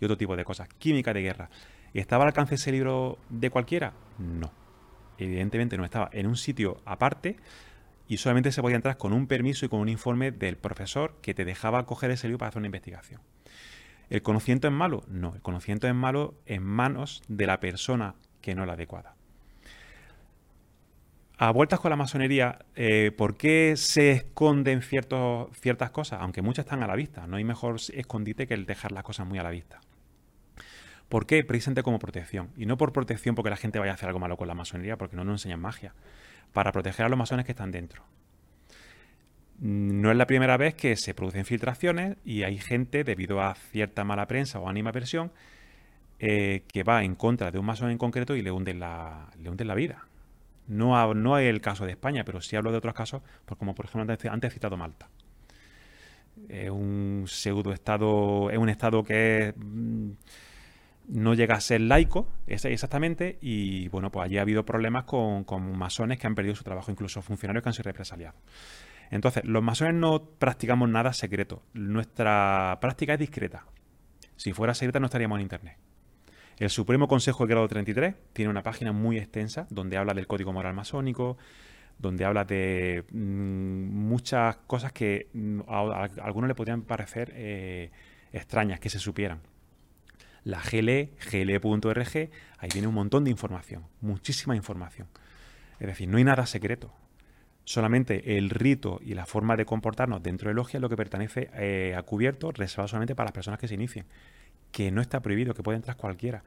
y 0.00 0.04
otro 0.04 0.16
tipo 0.16 0.36
de 0.36 0.44
cosas. 0.44 0.68
Química 0.78 1.12
de 1.12 1.22
guerra. 1.22 1.50
¿Y 1.92 1.98
estaba 1.98 2.24
al 2.24 2.28
alcance 2.28 2.56
ese 2.56 2.72
libro 2.72 3.18
de 3.28 3.50
cualquiera? 3.50 3.92
No. 4.18 4.50
Evidentemente 5.18 5.76
no 5.76 5.84
estaba 5.84 6.10
en 6.12 6.26
un 6.26 6.36
sitio 6.36 6.80
aparte 6.84 7.36
y 8.08 8.18
solamente 8.18 8.52
se 8.52 8.62
podía 8.62 8.76
entrar 8.76 8.98
con 8.98 9.12
un 9.12 9.26
permiso 9.26 9.66
y 9.66 9.68
con 9.68 9.80
un 9.80 9.88
informe 9.88 10.30
del 10.30 10.56
profesor 10.56 11.16
que 11.22 11.34
te 11.34 11.44
dejaba 11.44 11.86
coger 11.86 12.10
ese 12.10 12.28
libro 12.28 12.38
para 12.38 12.50
hacer 12.50 12.58
una 12.58 12.66
investigación. 12.66 13.20
¿El 14.08 14.22
conocimiento 14.22 14.68
es 14.68 14.74
malo? 14.74 15.02
No, 15.08 15.34
el 15.34 15.42
conocimiento 15.42 15.88
es 15.88 15.94
malo 15.94 16.34
en 16.46 16.62
manos 16.62 17.22
de 17.28 17.46
la 17.46 17.58
persona 17.58 18.14
que 18.40 18.54
no 18.54 18.62
es 18.62 18.68
la 18.68 18.74
adecuada. 18.74 19.15
A 21.38 21.50
vueltas 21.50 21.80
con 21.80 21.90
la 21.90 21.96
masonería, 21.96 22.60
eh, 22.76 23.12
¿por 23.14 23.36
qué 23.36 23.74
se 23.76 24.10
esconden 24.12 24.80
ciertas 24.80 25.90
cosas? 25.90 26.20
Aunque 26.22 26.40
muchas 26.40 26.64
están 26.64 26.82
a 26.82 26.86
la 26.86 26.96
vista. 26.96 27.26
No 27.26 27.36
hay 27.36 27.44
mejor 27.44 27.76
escondite 27.92 28.46
que 28.46 28.54
el 28.54 28.64
dejar 28.64 28.92
las 28.92 29.04
cosas 29.04 29.26
muy 29.26 29.38
a 29.38 29.42
la 29.42 29.50
vista. 29.50 29.82
¿Por 31.10 31.26
qué? 31.26 31.44
Precisamente 31.44 31.82
como 31.82 31.98
protección. 31.98 32.48
Y 32.56 32.64
no 32.64 32.78
por 32.78 32.94
protección 32.94 33.34
porque 33.34 33.50
la 33.50 33.56
gente 33.56 33.78
vaya 33.78 33.92
a 33.92 33.94
hacer 33.96 34.08
algo 34.08 34.18
malo 34.18 34.38
con 34.38 34.48
la 34.48 34.54
masonería, 34.54 34.96
porque 34.96 35.14
no 35.14 35.24
nos 35.24 35.34
enseñan 35.34 35.60
magia. 35.60 35.92
Para 36.54 36.72
proteger 36.72 37.04
a 37.04 37.10
los 37.10 37.18
masones 37.18 37.44
que 37.44 37.52
están 37.52 37.70
dentro. 37.70 38.02
No 39.58 40.10
es 40.10 40.16
la 40.16 40.26
primera 40.26 40.56
vez 40.56 40.74
que 40.74 40.96
se 40.96 41.12
producen 41.12 41.44
filtraciones 41.44 42.16
y 42.24 42.44
hay 42.44 42.56
gente, 42.56 43.04
debido 43.04 43.42
a 43.42 43.54
cierta 43.54 44.04
mala 44.04 44.26
prensa 44.26 44.58
o 44.58 44.70
animaversión, 44.70 45.32
eh, 46.18 46.62
que 46.72 46.82
va 46.82 47.04
en 47.04 47.14
contra 47.14 47.50
de 47.50 47.58
un 47.58 47.66
masón 47.66 47.90
en 47.90 47.98
concreto 47.98 48.34
y 48.36 48.40
le 48.40 48.50
hunden 48.50 48.80
la, 48.80 49.30
le 49.38 49.50
hunden 49.50 49.68
la 49.68 49.74
vida. 49.74 50.06
No, 50.68 51.38
es 51.38 51.46
el 51.46 51.60
caso 51.60 51.84
de 51.84 51.92
España, 51.92 52.24
pero 52.24 52.40
sí 52.40 52.56
hablo 52.56 52.72
de 52.72 52.78
otros 52.78 52.94
casos, 52.94 53.22
pues 53.44 53.58
como 53.58 53.74
por 53.74 53.86
ejemplo 53.86 54.12
antes, 54.30 54.50
he 54.50 54.54
citado 54.54 54.76
Malta. 54.76 55.08
Es 56.48 56.70
un 56.70 57.24
pseudo 57.26 57.72
estado, 57.72 58.50
es 58.50 58.58
un 58.58 58.68
estado 58.68 59.02
que 59.02 59.54
mm, 59.56 60.10
no 61.08 61.34
llega 61.34 61.54
a 61.54 61.60
ser 61.60 61.80
laico, 61.80 62.28
exactamente, 62.46 63.38
y 63.40 63.88
bueno, 63.88 64.10
pues 64.10 64.26
allí 64.26 64.38
ha 64.38 64.42
habido 64.42 64.64
problemas 64.66 65.04
con, 65.04 65.44
con 65.44 65.76
masones 65.76 66.18
que 66.18 66.26
han 66.26 66.34
perdido 66.34 66.54
su 66.54 66.64
trabajo, 66.64 66.90
incluso 66.90 67.22
funcionarios 67.22 67.62
que 67.62 67.68
han 67.70 67.74
sido 67.74 67.84
represaliados. 67.84 68.40
Entonces, 69.10 69.44
los 69.44 69.62
masones 69.62 69.94
no 69.94 70.24
practicamos 70.38 70.88
nada 70.88 71.12
secreto. 71.12 71.62
Nuestra 71.74 72.78
práctica 72.80 73.14
es 73.14 73.20
discreta. 73.20 73.64
Si 74.36 74.52
fuera 74.52 74.74
secreta 74.74 75.00
no 75.00 75.06
estaríamos 75.06 75.36
en 75.36 75.42
Internet. 75.42 75.85
El 76.58 76.70
Supremo 76.70 77.06
Consejo 77.06 77.44
de 77.44 77.50
Grado 77.50 77.68
33 77.68 78.14
tiene 78.32 78.50
una 78.50 78.62
página 78.62 78.92
muy 78.92 79.18
extensa 79.18 79.66
donde 79.68 79.98
habla 79.98 80.14
del 80.14 80.26
código 80.26 80.54
moral 80.54 80.72
masónico, 80.74 81.36
donde 81.98 82.24
habla 82.24 82.44
de 82.44 83.04
mm, 83.10 84.08
muchas 84.08 84.56
cosas 84.66 84.92
que 84.92 85.28
mm, 85.34 85.60
a, 85.68 86.04
algunos 86.22 86.48
le 86.48 86.54
podrían 86.54 86.82
parecer 86.82 87.32
eh, 87.34 87.90
extrañas 88.32 88.80
que 88.80 88.88
se 88.88 88.98
supieran. 88.98 89.40
La 90.44 90.62
GLE, 90.62 91.10
gle.org, 91.30 92.30
ahí 92.58 92.68
viene 92.72 92.88
un 92.88 92.94
montón 92.94 93.24
de 93.24 93.30
información, 93.30 93.84
muchísima 94.00 94.56
información. 94.56 95.08
Es 95.78 95.88
decir, 95.88 96.08
no 96.08 96.16
hay 96.16 96.24
nada 96.24 96.46
secreto. 96.46 96.90
Solamente 97.64 98.38
el 98.38 98.48
rito 98.48 99.00
y 99.04 99.14
la 99.14 99.26
forma 99.26 99.56
de 99.56 99.66
comportarnos 99.66 100.22
dentro 100.22 100.48
de 100.48 100.54
logia 100.54 100.78
es 100.78 100.82
lo 100.82 100.88
que 100.88 100.96
pertenece 100.96 101.50
eh, 101.54 101.94
a 101.98 102.02
cubierto, 102.02 102.52
reservado 102.52 102.88
solamente 102.88 103.16
para 103.16 103.26
las 103.26 103.32
personas 103.32 103.58
que 103.58 103.66
se 103.66 103.74
inicien. 103.74 104.06
Que 104.76 104.90
no 104.90 105.00
está 105.00 105.20
prohibido, 105.20 105.54
que 105.54 105.62
puede 105.62 105.76
entrar 105.76 105.96
cualquiera. 105.96 106.42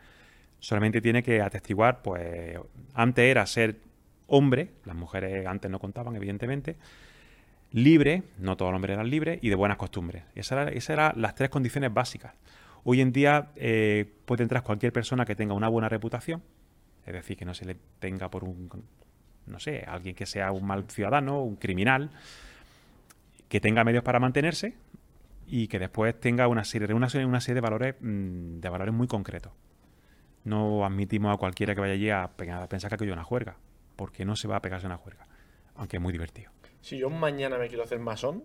Solamente 0.59 1.01
tiene 1.01 1.23
que 1.23 1.41
atestiguar, 1.41 2.03
pues, 2.03 2.59
antes 2.93 3.25
era 3.25 3.43
ser 3.47 3.77
hombre, 4.27 4.69
las 4.86 4.95
mujeres 4.95 5.47
antes 5.47 5.71
no 5.71 5.80
contaban, 5.80 6.15
evidentemente, 6.15 6.75
libre, 7.71 8.21
no 8.38 8.55
todos 8.55 8.69
los 8.69 8.75
hombres 8.75 8.93
eran 8.93 9.09
libres, 9.09 9.39
y 9.41 9.49
de 9.49 9.55
buenas 9.55 9.77
costumbres. 9.77 10.25
Esas 10.36 10.51
eran, 10.59 10.77
esas 10.77 10.89
eran 10.91 11.13
las 11.19 11.34
tres 11.34 11.49
condiciones 11.49 11.91
básicas. 11.91 12.36
Hoy 12.84 13.01
en 13.01 13.11
día 13.11 13.49
eh, 13.55 14.05
puede 14.25 14.43
entrar 14.43 14.61
cualquier 14.61 14.93
persona 14.93 15.25
que 15.25 15.36
tenga 15.36 15.55
una 15.55 15.67
buena 15.67 15.89
reputación, 15.89 16.43
es 17.07 17.13
decir, 17.13 17.36
que 17.36 17.45
no 17.45 17.55
se 17.55 17.65
le 17.65 17.77
tenga 17.97 18.30
por 18.30 18.43
un, 18.43 18.69
no 19.47 19.59
sé, 19.59 19.86
alguien 19.88 20.13
que 20.13 20.27
sea 20.27 20.51
un 20.51 20.67
mal 20.67 20.86
ciudadano, 20.88 21.41
un 21.41 21.55
criminal, 21.55 22.11
que 23.47 23.59
tenga 23.59 23.84
medios 23.84 24.03
para 24.03 24.19
mantenerse 24.19 24.75
y 25.50 25.68
que 25.68 25.80
después 25.80 26.20
tenga 26.20 26.47
una 26.47 26.64
serie, 26.64 26.93
una 26.93 27.10
serie, 27.10 27.26
una 27.28 27.41
serie 27.41 27.56
de 27.56 27.62
valores 27.62 27.95
mm, 28.02 28.60
de 28.60 28.70
valores 28.70 28.93
muy 28.93 29.08
concretos. 29.08 29.54
No 30.43 30.86
admitimos 30.86 31.34
a 31.34 31.38
cualquiera 31.38 31.76
que 31.76 31.82
vaya 31.82 31.93
allí 31.93 32.10
a, 32.10 32.30
pe- 32.36 32.52
a 32.52 32.68
pensar 32.70 32.89
que 32.89 32.95
aquello 32.95 33.12
es 33.12 33.18
una 33.18 33.24
juerga, 33.24 33.58
porque 33.95 34.26
no 34.26 34.36
se 34.36 34.47
va 34.47 34.58
a 34.58 34.62
pegarse 34.62 34.86
una 34.88 34.97
juerga, 34.97 35.28
aunque 35.76 35.97
es 35.97 36.02
muy 36.04 36.14
divertido. 36.14 36.52
Si 36.82 36.97
yo 36.97 37.10
mañana 37.10 37.58
me 37.58 37.68
quiero 37.70 37.84
hacer 37.84 38.00
masón, 38.00 38.43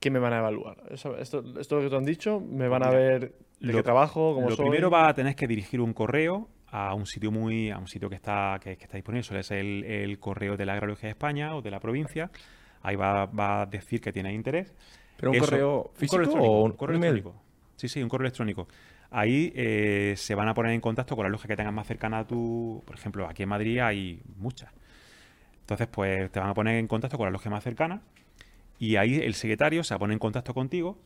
¿qué 0.00 0.10
me 0.10 0.18
van 0.18 0.32
a 0.32 0.38
evaluar? 0.38 0.82
Esto, 0.90 1.16
esto 1.18 1.80
que 1.80 1.88
te 1.88 1.96
han 1.96 2.04
dicho, 2.04 2.40
¿me 2.40 2.68
van 2.68 2.82
a 2.82 2.90
Mira, 2.90 2.90
ver 2.90 3.34
de 3.60 3.72
lo- 3.72 3.78
qué 3.78 3.82
trabajo, 3.82 4.34
cómo 4.34 4.48
Lo 4.48 4.56
soy? 4.56 4.66
primero 4.66 4.90
va 4.90 5.08
a 5.08 5.14
tener 5.14 5.34
que 5.36 5.46
dirigir 5.46 5.80
un 5.80 5.92
correo 5.94 6.48
a 6.68 6.94
un 6.94 7.06
sitio 7.06 7.30
muy 7.30 7.70
a 7.70 7.78
un 7.78 7.86
sitio 7.86 8.08
que 8.08 8.16
está 8.16 8.58
que, 8.60 8.76
que 8.76 8.84
está 8.84 8.96
disponible 8.96 9.22
suele 9.22 9.42
ser 9.44 9.58
el, 9.58 9.84
el 9.84 10.18
correo 10.18 10.56
de 10.56 10.66
la 10.66 10.72
agrobiología 10.74 11.06
de 11.08 11.12
España 11.12 11.54
o 11.54 11.62
de 11.62 11.70
la 11.70 11.78
provincia 11.78 12.30
ahí 12.82 12.96
va, 12.96 13.26
va 13.26 13.62
a 13.62 13.66
decir 13.66 14.00
que 14.00 14.12
tiene 14.12 14.32
interés 14.34 14.74
¿Pero 15.16 15.30
un 15.32 15.36
Eso, 15.36 15.38
correo 15.38 15.90
físico 15.94 16.22
electrónico, 16.22 16.60
o 16.60 16.64
un, 16.64 16.76
correo 16.76 16.94
email? 16.94 16.96
electrónico 16.96 17.34
sí 17.76 17.88
sí 17.88 18.02
un 18.02 18.08
correo 18.08 18.26
electrónico 18.26 18.68
ahí 19.10 19.52
eh, 19.54 20.14
se 20.16 20.34
van 20.34 20.48
a 20.48 20.54
poner 20.54 20.72
en 20.72 20.80
contacto 20.80 21.16
con 21.16 21.24
la 21.24 21.30
logia 21.30 21.48
que 21.48 21.56
tengas 21.56 21.72
más 21.74 21.86
cercana 21.86 22.20
a 22.20 22.26
tu 22.26 22.82
por 22.86 22.96
ejemplo 22.96 23.28
aquí 23.28 23.42
en 23.44 23.48
Madrid 23.48 23.78
hay 23.80 24.22
muchas 24.36 24.72
entonces 25.60 25.88
pues 25.88 26.30
te 26.30 26.40
van 26.40 26.50
a 26.50 26.54
poner 26.54 26.76
en 26.76 26.86
contacto 26.88 27.16
con 27.18 27.26
la 27.26 27.30
logia 27.32 27.50
más 27.50 27.64
cercana 27.64 28.02
y 28.78 28.96
ahí 28.96 29.16
el 29.16 29.34
secretario 29.34 29.84
se 29.84 29.94
va 29.94 29.96
a 29.96 30.00
poner 30.00 30.14
en 30.14 30.18
contacto 30.18 30.54
contigo 30.54 30.98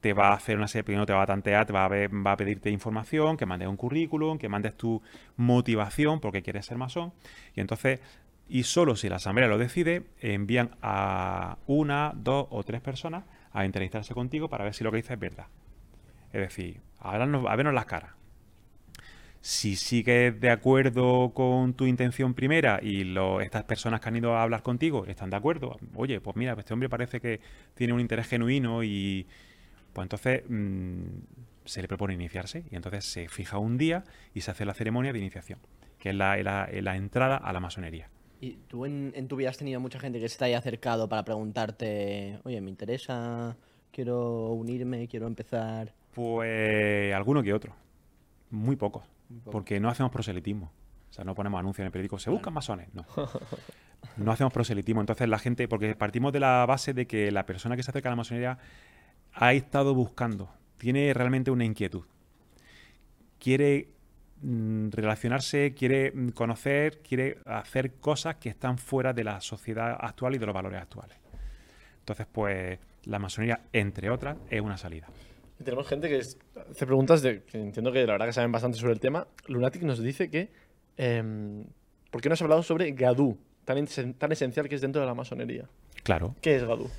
te 0.00 0.14
va 0.14 0.28
a 0.30 0.34
hacer 0.34 0.56
una 0.58 0.68
serie, 0.68 0.84
primero 0.84 1.06
te 1.06 1.12
va 1.12 1.22
a 1.22 1.26
tantear, 1.26 1.64
te 1.66 1.72
va 1.72 1.84
a, 1.84 1.88
ver- 1.88 2.10
va 2.14 2.32
a 2.32 2.36
pedirte 2.36 2.70
información, 2.70 3.36
que 3.36 3.46
mandes 3.46 3.68
un 3.68 3.76
currículum, 3.76 4.36
que 4.38 4.48
mandes 4.48 4.76
tu 4.76 5.00
motivación 5.36 6.20
porque 6.20 6.42
quieres 6.42 6.66
ser 6.66 6.76
masón. 6.76 7.12
Y 7.54 7.60
entonces, 7.60 8.00
y 8.48 8.64
solo 8.64 8.96
si 8.96 9.08
la 9.08 9.16
asamblea 9.16 9.48
lo 9.48 9.58
decide, 9.58 10.02
envían 10.20 10.70
a 10.82 11.58
una, 11.68 12.12
dos 12.16 12.48
o 12.50 12.64
tres 12.64 12.80
personas 12.80 13.24
a 13.52 13.64
entrevistarse 13.64 14.14
contigo 14.14 14.48
para 14.48 14.64
ver 14.64 14.74
si 14.74 14.84
lo 14.84 14.90
que 14.90 14.96
dices 14.98 15.12
es 15.12 15.18
verdad. 15.18 15.46
Es 16.32 16.40
decir, 16.40 16.80
a 16.98 17.16
vernos, 17.18 17.44
a 17.48 17.56
vernos 17.56 17.74
las 17.74 17.86
caras. 17.86 18.12
Si 19.40 19.74
sigues 19.74 20.40
de 20.40 20.50
acuerdo 20.50 21.32
con 21.34 21.74
tu 21.74 21.86
intención 21.86 22.32
primera 22.34 22.78
y 22.80 23.02
lo- 23.02 23.40
estas 23.40 23.64
personas 23.64 24.00
que 24.00 24.08
han 24.08 24.16
ido 24.16 24.36
a 24.36 24.42
hablar 24.42 24.62
contigo 24.62 25.04
están 25.06 25.30
de 25.30 25.36
acuerdo, 25.36 25.78
oye, 25.94 26.20
pues 26.20 26.36
mira, 26.36 26.54
este 26.56 26.72
hombre 26.72 26.88
parece 26.88 27.20
que 27.20 27.40
tiene 27.74 27.92
un 27.92 28.00
interés 28.00 28.28
genuino 28.28 28.84
y 28.84 29.26
pues 29.92 30.04
entonces 30.04 30.42
mm, 30.48 31.02
se 31.64 31.82
le 31.82 31.88
propone 31.88 32.14
iniciarse 32.14 32.64
y 32.70 32.76
entonces 32.76 33.04
se 33.04 33.28
fija 33.28 33.58
un 33.58 33.78
día 33.78 34.04
y 34.32 34.42
se 34.42 34.52
hace 34.52 34.64
la 34.64 34.74
ceremonia 34.74 35.12
de 35.12 35.18
iniciación, 35.18 35.58
que 35.98 36.10
es 36.10 36.14
la, 36.14 36.36
entrada 36.94 37.36
a 37.36 37.52
la 37.52 37.60
masonería. 37.60 38.08
¿Y 38.42 38.58
tú 38.66 38.86
en, 38.86 39.12
en 39.14 39.28
tu 39.28 39.36
vida 39.36 39.50
has 39.50 39.56
tenido 39.56 39.78
mucha 39.78 40.00
gente 40.00 40.18
que 40.18 40.28
se 40.28 40.36
te 40.36 40.46
haya 40.46 40.58
acercado 40.58 41.08
para 41.08 41.24
preguntarte, 41.24 42.40
oye, 42.42 42.60
me 42.60 42.70
interesa, 42.70 43.56
quiero 43.92 44.48
unirme, 44.48 45.06
quiero 45.06 45.28
empezar? 45.28 45.94
Pues 46.12 47.14
alguno 47.14 47.40
que 47.44 47.54
otro, 47.54 47.72
muy 48.50 48.74
pocos, 48.74 49.04
porque 49.44 49.78
no 49.78 49.88
hacemos 49.88 50.10
proselitismo. 50.10 50.72
O 51.08 51.12
sea, 51.12 51.24
no 51.24 51.36
ponemos 51.36 51.60
anuncios 51.60 51.84
en 51.84 51.86
el 51.86 51.92
periódico, 51.92 52.18
se 52.18 52.30
buscan 52.30 52.52
masones, 52.52 52.92
no. 52.92 53.06
No 54.16 54.32
hacemos 54.32 54.52
proselitismo. 54.52 55.00
Entonces 55.00 55.28
la 55.28 55.38
gente, 55.38 55.68
porque 55.68 55.94
partimos 55.94 56.32
de 56.32 56.40
la 56.40 56.66
base 56.66 56.92
de 56.92 57.06
que 57.06 57.30
la 57.30 57.46
persona 57.46 57.76
que 57.76 57.84
se 57.84 57.92
acerca 57.92 58.08
a 58.08 58.12
la 58.12 58.16
masonería 58.16 58.58
ha 59.32 59.52
estado 59.52 59.94
buscando, 59.94 60.50
tiene 60.78 61.14
realmente 61.14 61.52
una 61.52 61.64
inquietud. 61.64 62.02
Quiere 63.38 63.90
relacionarse, 64.90 65.72
quiere 65.74 66.10
mm, 66.12 66.28
conocer, 66.30 66.98
quiere 67.00 67.38
hacer 67.46 67.94
cosas 67.94 68.36
que 68.36 68.48
están 68.48 68.78
fuera 68.78 69.12
de 69.12 69.24
la 69.24 69.40
sociedad 69.40 69.96
actual 70.00 70.34
y 70.34 70.38
de 70.38 70.46
los 70.46 70.54
valores 70.54 70.80
actuales. 70.80 71.16
Entonces, 72.00 72.26
pues, 72.30 72.78
la 73.04 73.18
masonería, 73.18 73.60
entre 73.72 74.10
otras, 74.10 74.36
es 74.50 74.60
una 74.60 74.76
salida. 74.76 75.06
Y 75.60 75.64
tenemos 75.64 75.86
gente 75.88 76.08
que 76.08 76.18
es- 76.18 76.38
hace 76.70 76.86
preguntas 76.86 77.22
de 77.22 77.42
que 77.44 77.58
entiendo 77.60 77.92
que 77.92 78.04
la 78.06 78.12
verdad 78.12 78.26
que 78.26 78.32
saben 78.32 78.50
bastante 78.52 78.78
sobre 78.78 78.92
el 78.94 79.00
tema. 79.00 79.26
Lunatic 79.46 79.82
nos 79.82 80.00
dice 80.02 80.28
que 80.30 80.50
em, 80.96 81.64
¿por 82.10 82.20
qué 82.20 82.28
no 82.28 82.34
has 82.34 82.42
hablado 82.42 82.62
sobre 82.62 82.90
Gadú, 82.92 83.38
tan, 83.64 83.86
tan 84.18 84.32
esencial 84.32 84.68
que 84.68 84.74
es 84.74 84.80
dentro 84.80 85.00
de 85.00 85.06
la 85.06 85.14
masonería? 85.14 85.68
Claro, 86.02 86.34
¿Qué 86.40 86.56
es 86.56 86.64
Gadú? 86.64 86.90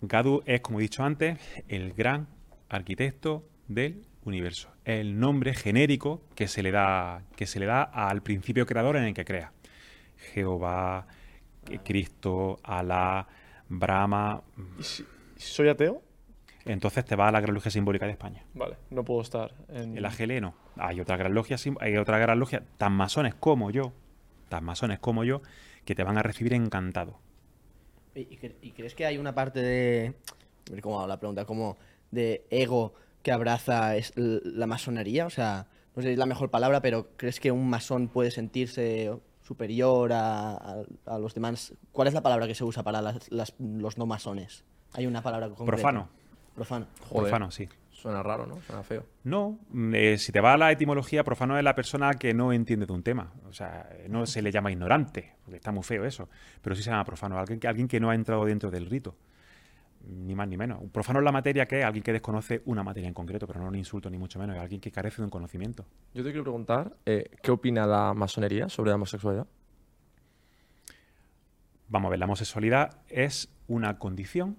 Gadu 0.00 0.42
es, 0.46 0.60
como 0.60 0.78
he 0.78 0.82
dicho 0.82 1.02
antes, 1.02 1.38
el 1.68 1.92
gran 1.92 2.28
arquitecto 2.68 3.48
del 3.66 4.04
universo. 4.28 4.68
Es 4.84 5.00
el 5.00 5.18
nombre 5.18 5.54
genérico 5.54 6.22
que 6.34 6.46
se 6.48 6.62
le 6.62 6.70
da, 6.70 7.22
que 7.36 7.46
se 7.46 7.58
le 7.60 7.66
da 7.66 7.82
al 7.82 8.22
principio 8.22 8.64
creador 8.66 8.96
en 8.96 9.04
el 9.04 9.14
que 9.14 9.24
crea. 9.24 9.52
Jehová, 10.32 11.06
eh, 11.70 11.78
Cristo, 11.84 12.58
Alá, 12.62 13.26
Brahma. 13.68 14.42
¿Y 14.78 14.82
si, 14.82 15.04
si 15.36 15.52
soy 15.52 15.68
ateo? 15.68 16.02
Entonces 16.64 17.04
te 17.04 17.16
va 17.16 17.28
a 17.28 17.32
la 17.32 17.40
gran 17.40 17.54
logia 17.54 17.70
simbólica 17.70 18.04
de 18.06 18.12
España. 18.12 18.44
Vale, 18.54 18.76
no 18.90 19.04
puedo 19.04 19.22
estar 19.22 19.54
en... 19.68 19.96
El 19.96 20.04
AGL 20.04 20.40
no. 20.40 20.54
Hay 20.76 21.00
otra 21.00 21.16
gran 21.16 21.32
logia, 21.34 21.56
hay 21.80 21.96
otra 21.96 22.18
gran 22.18 22.38
logia, 22.38 22.62
tan 22.76 22.92
masones 22.92 23.34
como 23.34 23.70
yo, 23.70 23.92
tan 24.48 24.64
masones 24.64 24.98
como 24.98 25.24
yo, 25.24 25.40
que 25.86 25.94
te 25.94 26.04
van 26.04 26.18
a 26.18 26.22
recibir 26.22 26.52
encantado. 26.52 27.18
¿Y, 28.14 28.20
y 28.20 28.38
cre- 28.38 28.56
y 28.60 28.72
crees 28.72 28.94
que 28.94 29.06
hay 29.06 29.16
una 29.16 29.34
parte 29.34 29.60
de... 29.62 30.14
a 30.68 30.72
ver 30.72 30.82
¿Cómo 30.82 30.98
hago 30.98 31.08
la 31.08 31.18
pregunta? 31.18 31.46
Como 31.46 31.78
de 32.10 32.44
ego 32.50 32.92
que 33.28 33.32
abraza 33.32 33.94
es- 33.96 34.12
la 34.16 34.66
masonería? 34.66 35.26
O 35.26 35.30
sea, 35.30 35.66
no 35.94 36.00
sé 36.00 36.08
si 36.08 36.12
es 36.14 36.18
la 36.18 36.24
mejor 36.24 36.50
palabra, 36.50 36.80
pero 36.80 37.10
¿crees 37.18 37.40
que 37.40 37.50
un 37.52 37.68
masón 37.68 38.08
puede 38.08 38.30
sentirse 38.30 39.12
superior 39.42 40.12
a, 40.14 40.52
a- 40.52 40.84
a 41.06 41.18
los 41.18 41.34
demás? 41.34 41.74
¿Cuál 41.92 42.08
es 42.08 42.14
la 42.14 42.22
palabra 42.22 42.46
que 42.46 42.54
se 42.54 42.64
usa 42.64 42.82
para 42.82 43.02
las- 43.02 43.30
las- 43.30 43.54
los 43.58 43.98
no 43.98 44.06
masones? 44.06 44.64
Hay 44.94 45.06
una 45.06 45.20
palabra 45.22 45.48
concreta. 45.48 45.70
Profano. 45.72 46.08
Profano. 46.54 46.86
Joder. 47.10 47.24
Profano, 47.30 47.50
sí. 47.50 47.68
Suena 47.90 48.22
raro, 48.22 48.46
¿no? 48.46 48.60
Suena 48.62 48.82
feo. 48.82 49.04
No, 49.24 49.58
mm, 49.70 49.94
eh, 49.94 50.18
si 50.18 50.32
te 50.32 50.40
va 50.40 50.54
a 50.54 50.56
la 50.56 50.70
etimología, 50.72 51.22
profano 51.24 51.58
es 51.58 51.64
la 51.64 51.74
persona 51.74 52.14
que 52.14 52.32
no 52.32 52.52
entiende 52.52 52.86
de 52.86 52.92
un 52.92 53.02
tema. 53.02 53.32
O 53.48 53.52
sea, 53.52 53.90
no 54.08 54.24
se 54.24 54.40
le 54.40 54.50
llama 54.52 54.70
ignorante, 54.72 55.34
porque 55.44 55.56
está 55.56 55.72
muy 55.72 55.82
feo 55.82 56.04
eso, 56.06 56.28
pero 56.62 56.74
sí 56.76 56.82
se 56.82 56.90
llama 56.90 57.04
profano, 57.04 57.38
alguien 57.38 57.58
que, 57.60 57.68
alguien 57.68 57.88
que 57.88 57.98
no 58.00 58.08
ha 58.10 58.14
entrado 58.14 58.44
dentro 58.46 58.70
del 58.70 58.86
rito. 58.86 59.16
Ni 60.06 60.34
más 60.34 60.48
ni 60.48 60.56
menos. 60.56 60.80
Un 60.80 60.90
profano 60.90 61.18
es 61.18 61.24
la 61.24 61.32
materia 61.32 61.66
que 61.66 61.80
es 61.80 61.84
alguien 61.84 62.02
que 62.02 62.12
desconoce 62.12 62.62
una 62.66 62.82
materia 62.82 63.08
en 63.08 63.14
concreto, 63.14 63.46
pero 63.46 63.60
no 63.60 63.68
un 63.68 63.74
insulto 63.74 64.08
ni 64.08 64.16
mucho 64.16 64.38
menos, 64.38 64.56
es 64.56 64.62
alguien 64.62 64.80
que 64.80 64.90
carece 64.90 65.16
de 65.18 65.24
un 65.24 65.30
conocimiento. 65.30 65.84
Yo 66.14 66.22
te 66.22 66.30
quiero 66.30 66.44
preguntar, 66.44 66.96
eh, 67.04 67.30
¿qué 67.42 67.50
opina 67.50 67.86
la 67.86 68.14
masonería 68.14 68.68
sobre 68.68 68.90
la 68.90 68.96
homosexualidad? 68.96 69.46
Vamos 71.88 72.08
a 72.08 72.10
ver, 72.10 72.18
la 72.18 72.26
homosexualidad 72.26 72.98
es 73.08 73.48
una 73.66 73.98
condición 73.98 74.56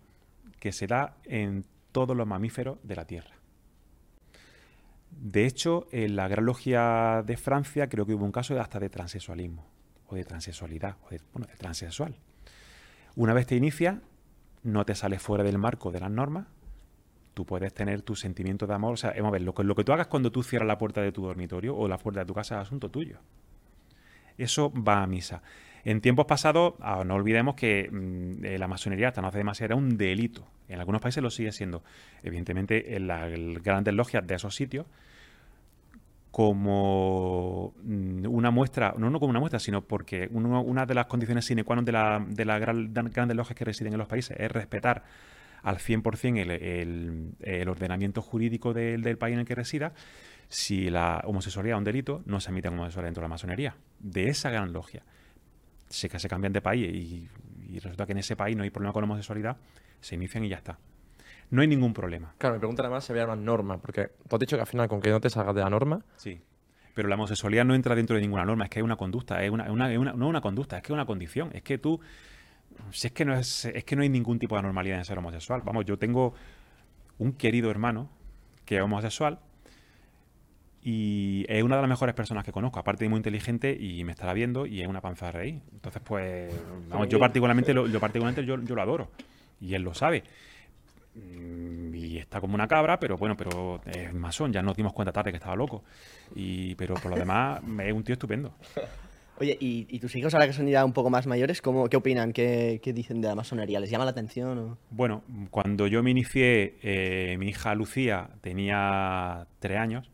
que 0.60 0.72
se 0.72 0.88
da 0.88 1.18
en 1.24 1.66
todos 1.92 2.16
los 2.16 2.28
mamíferos 2.28 2.78
de 2.84 2.96
la 2.96 3.06
Tierra. 3.06 3.40
De 5.12 5.46
hecho, 5.46 5.88
en 5.92 6.16
la 6.16 6.28
Gran 6.28 6.46
Logia 6.46 7.24
de 7.26 7.38
Francia 7.38 7.90
creo 7.90 8.06
que 8.06 8.14
hubo 8.14 8.26
un 8.26 8.32
caso 8.32 8.54
de 8.54 8.60
hasta 8.60 8.80
de 8.80 8.90
transexualismo, 8.90 9.66
o 10.08 10.16
de 10.16 10.24
transexualidad, 10.24 10.98
o 11.06 11.10
de, 11.10 11.22
bueno, 11.34 11.48
de 11.48 11.56
transexual. 11.56 12.16
Una 13.16 13.34
vez 13.34 13.48
te 13.48 13.56
inicias, 13.56 13.98
no 14.64 14.86
te 14.86 14.96
sales 14.96 15.22
fuera 15.22 15.44
del 15.44 15.58
marco 15.58 15.92
de 15.92 16.00
las 16.00 16.12
normas, 16.12 16.48
tú 17.34 17.46
puedes 17.46 17.74
tener 17.74 18.02
tu 18.02 18.16
sentimiento 18.16 18.68
de 18.68 18.74
amor. 18.74 18.94
O 18.94 18.98
sea, 18.98 19.12
vamos 19.12 19.30
a 19.30 19.32
ver, 19.32 19.42
lo 19.42 19.54
que, 19.54 19.64
lo 19.64 19.76
que 19.76 19.84
tú 19.84 19.94
hagas 19.94 20.08
cuando 20.08 20.32
tú 20.32 20.44
cierras 20.44 20.68
la 20.68 20.78
puerta 20.78 21.02
de 21.02 21.12
tu 21.12 21.24
dormitorio 21.24 21.76
o 21.76 21.88
la 21.88 21.98
puerta 21.98 22.22
de 22.22 22.26
tu 22.26 22.34
casa 22.34 22.56
es 22.56 22.62
asunto 22.62 22.90
tuyo. 22.90 23.20
Eso 24.38 24.72
va 24.72 25.04
a 25.04 25.08
misa. 25.08 25.42
En 25.84 26.02
tiempos 26.02 26.26
pasados, 26.26 26.74
ah, 26.82 27.04
no 27.06 27.16
olvidemos 27.16 27.56
que 27.56 27.90
mm, 27.90 28.46
eh, 28.46 28.58
la 28.58 28.68
masonería 28.68 29.10
hasta 29.10 29.22
no 29.22 29.28
hace 29.28 29.38
demasiado 29.38 29.68
era 29.68 29.76
un 29.76 29.98
delito. 29.98 30.46
En 30.68 30.80
algunos 30.80 31.02
países 31.02 31.24
lo 31.24 31.30
sigue 31.30 31.52
siendo. 31.52 31.84
Evidentemente, 32.24 32.96
en 32.96 33.08
las 33.08 33.32
grandes 33.64 33.94
logias 33.94 34.26
de 34.26 34.36
esos 34.36 34.56
sitios, 34.56 34.86
como 36.32 37.74
mm, 37.84 38.26
una 38.28 38.52
muestra, 38.52 38.94
no, 38.98 39.10
no 39.10 39.20
como 39.20 39.32
una 39.32 39.40
muestra, 39.40 39.60
sino 39.60 39.82
porque 39.82 40.28
uno- 40.32 40.62
una 40.62 40.86
de 40.86 40.94
las 40.94 41.06
condiciones 41.08 41.46
sine 41.46 41.64
qua 41.64 41.76
non 41.76 41.86
de, 41.86 41.92
la- 41.92 42.24
de 42.26 42.46
las 42.46 42.60
gran- 42.60 42.94
de 42.94 43.04
las 43.04 43.12
grandes 43.14 43.36
logias 43.38 43.56
que 43.58 43.66
residen 43.66 43.94
en 43.94 44.00
los 44.00 44.08
países 44.08 44.38
es 44.40 44.52
respetar 44.52 45.04
al 45.64 45.78
100% 45.78 46.38
el, 46.42 46.52
el- 46.52 47.32
el 47.42 47.68
ordenamiento 47.70 48.22
jurídico 48.22 48.74
del, 48.74 49.02
del 49.02 49.18
país 49.18 49.34
en 49.34 49.40
el 49.42 49.46
que 49.46 49.56
resida. 49.56 49.94
Si 50.48 50.90
la 50.90 51.22
homosexualidad 51.26 51.78
es 51.78 51.80
un 51.80 51.84
delito, 51.84 52.22
no 52.26 52.40
se 52.40 52.50
admite 52.50 52.70
homosexualidad 52.70 53.10
dentro 53.10 53.22
de 53.22 53.26
la 53.26 53.30
masonería. 53.36 53.76
De 54.00 54.30
esa 54.30 54.50
gran 54.50 54.72
logia. 54.74 55.04
Se, 55.90 56.08
se 56.10 56.30
cambian 56.30 56.54
de 56.54 56.62
país 56.62 56.88
y, 56.94 57.28
y 57.70 57.80
resulta 57.80 58.06
que 58.06 58.14
en 58.14 58.20
ese 58.20 58.36
país 58.36 58.56
no 58.56 58.64
hay 58.64 58.70
problema 58.70 58.94
con 58.94 59.02
la 59.02 59.06
homosexualidad, 59.06 59.58
se 60.02 60.16
inician 60.16 60.44
y 60.46 60.50
ya 60.50 60.58
está. 60.58 60.78
No 61.50 61.62
hay 61.62 61.68
ningún 61.68 61.94
problema. 61.94 62.34
Claro, 62.38 62.56
mi 62.56 62.60
pregunta 62.60 62.84
además 62.84 63.04
se 63.04 63.14
veía 63.14 63.26
una 63.26 63.36
norma, 63.36 63.78
porque 63.80 64.12
tú 64.28 64.36
has 64.36 64.40
dicho 64.40 64.56
que 64.56 64.62
al 64.62 64.68
final 64.68 64.88
con 64.88 65.02
que 65.02 65.10
no 65.10 65.20
te 65.20 65.30
salgas 65.30 65.56
de 65.56 65.62
la 65.62 65.70
norma, 65.70 66.04
Sí. 66.16 66.42
Pero 66.94 67.08
la 67.08 67.16
homosexualidad 67.16 67.64
no 67.64 67.76
entra 67.76 67.96
dentro 67.96 68.16
de 68.18 68.22
ninguna 68.22 68.44
norma, 68.44 68.66
es 68.66 68.70
que 68.70 68.80
es 68.80 68.84
una 68.84 68.98
conducta, 68.98 69.42
es 69.42 69.50
una, 69.52 69.66
no 69.68 69.88
es 69.88 69.98
una 70.20 70.42
conducta, 70.42 70.78
es 70.78 70.84
que 70.84 70.88
es 70.88 70.94
una 70.94 71.06
condición. 71.06 71.50
Es 71.54 71.62
que 71.62 71.78
tú, 71.78 72.02
si 72.92 73.08
es 73.08 73.14
que 73.14 73.24
no 73.24 73.34
es, 73.34 73.66
es 73.66 73.86
que 73.86 73.96
no 73.96 74.02
hay 74.02 74.10
ningún 74.10 74.38
tipo 74.38 74.56
de 74.56 74.60
anormalidad 74.60 74.98
en 74.98 75.06
ser 75.06 75.18
homosexual. 75.18 75.62
Vamos, 75.64 75.86
yo 75.86 75.98
tengo 75.98 76.34
un 77.18 77.34
querido 77.34 77.72
hermano 77.72 78.10
que 78.66 78.78
es 78.78 78.82
homosexual 78.82 79.40
y 80.82 81.46
es 81.50 81.64
una 81.64 81.76
de 81.76 81.82
las 81.84 81.90
mejores 81.90 82.16
personas 82.16 82.44
que 82.44 82.52
conozco, 82.52 82.80
aparte 82.80 83.06
de 83.06 83.10
muy 83.10 83.18
inteligente 83.18 83.78
y 83.80 84.04
me 84.04 84.12
estará 84.12 84.34
viendo 84.34 84.66
y 84.66 84.82
es 84.82 84.88
una 84.88 85.02
panza 85.02 85.28
de 85.28 85.32
reír. 85.32 85.62
Entonces, 85.72 86.02
pues, 86.04 86.54
vamos, 86.90 87.10
yo 87.10 87.20
particularmente, 87.20 87.74
lo, 87.74 87.88
yo, 87.88 88.00
particularmente 88.00 88.46
yo, 88.46 88.62
yo 88.62 88.76
lo 88.76 88.82
adoro 88.82 89.12
y 89.60 89.74
él 89.74 89.84
lo 89.84 89.94
sabe. 89.94 90.24
Mm, 91.16 91.94
Y 91.96 92.18
está 92.18 92.40
como 92.42 92.56
una 92.56 92.68
cabra, 92.68 93.00
pero 93.00 93.18
bueno, 93.18 93.36
pero 93.38 93.82
es 93.86 94.14
masón, 94.14 94.52
ya 94.54 94.62
nos 94.62 94.76
dimos 94.76 94.94
cuenta 94.94 95.12
tarde 95.12 95.32
que 95.32 95.38
estaba 95.38 95.56
loco. 95.56 95.84
Y, 96.36 96.76
pero 96.76 96.96
por 96.96 97.12
lo 97.12 97.18
demás, 97.26 97.62
es 97.84 97.94
un 97.94 98.04
tío 98.04 98.14
estupendo. 98.14 98.54
Oye, 99.40 99.58
¿y, 99.60 99.88
y 99.90 100.00
tus 100.00 100.14
hijos 100.18 100.34
ahora 100.34 100.48
que 100.48 100.54
son 100.54 100.68
ya 100.68 100.84
un 100.84 100.92
poco 100.92 101.10
más 101.10 101.26
mayores, 101.26 101.62
¿cómo, 101.62 101.88
qué 101.88 101.96
opinan? 101.98 102.34
¿Qué, 102.34 102.82
qué 102.84 102.92
dicen 102.94 103.22
de 103.22 103.28
la 103.30 103.36
masonería? 103.36 103.80
¿Les 103.80 103.90
llama 103.90 104.04
la 104.06 104.12
atención? 104.12 104.58
o- 104.58 104.78
Bueno, 104.90 105.24
cuando 105.50 105.88
yo 105.88 106.04
me 106.04 106.12
inicié, 106.12 106.78
eh, 106.84 107.38
mi 107.38 107.48
hija 107.50 107.74
Lucía 107.74 108.30
tenía 108.42 109.48
tres 109.60 109.78
años 109.78 110.10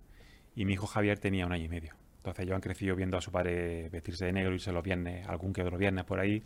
y 0.56 0.66
mi 0.66 0.74
hijo 0.74 0.86
Javier 0.86 1.18
tenía 1.20 1.46
un 1.48 1.54
año 1.54 1.66
y 1.66 1.70
medio. 1.70 1.94
Entonces 2.18 2.44
ellos 2.44 2.56
han 2.56 2.62
crecido 2.62 2.96
viendo 2.96 3.18
a 3.18 3.22
su 3.22 3.32
padre 3.32 3.90
vestirse 3.90 4.26
de 4.26 4.34
negro, 4.34 4.54
irse 4.54 4.72
los 4.72 4.84
viernes, 4.84 5.28
algún 5.28 5.54
que 5.54 5.62
otro 5.64 5.78
viernes 5.78 6.04
por 6.06 6.20
ahí, 6.20 6.44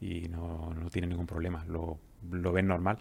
y 0.00 0.28
no, 0.28 0.72
no 0.74 0.90
tienen 0.90 1.10
ningún 1.10 1.26
problema, 1.26 1.64
lo, 1.68 1.98
lo 2.30 2.52
ven 2.52 2.66
normal. 2.68 2.98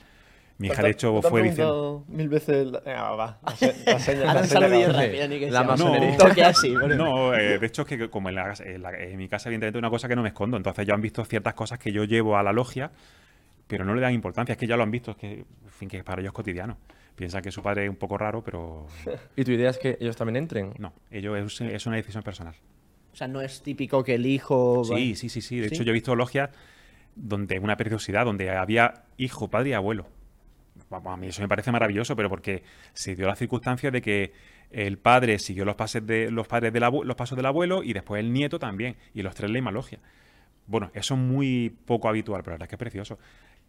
Mi 0.60 0.68
hija, 0.68 0.84
de 0.84 0.92
hecho, 0.92 1.22
fue 1.22 1.42
diciendo... 1.42 2.06
mil 2.08 2.30
veces. 2.30 2.68
la- 2.68 2.80
Venga, 2.82 3.02
va, 3.12 3.16
va. 3.16 3.40
La, 3.44 3.56
se- 3.58 3.84
la 3.86 4.00
seña- 4.00 4.34
la 4.34 4.42
un 4.42 4.48
seña 4.48 4.62
saludillo 4.62 4.86
acaba. 4.90 5.04
rápido, 5.04 5.28
ni 5.28 5.40
que 5.40 5.46
La 5.52 5.60
sea. 5.60 5.68
masonería. 5.68 6.10
Un 6.12 6.18
toque 6.18 6.44
así. 6.46 6.76
bueno. 6.76 6.96
No, 6.96 7.34
eh, 7.34 7.58
de 7.60 7.66
hecho 7.66 7.82
es 7.82 7.88
que 7.88 8.10
como 8.10 8.30
en, 8.30 8.36
la 8.36 8.44
casa- 8.46 8.64
en 8.66 8.82
la- 8.82 8.98
en 8.98 9.18
mi 9.18 9.28
casa 9.28 9.50
evidentemente 9.50 9.78
es 9.78 9.82
una 9.82 9.90
cosa 9.90 10.08
que 10.08 10.16
no 10.16 10.22
me 10.22 10.30
escondo, 10.30 10.56
entonces 10.58 10.86
ya 10.86 10.94
han 10.94 11.02
visto 11.02 11.26
ciertas 11.26 11.54
cosas 11.56 11.80
que 11.80 11.92
yo 11.92 12.04
llevo 12.04 12.38
a 12.38 12.44
la 12.44 12.54
logia, 12.54 12.92
pero 13.68 13.84
no 13.84 13.96
le 13.96 14.02
dan 14.02 14.14
importancia, 14.14 14.54
es 14.54 14.58
que 14.60 14.68
ya 14.68 14.78
lo 14.78 14.84
han 14.84 14.92
visto, 14.92 15.12
es 15.12 15.18
que, 15.18 15.32
en 15.40 15.70
fin, 15.72 15.90
que 15.90 16.04
para 16.04 16.22
ellos 16.22 16.30
es 16.32 16.36
cotidiano. 16.36 16.78
Piensan 17.16 17.42
que 17.42 17.52
su 17.52 17.62
padre 17.62 17.84
es 17.86 17.90
un 17.90 17.96
poco 17.96 18.18
raro, 18.18 18.44
pero 18.44 18.88
¿Y 19.36 19.44
tu 19.44 19.52
idea 19.52 19.70
es 19.72 19.78
que 19.80 19.98
ellos 20.00 20.16
también 20.16 20.36
entren? 20.38 20.74
no, 20.78 20.94
ello 21.12 21.36
es, 21.36 21.60
es 21.62 21.86
una 21.88 21.96
decisión 21.96 22.24
personal. 22.24 22.56
O 23.12 23.16
sea, 23.16 23.28
no 23.28 23.42
es 23.42 23.62
típico 23.62 24.04
que 24.04 24.16
el 24.16 24.26
hijo... 24.26 24.84
Sí, 24.86 25.16
sí, 25.16 25.30
sí, 25.30 25.42
sí. 25.42 25.60
De 25.60 25.70
¿Sí? 25.70 25.76
hecho, 25.76 25.84
yo 25.84 25.92
he 25.92 25.94
visto 25.94 26.16
logias 26.16 26.50
donde 27.16 27.60
una 27.60 27.76
preciosidad, 27.78 28.26
donde 28.26 28.50
había 28.50 29.04
hijo, 29.18 29.50
padre 29.50 29.70
y 29.70 29.74
abuelo. 29.74 30.08
A 30.96 31.18
mí 31.18 31.28
eso 31.28 31.42
me 31.42 31.48
parece 31.48 31.72
maravilloso, 31.72 32.16
pero 32.16 32.30
porque 32.30 32.64
se 32.94 33.16
dio 33.16 33.28
la 33.28 33.36
circunstancia 33.36 33.92
de 33.92 34.02
que 34.02 34.34
el 34.72 34.98
padre 34.98 35.40
siguió 35.40 35.66
los 35.66 35.76
pases 35.76 36.06
de 36.06 36.32
los 36.32 36.48
padres 36.48 36.74
del 36.74 36.84
los 36.84 37.16
pasos 37.16 37.36
del 37.36 37.46
abuelo 37.46 37.84
y 37.84 37.94
después 37.94 38.20
el 38.20 38.34
nieto 38.34 38.60
también, 38.60 38.96
y 39.14 39.22
los 39.22 39.36
tres 39.36 39.50
la 39.50 39.56
misma 39.56 39.72
logia. 39.72 40.00
Bueno, 40.66 40.90
eso 40.94 41.14
es 41.14 41.20
muy 41.20 41.76
poco 41.86 42.08
habitual, 42.08 42.42
pero 42.44 42.52
la 42.52 42.56
verdad 42.56 42.66
es 42.66 42.70
que 42.70 42.76
es 42.76 42.80
precioso. 42.80 43.20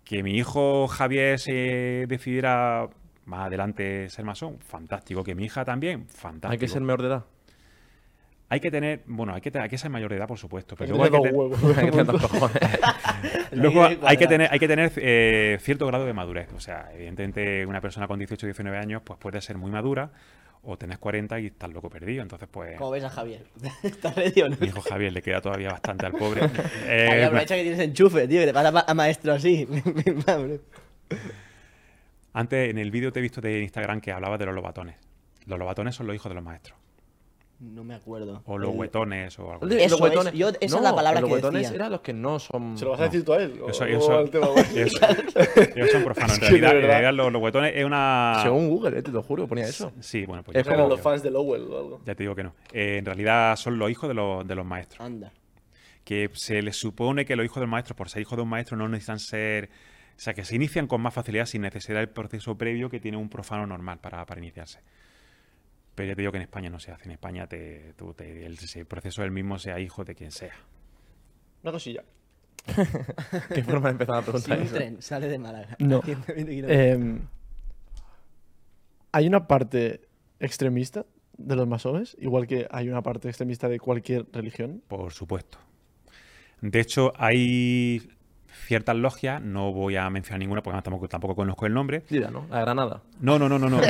Que 0.05 0.23
mi 0.23 0.37
hijo 0.37 0.87
Javier 0.87 1.39
se 1.39 2.07
decidiera 2.09 2.89
más 3.25 3.47
adelante 3.47 4.09
ser 4.11 4.25
masón, 4.25 4.59
fantástico. 4.61 5.25
Que 5.25 5.35
mi 5.35 5.45
hija 5.45 5.65
también, 5.65 6.07
fantástico. 6.09 6.53
Hay 6.53 6.59
que 6.59 6.69
ser 6.69 6.83
menor 6.83 7.03
de 7.03 7.09
edad. 7.09 7.25
Hay 8.55 8.61
que 8.61 8.71
tener, 8.71 9.03
bueno, 9.07 9.35
hay 9.35 9.41
que, 9.41 9.51
hay 9.59 9.69
que 9.69 9.77
ser 9.79 9.91
mayor 9.91 10.09
de 10.11 10.17
edad, 10.17 10.29
por 10.29 10.39
supuesto, 10.39 10.77
pero 10.77 10.97
luego 10.97 11.05
hay 11.05 11.11
que 11.11 11.17
dos 11.17 11.27
te- 11.27 11.33
huevos. 11.37 11.65
Hay 11.79 11.85
que 11.87 11.91
tener 11.91 12.07
dos 12.07 12.23
cojones. 12.23 12.57
Luego 13.53 13.85
Hay 14.03 14.17
que 14.17 14.27
tener, 14.29 14.49
hay 14.53 14.59
que 14.61 14.69
tener 14.69 14.93
eh, 14.97 15.59
cierto 15.61 15.87
grado 15.89 16.07
de 16.07 16.13
madurez. 16.13 16.53
O 16.55 16.61
sea, 16.61 16.91
evidentemente 16.95 17.67
una 17.67 17.81
persona 17.81 18.07
con 18.07 18.19
18 18.19 18.47
o 18.47 18.49
19 18.49 18.79
años 18.79 19.03
pues 19.05 19.19
puede 19.19 19.41
ser 19.41 19.59
muy 19.59 19.71
madura 19.73 20.11
o 20.63 20.79
tenés 20.79 20.99
40 20.99 21.41
y 21.41 21.47
estás 21.47 21.71
loco 21.73 21.91
perdido. 21.91 22.23
Entonces, 22.23 22.49
pues 22.51 22.77
¿Cómo 22.79 22.91
ves 22.93 23.03
a 23.05 23.11
Javier? 23.11 23.45
¿Está 23.83 24.13
ready 24.13 24.43
o 24.43 24.49
no? 24.49 24.57
mi 24.61 24.69
hijo 24.69 24.81
Javier 24.83 25.13
le 25.13 25.21
queda 25.23 25.41
todavía 25.41 25.71
bastante 25.71 26.07
al 26.07 26.13
pobre. 26.13 26.43
Javier, 26.49 26.71
Eh, 26.89 27.25
aprovecha 27.25 27.57
que 27.57 27.63
tienes 27.63 27.81
enchufe, 27.81 28.29
tío, 28.29 28.41
que 28.41 28.47
te 28.47 28.53
pasa 28.55 28.85
a, 28.87 28.95
maestro 28.95 29.33
así. 29.33 29.67
Antes 32.33 32.71
en 32.71 32.79
el 32.79 32.91
vídeo 32.91 33.13
te 33.13 33.19
he 33.21 33.23
visto 33.23 33.41
de 33.41 33.63
Instagram 33.63 34.01
que 34.01 34.13
hablaba 34.13 34.39
de 34.39 34.47
los 34.47 34.55
lobatones. 34.55 34.97
Los 35.47 35.59
lobatones 35.59 35.95
son 35.95 36.07
los 36.07 36.17
hijos 36.17 36.31
de 36.31 36.35
los 36.35 36.45
maestros. 36.45 36.79
No 37.61 37.85
me 37.85 37.95
acuerdo. 37.95 38.43
O 38.47 38.59
los 38.59 38.73
El- 38.73 38.79
huetones 38.79 39.39
o 39.39 39.53
algo. 39.53 39.67
Los 39.67 39.77
Eso 39.77 39.95
es, 39.97 40.01
huetones- 40.01 40.33
yo- 40.35 40.49
esa 40.49 40.77
es 40.77 40.83
la 40.83 40.95
palabra 40.95 41.21
los 41.21 41.29
que 41.29 41.35
huetones 41.35 41.63
decía. 41.63 41.75
eran 41.77 41.93
los 41.93 42.01
que 42.01 42.13
no 42.13 42.39
son. 42.39 42.77
¿Se 42.77 42.85
lo 42.85 42.91
vas 42.93 43.01
a 43.01 43.05
No. 43.05 43.11
decir 43.11 43.25
tú 43.25 43.33
a 43.33 43.43
él? 43.43 43.61
¿O- 43.63 43.71
Eso, 43.71 43.85
o 43.85 43.87
eso- 43.87 44.19
al 44.19 44.31
tema, 44.31 44.47
güey? 44.49 44.65
eso- 44.79 45.07
ellos 45.77 45.91
son 45.91 46.05
profanos. 46.05 46.39
En 46.43 46.49
Sí, 46.49 46.55
de 46.55 46.61
realidad, 46.61 46.77
en 46.77 46.83
realidad 46.87 47.15
los, 47.15 47.33
los 47.33 47.43
huetones 47.43 47.73
es 47.77 47.85
una. 47.85 48.41
Según 48.43 48.69
Google, 48.69 48.99
eh, 48.99 49.03
te 49.03 49.11
lo 49.11 49.23
juro, 49.23 49.47
ponía 49.47 49.65
eso. 49.65 49.93
Sí, 50.01 50.27
bueno, 50.27 50.43
pues 50.43 50.57
Es 50.57 50.67
como- 50.67 50.89
los 50.89 51.01
fans 51.01 51.23
de 51.23 51.31
Lowell 51.31 51.63
o 51.63 51.79
algo. 51.79 52.01
ya 52.05 52.15
te 52.15 52.23
digo 52.25 52.35
que 52.35 52.43
no. 52.45 52.55
Eh, 52.73 52.97
en 52.99 53.05
realidad 53.05 53.57
son 53.57 53.79
los 53.79 53.91
hijos 53.91 54.09
de 54.09 54.15
los, 54.15 54.47
de 54.47 54.55
los 54.55 54.65
maestros. 54.67 55.01
Anda. 55.01 55.33
que 56.05 56.29
se 56.35 56.61
les 56.61 56.77
supone 56.77 57.25
que 57.25 57.35
los 57.35 57.47
hijos 57.47 57.61
del 57.61 57.69
maestro, 57.71 57.97
por 57.97 58.11
ser 58.11 58.21
hijos 58.21 58.37
de 58.37 58.43
un 58.43 58.49
maestro, 58.51 58.77
no 58.77 58.87
necesitan 58.89 59.19
ser. 59.19 59.71
O 60.17 60.21
sea, 60.21 60.35
que 60.35 60.45
se 60.45 60.55
inician 60.55 60.87
con 60.87 61.01
más 61.01 61.15
facilidad 61.15 61.47
sin 61.47 61.63
necesidad 61.63 61.99
del 62.01 62.11
proceso 62.11 62.59
previo 62.59 62.91
que 62.91 63.01
tiene 63.01 63.17
un 63.17 63.31
profano 63.31 63.67
normal 63.67 64.01
para, 64.01 64.27
para 64.27 64.39
iniciarse. 64.39 64.81
Pero 65.95 66.09
ya 66.09 66.15
te 66.15 66.23
digo 66.23 66.33
que 66.33 66.39
en 66.39 66.43
España 66.43 66.71
no 66.71 66.79
se 66.81 66.91
hace. 66.93 67.05
En 67.05 67.13
España 67.13 67.47
te, 67.47 67.93
tú 67.97 68.15
te- 68.15 68.45
el, 68.47 68.59
el 68.75 68.87
proceso 68.87 69.23
es 69.23 69.27
el 69.27 69.31
mismo, 69.31 69.59
sea 69.59 69.79
hijo 69.79 70.05
de 70.05 70.15
quien 70.15 70.31
sea. 70.33 70.55
Una 71.63 71.73
cosilla. 71.73 72.03
¿Qué 73.55 73.63
forma 73.63 73.89
de 73.89 73.93
empezar 73.93 74.17
a 74.17 74.23
Si 74.23 74.25
preguntar 74.31 74.59
un 74.59 74.65
eso? 74.65 74.75
tren 74.75 75.03
sale 75.03 75.29
de 75.29 75.39
Málaga. 75.39 75.77
No. 75.79 76.03
120 76.03 76.51
kilómetros. 76.53 76.79
Eh, 76.79 77.19
hay 79.13 79.27
una 79.27 79.47
parte 79.47 80.01
extremista 80.41 81.07
de 81.37 81.57
los 81.57 81.67
masones, 81.69 82.17
igual 82.21 82.47
que 82.47 82.67
hay 82.71 82.89
una 82.89 83.03
parte 83.03 83.29
extremista 83.29 83.69
de 83.69 83.79
cualquier 83.79 84.27
religión. 84.33 84.83
Por 84.89 85.13
supuesto. 85.13 85.59
De 86.61 86.81
hecho, 86.81 87.13
hay 87.17 88.09
ciertas 88.55 88.97
logias, 88.97 89.43
no 89.43 89.73
voy 89.73 89.97
a 89.97 90.09
mencionar 90.11 90.39
ninguna 90.41 90.63
porque 90.63 90.81
tampoco, 90.83 91.09
tampoco 91.09 91.35
conozco 91.37 91.67
el 91.67 91.75
nombre. 91.75 92.03
Mira, 92.11 92.31
¿no? 92.31 92.47
La 92.51 92.61
Granada. 92.61 93.03
No, 93.21 93.39
no, 93.39 93.49
no, 93.49 93.59
no, 93.59 93.69
no. 93.69 93.81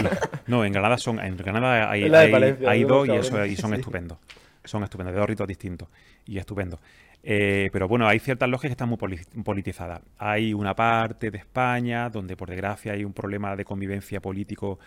No, 0.46 0.64
en 0.64 0.72
Granada 0.72 0.98
son, 0.98 1.20
en 1.20 1.36
Granada 1.36 1.90
hay, 1.90 2.04
hay- 2.04 2.30
Valencia, 2.30 2.70
hay 2.70 2.80
de 2.80 2.86
dos 2.88 3.08
y, 3.08 3.12
eso, 3.12 3.44
y 3.46 3.56
son 3.56 3.74
estupendos. 3.74 4.18
Son 4.64 4.82
estupendos, 4.82 5.12
de 5.14 5.20
dos 5.20 5.28
ritos 5.28 5.46
distintos. 5.46 5.88
Y 6.26 6.38
estupendos. 6.38 6.80
Eh, 7.22 7.70
pero 7.72 7.88
bueno, 7.88 8.06
hay 8.06 8.18
ciertas 8.18 8.48
logias 8.48 8.68
que 8.70 8.72
están 8.72 8.88
muy 8.88 8.98
poli- 8.98 9.20
politizadas. 9.44 10.00
Hay 10.18 10.52
una 10.54 10.74
parte 10.74 11.30
de 11.30 11.38
España 11.38 12.08
donde, 12.10 12.36
por 12.36 12.48
desgracia, 12.50 12.92
hay 12.92 13.04
un 13.04 13.12
problema 13.12 13.56
de 13.56 13.64
convivencia 13.64 14.20
político 14.20 14.78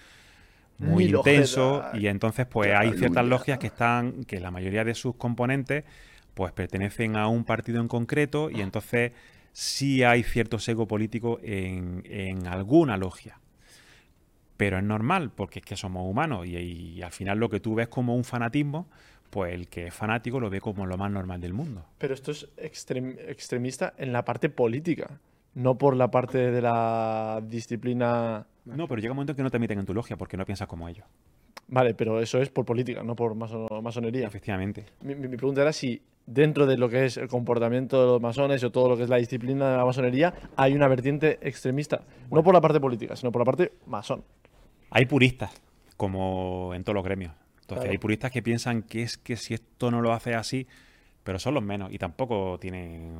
muy 0.79 1.05
intenso. 1.05 1.83
Y 1.93 2.07
entonces, 2.07 2.45
pues 2.45 2.73
hay 2.75 2.93
ciertas 2.97 3.25
logias 3.25 3.57
que 3.59 3.67
están, 3.67 4.23
que 4.25 4.39
la 4.39 4.51
mayoría 4.51 4.83
de 4.83 4.93
sus 4.93 5.15
componentes, 5.15 5.83
pues 6.35 6.51
pertenecen 6.53 7.15
a 7.15 7.27
un 7.27 7.43
partido 7.43 7.81
en 7.81 7.87
concreto. 7.87 8.49
Y 8.51 8.61
entonces 8.61 9.11
sí 9.59 10.03
hay 10.03 10.21
cierto 10.21 10.59
sesgo 10.59 10.87
político 10.87 11.39
en, 11.41 12.03
en 12.05 12.45
alguna 12.45 12.95
logia. 12.95 13.39
Pero 14.55 14.77
es 14.77 14.83
normal, 14.83 15.31
porque 15.31 15.59
es 15.59 15.65
que 15.65 15.75
somos 15.75 16.07
humanos 16.07 16.45
y, 16.45 16.55
y 16.57 17.01
al 17.01 17.11
final 17.11 17.39
lo 17.39 17.49
que 17.49 17.59
tú 17.59 17.73
ves 17.73 17.87
como 17.87 18.15
un 18.15 18.23
fanatismo, 18.23 18.87
pues 19.31 19.55
el 19.55 19.67
que 19.67 19.87
es 19.87 19.93
fanático 19.95 20.39
lo 20.39 20.51
ve 20.51 20.61
como 20.61 20.85
lo 20.85 20.95
más 20.95 21.09
normal 21.09 21.41
del 21.41 21.53
mundo. 21.53 21.83
Pero 21.97 22.13
esto 22.13 22.31
es 22.31 22.47
extrem- 22.57 23.17
extremista 23.27 23.95
en 23.97 24.13
la 24.13 24.23
parte 24.23 24.49
política, 24.49 25.19
no 25.55 25.75
por 25.75 25.95
la 25.95 26.11
parte 26.11 26.51
de 26.51 26.61
la 26.61 27.41
disciplina. 27.43 28.45
No, 28.65 28.87
pero 28.87 29.01
llega 29.01 29.11
un 29.11 29.15
momento 29.17 29.31
en 29.31 29.37
que 29.37 29.43
no 29.43 29.49
te 29.49 29.57
meten 29.59 29.79
en 29.79 29.87
tu 29.87 29.93
logia 29.95 30.17
porque 30.17 30.37
no 30.37 30.45
piensas 30.45 30.67
como 30.67 30.87
ellos. 30.87 31.05
Vale, 31.67 31.93
pero 31.93 32.21
eso 32.21 32.41
es 32.41 32.49
por 32.49 32.65
política, 32.65 33.03
no 33.03 33.15
por 33.15 33.35
maso- 33.35 33.67
masonería. 33.81 34.27
Efectivamente. 34.27 34.85
Mi, 35.01 35.15
mi- 35.15 35.27
mi 35.27 35.37
pregunta 35.37 35.61
era 35.61 35.73
si 35.73 36.01
dentro 36.25 36.65
de 36.65 36.77
lo 36.77 36.89
que 36.89 37.05
es 37.05 37.17
el 37.17 37.27
comportamiento 37.27 37.99
de 38.01 38.07
los 38.07 38.21
masones 38.21 38.63
o 38.63 38.71
todo 38.71 38.89
lo 38.89 38.97
que 38.97 39.03
es 39.03 39.09
la 39.09 39.17
disciplina 39.17 39.71
de 39.71 39.77
la 39.77 39.85
masonería 39.85 40.33
hay 40.57 40.73
una 40.75 40.87
vertiente 40.87 41.39
extremista, 41.41 42.01
no 42.31 42.43
por 42.43 42.53
la 42.53 42.61
parte 42.61 42.79
política, 42.79 43.15
sino 43.15 43.31
por 43.31 43.41
la 43.41 43.45
parte 43.45 43.71
masón. 43.85 44.23
Hay 44.89 45.05
puristas, 45.05 45.51
como 45.95 46.73
en 46.75 46.83
todos 46.83 46.95
los 46.95 47.03
gremios. 47.03 47.33
Entonces 47.61 47.77
Claro. 47.83 47.91
hay 47.91 47.97
puristas 47.97 48.31
que 48.31 48.41
piensan 48.41 48.81
que 48.83 49.03
es 49.03 49.17
que 49.17 49.35
si 49.35 49.53
esto 49.53 49.91
no 49.91 50.01
lo 50.01 50.13
hace 50.13 50.35
así, 50.35 50.67
pero 51.27 51.39
son 51.39 51.55
los 51.55 51.63
menos 51.63 51.91
y 51.91 51.97
tampoco 51.97 52.57
tienen 52.57 53.13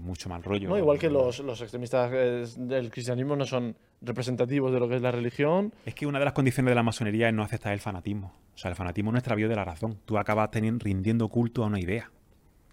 mucho 0.00 0.30
mal 0.30 0.42
rollo. 0.42 0.70
¿no? 0.70 0.78
Igual 0.78 0.98
que 0.98 1.10
los, 1.10 1.40
los 1.40 1.60
extremistas 1.60 2.10
eh, 2.10 2.46
del 2.56 2.90
cristianismo 2.90 3.36
no 3.36 3.44
son 3.44 3.76
representativos 4.00 4.72
de 4.72 4.80
lo 4.80 4.88
que 4.88 4.96
es 4.96 5.02
la 5.02 5.10
religión. 5.10 5.70
Es 5.84 5.94
que 5.94 6.06
una 6.06 6.18
de 6.18 6.24
las 6.24 6.32
condiciones 6.32 6.70
de 6.70 6.74
la 6.74 6.82
masonería 6.82 7.28
es 7.28 7.34
no 7.34 7.42
aceptar 7.42 7.74
el 7.74 7.80
fanatismo. 7.80 8.32
O 8.54 8.56
sea, 8.56 8.70
el 8.70 8.74
fanatismo 8.74 9.12
no 9.12 9.18
es 9.18 9.20
extravío 9.20 9.50
de 9.50 9.56
la 9.56 9.66
razón. 9.66 9.98
Tú 10.06 10.16
acabas 10.16 10.50
teniendo, 10.50 10.82
rindiendo 10.82 11.28
culto 11.28 11.62
a 11.62 11.66
una 11.66 11.78
idea. 11.78 12.10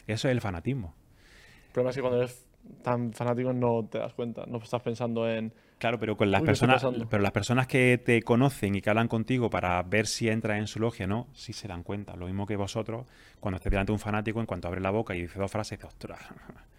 Eso 0.07 0.29
es 0.29 0.31
el 0.31 0.39
fanatismo. 0.39 0.95
El 1.67 1.73
problema 1.73 1.89
es 1.89 1.95
que 1.97 2.01
cuando 2.01 2.21
eres 2.21 2.45
tan 2.81 3.11
fanático 3.11 3.51
no 3.51 3.85
te 3.85 3.97
das 3.97 4.13
cuenta, 4.13 4.45
no 4.45 4.59
estás 4.59 4.81
pensando 4.81 5.29
en... 5.29 5.51
Claro, 5.79 5.97
pero 5.97 6.17
con 6.17 6.29
las 6.29 6.41
Uy, 6.41 6.45
personas, 6.45 6.85
pero 7.09 7.23
las 7.23 7.31
personas 7.31 7.65
que 7.65 7.97
te 7.97 8.21
conocen 8.21 8.75
y 8.75 8.81
que 8.81 8.89
hablan 8.89 9.07
contigo 9.07 9.49
para 9.49 9.81
ver 9.81 10.07
si 10.07 10.27
entras 10.27 10.59
en 10.59 10.67
su 10.67 10.79
logia, 10.79 11.07
no, 11.07 11.27
sí 11.33 11.53
se 11.53 11.69
dan 11.69 11.83
cuenta. 11.83 12.17
Lo 12.17 12.25
mismo 12.25 12.45
que 12.45 12.57
vosotros, 12.57 13.07
cuando 13.39 13.55
estés 13.55 13.71
delante 13.71 13.91
de 13.91 13.93
un 13.93 13.99
fanático, 13.99 14.41
en 14.41 14.45
cuanto 14.45 14.67
abre 14.67 14.81
la 14.81 14.91
boca 14.91 15.15
y 15.15 15.21
dice 15.21 15.39
dos 15.39 15.49
frases, 15.49 15.79
dices, 15.79 15.93
ostras, 15.93 16.19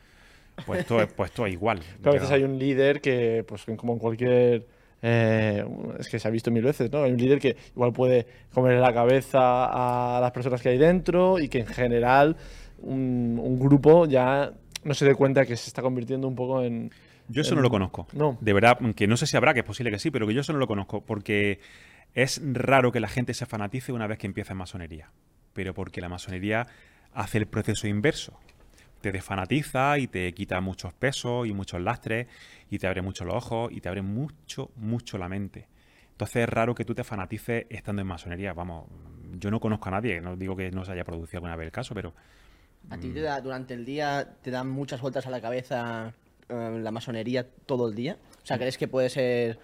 pues 0.66 0.80
esto 0.80 1.00
es, 1.00 1.10
pues 1.12 1.32
es 1.34 1.52
igual. 1.52 1.80
Que 2.02 2.08
a 2.10 2.12
veces 2.12 2.30
hay 2.30 2.42
un 2.42 2.58
líder 2.58 3.00
que, 3.00 3.42
pues 3.48 3.64
como 3.76 3.94
en 3.94 3.98
cualquier 3.98 4.66
eh, 5.02 5.64
es 5.98 6.08
que 6.08 6.18
se 6.18 6.28
ha 6.28 6.30
visto 6.30 6.50
mil 6.50 6.62
veces, 6.62 6.92
¿no? 6.92 7.02
Hay 7.02 7.12
un 7.12 7.18
líder 7.18 7.38
que 7.38 7.56
igual 7.74 7.94
puede 7.94 8.26
comer 8.52 8.78
la 8.80 8.92
cabeza 8.92 10.16
a 10.16 10.20
las 10.20 10.30
personas 10.32 10.60
que 10.60 10.68
hay 10.68 10.78
dentro 10.78 11.38
y 11.38 11.48
que 11.48 11.60
en 11.60 11.66
general 11.66 12.36
un, 12.82 13.40
un 13.42 13.58
grupo 13.58 14.04
ya 14.04 14.52
no 14.84 14.94
se 14.94 15.06
dé 15.06 15.14
cuenta 15.14 15.46
que 15.46 15.56
se 15.56 15.68
está 15.68 15.80
convirtiendo 15.82 16.28
un 16.28 16.34
poco 16.34 16.62
en... 16.62 16.90
Yo 17.30 17.42
eso 17.42 17.54
no 17.54 17.62
lo 17.62 17.70
conozco. 17.70 18.06
No. 18.12 18.36
De 18.40 18.52
verdad, 18.52 18.78
que 18.94 19.06
no 19.06 19.16
sé 19.16 19.26
si 19.26 19.36
habrá, 19.36 19.54
que 19.54 19.60
es 19.60 19.66
posible 19.66 19.90
que 19.90 19.98
sí, 19.98 20.10
pero 20.10 20.26
que 20.26 20.34
yo 20.34 20.40
eso 20.40 20.52
no 20.52 20.58
lo 20.58 20.66
conozco. 20.66 21.04
Porque 21.04 21.60
es 22.14 22.40
raro 22.44 22.92
que 22.92 23.00
la 23.00 23.08
gente 23.08 23.34
se 23.34 23.46
fanatice 23.46 23.92
una 23.92 24.06
vez 24.06 24.18
que 24.18 24.26
empieza 24.26 24.52
en 24.52 24.58
masonería. 24.58 25.10
Pero 25.52 25.74
porque 25.74 26.00
la 26.00 26.08
masonería 26.08 26.66
hace 27.14 27.38
el 27.38 27.46
proceso 27.46 27.86
inverso. 27.86 28.38
Te 29.00 29.12
desfanatiza 29.12 29.98
y 29.98 30.08
te 30.08 30.32
quita 30.34 30.60
muchos 30.60 30.92
pesos 30.92 31.46
y 31.46 31.52
muchos 31.52 31.80
lastres 31.80 32.26
y 32.68 32.78
te 32.78 32.86
abre 32.86 33.00
mucho 33.00 33.24
los 33.24 33.34
ojos 33.34 33.72
y 33.72 33.80
te 33.80 33.88
abre 33.88 34.02
mucho, 34.02 34.70
mucho 34.76 35.16
la 35.16 35.28
mente. 35.28 35.68
Entonces 36.12 36.42
es 36.42 36.48
raro 36.48 36.74
que 36.74 36.84
tú 36.84 36.94
te 36.94 37.02
fanatices 37.02 37.64
estando 37.70 38.02
en 38.02 38.08
masonería. 38.08 38.52
Vamos, 38.52 38.88
yo 39.38 39.50
no 39.50 39.58
conozco 39.58 39.88
a 39.88 39.92
nadie, 39.92 40.20
no 40.20 40.36
digo 40.36 40.54
que 40.54 40.70
no 40.70 40.84
se 40.84 40.92
haya 40.92 41.04
producido 41.04 41.38
alguna 41.38 41.56
vez 41.56 41.66
el 41.66 41.72
caso, 41.72 41.94
pero 41.94 42.12
¿A 42.88 42.98
ti 42.98 43.10
te 43.10 43.20
da, 43.20 43.40
durante 43.40 43.74
el 43.74 43.84
día, 43.84 44.36
te 44.42 44.50
dan 44.50 44.68
muchas 44.68 45.00
vueltas 45.00 45.26
a 45.26 45.30
la 45.30 45.40
cabeza 45.40 46.14
eh, 46.50 46.78
la 46.82 46.90
masonería 46.90 47.46
todo 47.66 47.88
el 47.88 47.94
día? 47.94 48.18
O 48.42 48.46
sea, 48.46 48.58
¿crees 48.58 48.76
que 48.76 48.88
puede 48.88 49.08
ser...? 49.08 49.58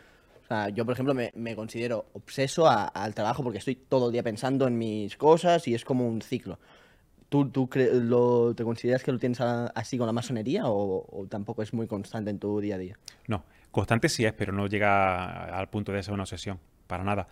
Yo, 0.74 0.84
por 0.84 0.92
ejemplo, 0.92 1.12
me, 1.12 1.56
considero 1.56 2.06
obseso 2.12 2.68
a- 2.68 2.86
al 2.86 3.14
trabajo 3.14 3.42
porque 3.42 3.58
estoy 3.58 3.74
todo 3.74 4.06
el 4.06 4.12
día 4.12 4.22
pensando 4.22 4.68
en 4.68 4.78
mis 4.78 5.16
cosas 5.16 5.66
y 5.66 5.74
es 5.74 5.84
como 5.84 6.06
un 6.06 6.22
ciclo. 6.22 6.60
¿Tú, 7.28 7.50
tú 7.50 7.68
lo, 7.74 8.54
te 8.54 8.62
consideras 8.62 9.02
que 9.02 9.10
lo 9.10 9.18
tienes 9.18 9.40
así 9.40 9.98
con 9.98 10.06
la 10.06 10.12
masonería 10.12 10.62
o, 10.66 11.26
tampoco 11.28 11.62
es 11.62 11.74
muy 11.74 11.88
constante 11.88 12.30
en 12.30 12.38
tu 12.38 12.60
día 12.60 12.76
a 12.76 12.78
día? 12.78 12.96
No, 13.26 13.42
constante 13.72 14.08
sí 14.08 14.24
es, 14.24 14.32
pero 14.34 14.52
no 14.52 14.68
llega 14.68 15.46
al 15.58 15.68
punto 15.68 15.90
de 15.90 16.04
ser 16.04 16.14
una 16.14 16.22
obsesión, 16.22 16.60
para 16.86 17.02
nada. 17.02 17.26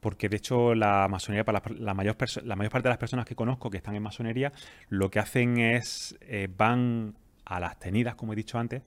Porque 0.00 0.28
de 0.28 0.36
hecho 0.36 0.74
la 0.74 1.08
masonería, 1.08 1.46
para 1.46 1.62
la, 1.66 1.74
la 1.78 1.94
mayor, 1.94 2.16
la 2.44 2.56
parte 2.56 2.82
de 2.82 2.90
las 2.90 2.98
personas 2.98 3.24
que 3.24 3.34
conozco 3.34 3.70
que 3.70 3.78
están 3.78 3.94
en 3.94 4.02
masonería, 4.02 4.52
lo 4.90 5.10
que 5.10 5.20
hacen 5.20 5.58
es, 5.58 6.18
eh, 6.20 6.48
van 6.54 7.14
a 7.48 7.60
las 7.60 7.78
tenidas, 7.78 8.14
como 8.14 8.34
he 8.34 8.36
dicho 8.36 8.58
antes, 8.58 8.82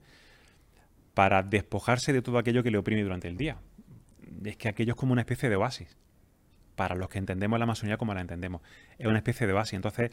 para 1.14 1.42
despojarse 1.42 2.12
de 2.12 2.22
todo 2.22 2.38
aquello 2.38 2.62
que 2.62 2.70
le 2.70 2.78
oprime 2.78 3.02
durante 3.02 3.28
el 3.28 3.36
día. 3.36 3.58
Es 4.44 4.56
que 4.56 4.68
aquello 4.68 4.92
es 4.92 4.98
como 4.98 5.12
una 5.12 5.22
especie 5.22 5.48
de 5.48 5.56
oasis, 5.56 5.96
para 6.76 6.94
los 6.94 7.08
que 7.08 7.18
entendemos 7.18 7.58
la 7.58 7.66
masonería 7.66 7.96
como 7.96 8.14
la 8.14 8.20
entendemos. 8.20 8.62
Es 8.98 9.06
una 9.06 9.18
especie 9.18 9.46
de 9.46 9.52
oasis. 9.52 9.74
Entonces 9.74 10.10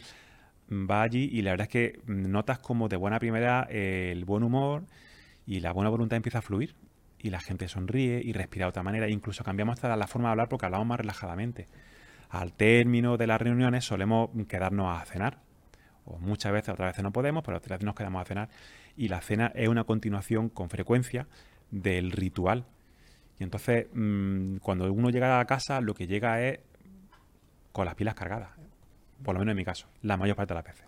va 0.71 1.03
allí 1.03 1.29
y 1.31 1.41
la 1.41 1.51
verdad 1.51 1.67
es 1.67 1.71
que 1.71 2.01
notas 2.05 2.59
como 2.59 2.89
de 2.89 2.97
buena 2.97 3.19
primera 3.19 3.67
eh, 3.69 4.09
el 4.11 4.25
buen 4.25 4.43
humor 4.43 4.85
y 5.45 5.61
la 5.61 5.71
buena 5.71 5.89
voluntad 5.89 6.17
empieza 6.17 6.39
a 6.39 6.41
fluir 6.41 6.75
y 7.17 7.29
la 7.29 7.39
gente 7.39 7.67
sonríe 7.67 8.21
y 8.23 8.33
respira 8.33 8.65
de 8.65 8.69
otra 8.69 8.83
manera. 8.83 9.09
Incluso 9.09 9.43
cambiamos 9.43 9.73
hasta 9.73 9.95
la 9.95 10.07
forma 10.07 10.29
de 10.29 10.31
hablar 10.31 10.49
porque 10.49 10.65
hablamos 10.65 10.87
más 10.87 10.99
relajadamente. 10.99 11.67
Al 12.29 12.53
término 12.53 13.17
de 13.17 13.27
las 13.27 13.41
reuniones 13.41 13.85
solemos 13.85 14.29
quedarnos 14.47 14.99
a 14.99 15.05
cenar. 15.05 15.48
O 16.09 16.17
muchas 16.17 16.51
veces, 16.51 16.69
otras 16.69 16.91
veces 16.91 17.03
no 17.03 17.11
podemos, 17.11 17.43
pero 17.43 17.57
otras 17.57 17.77
veces 17.77 17.85
nos 17.85 17.95
quedamos 17.95 18.21
a 18.21 18.25
cenar. 18.25 18.49
Y 18.97 19.07
la 19.07 19.21
cena 19.21 19.51
es 19.55 19.67
una 19.67 19.83
continuación 19.83 20.49
con 20.49 20.69
frecuencia 20.69 21.27
del 21.71 22.11
ritual. 22.11 22.65
Y 23.39 23.43
entonces, 23.43 23.87
mm, 23.93 24.57
cuando 24.57 24.91
uno 24.91 25.09
llega 25.09 25.39
a 25.39 25.45
casa, 25.45 25.79
lo 25.81 25.93
que 25.93 26.07
llega 26.07 26.41
es 26.41 26.59
con 27.71 27.85
las 27.85 27.95
pilas 27.95 28.15
cargadas. 28.15 28.49
Por 29.23 29.35
lo 29.35 29.39
menos 29.39 29.53
en 29.53 29.57
mi 29.57 29.65
caso, 29.65 29.87
la 30.01 30.17
mayor 30.17 30.35
parte 30.35 30.53
de 30.53 30.55
las 30.55 30.65
veces. 30.65 30.85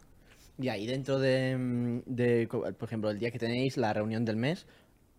Y 0.60 0.69
ahí 0.69 0.85
dentro 0.85 1.19
de, 1.19 1.57
mm, 1.57 2.73
por 2.73 2.88
ejemplo, 2.88 3.10
el 3.10 3.19
día 3.19 3.31
que 3.31 3.39
tenéis 3.39 3.77
la 3.77 3.93
reunión 3.93 4.26
del 4.26 4.35
mes, 4.35 4.68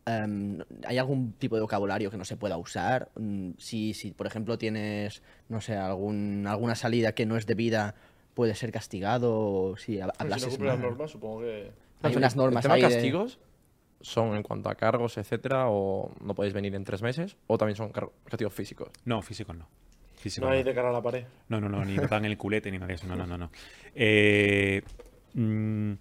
em, 0.05 0.59
¿hay 0.87 0.99
algún 0.99 1.33
tipo 1.33 1.55
de 1.57 1.63
vocabulario 1.63 2.11
que 2.11 2.17
no 2.17 2.25
se 2.25 2.37
pueda 2.37 2.57
usar? 2.57 3.11
Mm, 3.17 3.53
Si, 3.59 3.95
si 3.95 4.11
por 4.11 4.27
ejemplo, 4.27 4.59
tienes, 4.59 5.23
no 5.49 5.61
sé, 5.61 5.77
alguna 5.77 6.75
salida 6.75 7.13
que 7.15 7.25
no 7.27 7.37
es 7.37 7.47
debida, 7.47 7.95
puede 8.35 8.55
ser 8.55 8.73
castigado 8.73 9.75
si 9.77 9.99
hab- 9.99 10.13
Si 10.39 10.59
no 10.59 10.65
las 10.67 10.79
normas, 10.79 11.11
supongo 11.11 11.41
que... 11.41 11.71
Hay 12.03 12.17
unas 12.17 12.35
normas 12.37 12.65
¿El 12.65 12.71
tema 12.71 12.75
ahí 12.75 12.83
de- 12.83 12.89
castigos 12.89 13.39
son 14.01 14.35
en 14.37 14.43
cuanto 14.43 14.69
a 14.69 14.75
cargos, 14.75 15.17
etcétera, 15.19 15.67
o 15.69 16.11
no 16.21 16.35
podéis 16.35 16.53
venir 16.55 16.75
en 16.75 16.83
tres 16.85 17.03
meses, 17.03 17.37
o 17.47 17.57
también 17.59 17.77
son 17.77 17.93
castigos 18.25 18.53
físicos? 18.53 18.89
No, 19.05 19.23
físicos 19.23 19.57
no. 19.57 19.69
Físicos 20.17 20.49
No 20.49 20.53
hay 20.55 20.61
no. 20.61 20.65
de 20.71 20.75
cara 20.75 20.89
a 20.89 20.93
la 20.93 21.03
pared. 21.03 21.25
No, 21.49 21.61
no, 21.61 21.69
no, 21.69 21.85
ni 21.85 21.95
nos 21.97 22.11
dan 22.11 22.25
el 22.25 22.37
culete 22.37 22.71
ni 22.71 22.79
nada 22.79 22.89
de 22.89 22.95
eso. 22.95 23.07
No, 23.07 23.15
no, 23.17 23.27
no. 23.27 23.39
no. 23.39 23.51
Eh, 23.95 24.83
mm, 25.35 25.93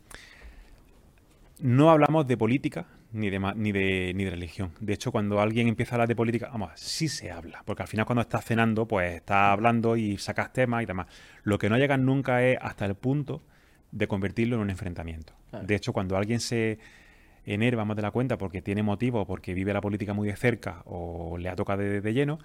no 1.60 1.92
hablamos 1.92 2.26
de 2.28 2.38
política 2.38 2.88
ni 3.12 3.30
de, 3.30 3.40
ni, 3.56 3.72
de, 3.72 4.14
ni 4.16 4.24
de 4.24 4.30
religión. 4.32 4.72
De 4.80 4.94
hecho, 4.94 5.12
cuando 5.12 5.42
alguien 5.42 5.68
empieza 5.68 5.94
a 5.94 5.96
hablar 5.96 6.08
de 6.08 6.16
política, 6.16 6.50
vamos, 6.52 6.72
sí 6.76 7.08
se 7.08 7.32
habla. 7.32 7.64
Porque 7.66 7.84
al 7.84 7.88
final, 7.88 8.06
cuando 8.06 8.22
estás 8.22 8.46
cenando, 8.46 8.88
pues 8.88 9.14
estás 9.16 9.52
hablando 9.52 9.96
y 9.98 10.18
sacas 10.18 10.54
temas 10.54 10.84
y 10.84 10.86
demás. 10.86 11.08
Lo 11.44 11.58
que 11.58 11.70
no 11.70 11.78
llegan 11.78 12.06
nunca 12.06 12.44
es 12.44 12.58
hasta 12.62 12.86
el 12.86 12.96
punto 12.96 13.44
de 13.92 14.08
convertirlo 14.08 14.56
en 14.56 14.62
un 14.64 14.70
enfrentamiento. 14.70 15.34
Claro. 15.50 15.66
De 15.66 15.76
hecho, 15.76 15.94
cuando 15.94 16.18
alguien 16.18 16.40
se 16.40 16.80
enerva 17.46 17.86
más 17.86 17.96
de 17.96 18.04
la 18.04 18.12
cuenta 18.12 18.38
porque 18.38 18.62
tiene 18.62 18.84
motivo, 18.84 19.26
porque 19.26 19.54
vive 19.54 19.74
la 19.74 19.82
política 19.82 20.14
muy 20.14 20.28
de 20.28 20.36
cerca 20.36 20.84
o 20.86 21.38
le 21.38 21.50
ha 21.50 21.56
tocado 21.56 21.82
de, 21.82 22.00
de 22.02 22.14
lleno, 22.14 22.40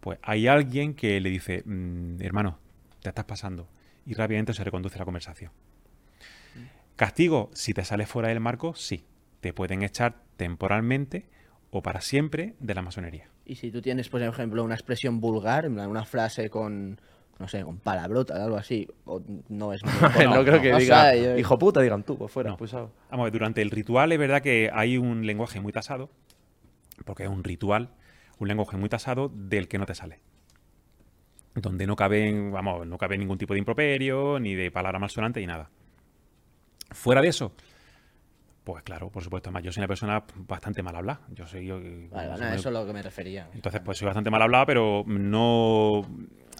pues 0.00 0.18
hay 0.22 0.46
alguien 0.46 0.94
que 0.94 1.20
le 1.20 1.30
dice, 1.30 1.62
"Mm, 1.66 2.22
hermano, 2.22 2.58
te 3.02 3.10
estás 3.10 3.24
pasando. 3.24 3.68
Y 4.04 4.14
rápidamente 4.14 4.52
se 4.52 4.64
reconduce 4.64 4.98
la 4.98 5.04
conversación. 5.04 5.52
Castigo, 6.96 7.50
si 7.54 7.74
te 7.74 7.84
sales 7.84 8.08
fuera 8.08 8.28
del 8.28 8.40
marco, 8.40 8.74
sí. 8.74 9.04
Te 9.40 9.52
pueden 9.52 9.82
echar 9.82 10.16
temporalmente 10.36 11.26
o 11.70 11.82
para 11.82 12.00
siempre 12.00 12.54
de 12.60 12.74
la 12.74 12.82
masonería. 12.82 13.28
Y 13.44 13.56
si 13.56 13.70
tú 13.70 13.80
tienes, 13.82 14.08
por 14.08 14.22
ejemplo, 14.22 14.64
una 14.64 14.74
expresión 14.74 15.20
vulgar, 15.20 15.64
en 15.66 15.74
plan, 15.74 15.88
una 15.88 16.04
frase 16.04 16.50
con, 16.50 17.00
no 17.38 17.48
sé, 17.48 17.62
con 17.62 17.78
palabrota, 17.78 18.42
algo 18.42 18.56
así, 18.56 18.88
o 19.04 19.22
no 19.48 19.72
es 19.72 19.82
muy 19.84 19.92
no, 20.26 20.44
creo 20.44 20.60
que 20.60 20.70
no 20.72 20.78
diga, 20.78 21.14
yo- 21.14 21.38
hijo 21.38 21.58
puta, 21.58 21.80
digan 21.80 22.02
tú, 22.02 22.16
pues 22.18 22.32
fuera, 22.32 22.48
No. 22.48 22.54
expulsado. 22.54 22.92
Vamos, 23.10 23.22
a 23.22 23.24
ver, 23.24 23.32
durante 23.32 23.62
el 23.62 23.70
ritual 23.70 24.10
es 24.12 24.18
verdad 24.18 24.42
que 24.42 24.70
hay 24.72 24.96
un 24.98 25.26
lenguaje 25.26 25.60
muy 25.60 25.72
tasado, 25.72 26.10
porque 27.04 27.24
es 27.24 27.28
un 27.28 27.44
ritual, 27.44 27.90
un 28.38 28.48
lenguaje 28.48 28.76
muy 28.76 28.88
tasado 28.88 29.30
del 29.32 29.68
que 29.68 29.78
no 29.78 29.86
te 29.86 29.94
sale. 29.94 30.20
Donde 31.54 31.86
no 31.86 31.96
caben, 31.96 32.50
vamos, 32.52 32.86
no 32.86 32.98
cabe 32.98 33.16
ningún 33.16 33.38
tipo 33.38 33.54
de 33.54 33.58
improperio, 33.60 34.38
ni 34.38 34.54
de 34.54 34.70
palabra 34.70 34.98
malsonante, 34.98 35.40
ni 35.40 35.46
nada. 35.46 35.70
Fuera 36.90 37.22
de 37.22 37.28
eso, 37.28 37.52
pues 38.66 38.82
claro, 38.82 39.10
por 39.10 39.22
supuesto, 39.22 39.48
además 39.48 39.62
yo 39.62 39.70
soy 39.72 39.80
una 39.82 39.86
persona 39.88 40.24
bastante 40.34 40.82
mal 40.82 40.96
hablada. 40.96 41.20
Yo 41.30 41.46
soy. 41.46 41.66
yo- 41.66 41.78
Vale, 42.10 42.28
no, 42.36 42.52
eso 42.52 42.68
es 42.68 42.72
lo 42.74 42.84
que 42.84 42.92
me 42.92 43.00
refería. 43.00 43.48
entonces, 43.54 43.80
pues 43.80 43.96
soy 43.96 44.06
bastante 44.06 44.28
mal 44.28 44.42
hablado, 44.42 44.66
pero 44.66 45.04
no. 45.06 46.02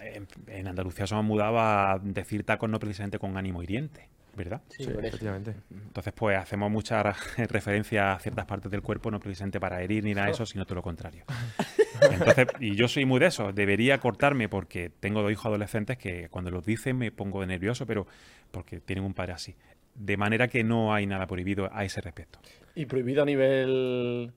En, 0.00 0.28
en 0.46 0.68
Andalucía 0.68 1.04
se 1.06 1.14
me 1.14 1.20
han 1.20 1.26
mudado 1.26 1.58
a 1.58 1.98
decir 2.00 2.44
tacos 2.44 2.70
no 2.70 2.78
precisamente 2.78 3.18
con 3.18 3.36
ánimo 3.36 3.60
hiriente, 3.62 4.08
¿verdad? 4.36 4.62
Sí, 4.68 4.84
Sí, 4.84 4.90
por 4.90 5.00
eso. 5.04 5.08
efectivamente. 5.08 5.54
Entonces, 5.70 6.12
pues 6.14 6.38
hacemos 6.38 6.70
mucha 6.70 7.02
referencia 7.48 8.12
a 8.12 8.18
ciertas 8.20 8.44
partes 8.46 8.70
del 8.70 8.82
cuerpo, 8.82 9.10
no 9.10 9.18
precisamente 9.18 9.58
para 9.58 9.82
herir 9.82 10.04
ni 10.04 10.14
nada 10.14 10.26
de 10.26 10.32
eso, 10.32 10.46
sino 10.46 10.64
todo 10.64 10.76
lo 10.76 10.82
contrario. 10.82 11.24
Entonces, 12.12 12.46
y 12.60 12.76
yo 12.76 12.86
soy 12.88 13.04
muy 13.04 13.18
de 13.18 13.26
eso. 13.26 13.52
Debería 13.52 13.98
cortarme 13.98 14.48
porque 14.48 14.90
tengo 14.90 15.22
dos 15.22 15.32
hijos 15.32 15.46
adolescentes 15.46 15.96
que 15.98 16.28
cuando 16.28 16.50
los 16.50 16.64
dicen 16.64 16.96
me 16.98 17.10
pongo 17.10 17.44
nervioso, 17.44 17.84
pero 17.86 18.06
porque 18.52 18.80
tienen 18.80 19.04
un 19.04 19.14
padre 19.14 19.32
así. 19.32 19.56
De 19.98 20.16
manera 20.16 20.48
que 20.48 20.62
no 20.62 20.92
hay 20.94 21.06
nada 21.06 21.26
prohibido 21.26 21.68
a 21.72 21.84
ese 21.84 22.00
respecto. 22.00 22.38
¿Y 22.74 22.84
prohibido 22.86 23.22
a 23.22 23.26
nivel 23.26 24.32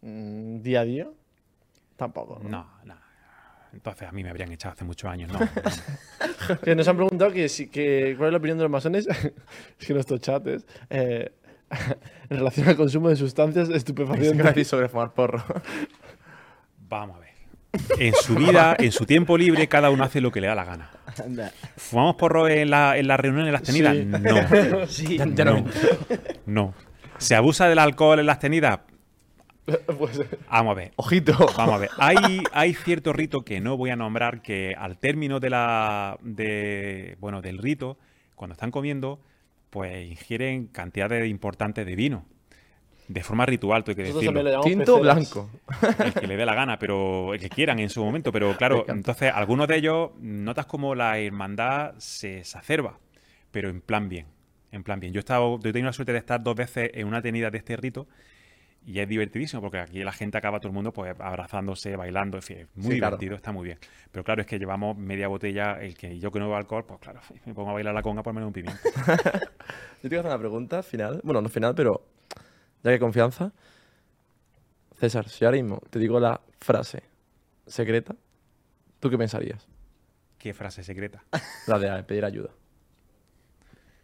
mm, 0.00 0.60
día 0.60 0.80
a 0.80 0.84
día? 0.84 1.08
Tampoco. 1.96 2.40
¿no? 2.42 2.48
No, 2.48 2.68
no. 2.84 2.94
Entonces 3.72 4.08
a 4.08 4.12
mí 4.12 4.22
me 4.22 4.30
habrían 4.30 4.50
echado 4.52 4.72
hace 4.72 4.84
muchos 4.84 5.10
años. 5.10 5.32
No, 5.32 5.38
no. 5.40 5.46
Que 6.62 6.74
nos 6.74 6.86
han 6.88 6.96
preguntado 6.96 7.32
que, 7.32 7.48
si- 7.48 7.68
que 7.68 8.14
cuál 8.18 8.28
es 8.28 8.32
la 8.32 8.38
opinión 8.38 8.58
de 8.58 8.64
los 8.64 8.70
masones, 8.70 9.06
es 9.78 9.86
que 9.86 9.94
nuestro 9.94 10.18
chat 10.18 10.46
es 10.46 10.66
eh, 10.90 11.32
en 12.30 12.36
relación 12.36 12.68
al 12.68 12.76
consumo 12.76 13.08
de 13.08 13.16
sustancias 13.16 13.68
Es 13.68 13.76
estupefacientes. 13.76 14.36
gratis 14.36 14.68
sobre 14.68 14.88
fumar 14.88 15.12
porro. 15.14 15.42
Vamos 16.88 17.16
a 17.16 17.20
ver. 17.20 17.33
En 17.98 18.14
su 18.14 18.34
vida, 18.34 18.76
en 18.78 18.92
su 18.92 19.06
tiempo 19.06 19.36
libre, 19.36 19.68
cada 19.68 19.90
uno 19.90 20.04
hace 20.04 20.20
lo 20.20 20.30
que 20.30 20.40
le 20.40 20.46
da 20.46 20.54
la 20.54 20.64
gana. 20.64 20.90
¿Fumamos 21.76 22.16
porro 22.16 22.48
en 22.48 22.70
la, 22.70 22.96
en 22.96 23.06
la 23.08 23.16
reunión, 23.16 23.46
en 23.46 23.52
las 23.52 23.62
tenidas? 23.62 23.96
Sí. 23.96 24.04
No. 24.04 24.86
Sí, 24.86 25.18
Ya 25.18 25.44
no. 25.44 25.60
no. 25.60 25.64
No. 26.46 26.74
¿Se 27.18 27.34
abusa 27.34 27.68
del 27.68 27.78
alcohol 27.78 28.18
en 28.20 28.26
las 28.26 28.38
tenidas? 28.38 28.80
Pues, 29.98 30.20
Vamos 30.50 30.72
a 30.72 30.74
ver. 30.74 30.92
Ojito. 30.96 31.32
Vamos 31.56 31.74
a 31.74 31.78
ver. 31.78 31.90
Hay, 31.98 32.42
hay 32.52 32.74
cierto 32.74 33.12
rito 33.14 33.44
que 33.46 33.60
no 33.60 33.76
voy 33.78 33.90
a 33.90 33.96
nombrar 33.96 34.42
que 34.42 34.74
al 34.78 34.98
término 34.98 35.40
de 35.40 35.48
la, 35.50 36.18
de, 36.20 37.16
bueno, 37.18 37.40
del 37.40 37.56
rito, 37.58 37.96
cuando 38.34 38.52
están 38.52 38.70
comiendo, 38.70 39.20
pues 39.70 40.06
ingieren 40.06 40.66
cantidades 40.66 41.28
importantes 41.30 41.86
de 41.86 41.96
vino. 41.96 42.26
De 43.06 43.22
forma 43.22 43.44
ritual, 43.44 43.84
tengo 43.84 43.96
que 43.96 44.02
nosotros 44.04 44.34
decirlo. 44.34 44.60
Tinto 44.62 44.98
blanco. 45.00 45.50
El 45.98 46.14
que 46.14 46.26
le 46.26 46.36
dé 46.36 46.46
la 46.46 46.54
gana, 46.54 46.78
pero 46.78 47.34
el 47.34 47.40
que 47.40 47.50
quieran 47.50 47.78
en 47.78 47.90
su 47.90 48.02
momento. 48.02 48.32
Pero 48.32 48.56
claro, 48.56 48.84
entonces 48.88 49.30
algunos 49.34 49.68
de 49.68 49.76
ellos 49.76 50.10
notas 50.18 50.66
como 50.66 50.94
la 50.94 51.18
hermandad 51.18 51.94
se 51.98 52.38
exacerba, 52.38 52.98
pero 53.50 53.68
en 53.68 53.80
plan 53.82 54.08
bien. 54.08 54.26
En 54.72 54.82
plan 54.82 54.98
bien. 55.00 55.12
Yo 55.12 55.18
he, 55.18 55.20
estado, 55.20 55.58
yo 55.60 55.68
he 55.70 55.72
tenido 55.72 55.86
la 55.86 55.92
suerte 55.92 56.12
de 56.12 56.18
estar 56.18 56.42
dos 56.42 56.56
veces 56.56 56.90
en 56.94 57.06
una 57.06 57.20
tenida 57.22 57.50
de 57.50 57.58
este 57.58 57.76
rito 57.76 58.08
Y 58.86 58.98
es 58.98 59.08
divertidísimo 59.08 59.62
porque 59.62 59.78
aquí 59.78 60.02
la 60.02 60.10
gente 60.12 60.36
acaba 60.36 60.58
todo 60.58 60.68
el 60.68 60.74
mundo 60.74 60.92
pues 60.92 61.14
abrazándose, 61.20 61.94
bailando, 61.96 62.38
en 62.38 62.42
fin, 62.42 62.56
es 62.58 62.68
muy 62.74 62.94
Sí, 62.94 62.98
claro. 62.98 63.16
divertido, 63.16 63.36
está 63.36 63.52
muy 63.52 63.64
bien. 63.66 63.78
Pero 64.10 64.24
claro, 64.24 64.40
es 64.40 64.46
que 64.46 64.58
llevamos 64.58 64.96
media 64.96 65.28
botella, 65.28 65.78
el 65.80 65.94
que 65.96 66.18
yo 66.18 66.30
que 66.32 66.38
no 66.38 66.46
bebo 66.46 66.56
alcohol, 66.56 66.84
pues 66.86 67.00
claro, 67.00 67.20
me 67.46 67.54
pongo 67.54 67.70
a 67.70 67.74
bailar 67.74 67.94
la 67.94 68.02
conga 68.02 68.22
por 68.22 68.32
menos 68.34 68.48
un 68.48 68.52
pimiento. 68.52 68.80
Yo 69.04 69.12
te 70.02 70.08
quiero 70.08 70.20
hacer 70.20 70.30
una 70.32 70.38
pregunta 70.38 70.82
final. 70.82 71.20
Bueno, 71.22 71.40
no 71.40 71.48
final, 71.48 71.74
pero 71.74 72.02
ya 72.84 72.90
que 72.92 72.98
confianza. 73.00 73.50
César, 74.98 75.28
si 75.28 75.44
ahora 75.44 75.56
mismo 75.56 75.80
te 75.90 75.98
digo 75.98 76.20
la 76.20 76.40
frase 76.60 77.02
secreta, 77.66 78.14
¿tú 79.00 79.10
qué 79.10 79.18
pensarías? 79.18 79.66
Qué 80.38 80.54
frase 80.54 80.84
secreta. 80.84 81.24
La 81.66 81.78
de 81.78 82.02
pedir 82.04 82.24
ayuda. 82.24 82.50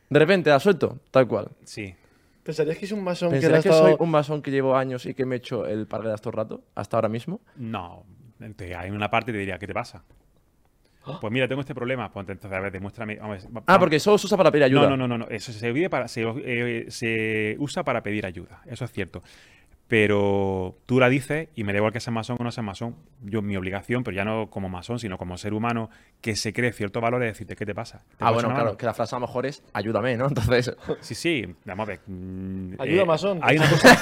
De 0.08 0.18
repente 0.18 0.50
la 0.50 0.58
suelto, 0.58 0.98
tal 1.12 1.28
cual. 1.28 1.50
Sí, 1.64 1.94
¿Pensarías 2.42 2.78
que 2.78 2.86
es 2.86 2.92
un 2.92 3.04
masón 3.04 3.28
que 3.30 3.36
le 3.36 3.38
ha 3.38 3.40
¿Pensarías 3.50 3.62
que 3.62 3.68
estado... 3.68 3.88
soy 3.90 3.96
un 4.00 4.10
masón 4.10 4.42
que 4.42 4.50
llevo 4.50 4.74
años 4.74 5.04
y 5.06 5.14
que 5.14 5.24
me 5.26 5.36
he 5.36 5.38
hecho 5.38 5.66
el 5.66 5.86
paraguas 5.86 6.20
todo 6.20 6.30
el 6.30 6.36
rato? 6.38 6.64
Hasta 6.74 6.96
ahora 6.96 7.08
mismo. 7.08 7.40
No, 7.56 8.04
te- 8.56 8.74
hay 8.74 8.90
una 8.90 9.10
parte 9.10 9.26
que 9.26 9.32
te 9.34 9.38
diría, 9.40 9.58
¿qué 9.58 9.66
te 9.68 9.74
pasa? 9.74 10.02
Pues 11.20 11.32
mira, 11.32 11.48
tengo 11.48 11.60
este 11.62 11.74
problema. 11.74 12.12
Pues 12.12 12.28
entonces, 12.28 12.56
a 12.56 12.60
ver, 12.60 12.70
demuéstrame. 12.70 13.16
vamos, 13.16 13.46
va- 13.54 13.62
Ah, 13.66 13.78
porque 13.78 13.98
solo 13.98 14.18
se 14.18 14.26
usa 14.26 14.36
para 14.36 14.50
pedir 14.50 14.64
ayuda. 14.64 14.82
No, 14.82 14.96
no, 14.96 15.08
no, 15.08 15.08
no, 15.08 15.18
no. 15.26 15.28
Eso 15.30 15.52
se, 15.52 15.88
para, 15.88 16.06
se, 16.08 16.22
eh, 16.44 16.86
se 16.88 17.56
usa 17.58 17.82
para 17.82 18.02
pedir 18.02 18.26
ayuda. 18.26 18.60
Eso 18.66 18.84
es 18.84 18.92
cierto. 18.92 19.22
Pero 19.90 20.76
tú 20.86 21.00
la 21.00 21.08
dices 21.08 21.48
y 21.56 21.64
me 21.64 21.72
da 21.72 21.78
igual 21.78 21.92
que 21.92 21.98
seas 21.98 22.14
masón 22.14 22.36
o 22.38 22.44
no 22.44 22.52
seas 22.52 22.64
masón. 22.64 22.94
Yo, 23.22 23.42
mi 23.42 23.56
obligación, 23.56 24.04
pero 24.04 24.16
ya 24.16 24.24
no 24.24 24.48
como 24.48 24.68
masón, 24.68 25.00
sino 25.00 25.18
como 25.18 25.36
ser 25.36 25.52
humano 25.52 25.90
que 26.20 26.36
se 26.36 26.52
cree 26.52 26.72
cierto 26.72 27.00
valor, 27.00 27.24
es 27.24 27.32
decirte, 27.32 27.56
¿qué 27.56 27.66
te 27.66 27.74
pasa? 27.74 28.04
¿Te 28.16 28.24
Ah, 28.24 28.30
bueno, 28.30 28.48
claro, 28.50 28.64
mano? 28.66 28.76
que 28.76 28.86
la 28.86 28.94
frase 28.94 29.16
a 29.16 29.18
lo 29.18 29.26
mejor 29.26 29.46
es 29.46 29.64
ayúdame, 29.72 30.16
¿no? 30.16 30.28
Entonces, 30.28 30.76
Sí, 31.00 31.14
sí, 31.16 31.54
vamos 31.64 31.88
a 31.88 31.90
ver. 31.90 32.00
mm, 32.06 32.74
Ayuda, 32.78 33.04
masón. 33.04 33.40
Hay 33.42 33.56
una 33.56 33.68
cosa, 33.70 33.98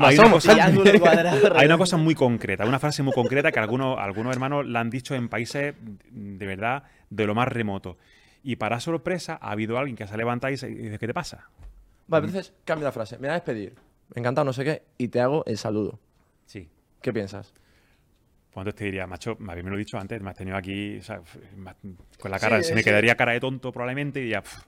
hay 0.00 0.18
una 0.18 0.30
cosa- 0.30 0.52
hay 1.54 1.66
una 1.66 1.78
cosa 1.78 1.96
muy 1.96 2.16
concreta, 2.16 2.66
una 2.66 2.80
frase 2.80 3.04
muy 3.04 3.12
concreta 3.12 3.52
que 3.52 3.60
algunos, 3.60 3.96
algunos 4.00 4.32
hermanos 4.34 4.66
la 4.66 4.80
han 4.80 4.90
dicho 4.90 5.14
en 5.14 5.28
países 5.28 5.74
de 6.10 6.46
verdad 6.46 6.82
de 7.08 7.24
lo 7.26 7.36
más 7.36 7.46
remoto. 7.46 7.98
Y 8.42 8.56
para 8.56 8.80
sorpresa 8.80 9.38
ha 9.40 9.52
habido 9.52 9.78
alguien 9.78 9.96
que 9.96 10.08
se 10.08 10.12
ha 10.12 10.16
levantado 10.16 10.52
y 10.52 10.56
se- 10.56 10.70
y 10.70 10.74
dice, 10.74 10.98
¿qué 10.98 11.06
te 11.06 11.14
pasa? 11.14 11.48
vale, 12.08 12.26
entonces 12.26 12.52
cambia 12.64 12.86
la 12.88 12.92
frase. 12.92 13.14
Me 13.16 13.28
voy 13.28 13.30
a 13.30 13.34
despedir. 13.34 13.74
Encantado, 14.14 14.44
no 14.44 14.52
sé 14.52 14.64
qué. 14.64 14.82
Y 14.98 15.08
te 15.08 15.20
hago 15.20 15.44
el 15.46 15.58
saludo. 15.58 15.98
Sí. 16.46 16.68
¿Qué 17.02 17.12
piensas? 17.12 17.52
Pues 18.52 18.62
entonces 18.62 18.74
te 18.78 18.84
diría, 18.84 19.06
macho, 19.06 19.36
me 19.40 19.52
habéis 19.52 19.66
lo 19.66 19.76
dicho 19.76 19.98
antes, 19.98 20.20
me 20.22 20.30
has 20.30 20.36
tenido 20.36 20.56
aquí 20.56 20.98
o 20.98 21.02
sea, 21.02 21.20
con 22.20 22.30
la 22.30 22.38
cara, 22.38 22.58
Sí, 22.62 22.68
se 22.68 22.74
me 22.74 22.80
sí. 22.80 22.84
quedaría 22.84 23.16
cara 23.16 23.32
de 23.32 23.40
tonto 23.40 23.72
probablemente 23.72 24.24
y 24.24 24.28
ya, 24.30 24.42
pf, 24.42 24.62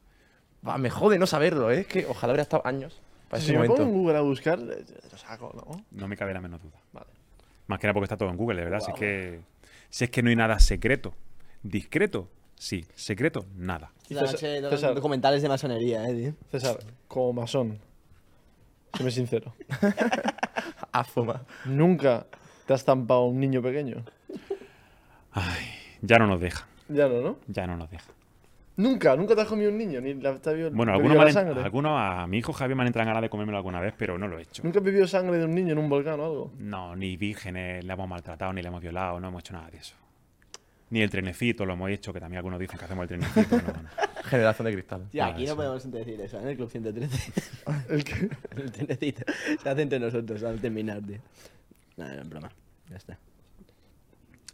Va, 0.67 0.77
me 0.79 0.91
jode 0.91 1.19
no 1.19 1.27
saberlo, 1.27 1.71
¿eh? 1.71 1.81
Es 1.81 1.87
que 1.87 2.05
ojalá 2.07 2.33
hubiera 2.33 2.43
estado 2.43 2.67
años 2.67 3.01
para 3.31 3.41
Si 3.41 3.51
ese 3.51 3.59
me 3.59 3.67
pongo 3.69 3.83
en 3.83 3.89
momento. 3.89 3.99
Google 4.01 4.19
a 4.19 4.21
buscar, 4.23 4.59
lo 4.59 5.19
saco, 5.19 5.53
¿no? 5.55 5.85
no 5.93 6.09
me 6.09 6.17
cabe 6.17 6.35
la 6.35 6.41
menor 6.41 6.61
duda. 6.61 6.81
Vale. 6.93 7.07
Más 7.69 7.79
que 7.79 7.87
nada 7.87 7.95
porque 7.95 8.05
está 8.07 8.17
todo 8.17 8.29
en 8.31 8.37
Google, 8.37 8.57
de 8.59 8.65
verdad. 8.65 8.81
Si, 8.81 8.91
es 8.91 8.97
que, 8.99 9.41
si 9.89 10.05
es 10.05 10.11
que 10.11 10.23
no 10.23 10.31
hay 10.31 10.37
nada 10.37 10.59
secreto. 10.59 11.15
Discreto, 11.63 12.29
sí. 12.57 12.85
Secreto, 12.97 13.47
nada. 13.57 13.93
Y 14.09 14.15
La 14.15 14.23
César- 14.23 14.35
noche 14.35 14.47
de 14.49 14.71
César. 14.71 14.95
documentales 14.97 15.43
de 15.43 15.49
masonería, 15.49 16.09
eh, 16.09 16.15
tío. 16.15 16.35
César, 16.51 16.79
como 17.07 17.33
masón, 17.35 17.79
séme 18.97 19.11
sincero, 19.11 19.53
A 20.93 21.05
fuma. 21.05 21.43
¿nunca 21.67 22.27
te 22.67 22.73
has 22.75 22.81
estampado 22.81 23.25
un 23.25 23.39
niño 23.39 23.61
pequeño? 23.63 24.05
Ay, 25.33 25.67
ya 26.03 26.19
no 26.19 26.27
nos 26.27 26.41
deja. 26.41 26.67
Ya 26.89 27.09
no, 27.09 27.21
¿no? 27.21 27.37
Ya 27.49 27.67
no 27.67 27.77
nos 27.77 27.91
deja. 27.91 28.11
Nunca, 28.79 29.17
nunca 29.17 29.35
te 29.35 29.41
has 29.41 29.49
comido 29.49 29.71
un 29.71 29.79
niño, 29.79 30.01
ni 30.03 30.15
la, 30.15 30.35
te 30.39 30.51
ha 30.51 30.53
bebido- 30.53 30.71
Bueno, 30.71 30.93
algunos, 30.93 31.17
la 31.17 31.31
sangre. 31.33 31.63
algunos 31.63 31.93
a 31.99 32.27
mi 32.27 32.39
hijo 32.39 32.53
Javier 32.53 32.77
me 32.77 32.83
han 32.83 32.89
entrado 32.89 33.07
ganas 33.07 33.23
de 33.23 33.31
comérmelo 33.31 33.57
alguna 33.57 33.81
vez, 33.81 33.95
pero 33.97 34.19
no 34.19 34.29
lo 34.29 34.39
he 34.39 34.43
hecho. 34.43 34.63
¿Nunca 34.63 34.81
has 34.81 34.85
bebido 34.85 35.07
sangre 35.07 35.39
de 35.39 35.45
un 35.47 35.55
niño 35.55 35.73
en 35.73 35.79
un 35.79 35.89
volcán 35.89 36.21
o 36.21 36.25
algo? 36.27 36.53
No, 36.59 36.95
ni 36.95 37.17
vírgenes 37.17 37.85
le 37.85 37.93
hemos 37.93 38.07
maltratado, 38.09 38.53
ni 38.53 38.61
le 38.61 38.69
hemos 38.69 38.83
violado, 38.83 39.19
no 39.19 39.29
hemos 39.29 39.41
hecho 39.41 39.55
nada 39.55 39.71
de 39.71 39.79
eso. 39.79 39.95
Ni 40.91 41.03
el 41.03 41.11
trenecito 41.11 41.67
lo 41.67 41.73
hemos 41.73 41.91
hecho, 41.91 42.13
que 42.13 42.21
también 42.21 42.39
algunos 42.39 42.61
dicen 42.61 42.79
que 42.79 42.85
hacemos 42.85 43.03
el 43.03 43.09
trenecito. 43.09 43.57
no, 43.57 43.63
no. 43.83 43.89
Generación 44.27 44.67
de 44.67 44.73
cristal. 44.73 45.07
Nada, 45.13 45.33
aquí 45.33 45.47
no 45.47 45.57
podemos 45.57 45.91
decir 45.91 46.21
eso, 46.21 46.39
¿eh? 46.39 46.43
en 46.43 46.49
el 46.49 46.57
Club 46.57 46.71
113. 46.71 47.33
¿El 47.91 48.05
qué? 48.05 48.29
el 48.57 48.73
tenecito. 48.73 49.25
Se 49.63 49.69
hace 49.69 49.83
entre 49.83 49.99
nosotros 50.01 50.43
al 50.45 50.61
terminar, 50.61 51.01
tío. 51.03 51.19
Nada, 51.97 52.15
no 52.17 52.23
es 52.23 52.29
broma. 52.29 52.51
Ya 52.91 52.97
está. 52.97 53.19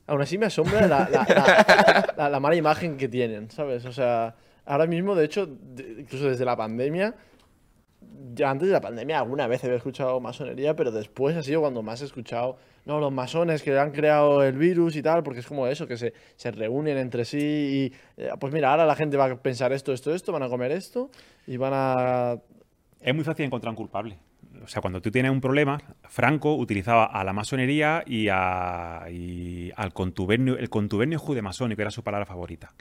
Aún 0.07 0.21
así 0.23 0.37
me 0.39 0.47
asombra 0.47 0.87
la, 0.87 1.09
la- 1.09 1.25
la- 1.29 2.15
la- 2.17 2.29
la 2.31 2.41
mala 2.41 2.57
imagen 2.57 2.97
que 2.97 3.09
tienen, 3.09 3.51
¿sabes? 3.51 3.85
O 3.85 3.93
sea, 3.93 4.35
ahora 4.67 4.87
mismo, 4.87 5.15
de 5.15 5.25
hecho, 5.25 5.47
de- 5.47 5.97
incluso 6.01 6.29
desde 6.29 6.45
la 6.45 6.57
pandemia, 6.57 7.15
ya 8.35 8.51
antes 8.51 8.69
de 8.69 8.73
la 8.75 8.81
pandemia 8.81 9.19
alguna 9.19 9.47
vez 9.47 9.63
había 9.65 9.77
escuchado 9.77 10.21
masonería, 10.21 10.75
pero 10.77 10.91
después 10.91 11.37
ha 11.37 11.43
sido 11.43 11.61
cuando 11.61 11.83
más 11.83 12.03
he 12.03 12.05
escuchado, 12.05 12.57
no, 12.85 12.99
los 13.01 13.13
masones 13.13 13.63
que 13.63 13.79
han 13.79 13.93
creado 13.93 14.43
el 14.43 14.57
virus 14.57 14.97
y 14.97 15.03
tal, 15.03 15.23
porque 15.23 15.41
es 15.41 15.47
como 15.47 15.67
eso, 15.67 15.87
que 15.87 15.97
se, 15.97 16.13
se 16.37 16.51
reúnen 16.51 16.99
entre 16.99 17.25
sí 17.25 17.39
y, 17.39 18.21
eh, 18.23 18.31
pues 18.41 18.53
mira, 18.53 18.71
ahora 18.71 18.87
la 18.87 18.97
gente 18.97 19.17
va 19.17 19.27
a 19.27 19.37
pensar 19.37 19.73
esto, 19.73 19.93
esto, 19.93 20.15
esto, 20.15 20.33
van 20.33 20.43
a 20.43 20.49
comer 20.49 20.73
esto 20.73 21.11
y 21.47 21.57
van 21.57 21.73
a... 21.75 22.37
Es 23.01 23.15
muy 23.15 23.25
fácil 23.25 23.45
encontrar 23.47 23.71
un 23.71 23.77
culpable. 23.77 24.19
O 24.63 24.69
sea, 24.69 24.81
cuando 24.81 25.01
tú 25.01 25.11
tienes 25.11 25.33
un 25.33 25.41
problema, 25.41 25.81
Franco 26.05 26.55
utilizaba 26.55 27.05
a 27.07 27.25
la 27.25 27.33
masonería 27.33 28.05
y, 28.07 28.29
a- 28.29 29.05
al 29.77 29.93
contubernio, 29.93 30.57
el 30.57 30.69
contubernio 30.71 31.19
judemasónico 31.19 31.83
era 31.83 31.91
su 31.91 32.03
palabra 32.05 32.27
favorita. 32.27 32.73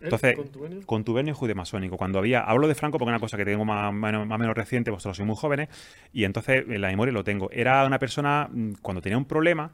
Entonces, 0.00 0.36
contubernio? 0.36 0.86
contubernio 0.86 1.34
judemasónico. 1.34 1.96
Cuando 1.96 2.18
había, 2.18 2.40
hablo 2.40 2.68
de 2.68 2.74
Franco 2.74 2.98
porque 2.98 3.10
es 3.10 3.14
una 3.14 3.20
cosa 3.20 3.36
que 3.36 3.44
tengo 3.44 3.64
más, 3.64 3.92
más, 3.92 4.12
más 4.12 4.36
o 4.36 4.38
menos 4.38 4.54
reciente, 4.54 4.90
vosotros 4.90 5.16
sois 5.16 5.26
muy 5.26 5.36
jóvenes, 5.36 5.68
y 6.12 6.24
entonces 6.24 6.64
en 6.68 6.80
la 6.80 6.88
memoria 6.88 7.12
lo 7.12 7.24
tengo. 7.24 7.50
Era 7.50 7.84
una 7.86 7.98
persona, 7.98 8.48
mm, 8.50 8.74
cuando 8.82 9.00
tenía 9.02 9.18
un 9.18 9.26
problema 9.26 9.72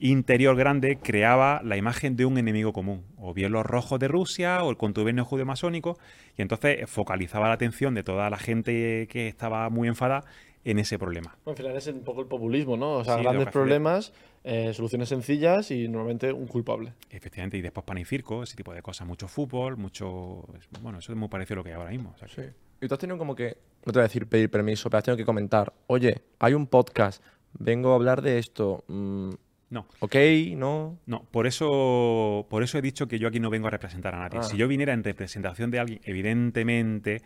interior 0.00 0.56
grande, 0.56 0.96
creaba 0.96 1.60
la 1.62 1.76
imagen 1.76 2.16
de 2.16 2.24
un 2.24 2.38
enemigo 2.38 2.72
común, 2.72 3.04
o 3.18 3.34
bien 3.34 3.52
los 3.52 3.66
rojos 3.66 4.00
de 4.00 4.08
Rusia 4.08 4.64
o 4.64 4.70
el 4.70 4.78
contubernio 4.78 5.24
judemasónico, 5.26 5.98
y 6.38 6.42
entonces 6.42 6.88
focalizaba 6.88 7.48
la 7.48 7.54
atención 7.54 7.94
de 7.94 8.02
toda 8.02 8.30
la 8.30 8.38
gente 8.38 9.06
que 9.10 9.28
estaba 9.28 9.68
muy 9.68 9.88
enfadada 9.88 10.24
en 10.64 10.78
ese 10.78 10.98
problema. 10.98 11.36
Al 11.46 11.56
final 11.56 11.76
es 11.76 11.86
un 11.86 12.00
poco 12.02 12.20
el 12.20 12.26
populismo, 12.26 12.76
¿no? 12.76 12.96
O 12.98 13.04
sea, 13.04 13.16
Sí, 13.16 13.22
grandes 13.22 13.48
problemas, 13.48 14.12
eh, 14.44 14.72
soluciones 14.74 15.08
sencillas 15.08 15.70
y 15.70 15.88
normalmente 15.88 16.32
un 16.32 16.46
culpable. 16.46 16.92
Efectivamente, 17.10 17.56
y 17.56 17.62
después 17.62 17.84
pan 17.84 17.98
y 17.98 18.04
circo, 18.04 18.42
ese 18.42 18.56
tipo 18.56 18.72
de 18.74 18.82
cosas, 18.82 19.06
mucho 19.06 19.26
fútbol, 19.28 19.76
mucho... 19.76 20.44
Bueno, 20.82 20.98
eso 20.98 21.12
es 21.12 21.18
muy 21.18 21.28
parecido 21.28 21.54
a 21.54 21.58
lo 21.58 21.64
que 21.64 21.70
hay 21.70 21.76
ahora 21.76 21.90
mismo. 21.90 22.12
o 22.14 22.18
sea 22.18 22.28
que- 22.28 22.34
Sí. 22.42 22.48
Y 22.82 22.88
tú 22.88 22.94
has 22.94 23.00
tenido 23.00 23.18
como 23.18 23.34
que, 23.34 23.56
no 23.84 23.92
te 23.92 23.98
voy 23.98 24.00
a 24.00 24.02
decir 24.04 24.26
pedir 24.26 24.50
permiso, 24.50 24.88
pero 24.88 24.98
has 24.98 25.04
tenido 25.04 25.16
que 25.18 25.24
comentar, 25.26 25.72
oye, 25.86 26.22
hay 26.38 26.54
un 26.54 26.66
podcast, 26.66 27.22
vengo 27.58 27.92
a 27.92 27.94
hablar 27.96 28.22
de 28.22 28.38
esto. 28.38 28.84
mm, 28.88 29.30
No, 29.70 29.86
ok, 30.00 30.16
no. 30.56 30.98
No, 31.06 31.22
por 31.30 31.46
eso, 31.46 32.44
por 32.50 32.62
eso 32.64 32.76
he 32.78 32.82
dicho 32.82 33.06
que 33.06 33.18
yo 33.20 33.28
aquí 33.28 33.38
no 33.38 33.50
vengo 33.50 33.68
a 33.68 33.70
representar 33.70 34.14
a 34.16 34.18
nadie. 34.18 34.40
Ah. 34.40 34.42
Si 34.42 34.56
yo 34.56 34.66
viniera 34.66 34.92
en 34.94 35.04
representación 35.04 35.70
de 35.70 35.78
alguien, 35.78 36.00
evidentemente, 36.04 37.22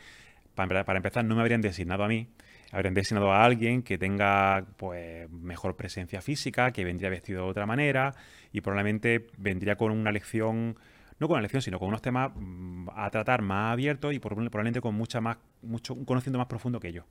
para, 0.54 0.84
para 0.84 0.98
empezar, 0.98 1.24
no 1.24 1.34
me 1.36 1.40
habrían 1.40 1.60
designado 1.62 2.04
a 2.04 2.08
mí, 2.08 2.28
habrían 2.74 2.94
designado 2.94 3.32
a 3.32 3.44
alguien 3.44 3.82
que 3.82 3.96
tenga 3.98 4.66
pues 4.76 5.30
mejor 5.30 5.76
presencia 5.76 6.20
física, 6.20 6.72
que 6.72 6.84
vendría 6.84 7.08
vestido 7.10 7.44
de 7.44 7.50
otra 7.50 7.66
manera 7.66 8.14
y 8.52 8.60
probablemente 8.60 9.26
vendría 9.38 9.76
con 9.76 9.92
una 9.92 10.10
lección, 10.12 10.76
no 11.18 11.28
con 11.28 11.34
una 11.36 11.42
lección, 11.42 11.62
sino 11.62 11.78
con 11.78 11.88
unos 11.88 12.02
temas 12.02 12.32
mm, 12.34 12.88
a 12.94 13.10
tratar 13.10 13.42
más 13.42 13.72
abiertos 13.72 14.12
y 14.12 14.18
prob- 14.18 14.50
probablemente 14.50 14.80
con 14.80 14.94
mucha 14.94 15.20
más, 15.20 15.38
mucho, 15.62 15.94
un 15.94 16.04
conocimiento 16.04 16.38
más 16.38 16.48
profundo 16.48 16.80
que 16.80 16.92
yo. 16.92 17.04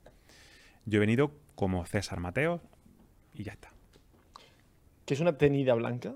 Yo 0.84 0.98
he 0.98 1.00
venido 1.00 1.32
como 1.54 1.84
César 1.86 2.20
Mateo 2.20 2.60
y 3.32 3.42
ya 3.44 3.52
está. 3.52 3.70
¿Qué 5.06 5.14
es 5.14 5.20
una 5.20 5.36
tenida 5.38 5.74
blanca? 5.74 6.14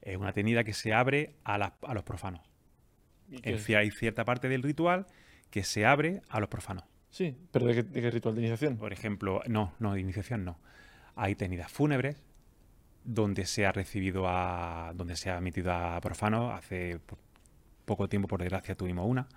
Es 0.00 0.16
una 0.16 0.32
tenida 0.32 0.64
que 0.64 0.72
se 0.72 0.92
abre 0.92 1.34
a, 1.44 1.58
las- 1.58 1.72
a 1.82 1.94
los 1.94 2.02
profanos. 2.02 2.40
¿Y 3.30 3.74
hay 3.74 3.90
cierta 3.90 4.24
parte 4.24 4.48
del 4.48 4.62
ritual 4.62 5.06
que 5.50 5.64
se 5.64 5.86
abre 5.86 6.22
a 6.28 6.40
los 6.40 6.48
profanos. 6.48 6.84
Sí, 7.12 7.36
pero 7.50 7.66
¿de 7.66 7.74
qué, 7.74 7.82
de 7.82 8.00
qué 8.00 8.10
ritual 8.10 8.34
de 8.34 8.40
iniciación? 8.40 8.76
Por 8.78 8.92
ejemplo, 8.92 9.42
no, 9.46 9.74
no, 9.78 9.92
de 9.94 10.00
iniciación 10.00 10.44
no. 10.44 10.58
Hay 11.14 11.34
tenidas 11.34 11.70
fúnebres 11.70 12.16
donde 13.04 13.44
se 13.46 13.66
ha 13.66 13.72
recibido 13.72 14.24
a. 14.26 14.92
donde 14.94 15.14
se 15.16 15.30
ha 15.30 15.36
admitido 15.36 15.72
a 15.72 16.00
profanos. 16.00 16.52
Hace 16.54 16.98
po- 16.98 17.18
poco 17.84 18.08
tiempo, 18.08 18.26
por 18.28 18.40
desgracia, 18.40 18.74
tuvimos 18.74 19.06
una. 19.06 19.28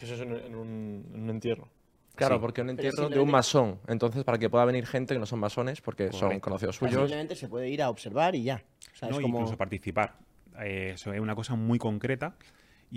Eso 0.00 0.14
es 0.14 0.20
en, 0.20 0.32
en 0.34 0.54
un, 0.54 1.06
en 1.14 1.22
un 1.24 1.30
entierro. 1.30 1.68
Claro, 2.16 2.36
Sí. 2.36 2.40
porque 2.40 2.62
un 2.62 2.70
entierro 2.70 3.08
de 3.10 3.18
un 3.20 3.30
masón. 3.30 3.80
Entonces, 3.86 4.24
para 4.24 4.38
que 4.38 4.48
pueda 4.48 4.64
venir 4.64 4.86
gente 4.86 5.12
que 5.14 5.20
no 5.20 5.26
son 5.26 5.40
masones, 5.40 5.80
porque 5.82 6.10
son 6.10 6.20
Correcto. 6.20 6.40
conocidos 6.42 6.76
O 6.76 6.78
sea, 6.78 6.88
suyos. 6.88 7.02
simplemente 7.02 7.36
se 7.36 7.48
puede 7.48 7.68
ir 7.68 7.82
a 7.82 7.90
observar 7.90 8.34
y 8.34 8.44
ya. 8.44 8.62
O 8.94 8.96
sea, 8.96 9.08
no, 9.10 9.16
es 9.16 9.22
como... 9.22 9.38
incluso 9.40 9.58
participar. 9.58 10.16
Eh, 10.60 10.92
eso 10.94 11.12
es 11.12 11.20
una 11.20 11.34
cosa 11.34 11.54
muy 11.56 11.78
concreta 11.78 12.36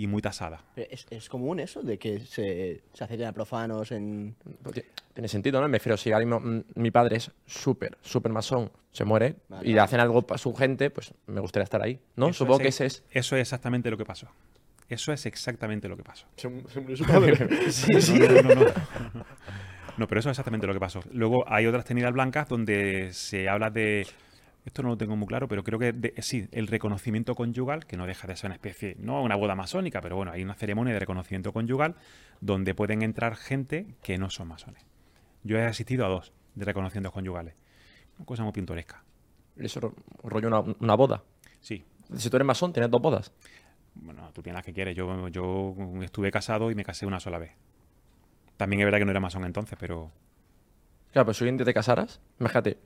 y 0.00 0.06
muy 0.06 0.22
tasada. 0.22 0.62
Es, 0.76 1.06
es 1.10 1.28
común 1.28 1.58
eso, 1.58 1.82
de 1.82 1.98
que 1.98 2.20
se, 2.20 2.82
se 2.92 3.04
acerquen 3.04 3.26
a 3.26 3.32
profanos 3.32 3.90
en... 3.90 4.36
Porque 4.62 4.84
Tiene 5.12 5.26
sentido, 5.26 5.60
¿no? 5.60 5.66
Me 5.68 5.78
refiero, 5.78 5.96
si 5.96 6.12
ahora 6.12 6.24
mismo 6.24 6.38
mm, 6.38 6.64
mi 6.76 6.92
padre 6.92 7.16
es 7.16 7.32
súper, 7.46 7.98
súper 8.00 8.30
masón, 8.30 8.70
se 8.92 9.04
muere 9.04 9.34
Vale, 9.48 9.68
y 9.68 9.72
vale. 9.72 9.80
hacen 9.80 9.98
algo 9.98 10.22
para 10.22 10.38
su 10.38 10.54
gente, 10.54 10.90
pues 10.90 11.12
me 11.26 11.40
gustaría 11.40 11.64
estar 11.64 11.82
ahí, 11.82 11.98
¿no? 12.14 12.28
Eso 12.28 12.44
Supongo 12.44 12.60
que 12.60 12.68
es- 12.68 12.76
ese 12.80 12.86
es. 12.86 13.04
Eso 13.10 13.34
es 13.34 13.40
exactamente 13.42 13.90
lo 13.90 13.96
que 13.98 14.04
pasó. 14.04 14.28
Eso 14.88 15.12
es 15.12 15.26
exactamente 15.26 15.88
lo 15.88 15.96
que 15.96 16.04
pasó. 16.04 16.26
Se, 16.36 16.48
se 16.68 16.80
murió 16.80 16.96
su 16.96 17.04
padre. 17.04 17.36
sí, 17.72 18.00
sí. 18.00 18.18
No, 18.20 18.28
no, 18.42 18.54
no, 18.54 18.64
no. 19.14 19.24
No, 19.96 20.06
pero 20.06 20.20
eso 20.20 20.30
es 20.30 20.34
exactamente 20.34 20.68
lo 20.68 20.72
que 20.74 20.78
pasó. 20.80 21.00
Luego 21.12 21.42
hay 21.48 21.66
otras 21.66 21.84
tenidas 21.84 22.12
blancas 22.12 22.48
donde 22.48 23.12
se 23.12 23.48
habla 23.48 23.68
de. 23.70 24.06
Esto 24.68 24.82
no 24.82 24.90
lo 24.90 24.98
tengo 24.98 25.16
muy 25.16 25.26
claro, 25.26 25.48
pero 25.48 25.64
creo 25.64 25.78
que 25.78 25.94
de- 25.94 26.12
sí, 26.18 26.46
el 26.52 26.66
reconocimiento 26.66 27.34
conyugal, 27.34 27.86
que 27.86 27.96
no 27.96 28.04
deja 28.06 28.28
de 28.28 28.36
ser 28.36 28.48
una 28.48 28.54
especie, 28.56 28.96
no 28.98 29.22
una 29.22 29.34
boda 29.34 29.54
masónica, 29.54 30.02
pero 30.02 30.14
bueno, 30.16 30.30
hay 30.30 30.42
una 30.42 30.54
ceremonia 30.54 30.92
de 30.92 31.00
reconocimiento 31.00 31.54
conyugal 31.54 31.94
donde 32.42 32.74
pueden 32.74 33.00
entrar 33.00 33.34
gente 33.34 33.86
que 34.02 34.18
no 34.18 34.28
son 34.28 34.48
masones. 34.48 34.84
Yo 35.42 35.56
he 35.56 35.64
asistido 35.64 36.04
a 36.04 36.10
dos 36.10 36.34
de 36.54 36.66
reconocimientos 36.66 37.14
conyugales. 37.14 37.54
Una 38.18 38.26
cosa 38.26 38.42
muy 38.42 38.52
pintoresca. 38.52 39.02
Eso 39.56 39.80
ro- 39.80 39.94
rollo 40.22 40.48
una, 40.48 40.60
una 40.60 40.94
boda. 40.96 41.24
Sí. 41.60 41.82
Si 42.14 42.28
tú 42.28 42.36
eres 42.36 42.46
masón, 42.46 42.74
tienes 42.74 42.90
dos 42.90 43.00
bodas. 43.00 43.32
Bueno, 43.94 44.30
tú 44.34 44.42
tienes 44.42 44.58
las 44.58 44.66
que 44.66 44.74
quieres. 44.74 44.94
Yo, 44.94 45.28
yo 45.28 45.74
estuve 46.02 46.30
casado 46.30 46.70
y 46.70 46.74
me 46.74 46.84
casé 46.84 47.06
una 47.06 47.20
sola 47.20 47.38
vez. 47.38 47.52
También 48.58 48.80
es 48.80 48.84
verdad 48.86 48.98
que 48.98 49.06
no 49.06 49.12
era 49.12 49.20
masón 49.20 49.44
entonces, 49.46 49.78
pero 49.80 50.12
Claro, 51.10 51.24
pero 51.24 51.32
si 51.34 51.44
hoy 51.44 51.48
en 51.48 51.56
día 51.56 51.64
te 51.64 51.72
casaras, 51.72 52.20
imagínate, 52.38 52.76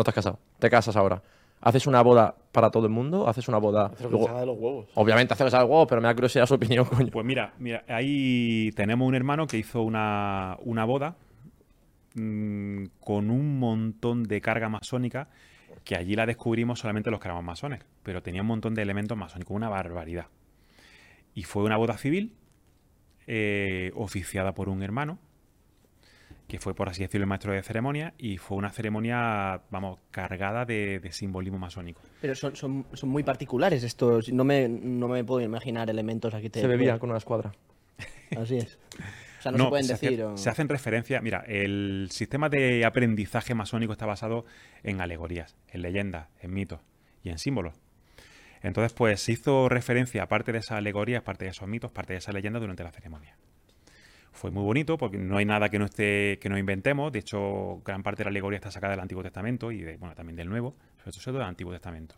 no 0.00 0.04
te 0.04 0.10
has 0.10 0.14
casado, 0.14 0.38
te 0.58 0.70
casas 0.70 0.96
ahora. 0.96 1.22
¿Haces 1.60 1.86
una 1.86 2.00
boda 2.00 2.34
para 2.52 2.70
todo 2.70 2.86
el 2.86 2.92
mundo? 2.92 3.28
¿Haces 3.28 3.46
una 3.48 3.58
boda...? 3.58 3.86
Hacer 3.88 4.10
lo 4.10 4.18
que 4.18 4.24
luego- 4.24 4.40
de 4.40 4.46
los 4.46 4.58
huevos. 4.58 4.86
Obviamente 4.94 5.34
haces 5.34 5.52
algo, 5.52 5.86
pero 5.86 6.00
me 6.00 6.08
da 6.08 6.14
curiosidad 6.14 6.46
su 6.46 6.54
opinión, 6.54 6.86
coño. 6.86 7.10
Pues 7.12 7.26
mira, 7.26 7.52
mira, 7.58 7.84
ahí 7.86 8.70
tenemos 8.74 9.06
un 9.06 9.14
hermano 9.14 9.46
que 9.46 9.58
hizo 9.58 9.82
una, 9.82 10.56
una 10.64 10.86
boda 10.86 11.16
mm, 12.14 12.84
con 13.00 13.30
un 13.30 13.58
montón 13.58 14.22
de 14.24 14.40
carga 14.40 14.70
masónica 14.70 15.28
que 15.84 15.96
allí 15.96 16.16
la 16.16 16.24
descubrimos 16.24 16.78
solamente 16.78 17.10
los 17.10 17.20
que 17.20 17.28
éramos 17.28 17.44
masones, 17.44 17.80
pero 18.02 18.22
tenía 18.22 18.40
un 18.40 18.48
montón 18.48 18.74
de 18.74 18.80
elementos 18.80 19.18
masónicos, 19.18 19.54
una 19.54 19.68
barbaridad. 19.68 20.26
Y 21.34 21.42
fue 21.44 21.62
una 21.62 21.76
boda 21.76 21.98
civil 21.98 22.34
eh, 23.26 23.92
oficiada 23.94 24.52
por 24.54 24.70
un 24.70 24.82
hermano 24.82 25.18
que 26.50 26.58
fue, 26.58 26.74
por 26.74 26.88
así 26.88 27.02
decirlo, 27.02 27.24
el 27.24 27.28
maestro 27.28 27.52
de 27.52 27.62
ceremonia 27.62 28.12
y 28.18 28.36
fue 28.36 28.58
una 28.58 28.70
ceremonia, 28.70 29.62
vamos, 29.70 29.98
cargada 30.10 30.64
de, 30.66 30.98
de 31.00 31.12
simbolismo 31.12 31.58
masónico. 31.58 32.02
Pero 32.20 32.34
son, 32.34 32.56
son, 32.56 32.84
son 32.92 33.08
muy 33.08 33.22
particulares 33.22 33.82
estos. 33.84 34.30
No 34.32 34.44
me, 34.44 34.68
no 34.68 35.08
me 35.08 35.24
puedo 35.24 35.40
imaginar 35.40 35.88
elementos 35.88 36.34
aquí. 36.34 36.50
Se 36.52 36.66
bebía 36.66 36.98
con 36.98 37.10
una 37.10 37.18
escuadra. 37.18 37.52
Así 38.36 38.56
es. 38.58 38.78
O 39.38 39.42
sea, 39.42 39.52
no, 39.52 39.64
se 39.64 39.68
pueden 39.70 39.84
se, 39.86 39.92
decir. 39.94 40.08
hace- 40.12 40.24
o- 40.24 40.36
se 40.36 40.50
hacen 40.50 40.68
referencia. 40.68 41.20
Mira, 41.22 41.44
el 41.46 42.08
sistema 42.10 42.48
de 42.50 42.84
aprendizaje 42.84 43.54
masónico 43.54 43.92
está 43.92 44.04
basado 44.04 44.44
en 44.82 45.00
alegorías, 45.00 45.56
en 45.68 45.82
leyendas, 45.82 46.28
en 46.42 46.52
mitos 46.52 46.80
y 47.22 47.30
en 47.30 47.38
símbolos. 47.38 47.74
Entonces, 48.62 48.92
pues 48.92 49.20
se 49.22 49.32
hizo 49.32 49.68
referencia 49.70 50.24
a 50.24 50.28
parte 50.28 50.52
de 50.52 50.58
esas 50.58 50.78
alegorías, 50.78 51.22
parte 51.22 51.46
de 51.46 51.52
esos 51.52 51.66
mitos, 51.68 51.90
parte 51.90 52.12
de 52.12 52.18
esas 52.18 52.34
leyendas 52.34 52.60
durante 52.60 52.82
la 52.84 52.90
ceremonia. 52.92 53.36
Fue 54.32 54.50
muy 54.50 54.62
bonito 54.62 54.96
porque 54.96 55.18
no 55.18 55.36
hay 55.36 55.44
nada 55.44 55.68
que 55.68 55.78
no 55.78 55.86
esté 55.86 56.38
que 56.40 56.48
no 56.48 56.56
inventemos. 56.56 57.10
De 57.12 57.18
hecho, 57.18 57.82
gran 57.84 58.02
parte 58.02 58.20
de 58.20 58.24
la 58.24 58.30
alegoría 58.30 58.56
está 58.56 58.70
sacada 58.70 58.92
del 58.92 59.00
Antiguo 59.00 59.22
Testamento 59.22 59.72
y 59.72 59.80
de, 59.80 59.96
bueno, 59.96 60.14
también 60.14 60.36
del 60.36 60.48
Nuevo, 60.48 60.76
sobre 60.98 61.12
todo 61.12 61.38
del 61.38 61.48
Antiguo 61.48 61.72
Testamento. 61.72 62.14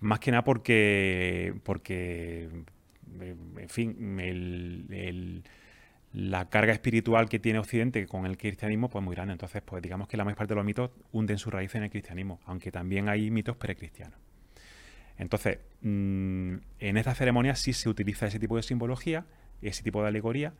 Más 0.00 0.20
que 0.20 0.30
nada 0.30 0.44
porque, 0.44 1.54
porque 1.64 2.48
eh, 3.20 3.34
en 3.58 3.68
fin, 3.68 5.42
la 6.12 6.48
carga 6.48 6.72
espiritual 6.72 7.28
que 7.28 7.38
tiene 7.38 7.58
Occidente 7.58 8.06
con 8.06 8.26
el 8.26 8.36
cristianismo 8.36 8.88
pues 8.88 9.04
muy 9.04 9.14
grande. 9.14 9.32
Entonces, 9.32 9.62
pues 9.62 9.82
digamos 9.82 10.08
que 10.08 10.16
la 10.16 10.24
mayor 10.24 10.38
parte 10.38 10.54
de 10.54 10.56
los 10.56 10.64
mitos 10.64 10.90
hunden 11.12 11.38
su 11.38 11.50
raíz 11.50 11.74
en 11.74 11.84
el 11.84 11.90
cristianismo, 11.90 12.40
aunque 12.46 12.70
también 12.70 13.08
hay 13.08 13.30
mitos 13.30 13.56
precristianos. 13.56 14.18
Entonces, 15.18 15.58
mm, 15.80 16.56
en 16.78 16.96
esta 16.96 17.14
ceremonia 17.14 17.54
sí 17.56 17.72
se 17.72 17.88
utiliza 17.88 18.26
ese 18.26 18.38
tipo 18.38 18.56
de 18.56 18.62
simbología, 18.62 19.24
ese 19.62 19.82
tipo 19.82 20.02
de 20.02 20.08
alegoría, 20.08 20.52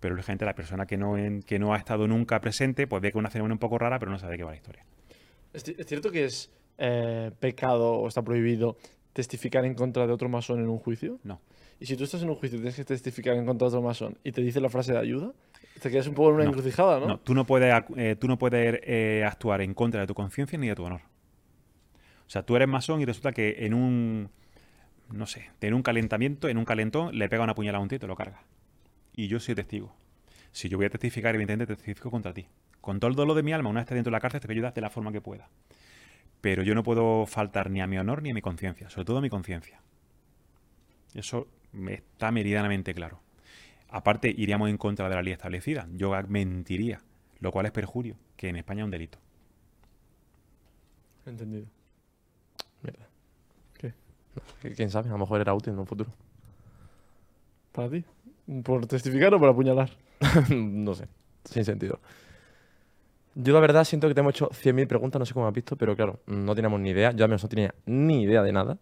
pero 0.00 0.14
lógicamente 0.14 0.44
la 0.44 0.54
persona 0.54 0.86
que 0.86 0.96
no, 0.96 1.16
en- 1.18 1.42
que 1.42 1.58
no 1.58 1.74
ha 1.74 1.76
estado 1.78 2.06
nunca 2.08 2.40
presente, 2.40 2.86
pues 2.86 3.02
ve 3.02 3.08
que 3.12 3.18
es 3.18 3.20
una 3.20 3.30
ceremonia 3.30 3.54
un 3.54 3.58
poco 3.58 3.78
rara, 3.78 3.98
pero 3.98 4.10
no 4.10 4.18
sabe 4.18 4.32
de 4.32 4.38
qué 4.38 4.44
va 4.44 4.50
la 4.50 4.56
historia. 4.56 4.84
¿Es, 5.52 5.66
ci- 5.66 5.74
es 5.78 5.86
cierto 5.86 6.10
que 6.10 6.24
es 6.24 6.50
eh, 6.78 7.30
pecado 7.40 7.92
o 7.92 8.08
está 8.08 8.22
prohibido 8.22 8.76
testificar 9.12 9.64
en 9.64 9.74
contra 9.74 10.06
de 10.06 10.12
otro 10.12 10.28
masón 10.28 10.60
en 10.60 10.68
un 10.68 10.78
juicio? 10.78 11.18
No. 11.24 11.40
Y 11.78 11.86
si 11.86 11.96
tú 11.96 12.04
estás 12.04 12.22
en 12.22 12.28
un 12.30 12.36
juicio 12.36 12.56
y 12.58 12.60
tienes 12.60 12.76
que 12.76 12.84
testificar 12.84 13.34
en 13.36 13.46
contra 13.46 13.66
de 13.66 13.76
otro 13.76 13.82
masón 13.82 14.18
y 14.22 14.32
te 14.32 14.40
dice 14.42 14.60
la 14.60 14.68
frase 14.68 14.92
de 14.92 14.98
ayuda, 14.98 15.32
te 15.80 15.90
quedas 15.90 16.06
un 16.06 16.14
poco 16.14 16.28
en 16.30 16.34
una 16.36 16.44
No. 16.44 16.50
encrucijada, 16.50 17.00
¿no? 17.00 17.06
No, 17.06 17.18
tú 17.20 17.34
no 17.34 17.46
puedes, 17.46 17.74
eh, 17.96 18.16
tú 18.18 18.28
no 18.28 18.38
puedes 18.38 18.80
eh, 18.84 19.24
actuar 19.26 19.60
en 19.62 19.72
contra 19.74 20.00
de 20.02 20.06
tu 20.06 20.14
conciencia 20.14 20.58
ni 20.58 20.68
de 20.68 20.74
tu 20.74 20.84
honor. 20.84 21.00
O 22.26 22.30
sea, 22.30 22.42
tú 22.44 22.54
eres 22.54 22.68
masón 22.68 23.00
y 23.00 23.04
resulta 23.06 23.32
que 23.32 23.56
en 23.66 23.74
un, 23.74 24.30
no 25.12 25.26
sé, 25.26 25.50
en 25.60 25.74
un 25.74 25.82
calentamiento, 25.82 26.48
en 26.48 26.58
un 26.58 26.64
calentón, 26.64 27.16
le 27.16 27.28
pega 27.28 27.42
una 27.42 27.54
puñalada 27.54 27.80
a 27.80 27.82
un 27.82 27.88
tío 27.88 27.96
y 27.96 28.00
te 28.00 28.06
lo 28.06 28.16
carga. 28.16 28.42
Y 29.14 29.28
yo 29.28 29.40
soy 29.40 29.54
testigo. 29.54 29.94
Si 30.52 30.68
yo 30.68 30.76
voy 30.76 30.86
a 30.86 30.90
testificar, 30.90 31.34
evidentemente 31.34 31.74
testifico 31.74 32.10
contra 32.10 32.32
ti. 32.32 32.46
Con 32.80 32.98
todo 32.98 33.10
el 33.10 33.16
dolor 33.16 33.36
de 33.36 33.42
mi 33.42 33.52
alma, 33.52 33.70
una 33.70 33.80
vez 33.80 33.84
estés 33.84 33.96
dentro 33.96 34.10
de 34.10 34.16
la 34.16 34.20
cárcel, 34.20 34.40
te 34.40 34.46
voy 34.46 34.54
a 34.54 34.56
ayudar 34.56 34.74
de 34.74 34.80
la 34.80 34.90
forma 34.90 35.12
que 35.12 35.20
pueda. 35.20 35.48
Pero 36.40 36.62
yo 36.62 36.74
no 36.74 36.82
puedo 36.82 37.26
faltar 37.26 37.70
ni 37.70 37.80
a 37.80 37.86
mi 37.86 37.98
honor 37.98 38.22
ni 38.22 38.30
a 38.30 38.34
mi 38.34 38.40
conciencia, 38.40 38.88
sobre 38.88 39.04
todo 39.04 39.18
a 39.18 39.20
mi 39.20 39.28
conciencia. 39.28 39.82
Eso 41.14 41.48
está 41.88 42.30
meridianamente 42.30 42.94
claro. 42.94 43.20
Aparte, 43.88 44.32
iríamos 44.34 44.70
en 44.70 44.78
contra 44.78 45.08
de 45.08 45.14
la 45.16 45.22
ley 45.22 45.32
establecida. 45.32 45.88
Yo 45.92 46.12
mentiría, 46.28 47.02
lo 47.40 47.50
cual 47.50 47.66
es 47.66 47.72
perjurio, 47.72 48.16
que 48.36 48.48
en 48.48 48.56
España 48.56 48.82
es 48.82 48.84
un 48.84 48.90
delito. 48.90 49.18
Entendido. 51.26 51.66
Mierda. 54.40 54.60
¿Qué- 54.62 54.72
¿Quién 54.74 54.90
sabe? 54.90 55.08
A 55.08 55.12
lo 55.12 55.18
mejor 55.18 55.40
era 55.40 55.54
útil 55.54 55.72
en 55.72 55.78
un 55.78 55.86
futuro. 55.86 56.10
¿Para 57.72 57.88
ti? 57.88 58.04
¿Por 58.64 58.86
testificar 58.86 59.32
o 59.34 59.38
por 59.38 59.48
apuñalar? 59.48 59.90
no 60.50 60.94
sé, 60.94 61.06
sin 61.44 61.64
sentido. 61.64 61.98
Yo 63.36 63.54
la 63.54 63.60
verdad 63.60 63.84
siento 63.84 64.08
que 64.08 64.14
te 64.14 64.20
hemos 64.20 64.34
hecho 64.34 64.50
100.000 64.50 64.86
preguntas, 64.88 65.18
no 65.20 65.24
sé 65.24 65.32
cómo 65.34 65.46
has 65.46 65.54
visto, 65.54 65.76
pero 65.76 65.94
claro, 65.94 66.18
no 66.26 66.54
teníamos 66.54 66.80
ni 66.80 66.90
idea. 66.90 67.12
Yo 67.12 67.24
al 67.24 67.28
menos 67.30 67.42
no 67.44 67.48
tenía 67.48 67.72
ni 67.86 68.22
idea 68.22 68.42
de 68.42 68.52
nada. 68.52 68.76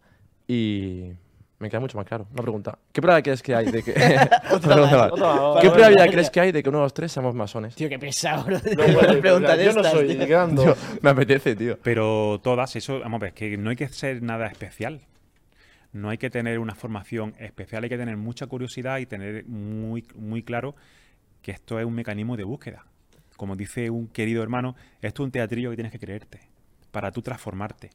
Y 0.49 1.11
me 1.59 1.69
queda 1.69 1.81
mucho 1.81 1.99
más 1.99 2.07
claro. 2.07 2.27
Una 2.33 2.43
pregunta. 2.43 2.79
¿Qué 2.91 3.03
probabilidad 3.03 3.25
crees 3.25 3.43
que 3.43 3.55
hay 3.55 3.71
de 3.71 3.83
que... 3.83 3.93
Otra 4.51 4.75
pregunta. 4.75 5.13
otra 5.13 5.61
¿Qué 5.61 5.69
probabilidad 5.71 6.11
crees 6.11 6.31
que 6.31 6.41
hay 6.41 6.53
de 6.53 6.63
que 6.63 6.69
uno 6.71 6.79
de 6.79 6.85
los 6.85 6.95
tres 6.95 7.13
seamos 7.13 7.35
masones? 7.35 7.75
Tío, 7.75 7.91
qué 7.91 7.99
pesado, 7.99 8.45
bro. 8.45 8.57
No, 8.57 8.95
bueno, 8.95 9.21
preguntas 9.21 9.59
de 9.59 9.65
yo 9.67 9.73
no 9.75 9.81
estas, 9.81 9.93
soy. 9.93 10.17
Tío, 10.17 10.75
me 11.03 11.11
apetece, 11.11 11.55
tío. 11.55 11.79
Pero 11.83 12.41
todas, 12.43 12.75
eso, 12.75 13.01
vamos 13.01 13.19
a 13.21 13.25
ver, 13.25 13.35
que 13.35 13.59
no 13.59 13.69
hay 13.69 13.77
que 13.77 13.89
ser 13.89 14.23
nada 14.23 14.47
especial. 14.47 15.03
No 15.93 16.11
hay 16.11 16.19
que 16.19 16.31
tener 16.31 16.59
una 16.59 16.75
formación 16.75 17.35
especial, 17.39 17.85
hay 17.85 17.91
que 17.91 17.97
tener 17.97 18.17
mucha 18.17 18.47
curiosidad 18.47 18.99
y 18.99 19.07
tener 19.07 19.47
muy, 19.47 20.07
muy 20.15 20.43
claro 20.43 20.75
que 21.43 21.51
esto 21.53 21.79
es 21.79 21.87
un 21.87 21.95
mecanismo 21.95 22.37
de 22.37 22.45
búsqueda. 22.45 22.87
Como 23.37 23.57
dice 23.57 23.91
un 23.91 24.09
querido 24.09 24.43
hermano, 24.43 24.75
esto 25.01 25.23
es 25.23 25.27
un 25.27 25.31
teatrillo 25.31 25.71
que 25.71 25.77
tienes 25.77 25.93
que 25.93 25.99
creerte 25.99 26.41
para 26.91 27.13
tú 27.13 27.23
transformarte, 27.23 27.91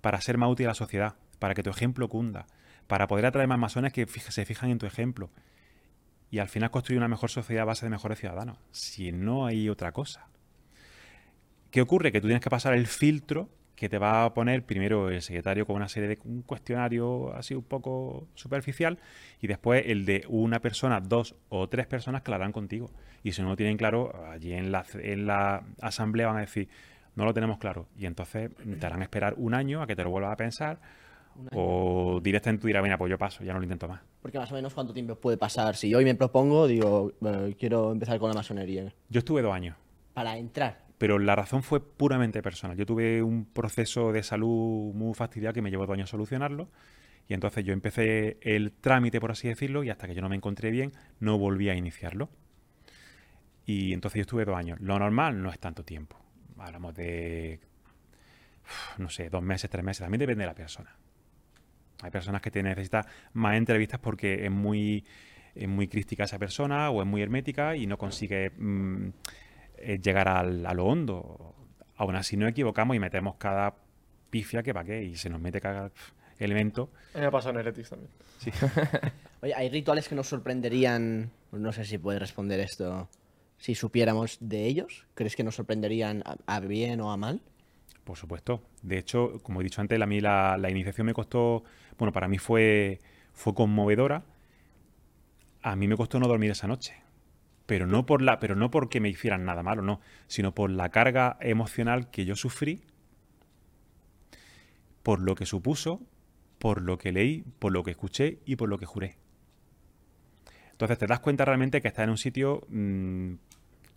para 0.00 0.20
ser 0.20 0.36
más 0.38 0.50
útil 0.50 0.66
a 0.66 0.70
la 0.70 0.74
sociedad, 0.74 1.14
para 1.38 1.54
que 1.54 1.62
tu 1.62 1.70
ejemplo 1.70 2.08
cunda, 2.08 2.46
para 2.86 3.06
poder 3.06 3.26
atraer 3.26 3.48
más 3.48 3.58
masones 3.58 3.92
que 3.92 4.06
se 4.06 4.44
fijan 4.44 4.70
en 4.70 4.78
tu 4.78 4.86
ejemplo 4.86 5.30
y 6.30 6.38
al 6.38 6.48
final 6.48 6.70
construir 6.70 6.98
una 6.98 7.08
mejor 7.08 7.30
sociedad 7.30 7.62
a 7.62 7.66
base 7.66 7.86
de 7.86 7.90
mejores 7.90 8.18
ciudadanos. 8.18 8.58
Si 8.70 9.12
no 9.12 9.46
hay 9.46 9.68
otra 9.68 9.92
cosa. 9.92 10.28
¿Qué 11.70 11.80
ocurre? 11.80 12.12
Que 12.12 12.20
tú 12.20 12.28
tienes 12.28 12.42
que 12.42 12.50
pasar 12.50 12.74
el 12.74 12.86
filtro 12.86 13.48
que 13.80 13.88
te 13.88 13.96
va 13.96 14.26
a 14.26 14.34
poner 14.34 14.62
primero 14.62 15.08
el 15.08 15.22
secretario 15.22 15.64
con 15.64 15.76
una 15.76 15.88
serie 15.88 16.10
de 16.10 16.18
un 16.26 16.42
cuestionario 16.42 17.32
así 17.34 17.54
un 17.54 17.62
poco 17.62 18.28
superficial 18.34 18.98
y 19.40 19.46
después 19.46 19.84
el 19.86 20.04
de 20.04 20.26
una 20.28 20.60
persona, 20.60 21.00
dos 21.00 21.34
o 21.48 21.66
tres 21.66 21.86
personas 21.86 22.20
que 22.20 22.30
la 22.30 22.36
harán 22.36 22.52
contigo. 22.52 22.90
Y 23.22 23.32
si 23.32 23.40
no 23.40 23.48
lo 23.48 23.56
tienen 23.56 23.78
claro, 23.78 24.12
allí 24.30 24.52
en 24.52 24.70
la, 24.70 24.84
en 24.92 25.26
la 25.26 25.64
asamblea 25.80 26.26
van 26.26 26.36
a 26.36 26.40
decir, 26.40 26.68
no 27.16 27.24
lo 27.24 27.32
tenemos 27.32 27.56
claro. 27.56 27.86
Y 27.96 28.04
entonces 28.04 28.50
te 28.78 28.84
harán 28.84 29.00
esperar 29.00 29.32
un 29.38 29.54
año 29.54 29.80
a 29.80 29.86
que 29.86 29.96
te 29.96 30.04
lo 30.04 30.10
vuelvas 30.10 30.34
a 30.34 30.36
pensar 30.36 30.78
o 31.54 32.20
directamente 32.22 32.60
tú 32.60 32.66
dirás, 32.66 32.82
mira, 32.82 32.98
pues 32.98 33.08
yo 33.08 33.16
paso, 33.16 33.42
ya 33.42 33.54
no 33.54 33.60
lo 33.60 33.64
intento 33.64 33.88
más. 33.88 34.02
Porque 34.20 34.38
más 34.38 34.52
o 34.52 34.54
menos 34.56 34.74
cuánto 34.74 34.92
tiempo 34.92 35.14
puede 35.14 35.38
pasar. 35.38 35.74
Si 35.74 35.94
hoy 35.94 36.04
me 36.04 36.14
propongo, 36.14 36.66
digo, 36.66 37.14
quiero 37.58 37.92
empezar 37.92 38.18
con 38.18 38.28
la 38.28 38.34
masonería. 38.34 38.92
Yo 39.08 39.20
estuve 39.20 39.40
dos 39.40 39.54
años. 39.54 39.74
Para 40.12 40.36
entrar. 40.36 40.89
Pero 41.00 41.18
la 41.18 41.34
razón 41.34 41.62
fue 41.62 41.80
puramente 41.80 42.42
personal. 42.42 42.76
Yo 42.76 42.84
tuve 42.84 43.22
un 43.22 43.46
proceso 43.46 44.12
de 44.12 44.22
salud 44.22 44.92
muy 44.92 45.14
fastidiado 45.14 45.54
que 45.54 45.62
me 45.62 45.70
llevó 45.70 45.86
dos 45.86 45.94
años 45.94 46.10
solucionarlo. 46.10 46.68
Y 47.26 47.32
entonces 47.32 47.64
yo 47.64 47.72
empecé 47.72 48.36
el 48.42 48.72
trámite, 48.72 49.18
por 49.18 49.30
así 49.30 49.48
decirlo, 49.48 49.82
y 49.82 49.88
hasta 49.88 50.06
que 50.06 50.14
yo 50.14 50.20
no 50.20 50.28
me 50.28 50.36
encontré 50.36 50.70
bien, 50.70 50.92
no 51.18 51.38
volví 51.38 51.70
a 51.70 51.74
iniciarlo. 51.74 52.28
Y 53.64 53.94
entonces 53.94 54.18
yo 54.18 54.20
estuve 54.20 54.44
dos 54.44 54.54
años. 54.54 54.78
Lo 54.82 54.98
normal 54.98 55.42
no 55.42 55.48
es 55.48 55.58
tanto 55.58 55.86
tiempo. 55.86 56.18
Hablamos 56.58 56.94
de, 56.94 57.60
no 58.98 59.08
sé, 59.08 59.30
dos 59.30 59.42
meses, 59.42 59.70
tres 59.70 59.82
meses. 59.82 60.02
También 60.02 60.18
depende 60.18 60.42
de 60.42 60.48
la 60.48 60.54
persona. 60.54 60.94
Hay 62.02 62.10
personas 62.10 62.42
que 62.42 62.50
te 62.50 62.62
necesitan 62.62 63.06
más 63.32 63.56
entrevistas 63.56 64.00
porque 64.00 64.44
es 64.44 64.50
muy, 64.50 65.06
es 65.54 65.66
muy 65.66 65.88
crítica 65.88 66.24
esa 66.24 66.38
persona 66.38 66.90
o 66.90 67.00
es 67.00 67.08
muy 67.08 67.22
hermética 67.22 67.74
y 67.74 67.86
no 67.86 67.96
consigue 67.96 68.50
mm, 68.50 69.08
eh, 69.80 69.98
llegar 70.02 70.28
al- 70.28 70.64
a 70.66 70.74
lo 70.74 70.86
hondo. 70.86 71.54
Aún 71.96 72.16
así 72.16 72.36
no 72.36 72.46
equivocamos 72.48 72.96
y 72.96 72.98
metemos 72.98 73.36
cada 73.36 73.74
pifia 74.30 74.62
que 74.62 74.72
pa' 74.72 74.84
qué 74.84 75.02
y 75.02 75.16
se 75.16 75.28
nos 75.28 75.40
mete 75.40 75.60
cada 75.60 75.90
elemento. 76.38 76.90
Me 77.14 77.26
ha 77.26 77.30
pasado 77.30 77.54
en 77.54 77.60
Heretics 77.60 77.90
también. 77.90 78.10
Oye, 79.42 79.54
hay 79.54 79.68
rituales 79.68 80.08
que 80.08 80.14
nos 80.14 80.28
sorprenderían. 80.28 81.30
No 81.52 81.72
sé 81.72 81.84
si 81.84 81.98
puedes 81.98 82.20
responder 82.20 82.60
esto. 82.60 83.08
si 83.58 83.74
supiéramos 83.74 84.38
de 84.40 84.64
ellos? 84.66 85.06
¿Crees 85.14 85.36
que 85.36 85.44
nos 85.44 85.56
sorprenderían 85.56 86.22
a, 86.24 86.36
a 86.46 86.60
bien 86.60 87.00
o 87.00 87.10
a 87.12 87.16
mal? 87.16 87.42
Por 88.04 88.16
supuesto. 88.16 88.62
De 88.82 88.96
hecho, 88.98 89.40
como 89.42 89.60
he 89.60 89.64
dicho 89.64 89.80
antes, 89.82 90.00
a 90.00 90.06
mí 90.06 90.20
la, 90.20 90.56
la 90.56 90.70
iniciación 90.70 91.06
me 91.06 91.12
costó, 91.14 91.62
bueno, 91.98 92.12
para 92.12 92.28
mí 92.28 92.38
fue, 92.38 92.98
fue 93.34 93.54
conmovedora. 93.54 94.22
A 95.62 95.76
mí 95.76 95.86
me 95.88 95.96
costó 95.96 96.18
no 96.18 96.26
dormir 96.26 96.50
esa 96.52 96.66
noche. 96.66 96.94
Pero 97.70 97.86
no, 97.86 98.04
por 98.04 98.20
la, 98.20 98.40
pero 98.40 98.56
no 98.56 98.68
porque 98.72 98.98
me 98.98 99.08
hicieran 99.08 99.44
nada 99.44 99.62
malo, 99.62 99.80
no, 99.80 100.00
sino 100.26 100.52
por 100.52 100.70
la 100.70 100.88
carga 100.88 101.36
emocional 101.40 102.10
que 102.10 102.24
yo 102.24 102.34
sufrí, 102.34 102.82
por 105.04 105.20
lo 105.20 105.36
que 105.36 105.46
supuso, 105.46 106.02
por 106.58 106.82
lo 106.82 106.98
que 106.98 107.12
leí, 107.12 107.44
por 107.60 107.70
lo 107.70 107.84
que 107.84 107.92
escuché 107.92 108.40
y 108.44 108.56
por 108.56 108.68
lo 108.68 108.76
que 108.76 108.86
juré. 108.86 109.18
Entonces 110.72 110.98
te 110.98 111.06
das 111.06 111.20
cuenta 111.20 111.44
realmente 111.44 111.80
que 111.80 111.86
estás 111.86 112.02
en 112.02 112.10
un 112.10 112.18
sitio 112.18 112.66
mm, 112.70 113.34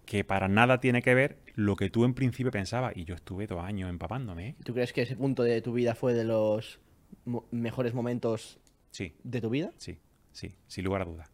que 0.06 0.24
para 0.24 0.48
nada 0.48 0.80
tiene 0.80 1.02
que 1.02 1.16
ver 1.16 1.40
lo 1.56 1.76
que 1.76 1.90
tú 1.90 2.06
en 2.06 2.14
principio 2.14 2.52
pensabas. 2.52 2.95
Y 2.95 3.06
yo 3.06 3.16
estuve 3.16 3.48
dos 3.48 3.64
años 3.64 3.90
empapándome. 3.90 4.50
¿eh? 4.50 4.56
¿Tú 4.64 4.76
crees 4.76 4.94
que 4.94 5.02
ese 5.02 5.16
punto 5.16 5.41
de 5.41 5.64
tu 5.64 5.74
vida 5.74 5.95
fue 5.95 6.14
de 6.14 6.26
los 6.26 6.80
mo- 7.26 7.48
mejores 7.50 7.95
momentos 7.95 8.60
Sí, 8.91 9.16
de 9.24 9.41
tu 9.41 9.50
vida? 9.50 9.72
sí, 9.78 9.98
sí, 10.32 10.54
sin 10.68 10.86
lugar 10.86 11.02
a 11.02 11.06
dudas. 11.06 11.32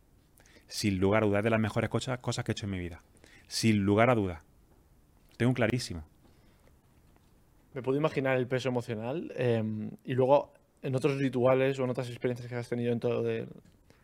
Sin 0.69 0.99
lugar 0.99 1.23
a 1.23 1.25
dudas, 1.25 1.39
es 1.39 1.43
de 1.43 1.49
las 1.49 1.59
mejores 1.59 1.89
cosas, 1.89 2.19
cosas 2.19 2.45
que 2.45 2.51
he 2.51 2.53
hecho 2.53 2.67
en 2.67 2.71
mi 2.71 2.79
vida. 2.79 3.01
Sin 3.47 3.83
lugar 3.83 4.09
a 4.09 4.15
dudas. 4.15 4.41
Tengo 5.35 5.53
clarísimo. 5.53 6.03
Me 7.73 7.81
puedo 7.81 7.97
imaginar 7.97 8.37
el 8.37 8.47
peso 8.47 8.69
emocional 8.69 9.33
eh, 9.35 9.63
y 10.05 10.13
luego 10.13 10.53
en 10.81 10.95
otros 10.95 11.17
rituales 11.17 11.77
o 11.79 11.83
en 11.83 11.89
otras 11.89 12.09
experiencias 12.09 12.47
que 12.47 12.55
has 12.55 12.69
tenido 12.69 12.91
dentro 12.91 13.21
de 13.23 13.47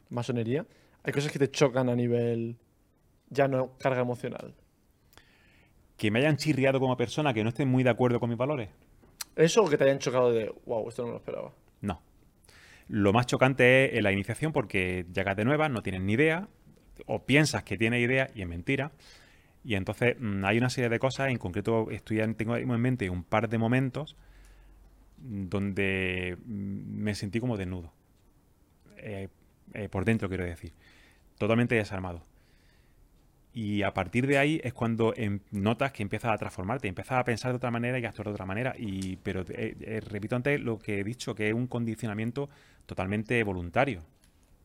masonería, 0.10 0.66
hay 1.04 1.14
cosas 1.14 1.32
que 1.32 1.40
te 1.40 1.50
chocan 1.50 1.88
a 1.88 1.96
nivel 1.96 2.58
ya 3.30 3.48
no 3.48 3.78
carga 3.78 4.02
emocional. 4.02 4.54
Que 5.98 6.12
me 6.12 6.20
hayan 6.20 6.38
chirriado 6.38 6.80
como 6.80 6.98
persona, 6.98 7.34
que 7.34 7.44
no 7.44 7.50
estén 7.50 7.70
muy 7.70 7.84
de 7.84 7.92
acuerdo 7.92 8.20
con 8.20 8.30
mis 8.30 8.38
valores. 8.38 8.70
Eso 9.36 9.64
o 9.64 9.70
que 9.70 9.78
te 9.78 9.86
hayan 9.86 10.00
chocado 10.00 10.32
de, 10.32 10.54
wow, 10.66 10.90
esto 10.90 11.04
no 11.04 11.08
me 11.08 11.14
lo 11.14 11.18
esperaba. 11.20 11.52
Lo 12.88 13.14
más 13.14 13.26
chocante 13.26 13.98
es 13.98 14.04
la 14.04 14.12
iniciación 14.12 14.52
porque 14.52 15.06
llegas 15.14 15.36
de 15.36 15.46
nuevas, 15.46 15.72
no 15.72 15.82
tienes 15.82 16.02
ni 16.02 16.14
idea, 16.14 16.48
o 17.08 17.26
piensas 17.26 17.64
que 17.64 17.78
tienes 17.78 18.02
idea 18.04 18.30
y 18.36 18.42
es 18.42 18.48
mentira. 18.48 18.92
Y 19.64 19.76
entonces 19.76 20.18
mm, 20.20 20.46
hay 20.46 20.58
una 20.60 20.70
serie 20.70 20.90
de 20.90 21.00
cosas, 21.00 21.30
en 21.30 21.38
concreto 21.38 21.92
estoy, 21.92 22.22
en- 22.22 22.36
tengo 22.36 22.58
en 22.58 22.68
mente 22.82 23.10
un 23.10 23.24
par 23.24 23.50
de 23.50 23.58
momentos 23.58 24.16
donde 25.18 26.38
mm, 26.46 27.04
me 27.04 27.16
sentí 27.16 27.40
como 27.40 27.58
desnudo. 27.58 27.92
Eh, 28.98 29.30
eh, 29.74 29.90
por 29.90 30.06
dentro, 30.06 30.30
quiero 30.30 30.44
decir. 30.46 30.74
Totalmente 31.38 31.76
desarmado. 31.76 32.24
Y 33.54 33.84
a 33.84 33.94
partir 33.94 34.28
de 34.28 34.38
ahí 34.38 34.60
es 34.66 34.74
cuando 34.74 35.14
em- 35.16 35.40
notas 35.52 35.94
que 35.94 36.04
empiezas 36.04 36.34
a 36.34 36.38
transformarte, 36.38 36.90
empiezas 36.90 37.20
a 37.20 37.24
pensar 37.24 37.52
de 37.52 37.58
otra 37.58 37.72
manera 37.72 37.98
y 38.00 38.06
a 38.06 38.10
actuar 38.10 38.28
de 38.28 38.34
otra 38.34 38.46
manera. 38.46 38.76
Y, 38.78 39.16
pero 39.18 39.46
eh, 39.48 40.02
repito 40.10 40.36
antes 40.36 40.60
lo 40.60 40.78
que 40.78 41.00
he 41.00 41.04
dicho, 41.06 41.36
que 41.36 41.48
es 41.48 41.54
un 41.54 41.68
condicionamiento 41.68 42.50
totalmente 42.86 43.44
voluntario. 43.44 44.02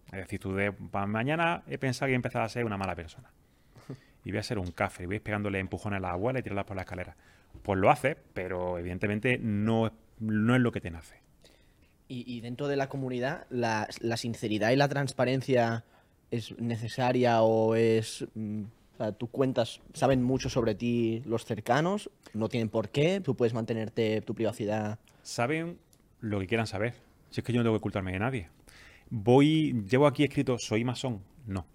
Es 0.06 0.18
decir, 0.18 0.40
tú 0.40 0.54
de 0.54 0.72
mañana 1.06 1.62
he 1.68 1.78
pensado 1.78 2.08
que 2.08 2.12
he 2.12 2.16
empezado 2.16 2.44
a 2.44 2.48
ser 2.48 2.64
una 2.64 2.76
mala 2.76 2.94
persona. 2.94 3.30
Y 4.24 4.30
voy 4.32 4.38
a 4.40 4.42
ser 4.42 4.58
un 4.58 4.70
café, 4.72 5.06
voy 5.06 5.18
pegándole 5.20 5.58
empujones 5.60 5.98
a 5.98 6.00
la 6.00 6.10
abuela 6.10 6.40
y 6.40 6.42
tirarla 6.42 6.66
por 6.66 6.76
la 6.76 6.82
escalera. 6.82 7.16
Pues 7.62 7.78
lo 7.78 7.90
haces, 7.90 8.16
pero 8.34 8.78
evidentemente 8.78 9.38
no, 9.38 9.86
es- 9.86 9.92
no 10.18 10.54
es 10.54 10.60
lo 10.60 10.72
que 10.72 10.80
te 10.80 10.90
nace. 10.90 11.16
Y, 12.08 12.24
y 12.30 12.40
dentro 12.40 12.66
de 12.68 12.76
la 12.76 12.88
comunidad, 12.88 13.46
la, 13.50 13.88
la 14.00 14.16
sinceridad 14.16 14.70
y 14.72 14.76
la 14.76 14.88
transparencia 14.88 15.84
es 16.30 16.58
necesaria 16.58 17.40
o 17.42 17.74
es... 17.76 18.26
mm, 18.34 18.62
o 18.94 18.96
sea, 19.02 19.12
tú 19.12 19.28
cuentas, 19.28 19.80
saben 19.94 20.22
mucho 20.22 20.50
sobre 20.50 20.74
ti 20.74 21.22
los 21.24 21.46
cercanos, 21.46 22.10
no 22.34 22.48
tienen 22.50 22.68
por 22.68 22.90
qué, 22.90 23.20
tú 23.22 23.34
puedes 23.34 23.54
mantenerte 23.54 24.20
tu 24.20 24.34
privacidad. 24.34 24.98
saben 25.22 25.78
lo 26.20 26.38
que 26.40 26.46
quieran 26.46 26.66
saber. 26.66 26.92
Si 27.30 27.40
es 27.40 27.44
que 27.44 27.52
yo 27.52 27.58
no 27.60 27.64
tengo 27.64 27.74
que 27.74 27.78
ocultarme 27.78 28.12
de 28.12 28.18
nadie. 28.18 28.48
Voy, 29.08 29.84
llevo 29.88 30.06
aquí 30.06 30.24
escrito, 30.24 30.56
soy 30.58 30.84
masón. 30.84 31.22
No. 31.46 31.66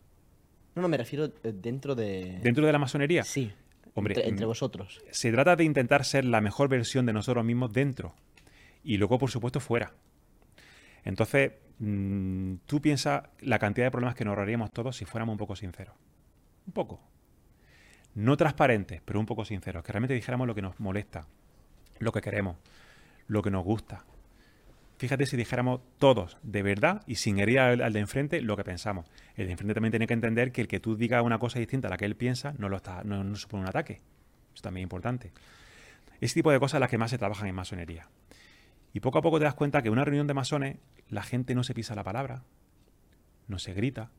No, 0.76 0.82
no, 0.82 0.88
me 0.88 0.98
refiero 0.98 1.26
eh, 1.26 1.53
dentro 1.53 1.95
de... 1.95 2.40
Dentro 2.41 2.65
de 2.65 2.72
la 2.72 2.80
masonería, 2.80 3.23
Sí, 3.23 3.52
Hombre, 3.94 4.14
entre, 4.14 4.30
entre 4.30 4.45
mm, 4.45 4.49
vosotros. 4.49 5.02
se 5.10 5.32
trata 5.32 5.56
de 5.56 5.64
intentar 5.64 6.03
ser 6.03 6.26
la 6.26 6.41
mejor 6.41 6.68
versión 6.68 7.06
de 7.06 7.14
nosotros 7.14 7.45
mismos 7.45 7.72
dentro. 7.72 8.14
Y 8.84 8.98
luego, 8.98 9.18
por 9.18 9.32
supuesto, 9.32 9.60
fuera. 9.61 9.94
Entonces, 11.06 11.53
mm, 11.80 12.56
tú 12.65 12.82
piensas 12.82 13.23
la 13.40 13.57
cantidad 13.60 13.88
de 13.88 13.91
problemas 13.91 14.15
que 14.15 14.26
nos 14.26 14.32
ahorraríamos 14.34 14.72
todos 14.72 14.98
si 14.98 15.06
fuéramos 15.06 15.34
un 15.34 15.38
poco 15.38 15.56
sinceros. 15.56 15.95
Un 16.68 16.73
poco. 16.73 16.99
No 18.15 18.36
transparentes, 18.38 19.02
pero 19.03 19.19
un 19.19 19.26
poco 19.26 19.45
sinceros. 19.45 19.84
Que 19.84 19.91
realmente 19.91 20.14
dijéramos 20.14 20.48
lo 20.48 20.56
que 20.56 20.61
nos 20.61 20.80
molesta, 20.80 21.27
lo 21.99 22.11
que 22.11 22.22
queremos, 22.22 22.57
lo 23.27 23.41
que 23.41 23.52
nos 23.52 23.64
gusta. 23.64 24.06
Fíjate 24.98 25.26
si 25.26 25.36
dijéramos 25.36 25.82
todos, 26.00 26.38
de 26.42 26.64
verdad, 26.64 27.04
y 27.06 27.16
sin 27.16 27.40
herir 27.40 27.60
al, 27.60 27.92
de 27.92 28.00
enfrente, 28.00 28.42
lo 28.42 28.56
que 28.56 28.64
pensamos. 28.64 29.06
El 29.36 29.48
de 29.48 29.52
enfrente 29.52 29.74
también 29.74 29.92
tiene 29.92 30.08
que 30.08 30.14
entender 30.14 30.52
que 30.52 30.62
el 30.62 30.68
que 30.68 30.80
tú 30.80 30.96
digas 30.96 31.24
una 31.24 31.38
cosa 31.38 31.60
distinta 31.60 31.90
a 31.90 31.92
la 31.92 31.98
que 31.98 32.06
él 32.06 32.16
piensa 32.16 32.54
no, 32.58 32.70
lo 32.70 32.78
está, 32.78 33.04
no, 33.04 33.36
supone 33.36 33.64
un 33.64 33.70
ataque. 33.70 34.02
Eso 34.54 34.64
también 34.64 34.84
es 34.84 34.86
importante. 34.86 35.34
Ese 36.22 36.36
tipo 36.36 36.50
de 36.50 36.60
cosas 36.60 36.80
las 36.80 36.90
que 36.90 36.98
más 36.98 37.12
se 37.12 37.18
trabajan 37.18 37.48
en 37.48 37.56
masonería. 37.56 38.08
Y 38.94 39.02
poco 39.02 39.18
a 39.18 39.22
poco 39.22 39.38
te 39.38 39.44
das 39.44 39.56
cuenta 39.56 39.82
que 39.82 39.90
en 39.90 39.94
una 39.94 40.06
reunión 40.06 40.28
de 40.28 40.34
masones 40.34 40.78
la 41.10 41.24
gente 41.24 41.56
no 41.56 41.66
se 41.66 41.74
pisa 41.74 41.94
la 41.94 42.04
palabra, 42.04 42.44
no 43.50 43.60
se 43.60 43.74
grita, 43.74 44.12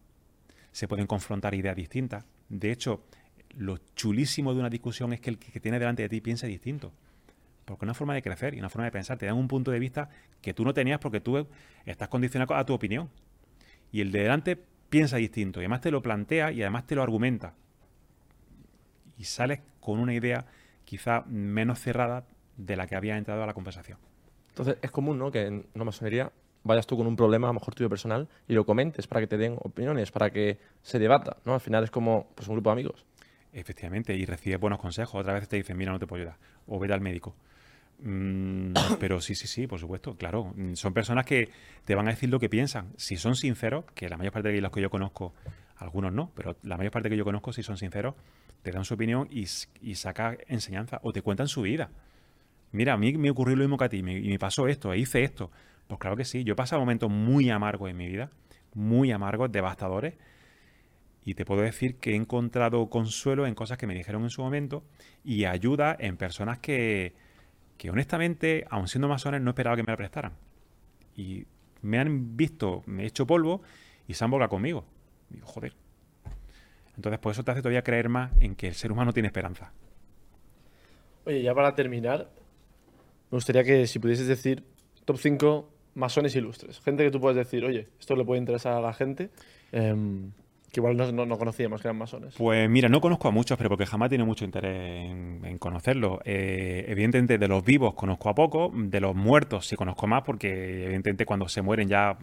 se 0.73 0.86
pueden 0.86 1.07
confrontar 1.07 1.55
ideas 1.55 1.74
distintas. 1.74 2.27
De 2.51 2.70
hecho, 2.70 3.07
lo 3.57 3.78
chulísimo 3.94 4.53
de 4.53 4.61
una 4.61 4.69
discusión 4.69 5.15
es 5.15 5.20
que 5.20 5.31
el 5.31 5.39
que 5.39 5.59
tiene 5.59 5.78
delante 5.78 6.03
de 6.03 6.11
ti 6.11 6.20
piense 6.20 6.47
distinto. 6.47 6.93
Porque 7.66 7.84
es 7.84 7.88
una 7.88 7.94
forma 7.94 8.14
de 8.14 8.22
crecer 8.22 8.55
y 8.55 8.59
una 8.59 8.70
forma 8.70 8.86
de 8.86 8.93
pensar. 8.93 9.18
Te 9.18 9.26
dan 9.26 9.36
un 9.36 9.48
punto 9.48 9.70
de 9.70 9.78
vista 9.78 10.09
que 10.40 10.55
tú 10.55 10.64
no 10.64 10.72
tenías 10.72 10.98
porque 10.98 11.20
tú 11.20 11.47
estás 11.84 12.09
condicionado 12.09 12.55
a 12.55 12.64
tu 12.64 12.72
opinión. 12.72 13.10
Y 13.93 14.01
el 14.01 14.12
de 14.12 14.20
delante 14.20 14.56
piensa 14.88 15.16
distinto. 15.16 15.60
Y 15.60 15.64
además 15.64 15.82
te 15.82 15.90
lo 15.90 16.01
plantea 16.01 16.52
y 16.52 16.62
además 16.62 16.86
te 16.86 16.94
lo 16.94 17.02
argumenta. 17.02 17.55
Y 19.18 19.24
sales 19.24 19.60
con 19.80 19.98
una 19.98 20.14
idea 20.14 20.47
quizá 20.84 21.24
menos 21.26 21.80
cerrada 21.80 22.24
de 22.56 22.76
la 22.76 22.86
que 22.86 22.97
había 22.97 23.18
entrado 23.18 23.43
a 23.43 23.47
la 23.47 23.55
conversación. 23.55 23.98
Entonces 24.51 24.78
es 24.80 24.90
común, 24.90 25.18
¿no? 25.18 25.30
Que 25.30 25.47
en 25.47 25.66
una 25.74 25.84
masonería 25.84 26.32
vayas 26.62 26.86
tú 26.86 26.97
con 26.97 27.06
un 27.06 27.16
problema, 27.16 27.48
a 27.48 27.51
lo 27.51 27.55
mejor 27.55 27.74
tuyo 27.74 27.88
personal, 27.88 28.28
y 28.48 28.55
lo 28.55 28.64
comentes 28.64 29.06
para 29.06 29.20
que 29.20 29.26
te 29.26 29.36
den 29.36 29.56
opiniones, 29.60 30.10
para 30.10 30.30
que 30.30 30.59
se 30.82 30.98
debata, 30.98 31.36
¿no? 31.44 31.55
Al 31.55 31.60
final 31.60 31.84
es 31.84 31.90
como 31.90 32.28
pues, 32.34 32.48
un 32.48 32.55
grupo 32.55 32.70
de 32.70 32.72
amigos. 32.72 33.05
Efectivamente, 33.52 34.14
y 34.14 34.26
recibes 34.26 34.60
buenos 34.60 34.78
consejos. 34.78 35.20
Otras 35.20 35.34
veces 35.34 35.48
te 35.48 35.56
dicen, 35.56 35.76
mira, 35.76 35.93
no 35.93 35.98
te 35.98 36.06
puedo 36.06 36.22
ayudar. 36.22 36.38
O 36.66 36.78
vete 36.78 36.94
al 36.94 37.01
médico. 37.01 37.34
Mm, 37.98 38.74
pero 39.01 39.20
sí, 39.20 39.35
sí, 39.35 39.47
sí, 39.47 39.66
por 39.66 39.78
supuesto, 39.81 40.16
claro. 40.16 40.52
Mm, 40.56 40.74
Son 40.74 40.93
personas 40.93 41.24
que 41.24 41.48
te 41.85 41.94
van 41.94 42.09
a 42.09 42.10
decir 42.10 42.28
lo 42.28 42.39
que 42.40 42.48
piensan. 42.48 42.93
Si 42.97 43.16
son 43.16 43.35
sinceros, 43.36 43.85
que 43.94 44.09
la 44.09 44.16
mayor 44.16 44.32
parte 44.32 44.51
de 44.51 44.60
los 44.60 44.70
que 44.73 44.81
yo 44.82 44.90
conozco, 44.90 45.35
algunos 45.77 46.12
no, 46.12 46.31
pero 46.35 46.56
la 46.62 46.77
mayor 46.77 46.93
parte 46.93 47.09
que 47.10 47.16
yo 47.16 47.24
conozco, 47.24 47.52
si 47.52 47.62
son 47.62 47.77
sinceros, 47.77 48.14
te 48.62 48.70
dan 48.73 48.85
su 48.85 48.94
opinión 48.94 49.28
y, 49.31 49.47
y 49.81 49.94
saca 49.94 50.36
enseñanza 50.48 51.01
o 51.02 51.12
te 51.12 51.23
cuentan 51.23 51.48
su 51.48 51.62
vida. 51.62 51.90
Mira, 52.73 52.94
a 52.94 52.97
mí 52.98 53.16
me 53.18 53.31
ocurrió 53.31 53.56
lo 53.56 53.62
mismo 53.64 53.78
que 53.78 53.85
a 53.85 53.89
ti, 53.89 54.02
me- 54.02 54.18
y 54.18 54.28
me 54.28 54.39
pasó 54.39 54.68
esto, 54.68 54.93
e 54.93 54.98
hice 54.98 55.24
esto. 55.24 55.51
Pues 55.89 56.01
claro 56.01 56.16
que 56.16 56.24
sí, 56.24 56.44
yo 56.44 56.55
he 56.55 56.56
pasado 56.56 56.81
momentos 56.81 57.10
muy 57.10 57.51
amargos 57.51 57.90
en 57.90 57.97
mi 57.97 58.06
vida, 58.09 58.31
muy 58.74 59.12
amargos, 59.12 59.52
devastadores, 59.52 60.14
y 61.24 61.35
te 61.35 61.44
puedo 61.44 61.62
decir 61.62 61.97
que 61.97 62.12
he 62.12 62.14
encontrado 62.16 62.89
consuelo 62.89 63.47
en 63.47 63.55
cosas 63.55 63.78
que 63.78 63.86
me 63.86 63.94
dijeron 63.94 64.23
en 64.23 64.31
su 64.31 64.43
momento 64.43 64.85
y 65.24 65.44
ayuda 65.44 65.97
en 65.98 66.16
personas 66.16 66.59
que, 66.59 67.14
que 67.77 67.90
honestamente, 67.90 68.66
aun 68.70 68.89
siendo 68.89 69.09
masones, 69.09 69.40
no 69.40 69.51
esperaba 69.51 69.77
que 69.77 69.82
me 69.82 69.93
la 69.93 69.97
prestaran. 69.97 70.32
Y 71.15 71.47
me 71.82 71.98
han 71.98 72.36
visto, 72.36 72.82
me 72.86 73.05
he 73.05 73.07
hecho 73.07 73.27
polvo 73.27 73.62
y 74.07 74.15
se 74.15 74.24
han 74.24 74.31
volcado 74.31 74.51
conmigo. 74.51 74.85
Digo, 75.31 75.47
joder. 75.47 75.74
Entonces, 76.97 77.19
por 77.19 77.32
eso 77.32 77.44
te 77.44 77.51
hace 77.51 77.61
todavía 77.61 77.82
creer 77.82 78.09
más 78.09 78.32
en 78.40 78.55
que 78.55 78.69
el 78.69 78.74
ser 78.74 78.90
humano 78.90 79.12
tiene 79.12 79.27
esperanza. 79.28 79.73
Oye, 81.24 81.43
ya 81.43 81.55
para 81.55 81.74
terminar, 81.74 82.31
me 83.31 83.36
gustaría 83.36 83.65
que 83.65 83.86
si 83.86 83.98
pudieses 83.98 84.27
decir 84.27 84.65
top 85.05 85.19
5 85.19 85.69
masones 85.94 86.35
ilustres. 86.36 86.81
Gente 86.81 87.05
que 87.05 87.11
tú 87.11 87.20
puedes 87.20 87.36
decir, 87.36 87.65
oye, 87.65 87.89
esto 87.98 88.15
le 88.15 88.24
puede 88.24 88.39
interesar 88.39 88.74
a 88.74 88.81
la 88.81 88.93
gente, 88.93 89.31
em, 89.73 90.31
que 90.77 90.81
igual 90.81 90.97
no, 90.97 91.11
no- 91.11 91.24
no 91.27 91.39
conocíamos 91.39 91.81
que 91.81 91.89
eran 91.89 91.97
masones. 91.97 92.35
Pues 92.36 92.69
mira, 92.69 92.89
no 92.89 93.01
conozco 93.01 93.28
a 93.28 93.31
muchos, 93.31 93.57
pero 93.57 93.70
porque 93.70 93.86
jamás 93.86 94.09
tiene 94.11 94.24
mucho 94.24 94.44
interés 94.44 95.11
en, 95.11 95.40
en 95.44 95.57
conocerlos. 95.59 96.20
Eh, 96.24 96.85
evidentemente, 96.89 97.39
de 97.39 97.48
los 97.48 97.65
vivos 97.65 97.94
conozco 97.94 98.28
a 98.28 98.35
poco, 98.35 98.70
de 98.74 99.01
los 99.01 99.15
muertos 99.15 99.66
sí 99.66 99.74
conozco 99.77 100.07
más, 100.07 100.23
porque 100.23 100.85
evidentemente 100.85 101.24
cuando 101.24 101.48
se 101.48 101.62
mueren 101.62 101.89
ya. 101.89 102.19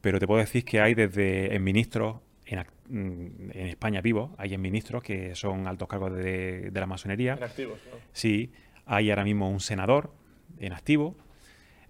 Pero 0.00 0.18
te 0.18 0.26
puedo 0.26 0.40
decir 0.40 0.64
que 0.64 0.80
hay 0.80 0.94
desde 0.94 1.54
en 1.54 1.62
ministros 1.64 2.16
en, 2.46 2.60
mm, 2.88 3.50
en 3.52 3.66
España 3.66 4.00
vivos, 4.00 4.30
hay 4.38 4.54
en 4.54 4.60
ministros 4.60 5.02
que 5.02 5.34
son 5.34 5.66
altos 5.66 5.88
cargos 5.88 6.12
de, 6.14 6.70
de 6.70 6.80
la 6.80 6.86
masonería. 6.86 7.34
Inactivos, 7.36 7.78
¿no? 7.92 7.98
Sí, 8.12 8.50
hay 8.86 9.10
ahora 9.10 9.24
mismo 9.24 9.50
un 9.50 9.60
senador 9.60 10.12
en 10.58 10.72
activo. 10.72 11.16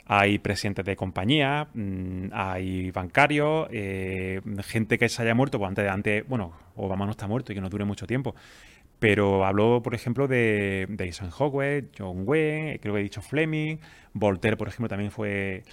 Hay 0.07 0.39
presidentes 0.39 0.85
de 0.85 0.95
compañía, 0.97 1.69
mm, 1.75 2.29
hay 2.33 2.91
bancarios, 2.93 3.69
eh, 3.73 4.41
gente 4.65 4.99
que 4.99 5.09
se 5.09 5.23
haya 5.23 5.35
muerto, 5.35 5.59
pues 5.59 5.69
antes, 5.69 5.91
antes, 5.91 6.27
bueno, 6.29 6.53
Obama 6.77 7.07
no 7.07 7.11
está 7.11 7.27
muerto 7.27 7.53
y 7.53 7.57
que 7.57 7.61
no 7.61 7.69
dure 7.69 7.85
mucho 7.85 8.07
tiempo. 8.07 8.35
Pero 9.01 9.45
habló, 9.45 9.83
por 9.83 9.95
ejemplo, 9.95 10.29
de, 10.29 10.87
de 10.89 11.05
Eisenhower, 11.05 11.91
John 11.99 12.23
Wayne, 12.25 12.79
creo 12.81 12.95
que 12.95 13.01
he 13.01 13.03
dicho 13.03 13.21
Fleming, 13.21 13.79
Voltaire, 14.13 14.57
por 14.57 14.69
ejemplo, 14.69 14.89
también 14.89 15.11
fue 15.11 15.65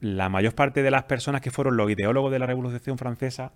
la 0.00 0.28
mayor 0.28 0.54
parte 0.54 0.82
de 0.82 0.90
las 0.90 1.04
personas 1.04 1.40
que 1.42 1.50
fueron 1.50 1.76
los 1.76 1.90
ideólogos 1.90 2.32
de 2.32 2.38
la 2.38 2.46
Revolución 2.46 2.98
Francesa, 2.98 3.52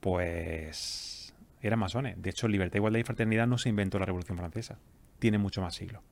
pues 0.00 1.34
eran 1.60 1.78
masones. 1.78 2.20
De 2.20 2.30
hecho, 2.30 2.48
libertad, 2.48 2.76
igualdad 2.76 3.00
y 3.00 3.04
fraternidad 3.04 3.46
no 3.46 3.58
se 3.58 3.68
inventó 3.68 3.98
la 3.98 4.06
Revolución 4.06 4.38
Francesa. 4.38 4.78
Tiene 5.18 5.38
mucho 5.38 5.60
más 5.60 5.74
siglos. 5.74 6.02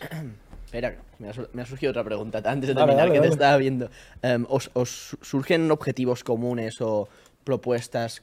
Espera, 0.76 0.94
me 1.18 1.30
ha, 1.30 1.32
me 1.54 1.62
ha 1.62 1.66
surgido 1.66 1.90
otra 1.90 2.04
pregunta 2.04 2.42
antes 2.44 2.68
de 2.68 2.74
terminar 2.74 3.08
dale, 3.08 3.12
que 3.12 3.18
te 3.20 3.20
dale. 3.20 3.32
estaba 3.32 3.56
viendo. 3.56 3.90
Em, 4.20 4.44
¿os, 4.50 4.70
os 4.74 5.16
surgen 5.22 5.70
objetivos 5.70 6.22
comunes 6.22 6.82
o 6.82 7.08
propuestas 7.44 8.20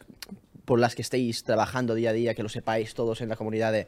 por 0.64 0.80
las 0.80 0.94
que 0.94 1.02
estéis 1.02 1.44
trabajando 1.44 1.96
día 1.96 2.12
a 2.12 2.14
día, 2.14 2.36
que 2.36 2.44
lo 2.44 2.50
sepáis 2.50 2.94
todos 2.94 3.22
en 3.22 3.30
la 3.30 3.38
comunidad 3.38 3.72
de 3.72 3.88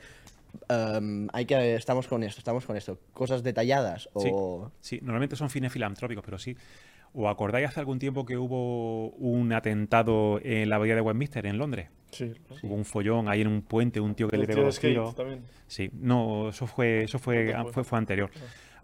em, 0.68 1.28
hay 1.32 1.46
que 1.46 1.76
estamos 1.76 2.08
con 2.08 2.24
esto, 2.24 2.40
estamos 2.40 2.66
con 2.66 2.76
esto? 2.76 2.98
¿Cosas 3.14 3.44
detalladas? 3.44 4.10
Sí. 4.18 4.30
O 4.34 4.72
Sí, 4.82 5.00
normalmente 5.02 5.36
son 5.36 5.52
fines 5.52 5.72
filantrópicos, 5.72 6.26
pero 6.26 6.40
sí. 6.40 6.58
¿O 7.18 7.30
acordáis 7.30 7.68
hace 7.68 7.80
algún 7.80 7.98
tiempo 8.00 8.26
que 8.26 8.38
hubo 8.38 9.10
un 9.12 9.54
atentado 9.54 10.40
en 10.44 10.70
la 10.70 10.78
bahía 10.78 10.96
de 10.96 11.02
Westminster, 11.02 11.46
en 11.46 11.58
Londres? 11.58 11.88
Sí. 12.12 12.34
Hubo 12.64 12.76
un 12.76 12.86
follón 12.86 13.30
ahí 13.30 13.42
en 13.42 13.48
un 13.48 13.62
puente, 13.62 14.00
un 14.00 14.16
tío 14.16 14.28
que 14.28 14.38
le 14.38 14.46
pegó 14.48 14.64
dos 14.64 14.80
tiros. 14.80 15.16
Sí, 15.68 15.90
no, 15.94 16.50
eso 16.50 16.68
fue, 16.68 17.04
eso 17.04 17.18
fue, 17.20 17.46
Después. 17.46 17.74
fue, 17.74 17.84
fue 17.84 17.98
anterior. 17.98 18.30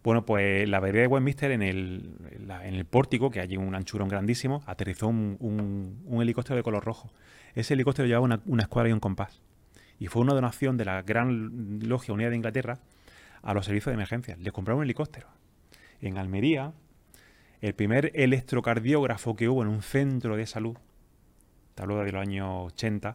Bueno, 0.04 0.26
pues 0.26 0.68
la 0.68 0.80
bahía 0.80 1.02
de 1.02 1.08
Westminster, 1.08 1.52
en 1.52 1.62
el, 1.62 2.16
en 2.64 2.74
el 2.74 2.86
pórtico, 2.86 3.30
que 3.30 3.40
hay 3.40 3.56
un 3.58 3.76
anchurón 3.76 4.08
grandísimo, 4.10 4.64
aterrizó 4.66 5.08
un, 5.08 5.38
un- 5.40 6.02
un 6.06 6.22
helicóptero 6.22 6.56
de 6.56 6.64
color 6.64 6.84
rojo. 6.84 7.12
Ese 7.54 7.74
helicóptero 7.76 8.08
llevaba 8.08 8.24
una, 8.26 8.42
una 8.46 8.64
escuadra 8.64 8.90
y 8.90 8.94
un 8.94 9.00
compás. 9.00 9.42
Y 10.00 10.08
fue 10.08 10.22
una 10.24 10.34
donación 10.34 10.78
de 10.78 10.86
la 10.86 11.02
Gran 11.04 11.80
Logia 11.88 12.14
Unida 12.14 12.30
de 12.30 12.36
Inglaterra 12.36 12.80
a 13.44 13.54
los 13.54 13.66
servicios 13.66 13.88
de 13.92 13.94
emergencia. 13.96 14.36
Le 14.40 14.52
compraron 14.52 14.80
un 14.80 14.86
helicóptero. 14.86 15.28
En 16.02 16.18
Almería, 16.18 16.74
el 17.62 17.74
primer 17.74 18.12
electrocardiógrafo 18.16 19.36
que 19.36 19.48
hubo 19.48 19.62
en 19.62 19.68
un 19.68 19.82
centro 19.82 20.36
de 20.36 20.46
salud, 20.46 20.78
te 21.76 21.84
hablo 21.84 22.04
de 22.04 22.12
los 22.12 22.22
años 22.22 22.74
80, 22.74 23.14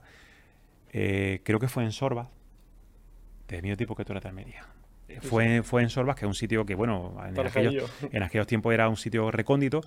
eh, 0.93 1.41
creo 1.45 1.59
que 1.59 1.69
fue 1.69 1.85
en 1.85 1.93
Sorba, 1.93 2.31
de 3.49 3.63
mismo 3.63 3.77
tipo 3.77 3.95
que 3.95 4.05
tú 4.05 4.13
eres 4.13 4.23
de 4.23 4.29
Almería. 4.29 4.65
Eh, 5.09 5.21
Fue, 5.21 5.63
fue 5.63 5.83
en 5.83 5.91
Sorbas, 5.91 6.17
que 6.17 6.25
es 6.25 6.29
un 6.29 6.35
sitio 6.35 6.67
que, 6.67 6.75
bueno, 6.75 7.17
en 7.27 7.35
Tarjadillo. 7.35 7.85
aquellos, 7.85 8.15
en 8.15 8.23
aquellos 8.23 8.47
tiempos 8.47 8.75
era 8.75 8.89
un 8.89 8.97
sitio 8.97 9.31
recóndito, 9.31 9.83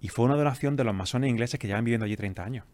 y 0.00 0.08
fue 0.08 0.24
una 0.24 0.36
donación 0.36 0.76
de 0.76 0.84
los 0.84 0.94
masones 0.94 1.30
ingleses 1.30 1.58
que 1.58 1.66
llevan 1.66 1.84
viviendo 1.84 2.04
allí 2.06 2.16
30 2.16 2.44
años. 2.44 2.64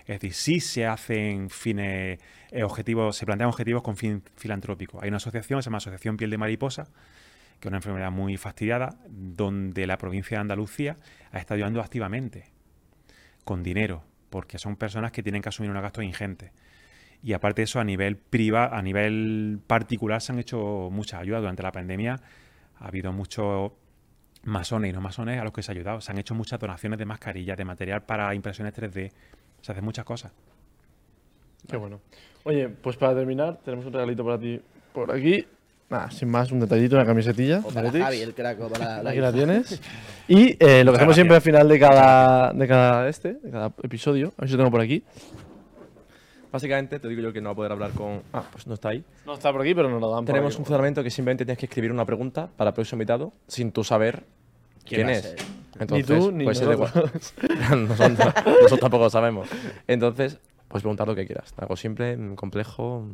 Es 0.00 0.20
decir, 0.20 0.34
sí 0.34 0.60
se 0.60 0.86
hacen 0.86 1.50
fines, 1.50 2.18
eh, 2.50 2.62
objetivos, 2.62 3.16
se 3.16 3.26
plantean 3.26 3.48
objetivos 3.48 3.82
con 3.82 3.96
fin 3.96 4.22
filantrópico. 4.36 5.00
Hay 5.02 5.08
una 5.08 5.18
asociación, 5.18 5.62
se 5.62 5.66
llama 5.66 5.78
Asociación 5.78 6.16
Piel 6.16 6.30
de 6.30 6.38
Mariposa, 6.38 6.88
que 7.60 7.68
es 7.68 7.70
una 7.70 7.78
enfermedad 7.78 8.10
muy 8.10 8.36
fastidiada, 8.36 8.98
donde 9.08 9.86
la 9.86 9.98
provincia 9.98 10.36
de 10.36 10.42
Andalucía 10.42 10.96
ha 11.32 11.38
estado 11.38 11.56
ayudando 11.56 11.80
activamente, 11.80 12.44
con 13.44 13.62
dinero, 13.62 14.04
porque 14.30 14.58
son 14.58 14.76
personas 14.76 15.12
que 15.12 15.22
tienen 15.22 15.42
que 15.42 15.48
asumir 15.48 15.70
unos 15.70 15.82
gastos 15.82 16.04
ingentes. 16.04 16.52
Y 17.22 17.32
aparte 17.32 17.62
de 17.62 17.64
eso, 17.64 17.80
a 17.80 17.84
nivel 17.84 18.16
privado, 18.16 18.74
a 18.74 18.82
nivel 18.82 19.60
particular, 19.66 20.20
se 20.20 20.32
han 20.32 20.38
hecho 20.38 20.88
muchas 20.92 21.20
ayudas. 21.20 21.40
Durante 21.40 21.62
la 21.62 21.72
pandemia 21.72 22.20
ha 22.78 22.86
habido 22.86 23.12
muchos 23.12 23.72
masones 24.44 24.90
y 24.90 24.92
no 24.92 25.00
masones 25.00 25.40
a 25.40 25.44
los 25.44 25.52
que 25.52 25.62
se 25.62 25.72
ha 25.72 25.74
ayudado. 25.74 26.00
Se 26.00 26.12
han 26.12 26.18
hecho 26.18 26.34
muchas 26.34 26.60
donaciones 26.60 26.98
de 26.98 27.04
mascarillas, 27.04 27.56
de 27.56 27.64
material 27.64 28.02
para 28.02 28.32
impresiones 28.34 28.72
3D. 28.74 29.10
Se 29.60 29.72
hacen 29.72 29.84
muchas 29.84 30.04
cosas. 30.04 30.32
Qué 31.68 31.76
bueno. 31.76 32.00
Oye, 32.44 32.68
pues 32.68 32.96
para 32.96 33.16
terminar, 33.16 33.58
tenemos 33.64 33.84
un 33.84 33.92
regalito 33.92 34.24
para 34.24 34.38
ti 34.38 34.60
por 34.92 35.10
aquí. 35.10 35.44
Nada, 35.90 36.10
sin 36.10 36.28
más, 36.28 36.52
un 36.52 36.60
detallito, 36.60 36.96
una 36.96 37.06
camisetilla. 37.06 37.60
o 37.64 37.70
para. 37.70 37.90
Javi, 37.90 38.20
el 38.20 38.34
crack, 38.34 38.60
o 38.60 38.68
para 38.68 39.02
la 39.02 39.10
Aquí 39.10 39.20
la 39.20 39.32
tienes. 39.32 39.80
Y 40.30 40.62
eh, 40.62 40.84
lo 40.84 40.92
que 40.92 40.98
hacemos 40.98 41.14
siempre 41.14 41.36
al 41.36 41.40
final 41.40 41.66
de 41.66 41.78
cada, 41.80 42.52
de 42.52 42.68
cada 42.68 43.08
este, 43.08 43.32
de 43.42 43.50
cada 43.50 43.72
episodio, 43.82 44.34
a 44.36 44.42
ver 44.42 44.50
si 44.50 44.56
lo 44.56 44.58
tengo 44.58 44.70
por 44.70 44.82
aquí. 44.82 45.02
Básicamente, 46.52 46.98
te 46.98 47.08
digo 47.08 47.22
yo 47.22 47.32
que 47.32 47.40
no 47.40 47.48
va 47.48 47.52
a 47.52 47.56
poder 47.56 47.72
hablar 47.72 47.92
con. 47.92 48.20
Ah, 48.34 48.44
pues 48.52 48.66
no 48.66 48.74
está 48.74 48.90
ahí. 48.90 49.02
No 49.24 49.32
está 49.32 49.50
por 49.52 49.62
aquí, 49.62 49.74
pero 49.74 49.88
nos 49.88 50.02
lo 50.02 50.10
dan 50.10 50.26
por 50.26 50.34
Tenemos 50.34 50.58
un 50.58 50.66
fundamento 50.66 51.02
que 51.02 51.10
simplemente 51.10 51.46
tienes 51.46 51.58
que 51.58 51.64
escribir 51.64 51.90
una 51.90 52.04
pregunta 52.04 52.50
para 52.58 52.70
el 52.70 52.74
próximo 52.74 52.96
invitado 52.96 53.32
sin 53.46 53.72
tú 53.72 53.84
saber 53.84 54.24
¿Quién 54.84 55.06
quién, 55.06 55.10
es. 55.10 55.22
ser? 55.22 55.38
Ni 55.90 56.02
tú, 56.02 56.30
ni 56.30 56.44
pues 56.44 56.60
nosotros. 56.60 57.34
igual. 57.38 57.88
nosotros, 57.88 58.18
nosotros 58.18 58.80
tampoco 58.80 59.04
lo 59.04 59.10
sabemos. 59.10 59.48
Entonces, 59.86 60.38
pues 60.68 60.82
preguntar 60.82 61.08
lo 61.08 61.14
que 61.14 61.24
quieras. 61.24 61.54
Algo 61.56 61.76
simple, 61.76 62.18
complejo. 62.34 63.06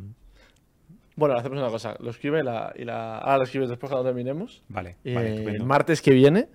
Bueno, 1.16 1.34
hacemos 1.36 1.58
una 1.58 1.68
cosa. 1.68 1.96
Lo 2.00 2.10
escribe 2.10 2.40
y 2.40 2.42
la, 2.42 2.72
y 2.76 2.84
la... 2.84 3.18
Ah, 3.18 3.36
lo 3.38 3.44
escribes 3.44 3.68
después 3.68 3.90
cuando 3.90 4.08
terminemos. 4.08 4.62
Vale, 4.68 4.96
vale, 5.04 5.44
el 5.44 5.64
martes 5.64 6.02
que 6.02 6.10
viene... 6.10 6.48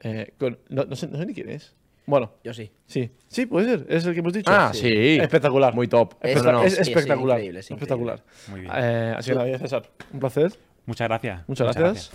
eh, 0.00 0.32
con- 0.38 0.58
no, 0.68 0.84
no 0.84 0.94
sé, 0.96 1.08
no 1.08 1.18
sé 1.18 1.26
ni 1.26 1.34
quién 1.34 1.48
es. 1.50 1.74
Bueno, 2.06 2.32
Yo 2.44 2.52
sí. 2.52 2.70
sí. 2.86 3.10
Sí, 3.28 3.46
puede 3.46 3.66
ser. 3.66 3.86
Es 3.88 4.04
el 4.04 4.12
que 4.12 4.20
hemos 4.20 4.32
dicho. 4.34 4.50
Ah, 4.52 4.70
sí. 4.74 5.18
Espectacular. 5.18 5.74
Muy 5.74 5.88
top. 5.88 6.14
Es- 6.20 6.42
No, 6.44 6.62
espectacular. 6.62 7.38
increíble, 7.38 7.60
es 7.60 7.70
espectacular. 7.70 8.22
Muy 8.48 8.60
bien. 8.60 8.72
Eh, 8.76 9.14
así 9.16 9.30
que 9.30 9.36
nada, 9.36 9.58
César. 9.58 9.82
Un 10.12 10.20
placer. 10.20 10.52
Muchas 10.86 11.08
gracias. 11.08 11.48
Muchas 11.48 11.74
gracias. 11.76 12.10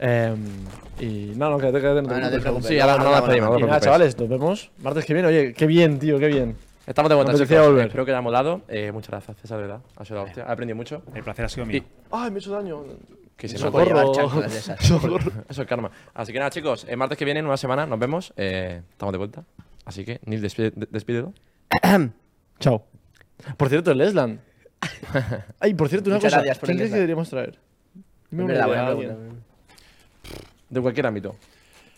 Eh, 0.00 0.34
y 0.98 1.32
no, 1.36 1.50
no, 1.50 1.58
quédate, 1.58 1.80
quédate. 1.80 2.02
No 2.02 2.08
te 2.08 2.14
Ah, 2.14 2.20
no 2.20 2.30
te 2.30 2.40
preocupes. 2.40 2.42
preocupes. 2.42 2.66
Sí, 2.68 2.80
ahora 2.80 2.96
no 2.96 3.10
la 3.12 3.24
pedimos. 3.24 3.56
te 3.58 3.62
nada, 3.64 3.80
chavales, 3.80 4.18
nos 4.18 4.28
vemos 4.28 4.70
martes 4.78 5.04
que 5.04 5.12
viene. 5.14 5.28
Oye, 5.28 5.52
qué 5.52 5.66
bien, 5.66 5.98
tío, 5.98 6.18
qué 6.18 6.26
bien. 6.28 6.56
Estamos 6.86 7.08
de 7.08 7.14
vuelta, 7.14 7.32
Me 7.32 7.38
chicos. 7.38 7.66
volver. 7.66 7.86
Espero 7.86 8.04
que 8.04 8.10
hayamos 8.10 8.32
dado. 8.32 8.62
Eh, 8.68 8.92
muchas 8.92 9.10
gracias, 9.10 9.36
César, 9.38 9.56
de 9.58 9.62
verdad. 9.62 9.80
Ha 9.96 10.04
sido 10.04 10.16
la 10.18 10.22
hostia. 10.24 10.44
He 10.46 10.52
aprendido 10.52 10.76
mucho. 10.76 11.02
El 11.14 11.22
placer 11.22 11.44
ha 11.46 11.48
sido 11.48 11.64
mío. 11.66 11.82
Ay, 12.10 12.30
me 12.30 12.36
he 12.36 12.40
hecho 12.40 12.52
daño. 12.52 12.82
Que 13.36 13.48
se 13.48 13.58
me 13.64 13.70
puede 13.70 13.86
Socorro. 13.86 14.12
llevar 14.12 14.14
chanclas 14.30 14.52
de 14.52 14.58
esas. 14.58 14.84
Socorro. 14.86 15.32
Eso 15.48 15.62
es 15.62 15.68
karma. 15.68 15.90
Así 16.12 16.32
que 16.32 16.38
nada, 16.38 16.50
chicos, 16.50 16.86
el 16.88 16.96
martes 16.96 17.16
que 17.18 17.24
viene, 17.24 17.40
en 17.40 17.46
una 17.46 17.56
semana, 17.56 17.86
nos 17.86 17.98
vemos. 17.98 18.32
Eh, 18.36 18.82
estamos 18.90 19.12
de 19.12 19.18
vuelta. 19.18 19.44
Así 19.86 20.04
que, 20.04 20.20
Nil, 20.26 20.42
despide- 20.42 20.72
de- 20.74 20.88
despídelo. 20.90 21.32
Chao. 22.60 22.84
Por 23.56 23.68
cierto, 23.68 23.90
el 23.90 23.98
Lesland. 23.98 24.40
Ay, 25.60 25.74
por 25.74 25.88
cierto, 25.88 26.10
una 26.10 26.16
Muchas 26.16 26.32
cosa. 26.32 26.36
gracias 26.42 26.58
por 26.58 26.66
¿Quién 26.68 26.76
crees 26.78 26.90
que 26.90 26.96
deberíamos 26.96 27.28
traer? 27.30 27.58
Buena 28.30 28.64
alguien. 28.64 29.08
pregunta. 29.08 29.34
De 30.68 30.80
cualquier 30.80 31.06
ámbito. 31.06 31.36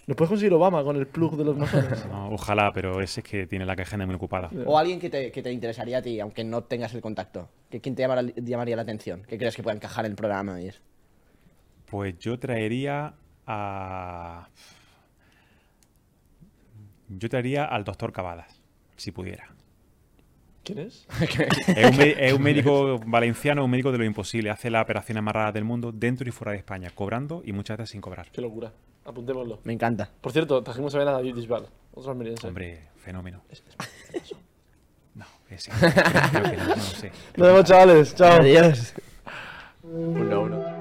¿Nos 0.06 0.16
puedes 0.16 0.28
conseguir 0.28 0.52
Obama 0.54 0.84
con 0.84 0.96
el 0.96 1.06
plug 1.08 1.36
de 1.36 1.44
los 1.44 1.56
masones? 1.56 2.06
No, 2.10 2.28
ojalá, 2.30 2.70
pero 2.72 3.00
ese 3.00 3.20
es 3.20 3.26
que 3.26 3.46
tiene 3.46 3.66
la 3.66 3.72
agenda 3.72 4.06
muy 4.06 4.14
ocupada. 4.14 4.50
O 4.64 4.78
alguien 4.78 5.00
que 5.00 5.10
te, 5.10 5.32
que 5.32 5.42
te 5.42 5.50
interesaría 5.52 5.98
a 5.98 6.02
ti, 6.02 6.20
aunque 6.20 6.44
no 6.44 6.62
tengas 6.62 6.94
el 6.94 7.00
contacto. 7.00 7.48
Que 7.70 7.80
¿Quién 7.80 7.94
te 7.96 8.02
llamara- 8.02 8.22
llamaría 8.36 8.76
la 8.76 8.82
atención? 8.82 9.22
¿Qué 9.28 9.36
crees 9.36 9.56
que 9.56 9.62
pueda 9.64 9.74
encajar 9.74 10.04
en 10.04 10.12
el 10.12 10.16
programa? 10.16 10.60
Y 10.60 10.68
eso? 10.68 10.80
Pues 11.86 12.16
yo 12.18 12.38
traería 12.38 13.14
a. 13.46 14.48
Yo 17.08 17.28
traería 17.28 17.64
al 17.64 17.84
doctor 17.84 18.12
Cavadas, 18.12 18.60
si 18.96 19.10
pudiera. 19.12 19.48
¿Quién 20.64 20.80
es? 20.80 21.06
Es 21.68 21.96
un, 21.96 22.02
es 22.02 22.32
un 22.32 22.42
médico 22.42 22.98
valenciano, 23.06 23.64
un 23.64 23.70
médico 23.70 23.92
de 23.92 23.98
lo 23.98 24.04
imposible. 24.04 24.50
Hace 24.50 24.70
las 24.70 24.82
operaciones 24.82 25.22
más 25.22 25.32
raras 25.34 25.54
del 25.54 25.64
mundo 25.64 25.92
dentro 25.92 26.28
y 26.28 26.32
fuera 26.32 26.52
de 26.52 26.58
España, 26.58 26.90
cobrando 26.94 27.42
y 27.44 27.52
muchas 27.52 27.76
veces 27.78 27.90
sin 27.90 28.00
cobrar. 28.00 28.28
Qué 28.32 28.40
locura. 28.40 28.72
Apuntémoslo. 29.06 29.60
Me 29.64 29.72
encanta. 29.72 30.10
Por 30.20 30.32
cierto, 30.32 30.62
trajimos 30.62 30.94
a 30.94 30.98
ver 30.98 31.08
a 31.08 31.12
David 31.12 31.34
Bisbal. 31.34 31.66
Otro 31.94 32.10
almeriense. 32.10 32.46
Hombre, 32.48 32.88
fenómeno. 32.96 33.42
No, 35.14 35.24
creo 35.48 36.42
que 36.42 36.56
no, 36.56 36.66
no 36.66 36.76
sé. 36.76 37.12
Nos 37.36 37.48
vemos, 37.48 37.64
chavales. 37.64 38.14
Chao. 38.14 38.40
Adiós. 38.40 38.94
Uno, 39.82 40.40
uno. 40.42 40.76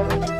Battle 0.00 0.39